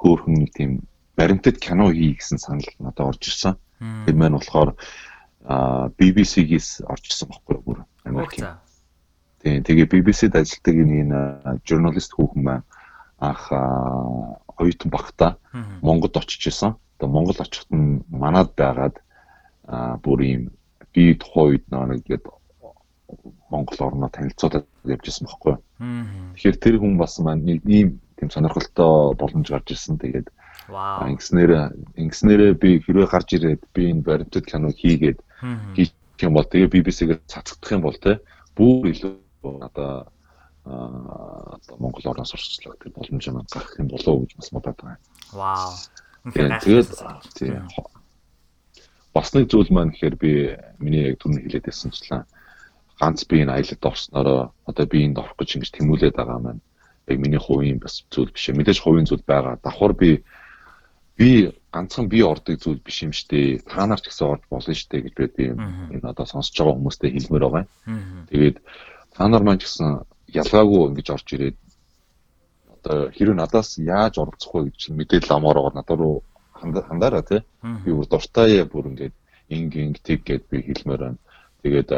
хөөхөн 0.02 0.34
нэг 0.42 0.50
тийм 0.52 0.70
баримтат 1.16 1.56
кино 1.62 1.94
хий 1.94 2.18
гэсэн 2.18 2.38
санал 2.38 2.66
надад 2.82 3.14
орж 3.14 3.22
ирсэн. 3.30 3.54
Тэр 4.06 4.16
маань 4.18 4.36
болохоор 4.38 4.74
BBC-гээс 5.98 6.82
орж 6.86 7.04
ирсэн 7.06 7.30
байхгүй 7.30 7.54
юу 7.54 7.62
бүр 7.62 7.78
Америкийн. 8.04 8.58
За. 8.58 8.58
Тийм 9.42 9.62
тэгээ 9.62 9.86
BBC-д 9.86 10.34
ажилладаг 10.38 10.76
энэ 10.82 11.20
журналист 11.66 12.12
хүүхэн 12.14 12.42
маань 12.42 12.66
анх 13.22 13.46
оюутан 14.58 14.90
багтаа 14.90 15.30
Аа. 15.52 15.64
Монгод 15.82 16.16
очиж 16.16 16.46
исэн. 16.48 16.76
Тэгээ 16.98 17.12
Монгол 17.12 17.38
очиход 17.38 17.70
нь 17.72 18.04
манад 18.08 18.54
байгаад 18.56 18.96
бүр 20.04 20.20
ийм 20.22 20.42
би 20.92 21.14
тухайн 21.14 21.60
үед 21.60 21.64
нэг 21.68 22.02
гээд 22.08 22.24
Монгол 23.52 23.78
орноо 23.80 24.08
танилцуулаад 24.08 24.66
явж 24.84 25.04
исэн 25.08 25.28
байхгүй. 25.28 25.56
Тэгэхээр 26.36 26.56
тэр 26.56 26.76
хүн 26.80 26.96
бас 26.96 27.18
маань 27.20 27.44
нэг 27.44 27.60
ийм 27.68 28.00
тийм 28.16 28.28
сонирхолтой 28.30 29.14
боломж 29.18 29.48
гарч 29.50 29.76
ирсэн. 29.76 30.00
Тэгээд 30.00 30.28
ингэснээр 30.72 31.52
ингэснээрээ 32.00 32.52
би 32.56 32.80
хэрвээ 32.80 33.08
гарч 33.12 33.28
ирээд 33.36 33.62
би 33.74 33.90
энэ 33.92 34.06
баримтат 34.06 34.46
кино 34.46 34.70
хийгээд 34.72 35.18
хийх 35.76 35.92
юм 36.22 36.32
бол 36.38 36.46
тэгээ 36.46 36.70
BBC-гээр 36.70 37.20
цацагдах 37.26 37.72
юм 37.74 37.82
бол 37.82 37.98
те 37.98 38.22
бүр 38.56 38.88
илүү 38.94 39.12
одоо 39.68 40.06
одоо 40.64 41.76
Монгол 41.78 42.10
орноос 42.12 42.58
тэр 42.62 42.92
боломж 42.94 43.24
маань 43.28 43.50
гарах 43.50 43.74
юм 43.78 43.88
болов 43.88 44.14
уу 44.14 44.22
гэж 44.22 44.36
бас 44.36 44.50
бодоод 44.54 44.78
байгаа. 44.78 44.98
Вау. 45.32 45.72
Тэгээд 46.32 46.62
тэгээд 46.62 46.88
тий 47.34 47.50
бас 49.12 49.34
нэг 49.34 49.50
зүйл 49.50 49.70
маань 49.74 49.92
гэхээр 49.92 50.16
би 50.16 50.32
миний 50.78 51.12
яг 51.12 51.20
түрүүн 51.20 51.44
хэлээд 51.44 51.66
байсанчлаа 51.68 52.24
ганц 53.00 53.26
би 53.28 53.42
энэ 53.42 53.52
аялалд 53.52 53.84
орсноороо 53.84 54.40
одоо 54.64 54.86
би 54.86 55.04
энд 55.04 55.18
орох 55.18 55.36
гэж 55.36 55.58
ингэж 55.58 55.70
тэмүүлээд 55.74 56.16
байгаа 56.16 56.38
маань 56.40 56.62
яг 57.10 57.18
миний 57.18 57.42
хувийн 57.42 57.82
бас 57.82 58.06
зүйл 58.08 58.32
биш 58.32 58.48
ээ. 58.48 58.56
Мэдээж 58.56 58.78
хувийн 58.80 59.06
зүйл 59.10 59.26
байгаа. 59.26 59.58
Давхар 59.60 59.92
би 59.92 60.22
би 61.18 61.52
ганцхан 61.74 62.08
би 62.08 62.22
ордог 62.22 62.56
зүйл 62.56 62.80
биш 62.80 63.02
юм 63.02 63.12
штэ. 63.12 63.60
Та 63.68 63.84
нар 63.84 64.00
ч 64.00 64.08
гэсэн 64.08 64.30
орж 64.32 64.42
болно 64.48 64.72
штэ 64.72 65.02
гэж 65.02 65.14
би 65.36 65.44
энэ 65.50 66.08
одоо 66.08 66.24
сонсож 66.24 66.56
байгаа 66.56 66.78
хүмүүстээ 66.78 67.10
хэлмээр 67.12 67.44
байгаа. 67.44 67.64
Аа. 67.90 68.24
Тэгээд 68.30 68.56
та 69.12 69.28
нар 69.28 69.42
маань 69.44 69.60
ч 69.60 69.68
гэсэн 69.68 70.06
ялгаагүй 70.40 70.82
ингэж 70.88 71.08
орж 71.14 71.28
ирээд 71.34 71.58
одоо 72.76 73.10
хэрэг 73.14 73.36
надаас 73.36 73.78
яаж 73.78 74.18
оролцох 74.18 74.52
вэ 74.54 74.70
гэж 74.70 74.90
мэдээлэл 74.90 75.36
амаар 75.36 75.58
надад 75.74 75.98
руу 75.98 76.22
ханда- 76.52 76.86
хандаараа 76.88 77.22
тий. 77.22 77.40
Би 77.84 77.90
бүр 77.92 78.06
дуртай 78.08 78.64
бүр 78.64 78.86
ингээд 78.90 79.14
инг 79.48 79.72
инг 79.76 79.96
тэг 80.02 80.24
гэд 80.24 80.44
би 80.50 80.62
хэлмээр 80.62 81.00
байна. 81.00 81.18
Тэгээд 81.62 81.90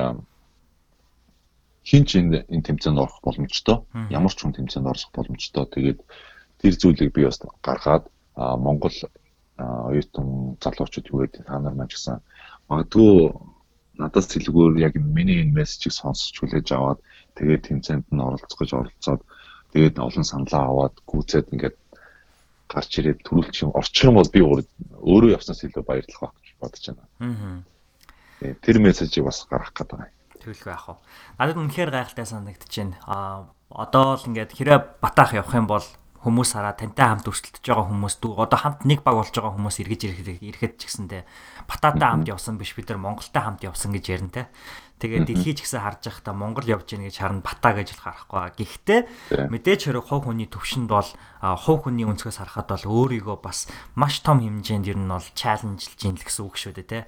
хин 1.84 2.04
ч 2.04 2.10
энэ 2.20 2.44
энэ 2.48 2.66
тэмцээнд 2.68 2.98
орох 2.98 3.20
боломжтой. 3.22 3.76
Ямар 4.10 4.32
ч 4.32 4.38
хүн 4.40 4.56
тэмцээнд 4.56 4.88
орох 4.88 5.10
боломжтой. 5.12 5.64
Тэгээд 5.68 6.00
тэр 6.60 6.74
зүйлийг 6.80 7.12
би 7.12 7.24
бас 7.24 7.40
гаргаад 7.62 8.04
аа, 8.36 8.56
Монгол 8.56 8.92
оюутан 9.58 10.56
залуучууд 10.60 11.06
юу 11.12 11.20
гэдэг 11.22 11.46
та 11.46 11.58
нар 11.60 11.74
маань 11.74 11.88
ч 11.88 11.94
гэсэн 12.00 12.18
магадгүй 12.68 13.30
надаас 13.98 14.26
тэлгүүр 14.30 14.78
яг 14.82 14.94
миний 14.98 15.40
энэ 15.42 15.54
мессежийг 15.54 15.94
сонсч 15.94 16.34
хүлээж 16.40 16.68
аваад 16.74 16.98
тэгээд 17.38 17.62
тэмцээнд 17.70 18.06
нь 18.10 18.20
оролцох 18.20 18.58
гэж 18.58 18.70
оролцоод 18.74 19.22
тэгээд 19.72 19.98
олон 19.98 20.24
саналаа 20.26 20.64
аваад 20.70 20.94
гүйцээд 21.06 21.52
ингээд 21.54 21.76
гарч 22.70 22.90
ирээд 22.98 23.20
төрүүлчих 23.22 23.62
юм 23.68 23.72
орчих 23.74 24.04
юм 24.08 24.18
бол 24.18 24.30
би 24.34 24.40
өөр- 24.42 24.70
өөрөө 25.04 25.30
явснаас 25.38 25.62
илүү 25.62 25.84
баярлах 25.86 26.20
байх 26.20 26.34
гэж 26.42 26.48
бодож 26.58 26.84
байна. 26.90 27.04
Аа. 27.20 27.62
Э, 28.42 28.54
Тэр 28.60 28.76
мессежийг 28.82 29.24
бас 29.24 29.46
гаргах 29.46 29.72
гэдэг 29.76 29.98
байна. 29.98 30.10
Тэгэлгүй 30.42 30.70
яах 30.74 30.86
вэ? 30.88 30.94
Надад 31.38 31.56
үнэхээр 31.60 31.90
гайхалтай 31.94 32.26
санагдаж 32.26 32.72
байна. 32.74 32.96
Аа 33.06 33.46
одоо 33.70 34.18
л 34.18 34.26
ингээд 34.26 34.52
хэрэг 34.54 34.98
батаах 35.00 35.34
явах 35.38 35.54
юм 35.54 35.66
бол 35.70 35.86
хүмүүс 36.24 36.50
хараа 36.56 36.72
тантай 36.72 37.04
хамт 37.04 37.28
өрсөлдөж 37.28 37.60
байгаа 37.60 37.86
хүмүүс 37.92 38.14
дүү 38.24 38.32
одоо 38.40 38.58
хамт 38.58 38.88
нэг 38.88 39.04
баг 39.04 39.20
болж 39.20 39.36
байгаа 39.36 39.52
хүмүүс 39.60 39.76
эргэж 39.84 40.00
ирэхэд 40.08 40.40
ирэхэд 40.40 40.74
ч 40.80 40.82
гэсэндээ 40.88 41.22
бататай 41.68 42.08
хамт 42.08 42.32
явсан 42.32 42.56
биш 42.56 42.72
бид 42.72 42.88
нар 42.88 42.98
Монголтай 43.04 43.42
хамт 43.44 43.60
явсан 43.60 43.92
гэж 43.92 44.04
ярина 44.08 44.32
те. 44.32 44.42
Тэгээд 45.04 45.26
дэлхий 45.28 45.52
ч 45.52 45.68
гэсэн 45.68 45.84
харж 45.84 46.00
байхдаа 46.08 46.32
Монгол 46.32 46.64
явж 46.64 46.88
гин 46.88 47.04
гэж 47.04 47.20
харна 47.20 47.44
бата 47.44 47.76
гэж 47.76 47.92
л 47.92 48.02
харахгүй. 48.08 48.56
Гэхдээ 48.56 49.00
мэдээж 49.52 49.80
хэрэг 49.90 50.06
хов 50.08 50.24
хүний 50.24 50.48
төвшөнд 50.48 50.88
бол 50.88 51.10
хов 51.44 51.78
хүний 51.84 52.08
өнцгөөс 52.08 52.40
харахад 52.40 52.72
бол 52.72 53.12
өөрийгөө 53.12 53.36
бас 53.42 53.68
маш 53.98 54.24
том 54.24 54.40
хэмжээнд 54.40 54.88
ер 54.88 54.96
нь 54.96 55.10
бол 55.10 55.28
чаленжилж 55.36 55.98
ийн 55.98 56.16
л 56.16 56.24
гэсэн 56.24 56.46
үг 56.46 56.56
шүү 56.56 56.72
дээ 56.78 56.88
те. 56.88 57.00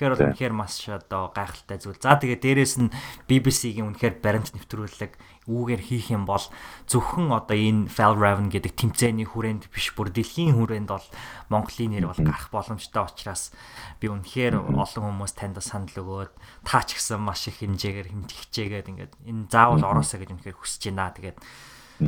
Тэгэхээр 0.00 0.16
бол 0.16 0.26
үнэхээр 0.32 0.54
маш 0.56 0.88
одоо 0.88 1.28
гайхалтай 1.28 1.76
зүйл. 1.76 2.00
За 2.00 2.16
тэгээ 2.16 2.40
дээрэс 2.40 2.80
нь 2.80 2.88
BBC-гийн 3.28 3.92
үнэхээр 3.92 4.24
баримт 4.24 4.56
нэвтрүүлэг 4.56 5.12
үүгээр 5.44 5.82
хийх 5.84 6.08
юм 6.08 6.24
бол 6.24 6.40
зөвхөн 6.88 7.28
одоо 7.28 7.52
энэ 7.52 7.92
Val 7.92 8.16
Raven 8.16 8.48
гэдэг 8.48 8.80
тэмцээний 8.80 9.28
хүрээнд 9.28 9.68
биш 9.68 9.92
бүр 9.92 10.08
дэлхийн 10.08 10.56
хүрээнд 10.56 10.88
бол 10.88 11.04
Монголын 11.52 12.00
нэр 12.00 12.08
бол 12.08 12.22
гарах 12.24 12.48
боломжтой 12.48 13.12
учраас 13.12 13.52
би 14.00 14.08
үнэхээр 14.08 14.56
олон 14.56 15.04
хүмүүс 15.04 15.36
танд 15.36 15.60
санал 15.60 15.92
өгөөд 15.92 16.32
таа 16.64 16.80
ч 16.88 16.96
гэсэн 16.96 17.20
маш 17.20 17.52
их 17.52 17.60
хэмжээгээр 17.60 18.08
хэмжигчээгээд 18.08 18.88
ингээд 18.88 19.12
энэ 19.28 19.52
заавал 19.52 19.84
ороосоо 19.84 20.16
гэж 20.16 20.32
үнэхээр 20.32 20.56
хүсэж 20.56 20.82
байна. 20.96 21.12
Тэгээд 21.12 21.38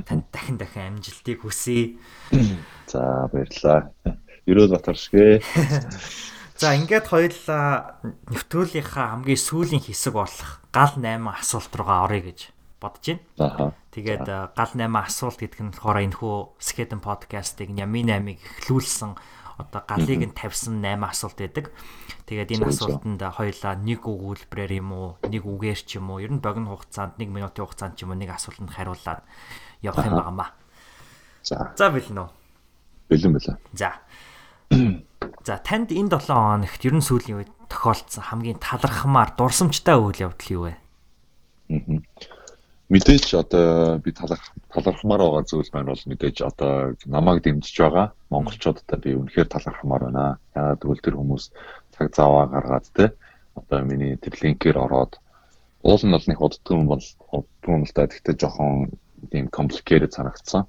танд 0.08 0.24
дахин 0.32 0.56
дахин 0.56 0.96
амжилтыг 0.96 1.44
хүсье. 1.44 2.00
За 2.88 3.28
баярлалаа. 3.28 3.92
Ерөөл 4.48 4.72
батаршгэ. 4.72 5.44
За 6.62 6.78
ингээд 6.78 7.10
хоёулаа 7.10 7.98
нэвтрүүлгийнхаа 8.30 9.18
хамгийн 9.18 9.34
сүүлийн 9.34 9.82
хэсэг 9.82 10.14
болох 10.14 10.62
гал 10.70 10.94
8 10.94 11.18
асуулт 11.26 11.74
руугаа 11.74 12.06
оръё 12.06 12.30
гэж 12.30 12.54
бодож 12.78 13.18
байна. 13.34 13.74
Тэгээд 13.90 14.54
гал 14.54 14.70
8 14.70 14.86
асуулт 14.94 15.42
гэдэг 15.42 15.58
нь 15.58 15.74
болохоор 15.74 16.06
энэ 16.06 16.18
хүү 16.22 16.62
Skeleton 16.62 17.02
podcast-ыг 17.02 17.74
Ями 17.74 18.06
8-ыг 18.06 18.38
эхлүүлсэн 18.62 19.10
одоо 19.58 19.82
галыг 19.82 20.22
нь 20.22 20.38
тавьсан 20.38 20.78
8 20.78 21.02
асуулт 21.02 21.42
байдаг. 21.42 21.74
Тэгээд 22.30 22.54
энэ 22.54 22.70
асуултанд 22.70 23.18
хоёулаа 23.18 23.74
нэг 23.82 24.06
өгүүлбэрээр 24.06 24.72
юм 24.78 24.90
уу, 24.94 25.08
нэг 25.26 25.42
үгээр 25.42 25.80
ч 25.82 25.98
юм 25.98 26.14
уу, 26.14 26.22
ер 26.22 26.30
нь 26.30 26.38
богино 26.38 26.78
хугацаанд 26.78 27.18
1 27.18 27.26
минутын 27.26 27.66
хугацаанд 27.66 27.98
ч 27.98 28.06
юм 28.06 28.14
уу 28.14 28.22
нэг 28.22 28.38
асуултанд 28.38 28.70
хариулаад 28.70 29.26
явах 29.82 30.06
юм 30.06 30.14
байнамаа. 30.14 30.54
За. 31.42 31.74
За 31.74 31.90
бэлэн 31.90 32.22
үү? 32.22 32.30
Бэлэн 33.10 33.32
бэлэн. 33.34 33.58
За. 33.74 33.98
За 35.40 35.56
танд 35.58 35.90
энэ 35.90 36.12
7 36.12 36.28
хоногт 36.28 36.82
ер 36.84 36.94
нь 36.94 37.04
сүүлийн 37.04 37.38
үед 37.40 37.50
тохиолдсон 37.72 38.22
хамгийн 38.28 38.60
талархмаар 38.60 39.32
дурсамжтай 39.34 39.96
үйл 39.96 40.28
явдал 40.28 40.52
юу 40.52 40.62
вэ? 40.68 40.74
Мэдээж 42.92 43.26
одоо 43.40 43.96
би 44.04 44.12
таларх 44.12 44.52
талархмаар 44.68 45.24
байгаа 45.24 45.44
зүйл 45.48 45.72
маань 45.72 45.88
бол 45.88 46.04
мэдээж 46.04 46.36
одоо 46.44 46.92
намайг 47.08 47.40
дэмжиж 47.40 47.76
байгаа 47.80 48.12
монголчуудад 48.28 49.00
би 49.00 49.16
үнэхээр 49.16 49.48
талархмаар 49.48 50.02
байна. 50.12 50.36
Яагаад 50.52 50.80
гэвэл 50.84 51.00
тэр 51.00 51.16
хүмүүс 51.16 51.44
цаг 51.96 52.12
заваа 52.12 52.44
гаргаад 52.52 52.86
те 52.92 53.16
одоо 53.56 53.80
миний 53.88 54.20
тэр 54.20 54.36
линкээр 54.36 54.76
ороод 54.76 55.16
уул 55.80 56.02
нь 56.04 56.12
бол 56.12 56.28
нэг 56.28 56.38
уддгүй 56.38 56.84
бол 56.84 57.06
уддгүй 57.32 57.76
л 57.80 57.96
да 57.96 58.04
гэхдээ 58.06 58.36
жоохон 58.36 58.92
тийм 59.32 59.48
complicated 59.48 60.12
санагдсан. 60.12 60.68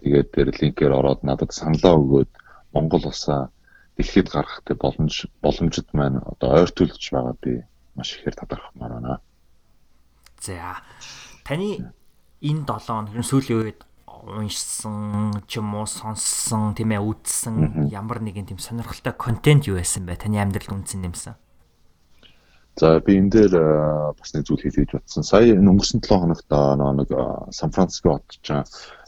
Тэгээд 0.00 0.28
тэр 0.32 0.48
линкээр 0.56 0.96
ороод 0.96 1.20
надад 1.28 1.52
саналаа 1.52 1.94
өгөөд 2.00 2.30
Монгол 2.72 3.04
улсаа 3.04 3.52
дэлхийд 4.00 4.28
гаргах 4.32 4.64
тэг 4.64 4.80
боломж 4.80 5.28
боломжит 5.44 5.92
маань 5.92 6.24
одоо 6.24 6.64
ойртуулж 6.64 7.04
байгаа 7.12 7.36
би 7.44 7.62
маш 7.94 8.16
ихээр 8.16 8.34
талархмаар 8.34 8.92
байна. 8.96 9.20
За 10.40 10.80
таны 11.44 11.92
энэ 12.40 12.64
7 12.64 12.64
хоног 12.64 13.12
ер 13.12 13.20
нь 13.20 13.30
сүүлийн 13.30 13.60
үед 13.60 13.80
уншсан 14.24 15.44
ч 15.48 15.60
юм 15.60 15.76
уу 15.76 15.84
сонссон 15.84 16.72
тийм 16.72 16.96
ээ 16.96 17.04
үзсэн 17.04 17.88
ямар 17.92 18.20
нэгэн 18.24 18.48
тийм 18.48 18.60
сонирхолтой 18.60 19.12
контент 19.12 19.68
юу 19.68 19.76
байсан 19.76 20.04
бэ? 20.08 20.16
Таны 20.16 20.40
амьдралд 20.40 20.72
үнсэн 20.72 21.04
нэмсэн. 21.04 21.36
За 22.80 23.00
би 23.00 23.20
энэ 23.20 23.32
дээр 23.32 23.54
бас 24.16 24.32
нэг 24.32 24.48
зүйл 24.48 24.64
хэлж 24.64 24.96
батсан. 24.96 25.24
Сая 25.24 25.52
энэ 25.52 25.68
өнгөрсөн 25.68 26.00
7 26.00 26.20
хоногт 26.20 26.48
нэг 26.48 27.08
Сан 27.52 27.72
Франциско 27.72 28.16
хотч 28.16 28.48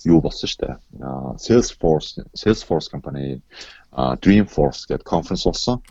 юу 0.05 0.21
болсон 0.21 0.49
шүү 0.49 0.61
дээ. 0.61 0.77
Salesforce 1.41 2.21
Salesforce 2.37 2.93
компани 2.93 3.41
Dreamforce 3.93 4.89
гэдэг 4.89 5.05
конференс 5.05 5.45
болсон. 5.45 5.83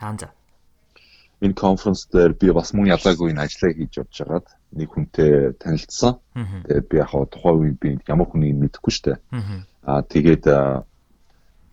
Энэ 1.42 1.54
конференс 1.54 2.06
дээр 2.10 2.34
би 2.34 2.50
бас 2.54 2.74
мөн 2.74 2.90
ялгаагүй 2.98 3.30
энэ 3.34 3.46
ажлаа 3.46 3.72
хийж 3.74 3.98
явж 4.02 4.16
байгаад 4.18 4.48
нэг 4.74 4.90
хүнтэй 4.90 5.54
танилцсан. 5.62 6.18
Тэгээд 6.66 6.88
би 6.90 6.98
яг 6.98 7.14
тухайн 7.30 7.58
үед 7.62 7.78
би 7.78 7.90
ямар 8.10 8.28
хүнийг 8.30 8.58
мэдэхгүй 8.58 8.94
дээ. 9.06 9.18
Аа 9.86 10.02
тэгээд 10.02 10.46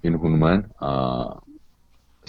энэ 0.04 0.18
хүн 0.20 0.34
маань 0.36 0.64
аа 0.80 1.40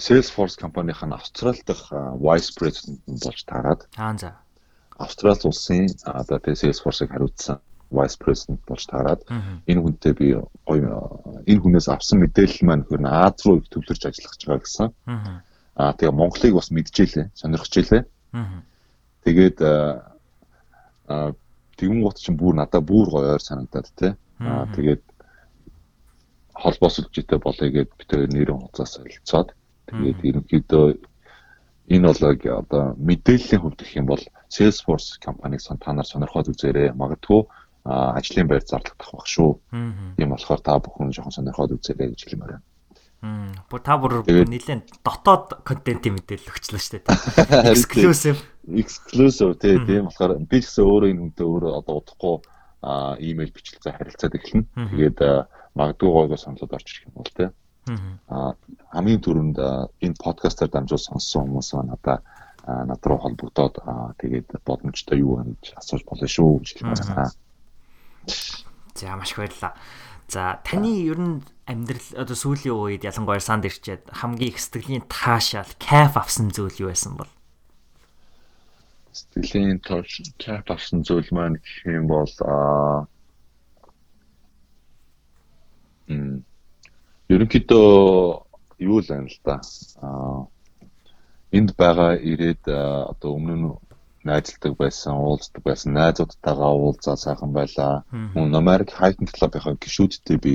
Salesforce 0.00 0.56
компанийн 0.56 1.12
Австрали 1.12 1.60
дахь 1.60 1.92
vice 1.92 2.56
president 2.56 3.04
болж 3.04 3.44
таарад. 3.44 3.84
Аа 4.00 4.16
за. 4.16 4.40
Австрали 4.96 5.44
улсын 5.44 5.92
одоо 6.04 6.40
Salesforce-ыг 6.40 7.12
хариуцсан 7.12 7.60
vice 7.90 8.16
president 8.16 8.60
болж 8.66 8.86
таарад. 8.86 9.20
Энэ 9.66 9.80
хүнтэй 9.82 10.12
би 10.14 10.38
гоё 10.66 11.20
энэ 11.46 11.60
хүнээс 11.60 11.88
авсан 11.90 12.22
мэдээлэл 12.22 12.66
маань 12.66 12.86
хөр 12.86 13.02
Аз 13.06 13.42
руу 13.44 13.60
төвлөрч 13.60 14.02
ажиллах 14.06 14.32
гэж 14.34 14.42
байгаа 14.46 14.64
гэсэн. 14.64 14.88
Аа 15.76 15.92
тэгээ 15.98 16.14
Монголыг 16.14 16.54
бас 16.54 16.70
мэдчихэлээ, 16.70 17.26
сонирхчихжээ. 17.34 18.02
Тэгээд 19.26 19.58
аа 21.10 21.34
тэгэн 21.76 22.00
гут 22.02 22.18
чинь 22.22 22.38
бүр 22.38 22.54
надад 22.54 22.86
бүр 22.86 23.06
гоё 23.10 23.34
ойр 23.34 23.42
санагдаад 23.42 23.88
те. 23.98 24.14
Аа 24.38 24.70
тэгээд 24.74 25.02
холбоос 26.54 27.00
үлжитэй 27.00 27.38
болъё 27.42 27.68
гэд 27.72 27.90
бид 27.98 28.10
хоёр 28.10 28.30
нэрэн 28.30 28.60
хуцаас 28.60 29.00
солилцоод 29.00 29.48
тэгээд 29.88 30.18
ерөнхийдөө 30.28 30.86
энэ 31.90 32.06
бол 32.06 32.22
одоо 32.62 32.84
мэдээллийн 33.00 33.60
хувьд 33.62 33.80
гэх 33.82 33.98
юм 33.98 34.06
бол 34.06 34.22
Salesforce 34.50 35.18
компаниг 35.22 35.60
та 35.62 35.92
нар 35.92 36.06
сонирхоод 36.06 36.50
үзээрэй. 36.50 36.92
Магадгүй 36.92 37.46
ажлын 37.84 38.48
байр 38.48 38.64
зарлагдах 38.64 39.10
баг 39.12 39.26
шүү. 39.26 39.50
Тийм 40.16 40.30
болохоор 40.30 40.60
та 40.60 40.76
бүхэн 40.80 41.12
жоохон 41.16 41.32
сонирхоод 41.32 41.76
үзээрэй 41.80 42.12
гэж 42.12 42.20
хэлмээр 42.28 42.52
байна. 42.52 42.66
Мм. 43.20 43.52
Бүр 43.68 43.80
та 43.84 44.00
бүр 44.00 44.24
нэлээд 44.24 45.04
дотоод 45.04 45.60
контентын 45.64 46.16
мэдээлэл 46.16 46.52
өгчлөө 46.56 46.80
шүү 46.80 47.04
дээ. 47.04 47.72
Exclusive. 47.76 48.40
Exclusive 48.64 49.60
тийм 49.60 50.08
болохоор 50.08 50.40
би 50.44 50.60
ч 50.60 50.68
гэсэн 50.68 50.84
өөрөө 50.88 51.08
энэ 51.12 51.20
хүнтэй 51.20 51.46
өөрөө 51.48 51.72
одоо 51.84 51.94
удахгүй 52.00 52.36
а 52.80 53.20
имэйл 53.20 53.52
бичлэгээ 53.52 53.92
харилцаад 53.92 54.36
эхэлнэ. 54.40 54.64
Тэгээд 54.72 55.18
магадгүй 55.76 56.08
гойго 56.08 56.36
саналууд 56.40 56.72
орж 56.72 56.86
ирэх 56.88 57.08
юм 57.12 57.16
бол 57.20 57.32
тийм. 57.36 57.52
Аа 58.32 58.56
хамгийн 58.96 59.20
түрүүнд 59.20 59.58
энэ 60.00 60.16
подкастаар 60.16 60.72
дамжуул 60.72 61.04
сонссон 61.04 61.44
хүмүүс 61.44 61.76
маань 61.76 61.92
одоо 61.92 62.16
над 62.88 63.04
руу 63.04 63.20
холбогдоод 63.20 63.84
тэгээд 64.16 64.64
боломжтой 64.64 65.20
юу 65.20 65.44
гэж 65.44 65.76
асууж 65.76 66.08
болно 66.08 66.24
шүү 66.24 66.64
гэж 66.64 66.68
хэлмээр 66.72 67.04
байна. 67.04 67.32
За 68.94 69.16
маш 69.16 69.32
их 69.32 69.38
баярлалаа. 69.38 69.74
За 70.28 70.60
таны 70.64 71.02
ер 71.06 71.18
нь 71.18 71.42
амьдрал 71.66 72.08
одоо 72.14 72.36
сүүлийн 72.36 72.74
үед 72.74 73.02
ялангуяа 73.04 73.40
санд 73.40 73.64
ирчээд 73.66 74.10
хамгийн 74.10 74.52
их 74.54 74.60
сэтгэлийн 74.60 75.04
таашаал 75.08 75.70
кайф 75.78 76.16
авсан 76.16 76.50
зүйл 76.50 76.86
юу 76.86 76.90
байсан 76.90 77.16
бол? 77.16 77.30
Сэтгэлийн 79.10 79.80
тааш 79.82 80.22
кайф 80.38 80.66
авсан 80.70 81.02
зүйл 81.02 81.26
маань 81.32 81.58
гэх 81.58 81.86
юм 81.86 82.06
бол 82.06 82.30
аа 82.46 83.06
м 86.10 86.44
ерөнхийдөө 87.30 87.86
юу 88.86 88.98
л 89.02 89.08
байна 89.10 89.26
л 89.30 89.38
да. 89.42 89.60
Аа 90.02 90.46
энд 91.50 91.74
байгаа 91.74 92.14
ирээд 92.14 92.62
одоо 93.10 93.34
өмнө 93.34 93.54
нь 93.58 93.66
найзалдаг 94.24 94.76
байсан, 94.76 95.14
уулздаг 95.16 95.62
байсан 95.64 95.92
найзуудтайгаа 95.96 96.72
уулзаа 96.76 97.16
сайхан 97.16 97.52
байлаа. 97.52 98.04
Мөн 98.36 98.54
Америк 98.54 98.92
Hiking 98.92 99.30
Club-ийн 99.30 99.78
гишүүдтэй 99.80 100.36
би 100.36 100.54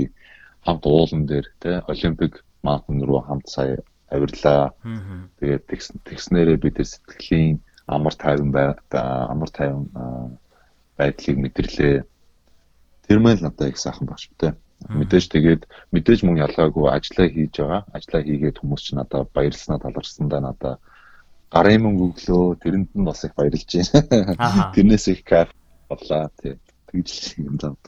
хамт 0.66 0.86
уулан 0.86 1.26
дээр 1.26 1.48
те 1.60 1.82
Олимпик 1.88 2.44
маунтин 2.62 3.02
руу 3.06 3.22
хамт 3.22 3.50
сая 3.50 3.82
авирлаа. 4.10 4.74
Тэгээд 5.40 5.64
тэгснээрээ 6.06 6.58
бид 6.62 6.78
сэтгэлийн 6.82 7.62
амар 7.88 8.14
тайван 8.14 8.50
амар 8.92 9.50
тайван 9.50 9.90
байдлыг 10.98 11.38
мэдэрлээ. 11.38 12.04
Тэр 13.08 13.20
маань 13.20 13.42
надад 13.42 13.70
их 13.70 13.78
сайхан 13.78 14.08
багш 14.08 14.30
те. 14.38 14.54
Мэдээж 14.90 15.26
тэгээд 15.34 15.62
мэдээж 15.94 16.20
мөн 16.26 16.38
ялгаагүй 16.46 16.90
ажиллаа 16.94 17.28
хийж 17.30 17.54
байгаа. 17.58 17.82
Ажиллаа 17.96 18.22
хийгээд 18.22 18.60
хүмүүс 18.60 18.82
ч 18.86 18.88
надад 18.94 19.30
баярлснаа 19.34 19.80
талархсандаа 19.82 20.42
надад 20.42 20.80
гарын 21.56 21.88
мөнгө 21.88 22.03
өглөө 22.11 22.60
тэрэнд 22.60 22.90
нь 22.91 23.07
бас 23.07 23.23
их 23.23 23.36
баярлж 23.40 23.64
байна. 23.64 24.76
Тэрнээс 24.76 25.07
их 25.07 25.23
кайф 25.23 25.56
боллаа 25.88 26.27
тий. 26.44 26.60
Тэгж 26.91 27.40
юм 27.40 27.56
зав. 27.56 27.80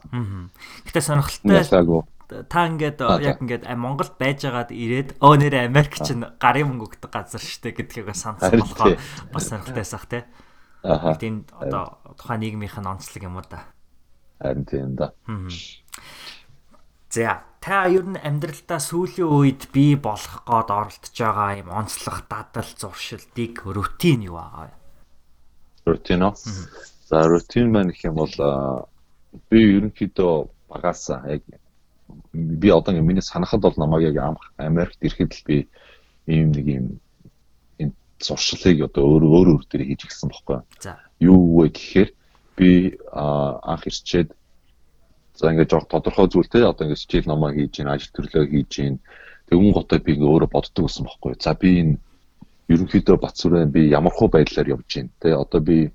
Гэтэ 0.88 1.02
сонирхолтой 1.04 2.08
та 2.28 2.68
ингээд 2.68 3.00
яг 3.24 3.40
ингээд 3.44 3.64
Монголд 3.76 4.16
байжгаад 4.20 4.72
ирээд 4.72 5.20
өө 5.24 5.36
нэрэ 5.40 5.68
Америк 5.72 5.96
чинь 6.00 6.28
гарын 6.40 6.76
мөнгө 6.76 7.00
өгдөг 7.00 7.12
газар 7.12 7.40
штэ 7.40 7.72
гэдгийг 7.72 8.12
сансан 8.12 8.52
болохоор 8.52 9.00
бас 9.32 9.48
сонирхолтойсах 9.48 10.08
тий. 10.12 10.24
Аа. 10.84 11.16
Тийм 11.16 11.48
одоо 11.56 12.00
тухайн 12.20 12.44
нийгмийнх 12.44 12.80
нь 12.80 12.88
онцлог 12.88 13.24
юм 13.24 13.40
уу 13.40 13.48
да. 13.48 13.64
Харин 14.44 14.68
тийм 14.68 14.96
да. 15.00 15.16
За 17.10 17.48
та 17.68 17.84
ер 17.92 18.08
нь 18.08 18.16
амьдралдаа 18.16 18.80
сүүлийн 18.80 19.28
үед 19.28 19.68
бий 19.76 20.00
болох 20.00 20.48
гээд 20.48 20.72
оролдож 20.72 21.16
байгаа 21.20 21.60
юм 21.60 21.70
онцлог 21.76 22.24
дадал 22.32 22.72
зуршилтыг 22.80 23.60
рутин 23.68 24.24
юу 24.24 24.40
аа? 24.40 24.72
Рутин 25.84 26.24
уу? 26.24 26.34
За 27.12 27.28
рутин 27.28 27.76
маань 27.76 27.92
гэх 27.92 28.08
юм 28.08 28.24
бол 28.24 28.32
би 29.52 29.60
ерөнхийдөө 29.84 30.48
багасаа 30.72 31.28
яг 31.28 31.44
би 32.32 32.72
одоо 32.72 32.96
миний 33.04 33.20
санахад 33.20 33.60
бол 33.60 33.76
намайг 33.76 34.16
яг 34.16 34.40
Америкт 34.56 35.04
ирэхэд 35.04 35.36
л 35.36 35.44
би 35.44 35.68
ийм 36.24 36.56
нэг 36.56 36.66
юм 36.72 36.86
энэ 37.84 37.92
зуршлыг 38.24 38.88
одоо 38.88 39.04
өөр 39.12 39.24
өөр 39.28 39.48
өөр 39.60 39.64
дээр 39.68 39.92
хийж 39.92 40.08
гисэн 40.08 40.32
бохгүй. 40.32 40.64
За. 40.80 40.96
Юу 41.20 41.60
вэ 41.60 41.76
гэхээр 41.76 42.10
би 42.56 42.96
анх 43.12 43.84
ирчээд 43.92 44.32
За 45.38 45.54
ингээд 45.54 45.70
жоо 45.70 45.86
тодорхой 45.86 46.28
зүйл 46.28 46.50
те 46.50 46.66
одоо 46.66 46.90
ингээд 46.90 47.04
хичээл 47.06 47.30
номоо 47.30 47.54
хийж 47.54 47.72
гин 47.78 47.94
ажил 47.94 48.12
төрлөө 48.14 48.46
хийж 48.50 48.70
гин 48.74 48.96
тэгүн 49.50 49.74
готоо 49.78 50.00
би 50.02 50.12
ингээд 50.18 50.34
өөрөө 50.34 50.50
боддог 50.50 50.84
гэсэн 50.90 51.06
бохгүй. 51.06 51.34
За 51.38 51.54
би 51.54 51.70
энэ 51.82 51.96
ерөнхийдөө 52.74 53.18
Батсүрэн 53.22 53.72
би 53.72 53.88
ямархуу 53.94 54.28
байдлаар 54.34 54.74
явж 54.76 54.88
гин 54.90 55.08
те 55.22 55.38
одоо 55.38 55.62
би 55.62 55.94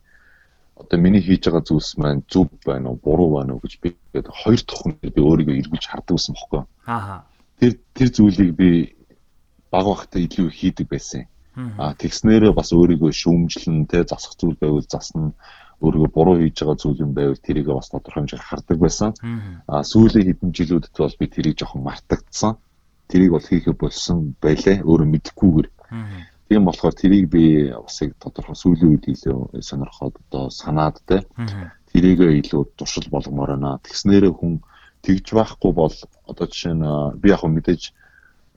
одоо 0.79 0.99
миний 0.99 1.21
хийж 1.21 1.45
байгаа 1.45 1.67
зүйлс 1.67 1.99
маань 1.99 2.23
зөв 2.33 2.49
байна 2.65 2.95
уу 2.95 3.03
буруу 3.03 3.31
байна 3.37 3.55
уу 3.55 3.63
гэж 3.67 3.75
би 3.83 3.89
ингээд 3.93 4.29
хоёр 4.31 4.61
хүн 4.63 4.93
би 5.03 5.21
өөрийгөө 5.21 5.59
эргүүлж 5.61 5.87
хардаг 5.91 6.17
гэсэн 6.17 6.35
бохгүй. 6.39 6.63
Аа. 6.87 7.27
Тэр 7.61 7.73
тэр 7.99 8.09
зүйлийг 8.09 8.53
би 8.57 8.71
баг 9.71 9.87
багтаа 9.87 10.21
илүү 10.23 10.49
хийдэг 10.49 10.87
байсан. 10.89 11.27
Аа 11.83 11.93
тэгснээрээ 11.93 12.53
бас 12.57 12.73
өөрийгөө 12.73 13.13
шүүмжлэн 13.13 13.85
те 13.91 14.07
засах 14.09 14.39
зүйл 14.41 14.57
байвал 14.57 14.87
засна 14.89 15.35
өөрийгөө 15.83 16.11
буруу 16.15 16.37
хийж 16.39 16.63
байгаа 16.63 16.79
зүйл 16.79 17.03
юм 17.05 17.13
байвал 17.15 17.43
тэрийг 17.43 17.67
бас 17.67 17.91
тодорхой 17.91 18.23
хэмжээгээр 18.23 18.49
хардаг 18.49 18.79
байсан. 18.79 19.11
А 19.67 19.83
сүүлийн 19.83 20.27
хэдэн 20.31 20.51
жилүүдэд 20.57 20.95
бол 20.97 21.17
би 21.19 21.27
тэрийг 21.27 21.57
жоохон 21.59 21.83
мартагдсан. 21.83 22.53
Тэрийг 23.11 23.31
бол 23.35 23.47
хийхэ 23.51 23.73
болсон 23.75 24.35
байлээ. 24.41 24.87
Өөрөө 24.87 25.09
мэдэхгүйгээр. 25.11 25.69
Тийм 26.49 26.65
болохоор 26.65 26.95
тэрийг 26.95 27.27
би 27.29 27.45
бас 27.73 27.97
яг 28.03 28.13
тодорхой 28.23 28.57
сүүлийн 28.57 28.91
үед 28.95 29.05
илүү 29.11 29.61
сонирхоод 29.61 30.15
одоо 30.29 30.45
санаад 30.51 30.97
те. 31.09 31.27
Тэрийг 31.93 32.21
илүү 32.21 32.63
туршил 32.79 33.09
болгомоор 33.11 33.59
байна. 33.59 33.81
Тэгснээрээ 33.83 34.33
хүн 34.33 34.63
тэгж 35.03 35.27
байхгүй 35.35 35.73
бол 35.75 35.95
одоо 36.31 36.47
жишээ 36.47 36.75
нь 36.79 36.87
би 37.21 37.29
яг 37.35 37.43
мэдээж 37.43 37.83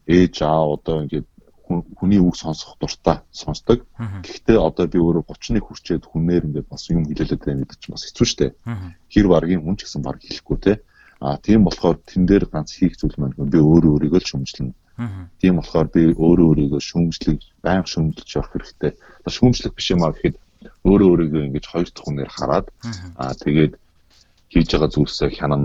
ээж 0.06 0.36
аа 0.46 0.78
одоо 0.78 1.02
ингээд 1.04 1.28
хүний 1.66 2.22
үг 2.22 2.36
сонсох 2.38 2.78
дуртай 2.80 3.26
сонсдог. 3.32 3.86
Гэхдээ 3.98 4.58
одоо 4.58 4.86
би 4.88 5.00
өөрөө 5.02 5.24
31 5.26 5.66
хүрчээд 5.66 6.04
хүнээр 6.06 6.46
ингээд 6.48 6.68
бас 6.70 6.90
юм 6.94 7.06
хэлэлээд 7.10 7.42
байна 7.42 7.66
гэдэг 7.66 7.80
чинь 7.82 7.96
бас 7.96 8.06
хэцүү 8.06 8.28
шттэ. 8.30 8.48
Хэр 9.10 9.28
баргийн 9.28 9.62
хүн 9.66 9.76
ч 9.78 9.90
гэсэн 9.90 10.02
баг 10.06 10.22
хэлэхгүй 10.22 10.58
те. 10.62 10.74
А 11.20 11.38
тийм 11.42 11.66
болохоор 11.66 11.98
тэн 12.06 12.30
дээр 12.30 12.46
ганц 12.46 12.78
хийх 12.78 12.96
зүйл 13.00 13.18
маань 13.18 13.34
би 13.38 13.58
өөрөө 13.58 13.92
өөрийгөө 13.98 14.22
л 14.22 14.30
шүмжлэнэ. 14.30 14.74
Тийм 15.42 15.54
болохоор 15.60 15.88
би 15.90 16.02
өөрөө 16.14 16.48
өөрийгөө 16.50 16.82
шүмжлэх, 16.84 17.42
байнга 17.64 17.90
шүмжлэж 17.90 18.30
явах 18.36 18.52
хэрэгтэй. 18.52 18.92
Одоо 19.24 19.32
шүмжлэх 19.34 19.74
биш 19.76 19.88
юм 19.92 20.04
аа 20.04 20.14
гэхэд 20.16 20.36
өөрөө 20.88 21.08
өөрийгөө 21.12 21.42
ингэж 21.50 21.66
хоёр 21.68 21.88
дахь 21.90 22.06
хүнээр 22.06 22.32
хараад 22.32 22.66
аа 23.20 23.34
тэгээд 23.44 23.74
хийж 24.52 24.70
байгаа 24.72 24.90
зүйлсээ 24.94 25.30
хянан 25.36 25.64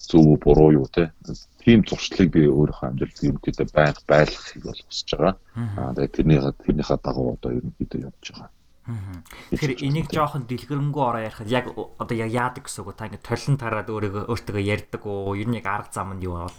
зөв 0.00 0.38
буруу 0.40 0.70
юу 0.72 0.86
те 0.88 1.12
тийм 1.64 1.84
зуршлыг 1.84 2.32
би 2.32 2.46
өөрийнхөө 2.48 2.88
амьдралд 2.88 3.18
ерөнхийдөө 3.22 3.66
байг 3.76 3.96
байлгахыг 4.08 4.62
бол 4.64 4.80
хүсэж 4.86 5.08
байгаа. 5.14 5.34
Аа 5.78 5.94
тэгээд 5.94 6.14
тэрний 6.16 6.40
тэрнийхээ 6.40 6.98
дагуу 7.02 7.36
одоо 7.36 7.50
ерөнхийдөө 7.58 8.00
явж 8.08 8.24
байгаа. 8.32 8.50
Тэгэхээр 9.54 9.78
энийг 9.86 10.08
жоохон 10.10 10.42
дэлгэрэнгүй 10.50 11.02
ороо 11.06 11.22
ярихад 11.22 11.46
яг 11.46 11.70
одоо 11.76 12.16
яг 12.18 12.30
яадаг 12.34 12.66
гэсэн 12.66 12.82
үг 12.82 12.98
та 12.98 13.06
ингэ 13.06 13.22
толин 13.22 13.54
тараад 13.54 13.88
өөрийгөө 13.94 14.26
өөртөө 14.26 14.58
ярьдаг 14.58 15.02
уу? 15.06 15.38
Ер 15.38 15.46
нь 15.46 15.58
яг 15.62 15.66
арга 15.70 15.94
зам 15.94 16.18
нь 16.18 16.26
юу 16.26 16.42
бол? 16.42 16.58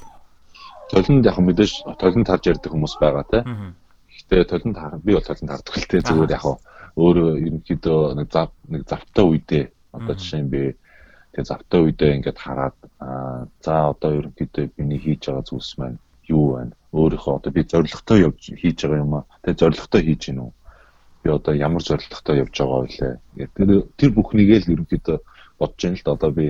Толинд 0.88 1.28
яг 1.28 1.36
мэдээж 1.36 2.00
толин 2.00 2.24
тарж 2.24 2.48
ярьдаг 2.48 2.72
хүмүүс 2.72 2.96
байгаа 3.04 3.26
те. 3.28 3.40
Гэхдээ 3.44 4.44
толин 4.48 4.72
тар 4.72 4.96
би 5.04 5.12
бол 5.20 5.28
толин 5.28 5.52
тардаг 5.52 5.76
л 5.76 5.90
те 5.92 6.00
зүгээр 6.00 6.32
яг 6.32 6.46
өөрөө 6.96 7.30
ерөнхийдөө 7.44 8.02
нэг 8.16 8.28
зав 8.32 8.56
нэг 8.72 8.88
завтай 8.88 9.26
үедээ 9.28 9.64
одоо 9.92 10.16
жишээ 10.16 10.42
нь 10.46 10.52
би 10.54 10.62
Тэгээ 11.34 11.50
завтай 11.50 11.80
үедээ 11.82 12.16
ингээд 12.22 12.38
хараад 12.38 12.78
за 13.66 13.74
одоо 13.90 14.12
ерөнхийдөө 14.22 14.78
миний 14.78 15.02
хийж 15.02 15.28
байгаа 15.28 15.46
зүйлс 15.50 15.72
маань 15.82 15.98
юу 16.30 16.46
байна? 16.54 16.74
Өөрийнхөө 16.94 17.34
одоо 17.42 17.52
би 17.52 17.62
зоригтой 17.66 18.20
явж 18.22 18.54
хийж 18.54 18.86
байгаа 18.86 19.02
юм 19.02 19.14
аа. 19.18 19.26
Тэгээ 19.42 19.62
зоригтой 19.66 20.02
хийж 20.06 20.22
гинүү. 20.30 20.50
Би 21.26 21.28
одоо 21.34 21.54
ямар 21.58 21.82
зоригтой 21.82 22.38
явж 22.38 22.54
байгаа 22.54 22.86
вэ? 23.34 23.50
Тэр 23.58 23.70
тэр 23.98 24.12
бүхнийг 24.14 24.50
л 24.62 24.72
ерөнхийдөө 24.78 25.18
бодож 25.58 25.82
байна 25.82 25.98
л 25.98 26.14
одоо 26.14 26.32
би 26.32 26.46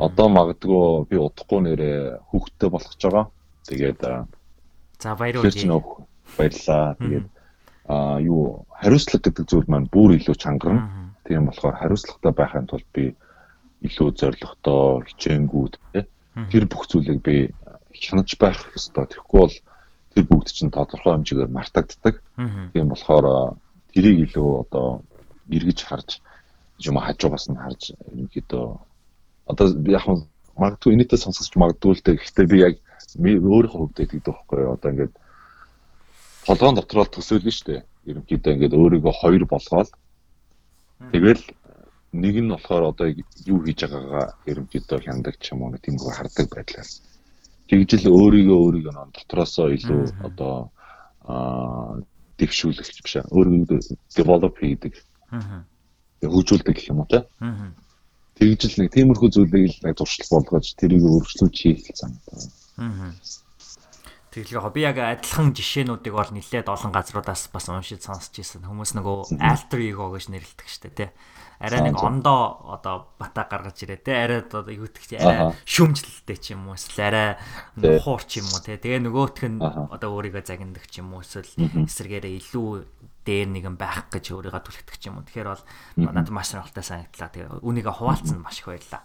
одоо 0.00 0.28
магадгүй 0.28 1.04
би 1.08 1.16
удахгүй 1.20 1.60
нэрээ 1.60 2.24
хүүхдтэй 2.32 2.68
болгож 2.72 3.00
байгаа. 3.04 3.26
Тэгээд 3.68 4.00
за 5.00 5.12
баярлалаа. 5.12 5.44
Баярлалаа. 6.36 6.96
Тэгээд 7.00 7.26
а 7.84 8.16
юу 8.20 8.64
хариуцлага 8.80 9.28
гэдэг 9.28 9.44
зүйл 9.44 9.68
маань 9.68 9.92
бүр 9.92 10.16
илүү 10.16 10.36
чангарна. 10.40 11.12
Тийм 11.28 11.52
болохоор 11.52 11.76
хариуцлагатай 11.76 12.32
байхын 12.32 12.66
тулд 12.68 12.88
би 12.96 13.12
илүү 13.84 14.08
зоригтой 14.16 15.04
хичээнгүүд 15.08 15.74
тэр 16.50 16.64
бүх 16.66 16.88
зүйлийг 16.88 17.20
би 17.20 17.52
хянаж 17.92 18.30
байх 18.40 18.58
ёстой. 18.74 19.06
Тэгэхгүй 19.06 19.40
бол 19.40 19.56
тэр 20.14 20.24
бүгд 20.24 20.48
чинь 20.50 20.72
тодорхой 20.74 21.14
хэмжээгээр 21.14 21.52
мартагддаг. 21.52 22.14
Тийм 22.72 22.88
болохоор 22.88 23.56
тэрийг 23.92 24.30
илүү 24.30 24.48
одоо 24.66 25.04
эргэж 25.52 25.78
харж 25.84 26.10
юм 26.82 26.98
хажуугаас 26.98 27.46
нь 27.52 27.60
харж 27.60 27.82
ерөнхийдөө 28.10 28.66
одоо 29.52 29.66
яг 29.86 30.04
магадгүй 30.56 30.94
энэтэй 30.94 31.18
сонсож 31.18 31.52
магадгүй 31.54 31.92
л 31.94 32.02
дээ. 32.02 32.18
Гэхдээ 32.18 32.46
би 32.50 32.58
яг 32.66 32.74
өөрийнхөө 33.14 33.78
хувьд 33.78 33.96
гэдэг 34.00 34.22
байхгүй 34.24 34.62
одоо 34.74 34.90
ингээд 34.90 35.14
толгоон 36.46 36.76
дотроо 36.78 37.06
төсөөлнө 37.06 37.52
шүү 37.54 37.66
дээ. 37.68 37.80
Ерөнхийдөө 38.10 38.52
ингээд 38.54 38.74
өөрийгөө 38.74 39.14
хоёр 39.22 39.44
болгоод 39.46 39.90
тэгэл 41.12 41.42
нэг 42.14 42.34
нь 42.38 42.50
болохоор 42.54 42.94
одоо 42.94 43.08
юу 43.10 43.58
хийж 43.66 43.90
байгаагаа 43.90 44.26
ерөнхийдөө 44.46 44.98
хяндаг 45.02 45.34
ч 45.42 45.50
юм 45.50 45.66
уу 45.66 45.74
тиймгүй 45.74 46.12
хардаг 46.14 46.46
байдлаар. 46.46 46.88
Тэгж 47.66 47.90
л 47.98 48.14
өөрийгөө 48.14 48.58
өөрийгөө 48.62 48.94
дотроосоо 49.18 49.74
илүү 49.74 50.02
одоо 50.22 50.70
аа 51.26 51.98
дэвшүүлэгч 52.38 52.96
биш 53.02 53.14
аа 53.18 53.26
өөрийгөө 53.34 53.78
develop 54.14 54.54
хийдэг. 54.62 54.94
Аа 55.34 55.66
хөгжүүлдэг 56.22 56.74
гэх 56.76 56.90
юм 56.94 57.02
уу 57.02 57.10
те? 57.10 57.26
Тэгж 58.38 58.60
л 58.70 58.78
нэг 58.78 58.88
тиймэрхүү 58.94 59.30
зүйлийг 59.34 59.82
л 59.82 59.98
зуршил 59.98 60.30
болгож 60.30 60.66
тэрийг 60.78 61.02
өөрчлөж 61.02 61.54
хийх 61.54 61.90
зам 61.98 62.14
аа 62.78 63.18
Тэгэлгүй 64.34 64.72
би 64.74 64.82
яг 64.82 64.98
адилхан 64.98 65.54
жишээнүүдийг 65.54 66.10
бол 66.10 66.30
нэлээд 66.34 66.66
олон 66.66 66.90
газруудаас 66.90 67.54
бас 67.54 67.70
уншиж 67.70 68.02
сонсч 68.02 68.42
ирсэн. 68.42 68.66
Хүмүүс 68.66 68.98
нөгөө 68.98 69.38
alter 69.38 69.78
ego 69.78 70.10
гэж 70.10 70.26
нэрлэдэг 70.26 70.66
штэ 70.66 70.90
тий 70.90 71.08
арай 71.58 71.80
нэг 71.84 71.98
ондоо 71.98 72.64
одоо 72.70 73.12
бата 73.18 73.46
гаргаж 73.50 73.78
ирээ 73.84 74.00
те 74.02 74.12
арай 74.14 74.38
одоо 74.42 74.66
юу 74.70 74.88
гэх 74.88 75.06
чи 75.06 75.16
арай 75.18 75.52
шүмжлэлтэй 75.66 76.38
ч 76.38 76.54
юм 76.54 76.70
уу 76.70 76.78
эсвэл 76.78 77.10
арай 77.10 77.28
нухуур 77.76 78.22
ч 78.24 78.40
юм 78.40 78.48
уу 78.50 78.62
те. 78.62 78.78
Тэгээ 78.78 79.04
нөгөөх 79.04 79.38
нь 79.46 79.58
одоо 79.62 80.08
өөрийгөө 80.14 80.44
загнадаг 80.46 80.86
ч 80.90 81.02
юм 81.04 81.14
уу 81.14 81.22
эсвэл 81.22 81.50
эсрэгээрээ 81.86 82.38
илүү 82.40 82.68
дээр 83.24 83.48
нэгэн 83.52 83.76
байх 83.78 84.10
гэж 84.10 84.34
өөрийгөө 84.34 84.62
түлхдэг 84.62 84.96
ч 84.98 85.10
юм 85.10 85.22
уу. 85.22 85.26
Тэгэхээр 85.26 85.48
бол 85.52 85.64
надад 86.00 86.30
маш 86.34 86.52
сонирхолтой 86.54 86.84
санагдлаа. 86.84 87.30
Тэгээ 87.30 87.62
үнийгээ 87.62 87.94
хуваалцсан 87.94 88.38
маш 88.42 88.62
их 88.62 88.68
байлаа 88.68 89.02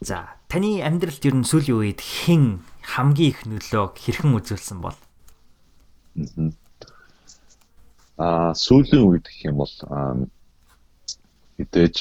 За. 0.00 0.36
Таны 0.48 0.82
амьдралд 0.84 1.24
ер 1.24 1.34
нь 1.34 1.48
сүүлийн 1.48 1.78
үед 1.80 2.00
хэн 2.00 2.62
хамгийн 2.94 3.32
их 3.32 3.40
нөлөөг 3.48 3.96
хэрхэн 3.98 4.36
үзүүлсэн 4.36 4.78
бол? 4.78 4.98
Аа 8.20 8.52
сүүлийн 8.54 9.02
үед 9.08 9.26
гэх 9.26 9.50
юм 9.50 9.58
бол 9.64 9.72
мэдээж 11.58 11.96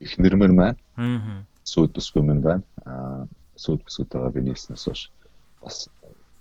их 0.00 0.12
нэрмэр 0.18 0.52
маань. 0.52 0.80
Аа 0.96 1.44
сууд 1.64 1.92
бүсгүй 1.94 2.22
мэн 2.24 2.40
байна. 2.40 2.64
Аа 2.86 3.26
сууд 3.56 3.82
байгаа 4.10 4.30
би 4.34 4.40
нийлснээс 4.46 4.84
хойш 4.84 5.02
бас 5.62 5.88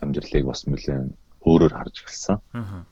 амьдралыг 0.01 0.45
бас 0.45 0.65
нэлээд 0.65 1.11
өөрөөр 1.43 1.73
харж 1.75 1.95
эхэлсэн. 2.03 2.37
Аа 2.53 2.83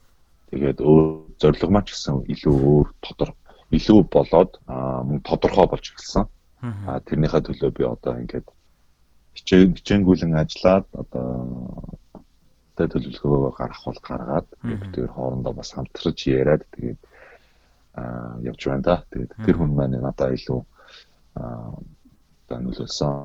тэгээд 0.51 0.79
өөр 0.81 1.37
зориг 1.39 1.71
маань 1.71 1.87
ч 1.87 1.95
гэсэн 1.95 2.25
илүү 2.33 2.55
өөр 2.71 2.87
тодор 3.05 3.29
илүү 3.71 3.99
болоод 4.11 4.51
мөн 4.67 5.19
тодорхой 5.23 5.67
болж 5.69 5.85
эхэлсэн. 5.91 6.25
Аа 6.63 6.99
тэрнийхээ 7.07 7.41
төлөө 7.47 7.71
би 7.77 7.83
одоо 7.83 8.13
ингээд 8.21 8.47
хичээн 9.37 9.75
хичээнгүүлэн 9.77 10.33
ажиллаад 10.41 10.85
одоо 11.01 11.27
тэ 12.77 12.89
төлөвлөгөөгөө 12.93 13.53
гаргах 13.57 13.83
бол 13.85 14.01
гаргаад 14.09 14.47
бид 14.65 14.81
тэр 14.93 15.09
хоорондоо 15.13 15.53
бас 15.53 15.73
хамтарч 15.73 16.19
яриад 16.29 16.63
тэгээд 16.73 16.99
явж 18.45 18.61
байна 18.67 18.83
да. 18.83 18.95
Тэгээд 19.11 19.31
тэр 19.45 19.57
хүн 19.57 19.71
маань 19.73 19.97
надад 19.97 20.33
илүү 20.37 20.59
аа 21.37 21.73
нөлөөлсөн. 22.49 23.15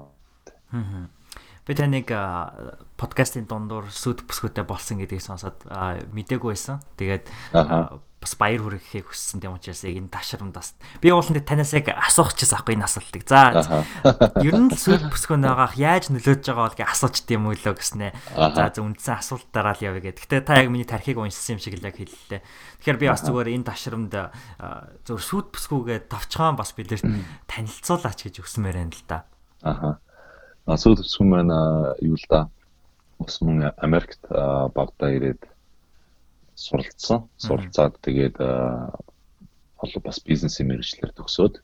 Би 1.63 1.75
таныг 1.79 2.11
подкастын 2.99 3.47
дундуур 3.47 3.87
сүд 3.93 4.27
бүсгүүтэй 4.27 4.67
болсон 4.67 4.99
гэдгийг 4.99 5.23
сонсоод 5.23 5.63
а, 5.71 5.95
мдээгүй 6.11 6.57
байсан. 6.57 6.83
Тэгээд 6.99 7.31
бас 8.23 8.39
баяр 8.39 8.63
хүргэхийг 8.63 9.11
хүссэн 9.11 9.43
тийм 9.43 9.59
учраас 9.59 9.83
яг 9.83 9.99
энэ 9.99 10.15
ташрамдаас 10.15 10.79
би 11.03 11.11
ууланд 11.11 11.43
танаас 11.43 11.75
яг 11.75 11.91
асуух 11.91 12.39
чээс 12.39 12.55
ахгүй 12.55 12.79
энэ 12.79 12.87
асуултыг. 12.87 13.27
За 13.27 13.51
ер 14.47 14.55
нь 14.55 14.71
л 14.71 14.79
сүд 14.79 15.11
бүсгүүн 15.11 15.43
байгаах 15.43 15.75
яаж 15.75 16.15
нөлөөж 16.15 16.47
байгаа 16.47 16.71
бол 16.71 16.79
гэ 16.79 16.87
асууч 16.87 17.27
тийм 17.27 17.51
үү 17.51 17.59
лөө 17.59 17.75
гэснэ. 17.83 18.15
За 18.55 18.71
зөв 18.71 18.87
үндсэн 18.87 19.19
асуултаараа 19.19 19.75
л 19.75 19.83
явъя 19.83 20.15
гэдэг. 20.15 20.23
Гэтэ 20.23 20.47
та 20.47 20.63
яг 20.63 20.71
миний 20.71 20.87
тархийг 20.87 21.19
уншсан 21.19 21.59
юм 21.59 21.61
шиг 21.61 21.75
л 21.75 21.83
яг 21.83 21.99
хэллээ. 21.99 22.41
Тэгэхээр 22.81 23.01
би 23.03 23.07
бас 23.11 23.27
зүгээр 23.27 23.53
энэ 23.59 23.67
ташрамд 23.67 24.15
зөв 25.03 25.19
сүд 25.19 25.51
бүсгүүгээ 25.51 26.07
товчхон 26.07 26.55
бас 26.55 26.71
бидэрт 26.79 27.05
танилцуулаач 27.51 28.31
гэж 28.31 28.39
өгсмээр 28.39 28.79
байна 28.79 28.95
л 28.95 29.05
да. 29.11 29.19
Аха. 29.67 29.99
Асууд 30.71 31.03
бүсгүүн 31.03 31.29
маань 31.29 31.55
юу 32.07 32.15
л 32.15 32.27
да. 32.31 32.47
Ус 33.19 33.39
мөн 33.43 33.75
Америкт 33.79 34.23
багтаа 34.31 35.11
ирээд 35.11 35.52
суралцсан. 36.55 37.29
Суралцаад 37.37 37.99
тэгээд 38.03 38.37
олон 39.83 40.03
бас 40.05 40.19
бизнесийн 40.23 40.69
мэрэгчлэр 40.71 41.13
төгсөөд 41.17 41.55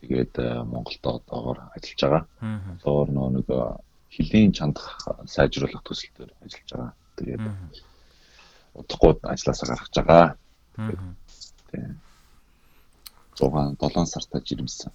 тэгээд 0.00 0.34
Монголд 0.66 1.04
одоогоор 1.04 1.58
ажиллаж 1.76 2.00
байгаа. 2.00 2.24
Зоор 2.82 3.08
нэг 3.10 3.46
хөлийн 4.12 4.52
чандах 4.52 5.00
сайжруулах 5.26 5.82
төсөл 5.84 6.12
дээр 6.16 6.32
ажиллаж 6.44 6.70
байгаа. 6.72 6.92
Тэгээд 7.16 7.44
удахгүй 8.74 9.12
ажилласаа 9.22 9.68
гаргаж 9.68 9.94
байгаа. 9.96 10.26
Тэгээд 10.76 11.96
6 13.36 13.76
7 13.80 14.06
сартаа 14.06 14.40
жирэмсэн. 14.40 14.92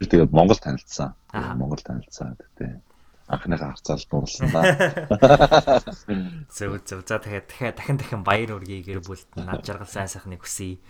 Тэгээд 0.00 0.30
Монгол 0.30 0.58
танилцсан. 0.58 1.14
Монгол 1.32 1.82
танилцсан. 1.82 2.36
Тэгээд 2.58 2.82
анхныхаа 3.30 3.78
харцаалд 3.78 4.10
да. 4.50 5.80
Зөв 6.50 6.82
зөв. 6.82 7.00
За 7.06 7.22
тэгэхээр 7.22 7.46
дахиад 7.46 7.76
дахин 7.78 7.96
дахин 7.96 8.22
баяр 8.26 8.58
үргээ 8.58 8.82
гэр 8.90 9.00
бүлд 9.06 9.30
нь 9.38 9.46
ав 9.46 9.62
жаргал 9.62 9.86
сайн 9.86 10.10
сайхныг 10.10 10.42
хүсье. 10.42 10.82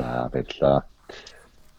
За 0.00 0.32
баярлалаа. 0.32 0.88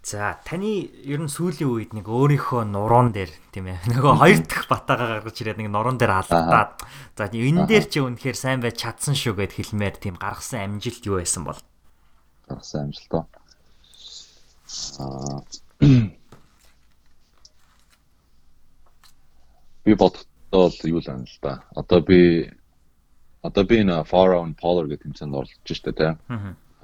За 0.06 0.38
таны 0.46 0.86
ер 1.02 1.18
нь 1.18 1.34
сүүлийн 1.34 1.66
үед 1.66 1.92
нэг 1.98 2.06
өөрийнхөө 2.06 2.70
нуруунд 2.70 3.18
дээр 3.18 3.34
тийм 3.50 3.74
ээ 3.74 3.82
нөгөө 3.98 4.14
хоёр 4.22 4.40
дахь 4.46 4.70
батагаа 4.70 5.18
гаргаж 5.18 5.38
ирээд 5.42 5.66
нэг 5.66 5.74
нуруунд 5.74 5.98
дээр 5.98 6.22
алдаад 6.22 6.78
за 7.18 7.26
энэ 7.34 7.66
дээр 7.66 7.86
чи 7.90 8.06
үнэхээр 8.06 8.38
сайн 8.38 8.62
байж 8.62 8.86
чадсан 8.86 9.18
шүү 9.18 9.34
гэд 9.42 9.58
хэлмээр 9.58 9.98
тийм 9.98 10.22
гаргасан 10.22 10.78
амжилт 10.78 11.02
юу 11.10 11.18
байсан 11.18 11.50
бол 11.50 11.58
гаргасан 12.46 12.94
амжилт 12.94 13.14
оо 13.18 13.26
аа 15.02 15.42
би 19.86 19.94
боддоо 19.94 20.68
л 20.74 20.80
юу 20.90 21.00
л 21.00 21.10
ана 21.10 21.24
л 21.24 21.38
да. 21.42 21.64
Одоо 21.76 22.02
би 22.02 22.50
одоо 23.46 23.64
би 23.64 23.82
энэ 23.86 24.04
Faraon 24.10 24.56
Polar 24.58 24.90
гэх 24.90 25.06
тэмцээнд 25.06 25.38
оролцож 25.38 25.70
штэ 25.70 25.94
тий. 25.94 26.12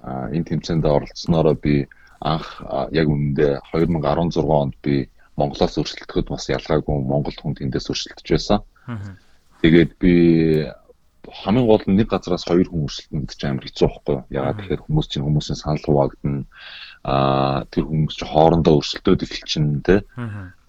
Аа 0.06 0.30
энэ 0.30 0.46
тэмцээнд 0.46 0.86
оролцсноороо 0.86 1.56
би 1.58 1.90
анх 2.22 2.62
яг 2.94 3.08
үнэндээ 3.10 3.66
2016 3.74 4.46
онд 4.46 4.76
би 4.86 5.10
Монголоос 5.38 5.82
өрсөлдөхөд 5.82 6.30
бас 6.30 6.46
ялгаагүй 6.54 7.02
Монгол 7.02 7.38
хүн 7.42 7.58
тэндээс 7.58 7.90
өрсөлдөж 7.90 8.28
байсан. 8.30 8.60
Тэгээд 9.62 9.92
би 9.98 10.14
хамгийн 11.26 11.66
гол 11.66 11.84
нь 11.88 11.98
нэг 11.98 12.10
газараас 12.14 12.46
хоёр 12.46 12.70
хүн 12.70 12.86
өрсөлдөн 12.86 13.26
гэдэг 13.26 13.38
чинь 13.38 13.50
амар 13.50 13.66
хэцүү 13.66 13.88
байхгүй 13.88 14.14
юу? 14.14 14.24
Ягаад 14.30 14.58
тэгэхээр 14.62 14.84
хүмүүс 14.86 15.08
чинь 15.10 15.26
хүмүүсийн 15.26 15.58
санал 15.58 15.86
хуваагдана. 15.86 16.46
Аа 17.06 17.66
тэр 17.74 17.86
хүмүүс 17.90 18.16
чинь 18.18 18.34
хоорондоо 18.34 18.74
өрсөлдөөд 18.82 19.26
эхэлчихнэ 19.26 19.82
те. 19.86 19.96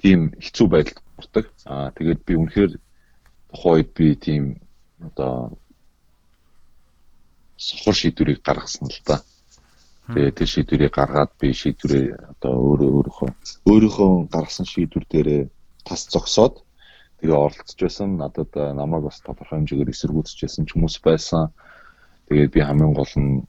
Тийм 0.00 0.20
хэцүү 0.40 0.66
байдалд 0.72 1.01
ордог. 1.18 1.46
Аа 1.66 1.90
тэгээд 1.96 2.20
би 2.26 2.34
үнэхээр 2.36 2.72
тухайн 3.52 3.74
үед 3.76 3.90
би 3.96 4.06
тийм 4.16 4.44
одоо 5.00 5.58
сохор 7.56 7.94
шийдвэрийг 7.94 8.40
гаргасан 8.42 8.88
л 8.88 9.00
да. 9.06 9.22
Тэгээд 10.12 10.34
тэр 10.34 10.48
шийдвэрийг 10.50 10.92
гаргаад 10.92 11.32
би 11.38 11.54
шийдвэрээ 11.54 12.06
одоо 12.32 12.52
өөрөө 12.58 12.90
өөрийнхөө 12.96 13.30
өөрийнхөө 13.70 14.10
гаргасан 14.34 14.66
шийдвэр 14.66 15.04
дээрээ 15.08 15.42
тас 15.86 16.10
зогсоод 16.10 16.64
тэгээ 17.22 17.38
оролцож 17.38 17.78
байсан. 17.78 18.18
Надад 18.18 18.50
намайг 18.54 19.06
бас 19.06 19.22
тодорхой 19.22 19.62
хэмжээгээр 19.62 19.92
эсэргүүцэж 19.94 20.38
байсан 20.42 20.66
ч 20.66 20.70
хүмүүс 20.74 20.96
байсан. 21.06 21.54
Тэгээд 22.26 22.54
би 22.54 22.60
хамгийн 22.66 22.94
гол 22.98 23.14
нь 23.14 23.46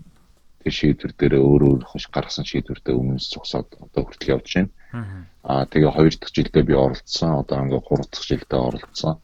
тэр 0.62 0.74
шийдвэр 0.78 1.14
дээр 1.18 1.34
өөрөө 1.42 1.70
өөрийнхөө 1.74 2.14
гаргасан 2.14 2.46
шийдвэртэй 2.46 2.94
өмнөс 2.94 3.34
зогсоод 3.34 3.70
одоо 3.82 4.02
хүртэл 4.06 4.38
явж 4.38 4.48
байна. 4.54 4.70
Аа 4.94 5.66
тэгээ 5.66 5.92
хоёр 5.92 6.14
дахь 6.14 6.34
жилдээ 6.38 6.64
би 6.70 6.74
оролцсон. 6.78 7.42
Одоо 7.42 7.58
ингээ 7.66 7.82
гурав 7.82 8.08
дахь 8.14 8.28
жилдээ 8.30 8.62
оролцсон. 8.62 9.18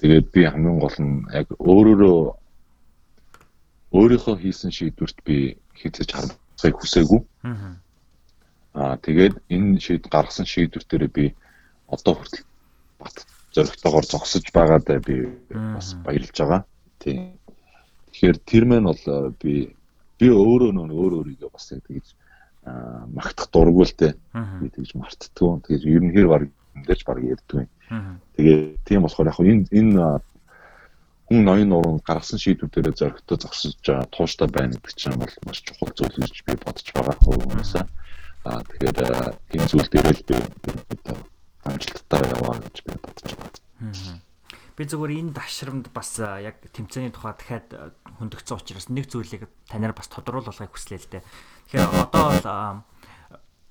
Тэгээд 0.00 0.26
би 0.34 0.40
хамгийн 0.44 0.78
гол 0.78 0.98
нь 1.00 1.24
яг 1.32 1.48
өөрөөрөө 1.56 2.18
өөрийнхөө 3.96 4.36
хийсэн 4.42 4.70
шийдвэрт 4.74 5.18
би 5.24 5.56
хязгаарч 5.80 6.10
харамсахыг 6.12 6.76
хүсээгүй. 6.76 7.20
Аа 8.76 8.94
тэгээд 9.00 9.34
энэ 9.48 9.80
шийд 9.80 10.04
гаргасан 10.12 10.44
шийдвэр 10.44 10.84
дээр 10.84 11.04
би 11.08 11.24
одоо 11.88 12.14
хүртэл 12.20 12.44
бат 13.00 13.16
зоригтойгоор 13.54 14.04
зогсож 14.04 14.44
байгаадаа 14.52 14.98
би 15.00 15.16
бас 15.48 15.94
баярлж 16.04 16.36
байгаа. 16.36 16.62
Тийм. 17.00 17.38
Тэгэхээр 18.12 18.38
тэр 18.44 18.64
мэн 18.68 18.84
бол 18.90 19.32
би 19.40 19.72
би 20.18 20.26
өөрөө 20.28 20.70
нөө 20.74 20.90
өөр 20.90 21.12
өөрийгөө 21.18 21.50
бас 21.54 21.70
тэгж 21.70 22.12
магтах 22.64 23.48
дурггүй 23.52 23.84
л 23.84 23.94
те. 23.96 24.08
Би 24.32 24.68
тэгж 24.72 24.96
мартдгүй. 24.96 25.60
Тэгээд 25.68 25.84
ер 25.84 26.02
нь 26.04 26.14
хэр 26.14 26.28
баг 26.28 26.42
мэдээж 26.74 27.00
баг 27.04 27.18
ярьдгүй. 27.20 27.68
Тэгээд 28.36 28.80
тийм 28.88 29.04
болохоор 29.04 29.28
яг 29.28 29.38
энэ 29.40 29.68
энэ 29.70 30.20
хүн 31.28 31.40
ноён 31.44 31.68
нуруунд 31.72 32.04
гаргасан 32.04 32.40
шийдвүүдээр 32.40 32.96
зөрөгтэй 32.96 33.38
зогсож 33.40 33.76
байгаа 33.80 34.08
тууштай 34.12 34.48
байна 34.48 34.76
гэдэг 34.76 34.92
чинь 34.92 35.16
бол 35.16 35.34
маш 35.48 35.64
чухал 35.64 35.92
зүйл 35.96 36.20
гэж 36.20 36.36
би 36.44 36.52
бодож 36.60 36.88
байгаа 36.92 37.16
хүмүүсээ. 37.24 37.84
Аа 38.44 38.60
тэгэхээр 38.60 38.98
энэ 39.56 39.68
зүйл 39.72 39.88
дээр 39.88 40.08
л 40.12 40.24
би 40.28 40.36
амжилттай 41.64 42.22
яваа 42.28 42.60
гэж 42.60 42.76
би 42.84 42.92
бодож 43.00 43.32
байгаа. 43.40 44.20
Би 44.74 44.84
зөвхөн 44.84 45.16
энэ 45.16 45.32
дашрамд 45.32 45.86
бас 45.96 46.18
яг 46.20 46.60
тэмцээний 46.74 47.14
тухай 47.14 47.32
дахиад 47.38 47.68
хөндөгцсөн 48.18 48.58
учраас 48.58 48.90
нэг 48.92 49.06
зүйлийг 49.08 49.48
танаар 49.70 49.96
бас 49.96 50.10
тодруулахыг 50.12 50.74
хүслээ 50.74 50.98
л 50.98 51.10
дээ. 51.14 51.22
Тэгэхээр 51.70 51.88
одоо 52.04 52.24
бол 52.30 52.40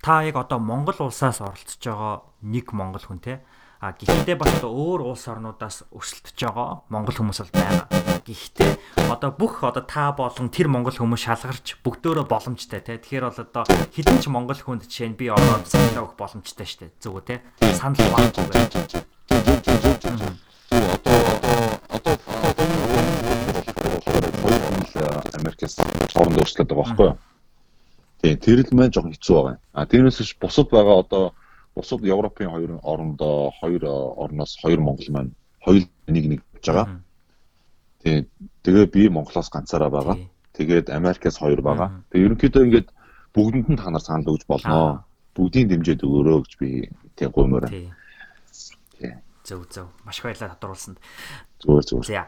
та 0.04 0.16
яг 0.24 0.36
одоо 0.36 0.60
Монгол 0.60 1.08
улсаас 1.08 1.42
оролцож 1.42 1.80
байгаа 1.80 2.24
нэг 2.42 2.74
монгол 2.74 3.04
хүн 3.04 3.20
те 3.24 3.42
А 3.84 3.92
гэхдээ 3.92 4.40
бас 4.40 4.64
өөр 4.64 5.12
улс 5.12 5.28
орнуудаас 5.28 5.84
өрсөлдөж 5.92 6.40
байгаа 6.40 6.88
монгол 6.88 7.20
хүмүүс 7.20 7.44
бол 7.44 7.52
байгаа. 7.52 7.92
Гэхдээ 8.24 9.12
одоо 9.12 9.36
бүх 9.36 9.60
одоо 9.60 9.84
та 9.84 10.16
болон 10.16 10.48
тэр 10.48 10.72
монгол 10.72 10.96
хүмүүс 10.96 11.28
шалгарч 11.28 11.84
бүгдөө 11.84 12.24
боломжтой 12.24 12.80
тий. 12.80 12.96
Тэгэхээр 12.96 13.28
бол 13.28 13.44
одоо 13.44 13.68
хэдэн 13.68 14.24
ч 14.24 14.32
монгол 14.32 14.56
хүнд 14.56 14.88
жишээ 14.88 15.12
нь 15.12 15.20
би 15.20 15.28
ороод 15.28 15.68
санал 15.68 16.08
өгөх 16.08 16.16
боломжтой 16.16 16.64
шүү 16.64 16.80
дээ. 16.80 16.96
Зүг 17.04 17.12
үү 17.12 17.28
тий. 17.28 17.44
Санал 17.76 18.08
баггүй 18.08 18.48
байх. 18.48 18.72
Одоо 21.92 22.16
одоо 22.16 22.66
Америкээс 25.44 25.76
хооронд 26.16 26.40
өөрчлөлт 26.40 26.72
байгаа 26.72 26.88
байхгүй 26.88 27.08
юу? 27.12 27.33
Тийм, 28.24 28.40
тэр 28.40 28.64
л 28.64 28.72
маань 28.72 28.94
жоохон 28.96 29.12
хэцүү 29.12 29.36
байгаа. 29.36 29.60
А 29.76 29.84
тэрнээс 29.84 30.18
биш 30.24 30.32
бусад 30.40 30.72
байгаа 30.72 31.04
одоо 31.04 31.24
бусад 31.76 32.08
Европын 32.08 32.48
хоёр 32.48 32.72
орондоо 32.80 33.52
хоёр 33.60 33.84
орноос 34.24 34.56
хоёр 34.64 34.80
монгол 34.80 35.10
маань 35.12 35.36
хоёул 35.60 35.84
нэг 36.08 36.26
нэг 36.32 36.42
гэж 36.56 36.66
байгаа. 36.72 36.88
Тэгээ 38.00 38.24
тэгээ 38.64 38.86
би 38.96 39.02
Монголоос 39.12 39.52
ганцаараа 39.52 39.92
байгаа. 39.92 40.18
Тэгээд 40.56 40.88
Америкаас 40.88 41.36
хоёр 41.36 41.60
байгаа. 41.60 42.00
Тэгээ 42.16 42.26
ерөнхийдөө 42.32 42.64
ингээд 42.64 42.88
бүгдэнд 43.36 43.68
нь 43.76 43.80
та 43.84 43.92
нар 43.92 44.00
санал 44.00 44.32
өгж 44.32 44.48
болно. 44.48 45.04
Бүгдийн 45.36 45.68
дэмжиж 45.68 46.00
өгөөрэй 46.08 46.40
гэж 46.48 46.54
би 46.64 46.70
тэг 47.20 47.36
гомоор. 47.36 47.68
Тий. 47.68 47.92
Зөв 49.44 49.68
зөв. 49.68 49.88
Маш 50.08 50.20
их 50.20 50.26
баярлалаа 50.26 50.56
тодруулсанд. 50.56 51.00
Зүгээр 51.60 51.84
зүгээр. 51.84 52.08
За 52.08 52.28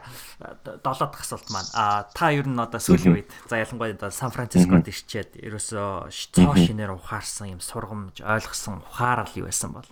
7 0.84 0.84
дахь 0.84 1.24
асуулт 1.24 1.48
маань. 1.48 1.70
А 1.72 2.04
та 2.12 2.28
ер 2.28 2.44
нь 2.44 2.60
одоо 2.60 2.76
сүүлийн 2.76 3.24
үед 3.24 3.30
за 3.48 3.56
ялангуяа 3.56 3.96
одоо 3.96 4.12
Сан 4.12 4.32
Францискод 4.36 4.84
ирчээд 4.84 5.40
ерөөсөө 5.40 6.12
цоо 6.12 6.52
шинээр 6.52 6.92
ухаарсан 6.92 7.56
юм 7.56 7.60
сургамж 7.64 8.20
ойлгосон 8.20 8.84
ухаарал 8.84 9.32
юу 9.32 9.48
байсан 9.48 9.72
бол? 9.72 9.88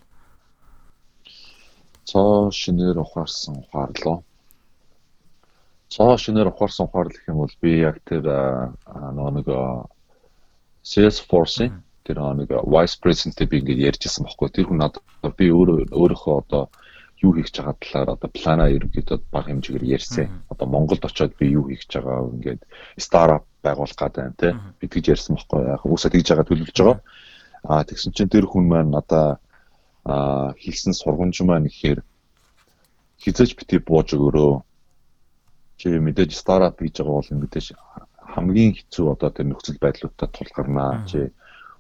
Цоо 2.05 2.53
шинээр 2.53 3.01
ухаарсан 3.01 3.65
ухаарлаа. 3.65 4.21
Цоо 5.89 6.13
шинээр 6.21 6.53
ухаарсан 6.53 6.93
ухаарлах 6.93 7.25
юм 7.25 7.41
бол 7.41 7.55
би 7.65 7.81
яг 7.81 8.05
тэр 8.05 8.29
нэг 8.85 9.49
Salesforce-ийн 10.85 11.81
тэр 12.05 12.21
нэг 12.37 12.53
vice 12.69 13.01
president 13.01 13.41
би 13.49 13.65
ингээд 13.65 13.97
ярьжсэн 13.97 14.29
байхгүй. 14.29 14.49
Тэр 14.53 14.69
хүн 14.69 14.85
надад 14.85 15.01
би 15.41 15.49
өөрөө 15.49 15.89
өөрийнхөө 15.97 16.35
одоо 16.45 16.69
юу 17.25 17.33
хийх 17.33 17.49
гэж 17.49 17.57
байгаа 17.59 17.77
талаар 17.81 18.09
одоо 18.15 18.31
плана 18.31 18.65
ерөнхийдөө 18.77 19.19
бага 19.33 19.49
хэмжээгээр 19.49 19.93
ярьсан. 19.97 20.45
Одоо 20.53 20.67
Монголд 20.69 21.05
очиод 21.05 21.33
би 21.41 21.47
юу 21.57 21.65
хийх 21.69 21.83
гэж 21.89 21.93
байгаа 22.05 22.29
ингээд 22.37 22.63
стартап 23.01 23.45
байгуулах 23.65 23.97
гэдэг 23.97 24.21
байна 24.21 24.41
те. 24.41 24.49
Би 24.79 24.87
тэгж 24.93 25.07
ярьсан 25.15 25.37
байхгүй 25.37 25.61
яг 25.73 25.83
уусаа 25.89 26.11
тэгж 26.13 26.29
байгаа 26.29 26.49
төлөвлөж 26.49 26.79
байгаа. 26.79 26.99
Аа 27.65 27.83
тэгсэн 27.89 28.13
чинь 28.13 28.33
тэр 28.33 28.45
хүн 28.45 28.65
маань 28.69 28.93
надаа 28.93 29.41
аа 30.05 30.53
хэлсэн 30.61 30.93
сургамж 30.93 31.37
маань 31.43 31.71
ихээр 31.73 32.05
хизэж 33.25 33.57
бити 33.57 33.81
бууж 33.81 34.13
өгөрөө. 34.13 34.55
Чи 35.81 35.89
мэдээж 35.97 36.33
старtup 36.37 36.77
хийж 36.85 37.01
байгаа 37.01 37.17
бол 37.19 37.31
мэдээж 37.41 37.67
хамгийн 38.35 38.73
хэцүү 38.77 39.07
одоо 39.17 39.31
тэр 39.33 39.49
нөхцөл 39.49 39.81
байдлуудад 39.81 40.31
тулгарнаа. 40.37 41.09
Чи 41.09 41.33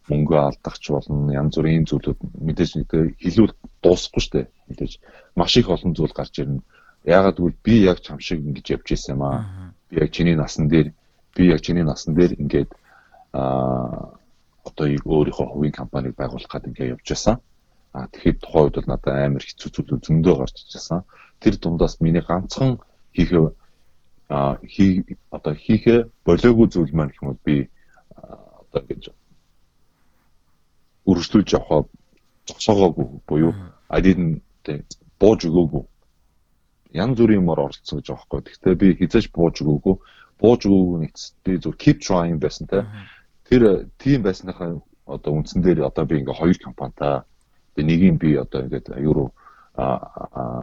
мөнгө 0.09 0.37
алдах 0.37 0.77
ч 0.79 0.93
болно 0.93 1.33
янз 1.33 1.57
бүрийн 1.57 1.89
зүйлүүд 1.89 2.19
мэдээж 2.45 2.71
нэг 2.77 2.91
хилүүл 3.23 3.55
дуусахгүй 3.81 4.23
шүү 4.23 4.33
дээ. 4.37 4.47
Мэдээж 4.69 4.93
маш 5.37 5.57
их 5.57 5.69
олон 5.73 5.93
зүйл 5.97 6.13
гарч 6.13 6.35
ирнэ. 6.45 6.61
Яагаад 7.09 7.41
гэвэл 7.41 7.65
би 7.65 7.75
яг 7.89 8.01
чам 8.05 8.21
шиг 8.21 8.45
ингэж 8.45 8.67
явж 8.77 8.87
ирсэн 8.93 9.17
юм 9.17 9.23
аа. 9.25 9.73
Би 9.89 10.05
яг 10.05 10.11
чиний 10.13 10.37
насан 10.37 10.69
дээр 10.69 10.93
би 11.37 11.43
яг 11.49 11.61
чиний 11.65 11.85
насан 11.85 12.13
дээр 12.15 12.37
ингээд 12.37 12.71
аа 13.33 14.13
одоо 14.65 14.87
өөрийнхөө 14.89 15.47
хувийн 15.53 15.73
компанийг 15.73 16.17
байгуулах 16.17 16.53
гэдэг 16.53 16.69
ингээд 16.69 16.93
явж 16.97 17.07
байсан. 17.09 17.37
А 17.93 18.09
тэгэхээр 18.13 18.39
тухайн 18.41 18.65
үед 18.65 18.77
бол 18.77 18.91
надад 18.93 19.15
амар 19.17 19.45
хэцүү 19.45 19.71
зүйл 19.73 20.05
зөндөө 20.05 20.35
гарч 20.37 20.57
ирсэн. 20.69 21.01
Тэр 21.41 21.55
дундаас 21.57 22.01
миний 22.01 22.25
ганцхан 22.25 22.81
хийхээ 23.17 23.53
а 24.29 24.59
хий 24.65 25.05
одоо 25.31 25.55
хийхээ 25.55 26.09
болоогүй 26.25 26.67
зүйл 26.69 26.93
маань 26.97 27.13
юм 27.21 27.33
бол 27.33 27.41
би 27.45 27.69
одоо 28.17 28.83
гэж 28.89 29.13
үргэлжлүүлж 31.09 31.51
явахаа 31.57 31.83
зогсоогоогүй 32.49 33.07
буюу 33.29 33.53
I 33.91 34.01
didn't 34.01 34.43
бууж 35.21 35.41
өгөөгүй 35.49 35.85
янз 36.95 37.19
бүрийн 37.19 37.43
юмор 37.43 37.61
оролцсон 37.67 37.99
гэж 37.99 38.09
байгаа 38.09 38.27
байхгүй. 38.31 38.41
Гэхдээ 38.55 38.75
би 38.79 38.89
хизээж 39.03 39.27
бууж 39.35 39.61
өгөөгүй. 39.63 39.95
Бууж 40.39 40.61
өгөөгүй 40.63 40.99
нэгт 41.03 41.19
би 41.45 41.53
зөв 41.59 41.75
keep 41.75 41.99
trying 42.01 42.39
байсан 42.39 42.71
те. 42.71 42.87
Тэр 43.51 43.91
тийм 43.99 44.23
байсныхаа 44.23 44.79
одоо 45.07 45.33
үндсэн 45.35 45.63
дээр 45.63 45.91
одоо 45.91 46.07
би 46.07 46.23
ингээ 46.23 46.39
хоёр 46.39 46.59
компанитай 46.63 47.27
тэгээ 47.75 47.89
нэгийг 47.91 48.17
би 48.23 48.31
одоо 48.39 48.63
ингээд 48.63 48.95
евро 49.03 49.35
а 49.75 50.63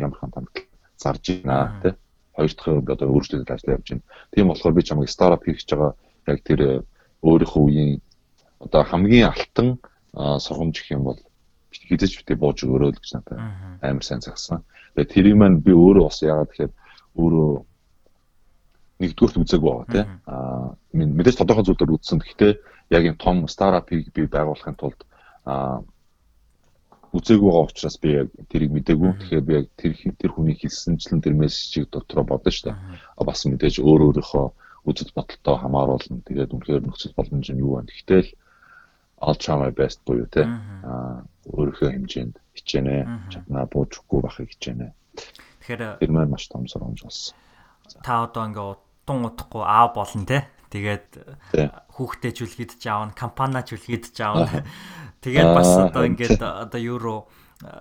ямар 0.00 0.18
компанид 0.18 0.64
зарж 0.96 1.44
байна 1.44 1.76
те. 1.84 1.94
Хоёр 2.32 2.52
дахь 2.56 2.96
одоо 2.96 3.08
өөрчлөлт 3.12 3.50
ажиллаж 3.52 3.76
явж 3.76 3.86
байна. 3.92 4.04
Тийм 4.32 4.48
болохоор 4.48 4.74
би 4.74 4.82
чамайг 4.82 5.12
хийх 5.44 5.60
гэж 5.60 5.68
байгаа 5.76 5.92
яг 6.26 6.40
тэр 6.40 6.60
өөрийнхөө 7.20 7.62
үеийн 7.68 8.00
одоо 8.66 8.82
хамгийн 8.82 9.30
алтан 9.30 9.78
сургамж 10.14 10.74
гэх 10.82 10.98
юм 10.98 11.04
бол 11.06 11.20
хизэж 11.70 12.12
битээ 12.18 12.36
бууж 12.40 12.58
өгөөрөө 12.64 12.90
л 12.92 13.00
гэж 13.00 13.10
надад 13.14 13.38
амар 13.82 14.04
сайн 14.04 14.20
загсан. 14.24 14.64
Тэгээ 14.96 15.12
тэрийг 15.12 15.36
маань 15.38 15.62
би 15.62 15.72
өөрөө 15.72 16.04
бас 16.08 16.18
яагаад 16.24 16.50
тэгэхээр 16.50 16.72
өөрөө 17.20 17.52
нэгдүгürt 19.00 19.36
үзег 19.40 19.60
байгаа 19.60 19.86
тий. 19.92 20.04
Аа 20.24 20.72
мэдээж 20.92 21.36
тодорхой 21.36 21.64
зүйлээр 21.68 21.94
үзсэн. 21.94 22.18
Гэхдээ 22.24 22.52
яг 22.96 23.02
юм 23.04 23.16
том 23.20 23.36
стартапыг 23.44 24.08
би 24.16 24.24
байгуулахын 24.24 24.76
тулд 24.80 25.00
аа 25.44 25.84
үзег 27.12 27.40
байгаа 27.44 27.68
учраас 27.68 27.96
би 28.00 28.08
яг 28.24 28.28
тэрийг 28.48 28.72
мэдээгүй. 28.72 29.12
Тэгэхээр 29.20 29.44
би 29.44 29.52
яг 29.60 29.66
тэр 29.76 29.92
тэр 30.16 30.30
хүний 30.32 30.56
хэлсэнчлэн 30.56 31.20
тэр 31.20 31.34
мессежийг 31.36 31.92
дотроо 31.92 32.24
бодно 32.24 32.50
шүү 32.50 32.72
дээ. 32.72 32.76
А 33.20 33.22
бас 33.24 33.44
мэдээж 33.44 33.84
өөр 33.84 34.00
өөрийнхөө 34.16 34.46
үзэл 34.88 35.12
бодолтой 35.12 35.56
хамааруулна. 35.60 36.24
Тэгээд 36.24 36.54
үнэхээр 36.56 36.82
нөхцөл 36.88 37.16
боломж 37.16 37.46
нь 37.52 37.60
юу 37.60 37.84
вэ? 37.84 37.92
Гэхдээ 37.92 38.22
л 39.20 39.32
all 39.32 39.36
try 39.36 39.56
my 39.56 39.72
best 39.72 40.04
буюу 40.04 40.28
тий. 40.28 40.44
Аа 40.44 41.24
өөрийнхөө 41.48 41.88
хэмжээнд 41.94 42.36
хичээнэ. 42.52 43.30
Чаднаа 43.32 43.64
буужхгүй 43.70 44.20
байхыг 44.20 44.50
хичээнэ. 44.52 44.92
Тэгэхээр 45.62 45.82
тэр 46.02 46.12
маань 46.12 46.32
маш 46.32 46.48
том 46.50 46.66
сургамж 46.66 47.06
болсон. 47.06 47.34
Та 48.02 48.26
одоо 48.26 48.42
ингээ 48.50 48.66
удан 48.76 49.18
удахгүй 49.24 49.62
аав 49.62 49.94
болно 49.94 50.26
те. 50.26 50.50
Тэгээд 50.70 51.06
хүүхдээ 51.94 52.32
ч 52.34 52.38
үлгийдэж 52.42 52.82
аавна, 52.90 53.14
компаниа 53.14 53.62
ч 53.62 53.78
үлгийдэж 53.78 54.16
аавна. 54.20 54.66
Тэгээд 55.22 55.50
бас 55.54 55.70
одоо 55.70 56.02
ингээд 56.04 56.42
одоо 56.42 56.80
евро 56.82 57.14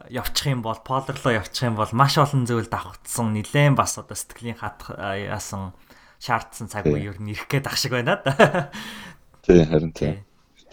явчих 0.07 0.53
юм 0.53 0.61
бол 0.61 0.79
полерлоо 0.79 1.41
явчих 1.41 1.67
юм 1.67 1.75
бол 1.75 1.89
маш 1.91 2.15
олон 2.15 2.47
зүйл 2.47 2.69
давхцсан 2.69 3.33
нилээн 3.35 3.75
бас 3.75 3.99
одоо 3.99 4.15
сэтгэлийн 4.15 4.61
хат 4.61 4.87
яасан 4.95 5.75
шаардсан 6.21 6.71
цаг 6.71 6.87
үе 6.87 7.11
ер 7.11 7.19
нь 7.19 7.35
ирэх 7.35 7.49
гээд 7.51 7.67
ах 7.67 7.75
шиг 7.75 7.91
байна 7.91 8.21
да. 8.23 8.71
Тий 9.43 9.65
харин 9.67 9.91
тий. 9.91 10.23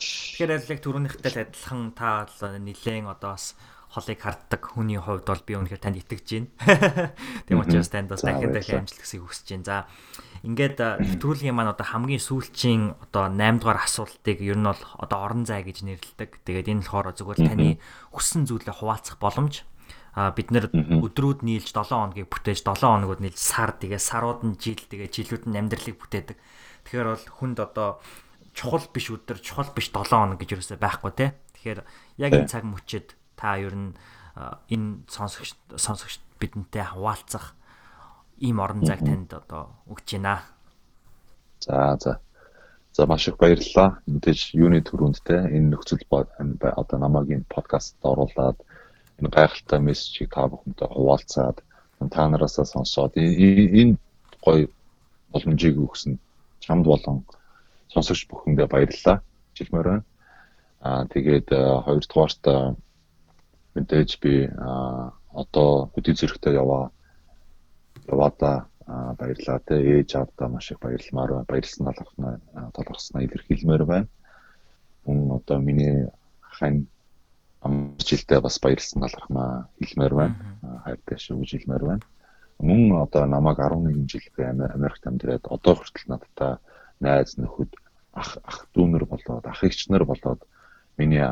Тэгэхээр 0.02 0.50
яг 0.58 0.80
түрүүнийхтэй 0.82 1.30
л 1.32 1.42
адилхан 1.46 1.94
та 1.94 2.26
нилээн 2.58 3.06
одоо 3.06 3.38
бас 3.38 3.54
холыг 3.92 4.20
харддаг 4.24 4.62
хүний 4.72 4.96
хувьд 4.96 5.28
бол 5.28 5.44
би 5.44 5.52
үнэхээр 5.52 5.82
танд 5.84 6.00
итгэж 6.00 6.26
байна. 6.32 6.48
Тийм 7.46 7.60
учраас 7.60 7.92
танд 7.92 8.08
бас 8.08 8.24
дахин 8.24 8.48
дахин 8.48 8.88
амжилт 8.88 9.04
хүсье 9.04 9.20
хүсэж 9.20 9.46
байна. 9.52 9.68
За 9.68 9.76
ингээд 10.48 10.80
нэвтрүүлгийн 10.80 11.52
маань 11.52 11.76
одоо 11.76 11.84
хамгийн 11.84 12.24
сүүлчийн 12.24 12.96
одоо 12.96 13.28
8 13.28 13.60
дугаар 13.60 13.84
асуултыг 13.84 14.40
ер 14.40 14.56
нь 14.56 14.64
бол 14.64 14.82
одоо 14.96 15.18
орон 15.20 15.44
зай 15.44 15.60
гэж 15.60 15.84
нэрлэдэг. 15.84 16.40
Тэгээд 16.40 16.72
энэ 16.72 16.80
болохоор 16.88 17.12
зөвхөн 17.12 17.52
таны 17.52 17.68
хүссэн 18.16 18.48
зүйлээ 18.48 18.80
хуваалцах 18.80 19.20
боломж 19.20 19.68
а 20.12 20.32
бид 20.32 20.52
нэр 20.52 20.68
өдрүүд 20.72 21.40
нийлж 21.40 21.72
7 21.72 21.88
хоногийг 21.88 22.28
бүтээж 22.28 22.64
7 22.64 22.84
хоногуд 22.84 23.24
нийлж 23.24 23.40
сар 23.40 23.72
тэгээ 23.76 23.96
сарууд 23.96 24.44
нь 24.44 24.60
жил 24.60 24.76
тэгээ 24.76 25.08
жилүүд 25.08 25.48
нь 25.48 25.56
амьдралыг 25.56 25.96
бүтээдэг. 25.96 26.36
Тэгэхээр 26.84 27.08
бол 27.08 27.26
хүнд 27.32 27.58
одоо 27.64 28.00
чухал 28.52 28.84
биш 28.92 29.10
өдөр 29.10 29.40
чухал 29.40 29.70
биш 29.74 29.90
7 29.90 30.12
хоног 30.12 30.38
гэж 30.40 30.56
юусаа 30.56 30.78
байхгүй 30.78 31.12
те. 31.16 31.26
Тэгэхээр 31.56 31.80
яг 32.20 32.32
энэ 32.32 32.48
цаг 32.52 32.64
мөчид 32.64 33.16
та 33.36 33.56
ер 33.56 33.74
нь 33.74 33.92
энэ 34.68 35.08
сонсогч 35.08 35.56
сонсогч 35.76 36.20
бидэнтэй 36.40 36.84
хаваалцах 36.92 37.56
ийм 38.40 38.60
орон 38.60 38.84
зайг 38.84 39.00
танд 39.04 39.32
одоо 39.32 39.72
өгч 39.88 40.18
байна. 40.18 40.42
За 41.60 41.96
за. 42.00 42.20
За 42.92 43.06
маш 43.06 43.28
их 43.28 43.36
баярлалаа. 43.40 44.02
Мэдээж 44.06 44.52
юуны 44.52 44.84
төрөнд 44.84 45.24
те 45.24 45.36
энэ 45.48 45.72
нөхцөл 45.72 46.02
одоо 46.10 46.98
намайг 46.98 47.28
энэ 47.32 47.48
подкастт 47.48 47.96
оруулаад 48.04 48.58
энэ 49.18 49.32
гайхалтай 49.32 49.80
мессежийг 49.80 50.34
та 50.34 50.48
бүхэнтэй 50.48 50.88
хуваалцаад 50.88 51.62
та 52.10 52.28
нараасаа 52.28 52.66
сонсоод 52.66 53.16
энэ 53.16 53.96
гоё 54.44 54.68
боломжийг 55.32 55.78
өгсөн 55.78 56.18
чамд 56.60 56.84
болон 56.84 57.24
сонсогч 57.92 58.26
бүхэндээ 58.28 58.66
баярлалаа. 58.66 59.22
Байна. 59.70 60.04
Аа 60.80 61.04
тэгээд 61.12 61.48
хоёрдугаарт 61.86 62.44
мэдээж 63.76 64.10
би 64.18 64.48
одоо 65.32 65.92
хөдий 65.94 66.14
зэрэгтэй 66.16 66.56
яваа 66.56 66.90
яваада 68.08 68.66
баярлаа 68.86 69.58
те 69.66 69.74
ээж 69.78 70.16
аавдаа 70.16 70.48
маш 70.48 70.72
их 70.72 70.80
баярламаар. 70.80 71.44
Баярлсан 71.44 71.86
талархнаа 71.86 72.40
талархснаа 72.74 73.22
илэрхийлмээр 73.22 73.84
байна. 73.84 74.08
Мөн 75.06 75.38
одоо 75.38 75.58
миний 75.58 76.08
хань 76.40 76.86
амжилттай 77.62 78.40
бас 78.40 78.58
баярлсан 78.58 79.02
талархнаа 79.02 79.68
хэлмээр 79.78 80.14
байна. 80.14 80.34
Хайртай 80.84 81.18
шүү 81.18 81.40
гэж 81.40 81.50
хэлмээр 81.62 81.84
байна. 81.86 82.04
Мөн 82.58 83.02
одоо 83.02 83.26
намайг 83.26 83.58
11 83.58 84.06
жил 84.10 84.26
Америкт 84.38 85.06
амьдраад 85.06 85.46
одоо 85.46 85.74
хүртэл 85.74 86.10
надтай 86.10 86.56
найз 87.02 87.36
нөхөд 87.36 87.70
ах 88.12 88.30
ах 88.50 88.58
дүүнэр 88.74 89.04
болоод 89.12 89.44
ах 89.52 89.60
эгч 89.66 89.88
нар 89.90 90.04
болоод 90.04 90.40
миний 90.98 91.26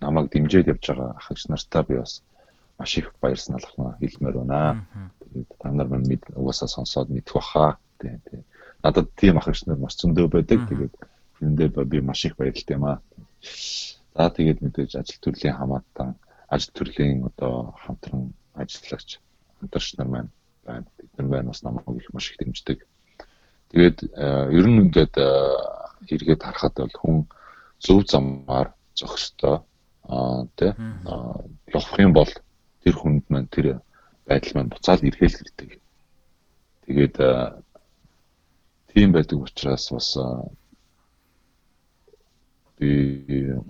намайг 0.00 0.30
дэмжиж 0.30 0.66
явж 0.72 0.84
байгаа 0.88 1.10
ах 1.18 1.30
эгч 1.32 1.42
нартай 1.48 1.82
би 1.88 1.94
бас 1.98 2.22
маш 2.78 2.98
их 2.98 3.12
баяр 3.20 3.38
саналхнаа 3.40 3.96
хэлмээр 4.00 4.36
байна. 4.38 4.86
Тэгээд 5.20 5.50
та 5.58 5.72
нар 5.72 5.88
мань 5.88 6.06
мэд 6.06 6.22
угаасаа 6.34 6.68
сонсоод 6.68 7.08
мэдэх 7.10 7.34
баха. 7.34 7.78
Тий, 8.00 8.20
тий. 8.30 8.42
Надад 8.82 9.08
тийм 9.16 9.38
ах 9.38 9.48
эгч 9.48 9.66
нар 9.66 9.78
маш 9.78 9.96
зөндөө 9.96 10.28
байдаг. 10.28 10.60
Тэгээд 10.68 10.94
тэндээ 11.40 11.68
би 11.92 12.00
маш 12.00 12.24
их 12.24 12.36
баярлалтай 12.36 12.76
юм 12.76 12.84
аа. 12.84 13.00
За 14.14 14.30
тэгээд 14.30 14.60
мэдээж 14.60 14.92
ажил 15.00 15.20
төрлийн 15.20 15.56
хамаатан 15.56 16.14
ажил 16.48 16.72
төрлийн 16.72 17.24
одоо 17.24 17.74
хамтран 17.82 18.32
ажиллагч 18.54 19.20
хамтарч 19.60 19.96
нар 19.96 20.08
маань 20.08 20.30
байна. 20.64 20.86
Бид 20.98 21.10
нар 21.16 21.28
байна 21.28 21.48
бас 21.48 21.62
намайг 21.62 21.88
их 21.96 22.12
маш 22.12 22.30
их 22.30 22.38
дэмждэг. 22.38 22.86
Тэгээд 23.70 23.98
ер 24.58 24.66
нь 24.70 24.82
ингээд 24.84 25.14
хэрэгэд 26.08 26.40
харахад 26.42 26.74
бол 26.76 26.96
хүн 27.00 27.16
зөв 27.82 28.06
замаар 28.06 28.68
зохистой 28.94 29.56
тий 30.58 30.72
явах 31.74 31.98
юм 31.98 32.12
бол 32.14 32.32
тэр 32.82 32.94
хүнд 32.94 33.24
маань 33.28 33.50
тэр 33.50 33.66
байдал 34.26 34.54
маань 34.54 34.72
буцаад 34.72 35.02
ирэхэл 35.02 35.36
хэрэгтэй. 35.38 35.70
Тэгээд 36.86 37.16
тийм 38.94 39.08
байдаг 39.12 39.38
учраас 39.42 39.90
бас 39.90 40.08
би 42.78 42.90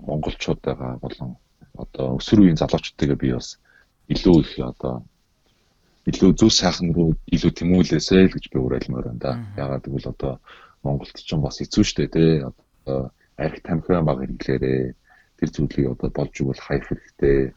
монголчуудаа 0.07 0.99
болон 1.01 1.37
одоо 1.75 2.17
өсвөр 2.19 2.41
үеийн 2.41 2.61
залуучуудтайгаа 2.61 3.17
би 3.17 3.33
бас 3.33 3.59
илүү 4.13 4.37
их 4.45 4.53
одоо 4.61 4.95
илүү 6.07 6.31
зөв 6.39 6.51
сайхан 6.55 6.95
руу 6.95 7.19
илүү 7.35 7.53
тэмүүлээсэй 7.59 8.31
л 8.31 8.35
гэж 8.35 8.45
би 8.55 8.59
уриалмаар 8.63 9.11
байна 9.11 9.23
да. 9.23 9.33
Ягаад 9.59 9.85
гэвэл 9.87 10.13
одоо 10.15 10.33
Монголд 10.87 11.19
ч 11.19 11.31
бас 11.35 11.59
хэцүү 11.59 11.83
шттэ 11.83 12.07
тий. 12.15 12.33
Одоо 12.47 13.11
арх 13.35 13.59
тамхи 13.67 13.99
баг 14.07 14.19
хэрэглээрээ 14.23 14.95
тэр 15.39 15.51
зүйлийг 15.51 15.87
одоо 15.99 16.11
болж 16.15 16.35
игэл 16.39 16.63
хайх 16.63 16.85
хэрэгтэй. 16.87 17.53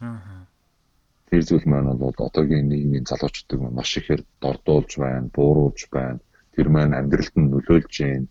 Тэр 1.30 1.42
зүйл 1.46 1.66
маань 1.70 1.94
бол 1.94 2.16
одоогийн 2.18 2.66
нийгмийн 2.68 3.06
залуучуудыг 3.06 3.60
маш 3.70 3.94
ихээр 3.96 4.22
дордуулж 4.42 4.98
байна, 4.98 5.30
бууруулж 5.30 5.86
байна. 5.94 6.18
Тэр 6.54 6.68
маань 6.74 6.98
амьдралд 6.98 7.34
нь 7.38 7.50
нөлөөлж 7.54 7.94
байна. 8.02 8.26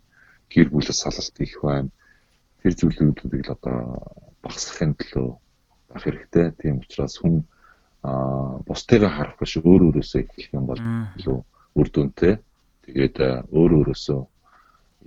Гэр 0.52 0.68
бүлээс 0.68 1.00
салалт 1.00 1.38
их 1.40 1.56
байна. 1.64 1.90
Тэр 2.60 2.74
зүйлүүдийг 2.76 3.48
л 3.48 3.56
одоо 3.56 4.04
багасгахын 4.44 5.00
төлөө 5.00 5.30
байх 5.90 6.04
хэрэгтэй. 6.04 6.46
Тийм 6.60 6.84
учраас 6.84 7.16
хүн 7.24 7.48
аа 8.04 8.64
бусдыгаа 8.68 9.12
харах 9.12 9.38
биш 9.40 9.58
өөр 9.60 9.82
өөрөөсөө 9.92 10.20
эхлэх 10.24 10.50
юм 10.56 10.66
бол 10.70 10.82
илүү 11.20 11.38
үр 11.80 11.88
дүнтэй. 11.92 12.34
Тэгээд 12.86 13.18
өөр 13.52 13.72
өөрөөсөө 13.80 14.20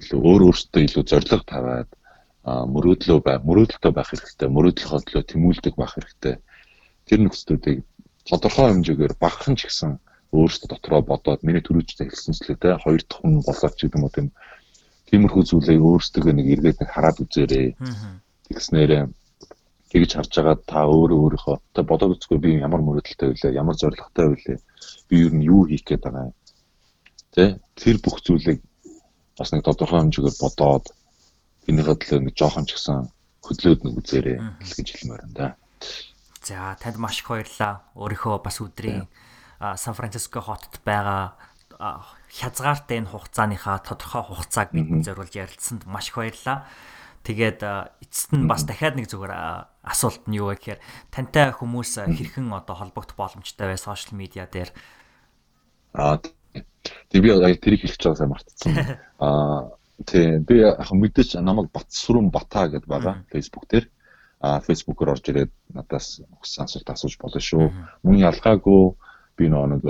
илүү 0.01 0.21
өөр 0.21 0.43
өөртөө 0.49 0.83
илүү 0.87 1.05
зориг 1.09 1.45
тавиад 1.49 1.91
мөрөөдлөө 2.45 3.19
бай 3.23 3.37
мөрөөдөлтөө 3.49 3.93
байх 3.95 4.09
хэрэгтэй. 4.11 4.49
Мөрөөдлөхөө 4.51 5.01
төлөө 5.07 5.25
тэмүүлдэг 5.31 5.75
байх 5.79 5.93
хэрэгтэй. 5.95 6.35
Тэр 7.07 7.19
нөхцөлүүдийг 7.23 7.81
тодорхой 8.29 8.67
хэмжээгээр 8.71 9.15
багахан 9.23 9.57
ч 9.57 9.67
гэсэн 9.67 9.91
өөрсдөө 10.33 10.69
дотроо 10.71 11.01
бодоод 11.07 11.41
миний 11.47 11.63
төрүүчтэй 11.65 12.09
хэлсэнчлээ 12.09 12.57
те 12.61 12.69
хоёр 12.83 13.03
дахь 13.05 13.21
хүн 13.21 13.43
болооч 13.47 13.77
гэдэг 13.79 13.97
юм 13.99 14.05
уу 14.07 14.15
тийм 14.15 14.29
тиймэрхүү 15.09 15.43
зүйлийг 15.49 15.83
өөрсдөө 15.83 16.33
нэг 16.33 16.47
эргээд 16.55 16.79
хараад 16.89 17.19
үзээрэй. 17.23 17.69
Тэгснээрээ 18.49 19.03
тэгж 19.93 20.11
харж 20.17 20.33
байгаа 20.33 20.57
та 20.65 20.89
өөрөө 20.89 21.21
өөрийнхөө 21.21 21.57
та 21.77 21.81
бодоод 21.85 22.17
үзгүй 22.17 22.39
би 22.41 22.51
ямар 22.57 22.81
мөрөөдөлтэй 22.81 23.29
байлаа, 23.29 23.53
ямар 23.53 23.77
зоригтой 23.77 24.27
байлаа. 24.33 24.59
Би 25.09 25.15
юу 25.21 25.31
нь 25.37 25.45
юу 25.45 25.63
хийх 25.69 25.85
гээд 25.85 26.03
байгаа 26.09 26.33
юм. 26.33 26.37
Тэ 27.37 27.61
тэр 27.77 27.97
бүх 28.01 28.25
зүйлийг 28.25 28.65
бас 29.37 29.53
нэг 29.53 29.69
тодорхой 29.69 30.01
хэмжээгээр 30.01 30.37
бодоод 30.41 30.85
энийхээ 31.69 31.97
төлөө 32.01 32.21
нэг 32.25 32.35
жоохон 32.41 32.65
ч 32.65 32.81
гэсэн 32.81 33.13
хөдлөөд 33.45 33.81
нэг 33.85 33.95
үзээрэй 34.01 34.39
гэж 34.65 34.89
хэлмээр 34.97 35.23
да. 35.37 35.61
За 36.41 36.73
танд 36.81 36.97
маш 36.97 37.21
их 37.21 37.29
баярлалаа. 37.29 37.85
Өөрийнхөө 37.93 38.41
бас 38.41 38.57
өдрийн 38.65 39.07
Сан 39.61 39.95
Франциско 39.95 40.41
хотод 40.41 40.81
байгаа 40.83 41.37
хязгаартай 42.33 43.05
энэ 43.05 43.13
хугацааныхаа 43.13 43.79
тодорхой 43.85 44.23
хугацааг 44.25 44.73
бид 44.73 45.05
зориулж 45.05 45.37
ярилцсанд 45.37 45.85
маш 45.85 46.09
их 46.09 46.17
баярлалаа. 46.17 46.65
Тэгээд 47.23 47.61
эцэст 48.03 48.31
нь 48.35 48.49
бас 48.51 48.67
дахиад 48.67 48.99
нэг 48.99 49.07
зүгээр 49.07 49.33
асуулт 49.83 50.23
нь 50.31 50.39
юу 50.39 50.55
вэ 50.55 50.57
гэхээр 50.59 50.81
тантай 51.11 51.51
хүмүүс 51.51 52.07
хэрхэн 52.07 52.55
одоо 52.55 52.79
холбогдох 52.79 53.19
боломжтой 53.19 53.75
вэ 53.75 53.77
сошиал 53.77 54.15
медиа 54.15 54.47
дээр? 54.47 54.71
Аа 55.95 56.23
тэг 57.11 57.19
би 57.19 57.31
тэрийг 57.59 57.83
хэлчих 57.83 57.99
чагаа 57.99 58.19
сайн 58.19 58.31
мартчихсан. 58.31 58.73
Аа 59.19 59.75
тий 60.07 60.39
би 60.39 60.63
яг 60.63 60.87
мэдээж 60.87 61.43
намайг 61.43 61.75
Батсүрэн 61.75 62.31
Бата 62.31 62.71
гэдээ 62.71 62.87
байгаа 62.87 63.27
Facebook 63.35 63.67
дээр. 63.67 63.87
Аа 64.39 64.63
Facebook-оор 64.63 65.19
орж 65.19 65.27
ирээд 65.31 65.53
надаас 65.75 66.23
хүссэн 66.39 66.67
асуулт 66.67 66.89
асууж 66.91 67.19
болно 67.19 67.41
шүү. 67.43 67.67
Мөн 68.07 68.23
ялгаагүй 68.23 68.83
би 69.39 69.51
нэг 69.51 69.83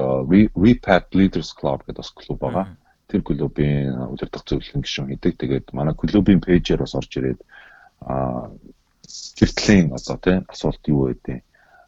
Repat 0.56 1.12
Leaders 1.12 1.52
Club 1.52 1.84
гэдэг 1.84 2.00
бас 2.00 2.10
клуб 2.16 2.40
байгаа. 2.40 2.76
Тэр 3.08 3.20
клубын 3.20 4.08
удирдах 4.12 4.44
зөвлөлийн 4.48 4.84
гишүүн 4.84 5.08
хийдэг. 5.12 5.36
Тэгээд 5.36 5.66
манай 5.76 5.92
клубын 5.92 6.40
пэйжээр 6.40 6.84
бас 6.84 6.96
орж 6.96 7.12
ирээд 7.16 7.40
а 8.04 8.48
чиртлийн 9.36 9.92
одоо 9.92 10.16
тий 10.16 10.40
асуулт 10.48 10.82
юу 10.88 11.12
байдیں۔ 11.12 11.42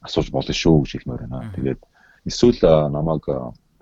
асууж 0.05 0.30
болно 0.30 0.55
шүү 0.55 0.84
гэж 0.84 0.90
хэлмээр 1.01 1.22
байна. 1.24 1.48
Тэгээд 1.56 1.80
эсвэл 2.28 2.60
намайг 2.92 3.24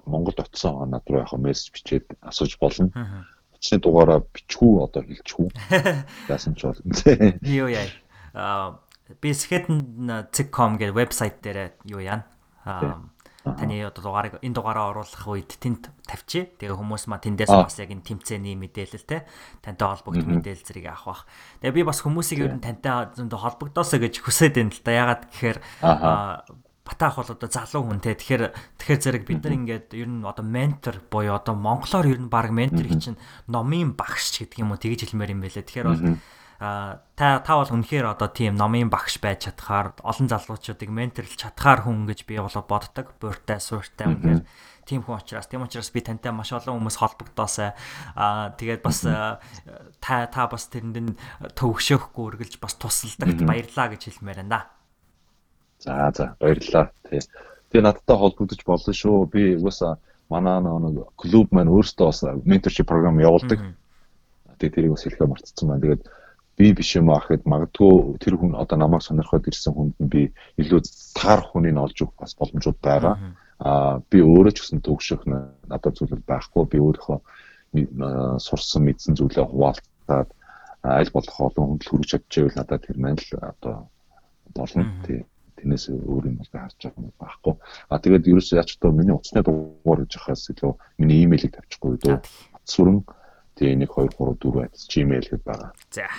Монголд 0.06 0.38
очисон 0.38 0.90
над 0.90 1.06
руу 1.10 1.22
яг 1.22 1.32
мессеж 1.34 1.74
бичээд 1.74 2.06
асууж 2.22 2.58
болно. 2.62 3.26
Очны 3.54 3.78
дугаараа 3.82 4.22
бичгүү 4.22 4.72
одоо 4.86 5.02
хэлчихүү. 5.02 5.48
Яасан 6.32 6.54
ч 6.54 6.66
бол. 6.66 6.78
Юу 7.42 7.68
яа. 7.70 7.86
Аа 8.34 8.78
би 9.20 9.34
skeleton 9.34 9.82
zcom 10.30 10.78
гэдэг 10.78 10.94
вебсайт 10.94 11.42
дээр 11.42 11.74
юу 11.86 12.02
яана. 12.02 12.26
Аа 12.66 13.02
таны 13.42 13.82
одоо 13.82 14.02
дугаарыг 14.06 14.38
энэ 14.38 14.54
дугаараа 14.54 14.94
оруулах 14.94 15.26
үед 15.26 15.58
тэнд 15.58 15.90
тавьчих. 16.06 16.54
Тэгээ 16.62 16.78
хүмүүс 16.78 17.10
маа 17.10 17.18
тэндээс 17.18 17.50
бас 17.50 17.76
яг 17.82 17.90
энэ 17.90 18.06
тэмцээний 18.06 18.54
мэдээлэл 18.54 19.06
те 19.06 19.26
тантай 19.62 19.86
холбогдох 19.90 20.30
мэдээлэл 20.30 20.66
зэрэг 20.66 20.86
авах 20.90 21.06
бах. 21.06 21.22
Тэгээ 21.62 21.76
би 21.78 21.82
бас 21.82 22.00
хүмүүсийг 22.06 22.40
ер 22.46 22.54
нь 22.54 22.62
тантай 22.62 23.10
зөндө 23.18 23.36
холбогдоосоо 23.38 23.98
гэж 23.98 24.22
хүсээд 24.22 24.54
байна 24.62 24.70
л 24.70 24.82
да. 24.86 24.92
Ягаад 24.94 25.22
гэхээр 25.26 25.58
Батаах 26.82 27.14
бол 27.14 27.30
одоо 27.30 27.46
залуу 27.46 27.86
хүн 27.86 28.02
те. 28.02 28.18
Тэгэхээр 28.18 28.42
тэгэхээр 28.74 29.02
зэрэг 29.06 29.22
бид 29.22 29.46
нар 29.46 29.54
ингээд 29.54 29.94
ер 29.94 30.10
нь 30.10 30.26
одоо 30.26 30.42
ментор 30.42 30.98
буюу 31.06 31.38
одоо 31.38 31.54
монголоор 31.54 32.10
ер 32.10 32.18
нь 32.18 32.26
баг 32.26 32.50
менторыг 32.50 32.98
чинь 32.98 33.22
номын 33.46 33.94
багш 33.94 34.42
гэдэг 34.42 34.58
юм 34.58 34.74
уу 34.74 34.82
тэгж 34.82 35.06
хэлмээр 35.06 35.30
юм 35.30 35.46
байлээ. 35.46 35.62
Тэгэхээр 35.62 35.86
бол 35.86 36.02
а 36.62 37.02
та 37.18 37.42
та 37.42 37.58
бол 37.58 37.74
үнэхээр 37.74 38.14
одоо 38.14 38.30
тийм 38.30 38.54
номын 38.54 38.86
багш 38.86 39.18
байж 39.18 39.50
чадхаар 39.50 39.98
олон 40.06 40.30
залуучуудыг 40.30 40.86
менторлж 40.86 41.34
чадхаар 41.34 41.82
хүн 41.82 42.06
гэж 42.06 42.22
би 42.22 42.38
болоо 42.38 42.62
боддог. 42.62 43.10
Бууртай, 43.18 43.58
сууртай 43.58 44.06
үнэхээр 44.06 44.46
тийм 44.86 45.02
хүн 45.02 45.18
учраас 45.18 45.50
тийм 45.50 45.66
учраас 45.66 45.90
би 45.90 46.06
тантай 46.06 46.30
маш 46.30 46.54
олон 46.54 46.78
хүмүүс 46.78 47.02
холбогдоосай. 47.02 47.74
Аа 48.14 48.54
тэгээд 48.54 48.82
бас 48.86 49.02
та 49.02 50.14
та 50.30 50.42
бас 50.46 50.70
тэрэнд 50.70 51.18
төвөгшөөхгүй 51.58 52.24
үргэлж 52.30 52.62
бас 52.62 52.78
тусалдагт 52.78 53.42
баярлаа 53.42 53.90
гэж 53.90 54.22
хэлмээр 54.22 54.46
байна. 54.46 54.70
За 55.82 56.14
за 56.14 56.38
баярлалаа. 56.38 56.94
Тий. 57.10 57.26
Тэгээ 57.74 57.86
надтай 57.90 58.16
холбогдож 58.16 58.62
болно 58.62 58.94
шүү. 58.94 59.26
Би 59.26 59.58
угаасаа 59.58 59.98
манай 60.30 60.62
нэг 60.62 61.10
клуб 61.18 61.50
маань 61.50 61.74
өөртөө 61.74 62.06
бас 62.06 62.22
менторшип 62.46 62.86
програм 62.86 63.18
явуулдаг. 63.18 63.58
Тэгээ 64.62 64.74
тэрийг 64.78 64.94
бас 64.94 65.02
хэлэхээ 65.02 65.26
мартсан 65.26 65.68
байна. 65.68 65.82
Тэгээд 65.82 66.02
би 66.58 66.72
биш 66.76 66.96
юм 66.96 67.08
аа 67.10 67.20
гэхэд 67.24 67.48
магадгүй 67.48 68.18
тэр 68.20 68.36
хүн 68.36 68.52
одоо 68.58 68.76
намайг 68.78 69.02
сонирхоод 69.02 69.48
ирсэн 69.48 69.72
хүнд 69.72 69.96
нь 70.00 70.12
би 70.12 70.22
илүү 70.60 70.80
таарах 71.16 71.52
хүнийг 71.52 71.80
олж 71.80 71.96
өгөх 72.04 72.16
бас 72.20 72.36
боломжууд 72.36 72.78
байгаа. 72.84 73.16
Аа 73.64 74.04
би 74.10 74.18
өөрөө 74.20 74.52
ч 74.52 74.58
гэсэн 74.60 74.84
төгшөх 74.84 75.24
надад 75.24 75.96
зүйлэл 75.96 76.28
байхгүй. 76.28 76.62
Би 76.68 76.78
өөрийнхөө 76.84 77.18
сурсан 78.36 78.84
мэдсэн 78.84 79.16
зүйлээ 79.16 79.48
хуваалцаад 79.48 80.28
аль 80.84 81.14
болох 81.16 81.36
олон 81.40 81.66
хүнд 81.78 81.82
хүргэж 81.88 82.08
чадчихвэл 82.10 82.58
надад 82.60 82.84
тэр 82.84 82.98
маань 83.00 83.16
л 83.16 83.32
одоо 83.40 83.88
болно 84.52 84.84
тий. 85.06 85.24
Тэрнээс 85.56 85.88
өөр 85.88 86.26
юм 86.28 86.36
бол 86.36 86.52
харж 86.52 86.76
байгаа 86.84 87.00
юм 87.00 87.16
байхгүй. 87.16 87.54
А 87.88 87.96
тэгээд 88.02 88.28
ерөөсөө 88.28 88.60
яач 88.60 88.70
тоо 88.76 88.92
миний 88.92 89.14
утасны 89.14 89.40
дугаар 89.46 90.04
гэж 90.04 90.12
хахаас 90.18 90.50
илүү 90.50 90.72
миний 90.98 91.22
имэйлийг 91.24 91.54
тавьчихгүй 91.54 91.96
дөө. 92.02 92.18
Сүрэн 92.66 92.98
тий 93.56 93.70
1 93.72 93.86
2 93.86 94.10
3 94.18 94.36
4 94.42 94.68
gmail 94.90 95.24
гэдээ 95.30 95.46
байгаа. 95.46 95.70
За 95.94 96.10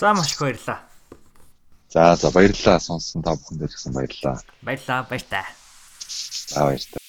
За 0.00 0.14
маш 0.14 0.32
их 0.32 0.40
баярлаа. 0.40 0.80
За 1.92 2.16
за 2.16 2.30
баярлалаа 2.30 2.80
сонссон 2.80 3.22
та 3.22 3.36
бүхэндээ 3.38 3.68
ч 3.68 3.72
гэсэн 3.78 3.92
баярлалаа. 3.94 4.42
Баярлалаа 4.62 5.06
баяр 5.10 5.24
та. 5.30 5.42
За 6.48 6.60
баяр 6.66 6.82
та. 6.82 7.03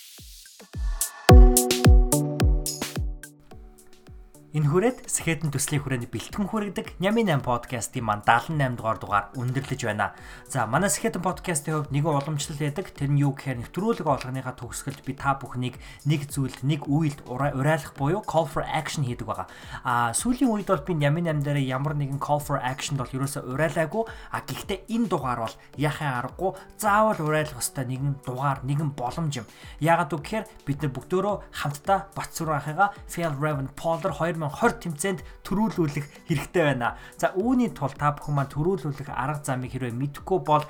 Энэ 4.56 4.72
хүрээд 4.72 5.12
Сэхэдэн 5.12 5.52
төслийн 5.52 5.84
хүрээнд 5.84 6.08
бэлтгэн 6.16 6.48
хүргэдэг 6.48 7.04
Нями 7.04 7.28
8 7.28 7.44
подкастын 7.44 8.08
маань 8.08 8.24
78 8.24 8.80
дугаар 8.80 9.00
дугаар 9.04 9.26
өндөрлөж 9.36 9.84
байна. 9.84 10.16
За 10.48 10.64
манай 10.64 10.88
Сэхэдэн 10.88 11.20
подкастын 11.20 11.84
хувьд 11.84 11.92
нэгэн 11.92 12.16
уламжлал 12.16 12.64
яадаг. 12.64 12.88
Тэр 12.96 13.12
нь 13.12 13.20
юу 13.20 13.36
гэхээр 13.36 13.68
нэвтрүүлэг 13.68 14.08
олгоныхаа 14.08 14.56
төгсгөлд 14.56 15.04
би 15.04 15.12
та 15.12 15.36
бүхнийг 15.36 15.76
нэг 16.08 16.32
зүйлд 16.32 16.64
нэг 16.64 16.88
үйлд 16.88 17.28
уриалах 17.28 18.00
буюу 18.00 18.24
call 18.24 18.48
for 18.48 18.64
action 18.64 19.04
хийдэг 19.04 19.28
байгаа. 19.28 19.52
А 19.84 20.16
сүүлийн 20.16 20.48
үед 20.48 20.72
бол 20.72 20.88
би 20.88 21.04
Нями 21.04 21.20
8 21.20 21.44
дээр 21.44 21.60
ямар 21.60 22.00
нэгэн 22.00 22.24
call 22.24 22.40
for 22.40 22.56
action 22.64 22.96
бол 22.96 23.12
ерөөсөө 23.12 23.52
уриалаагүй. 23.52 24.08
А 24.32 24.40
гэхдээ 24.40 24.88
энэ 24.88 25.12
дугаар 25.12 25.52
бол 25.52 25.56
яхаа 25.76 26.24
аргагүй 26.24 26.56
заавал 26.80 27.20
уриалах 27.28 27.60
ёстой 27.60 27.92
нэгэн 27.92 28.24
дугаар 28.24 28.64
нэгэн 28.64 28.96
боломж 28.96 29.44
юм. 29.44 29.48
Яагаад 29.84 30.16
гэвэл 30.16 30.48
бид 30.64 30.80
нар 30.80 30.96
бүгдөө 30.96 31.44
хамтдаа 31.52 32.08
Батсүр 32.16 32.56
ахыгаа 32.56 32.96
Phil 33.12 33.36
Raven 33.36 33.68
Polder 33.76 34.16
2000 34.16 34.45
2020 34.50 34.86
тэмцээнд 34.86 35.20
төрүүлүүлэх 35.46 36.06
хэрэгтэй 36.30 36.64
байна. 36.64 36.98
За 37.18 37.34
үүний 37.38 37.70
тулд 37.72 37.98
та 37.98 38.14
бүхэн 38.16 38.36
маань 38.36 38.54
төрүүлүүлэх 38.54 39.10
арга 39.10 39.44
замыг 39.46 39.72
хэрвээ 39.74 39.94
мэдэхгүй 39.94 40.40
бол 40.42 40.66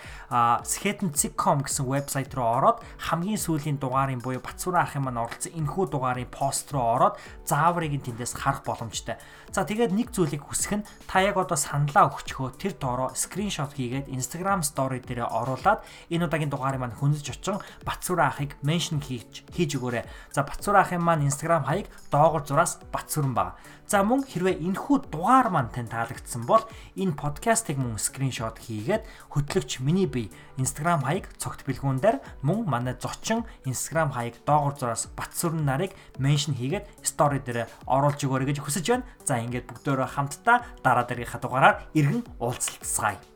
sketen.com 0.64 1.64
гэсэн 1.66 1.86
вебсайт 1.88 2.32
руу 2.36 2.48
ороод 2.60 2.80
хамгийн 3.12 3.40
сүүлийн 3.40 3.80
дугаарын 3.80 4.20
буюу 4.20 4.44
Батсүрэн 4.44 4.84
ахын 4.84 5.04
маань 5.08 5.22
оролцсон 5.22 5.56
энэхүү 5.56 5.86
дугаарын 5.92 6.30
пост 6.30 6.72
руу 6.76 6.96
ороод 6.96 7.16
зааврыг 7.48 7.96
нь 7.96 8.06
тэндээс 8.06 8.36
харах 8.36 8.68
боломжтой. 8.68 9.16
За 9.56 9.64
тэгээд 9.64 9.96
нэг 9.96 10.12
зүйлийг 10.12 10.44
хүсэх 10.44 10.84
нь 10.84 10.88
та 11.08 11.24
яг 11.24 11.40
одоо 11.40 11.56
саналаа 11.56 12.12
өгчхөө 12.12 12.60
тэр 12.60 12.76
доороо 12.76 13.16
скриншот 13.16 13.72
хийгээд 13.80 14.12
Instagram 14.12 14.68
story 14.68 15.00
дээрээ 15.00 15.32
оруулаад 15.32 15.80
энэ 16.12 16.28
удаагийн 16.28 16.52
дугаарыг 16.52 16.84
маань 16.84 16.98
хүнэлж 17.00 17.28
очин 17.32 17.64
Батсүрэн 17.88 18.28
ахыг 18.28 18.52
меншн 18.68 19.00
хийж 19.00 19.48
хийж 19.56 19.80
өгөөрэй. 19.80 20.04
За 20.36 20.44
Батсүрэн 20.44 20.84
ахын 20.84 21.00
маань 21.00 21.24
Instagram 21.24 21.64
хаяг 21.64 21.88
доогор 22.12 22.44
зураас 22.44 22.84
Батсүрэн 22.92 23.32
баг. 23.32 23.56
За 23.86 24.02
мөн 24.02 24.26
хэрвээ 24.26 24.66
энэхүү 24.66 25.14
дугаар 25.14 25.54
маань 25.54 25.70
тань 25.70 25.92
таалагдсан 25.92 26.50
бол 26.50 26.66
энэ 26.98 27.14
подкастыг 27.14 27.78
мөн 27.78 28.02
скриншот 28.02 28.58
хийгээд 28.58 29.06
хөтлөгч 29.30 29.86
миний 29.86 30.10
бие 30.10 30.34
Instagram 30.58 31.06
хаяг 31.06 31.30
цогт 31.38 31.62
бэлгүүн 31.70 32.02
дээр 32.02 32.18
мөн 32.42 32.66
манай 32.66 32.98
зочин 32.98 33.46
Instagram 33.70 34.18
хаяг 34.18 34.42
доогор 34.42 34.74
зураас 34.74 35.06
Батсүрэн 35.14 35.62
нарыг 35.62 35.94
меншн 36.18 36.58
хийгээд 36.58 36.90
стори 37.06 37.38
дээр 37.46 37.70
оруулж 37.86 38.26
өгөөрэй 38.26 38.50
гэж 38.50 38.66
хүсэж 38.66 38.86
байна. 38.90 39.08
За 39.22 39.38
ингээд 39.38 39.70
бүгдөө 39.70 40.10
хамтдаа 40.10 40.66
дараа 40.82 41.06
дараагийнхаа 41.06 41.42
дугаараар 41.42 41.76
иргэн 41.94 42.26
уулзалцгаая. 42.42 43.35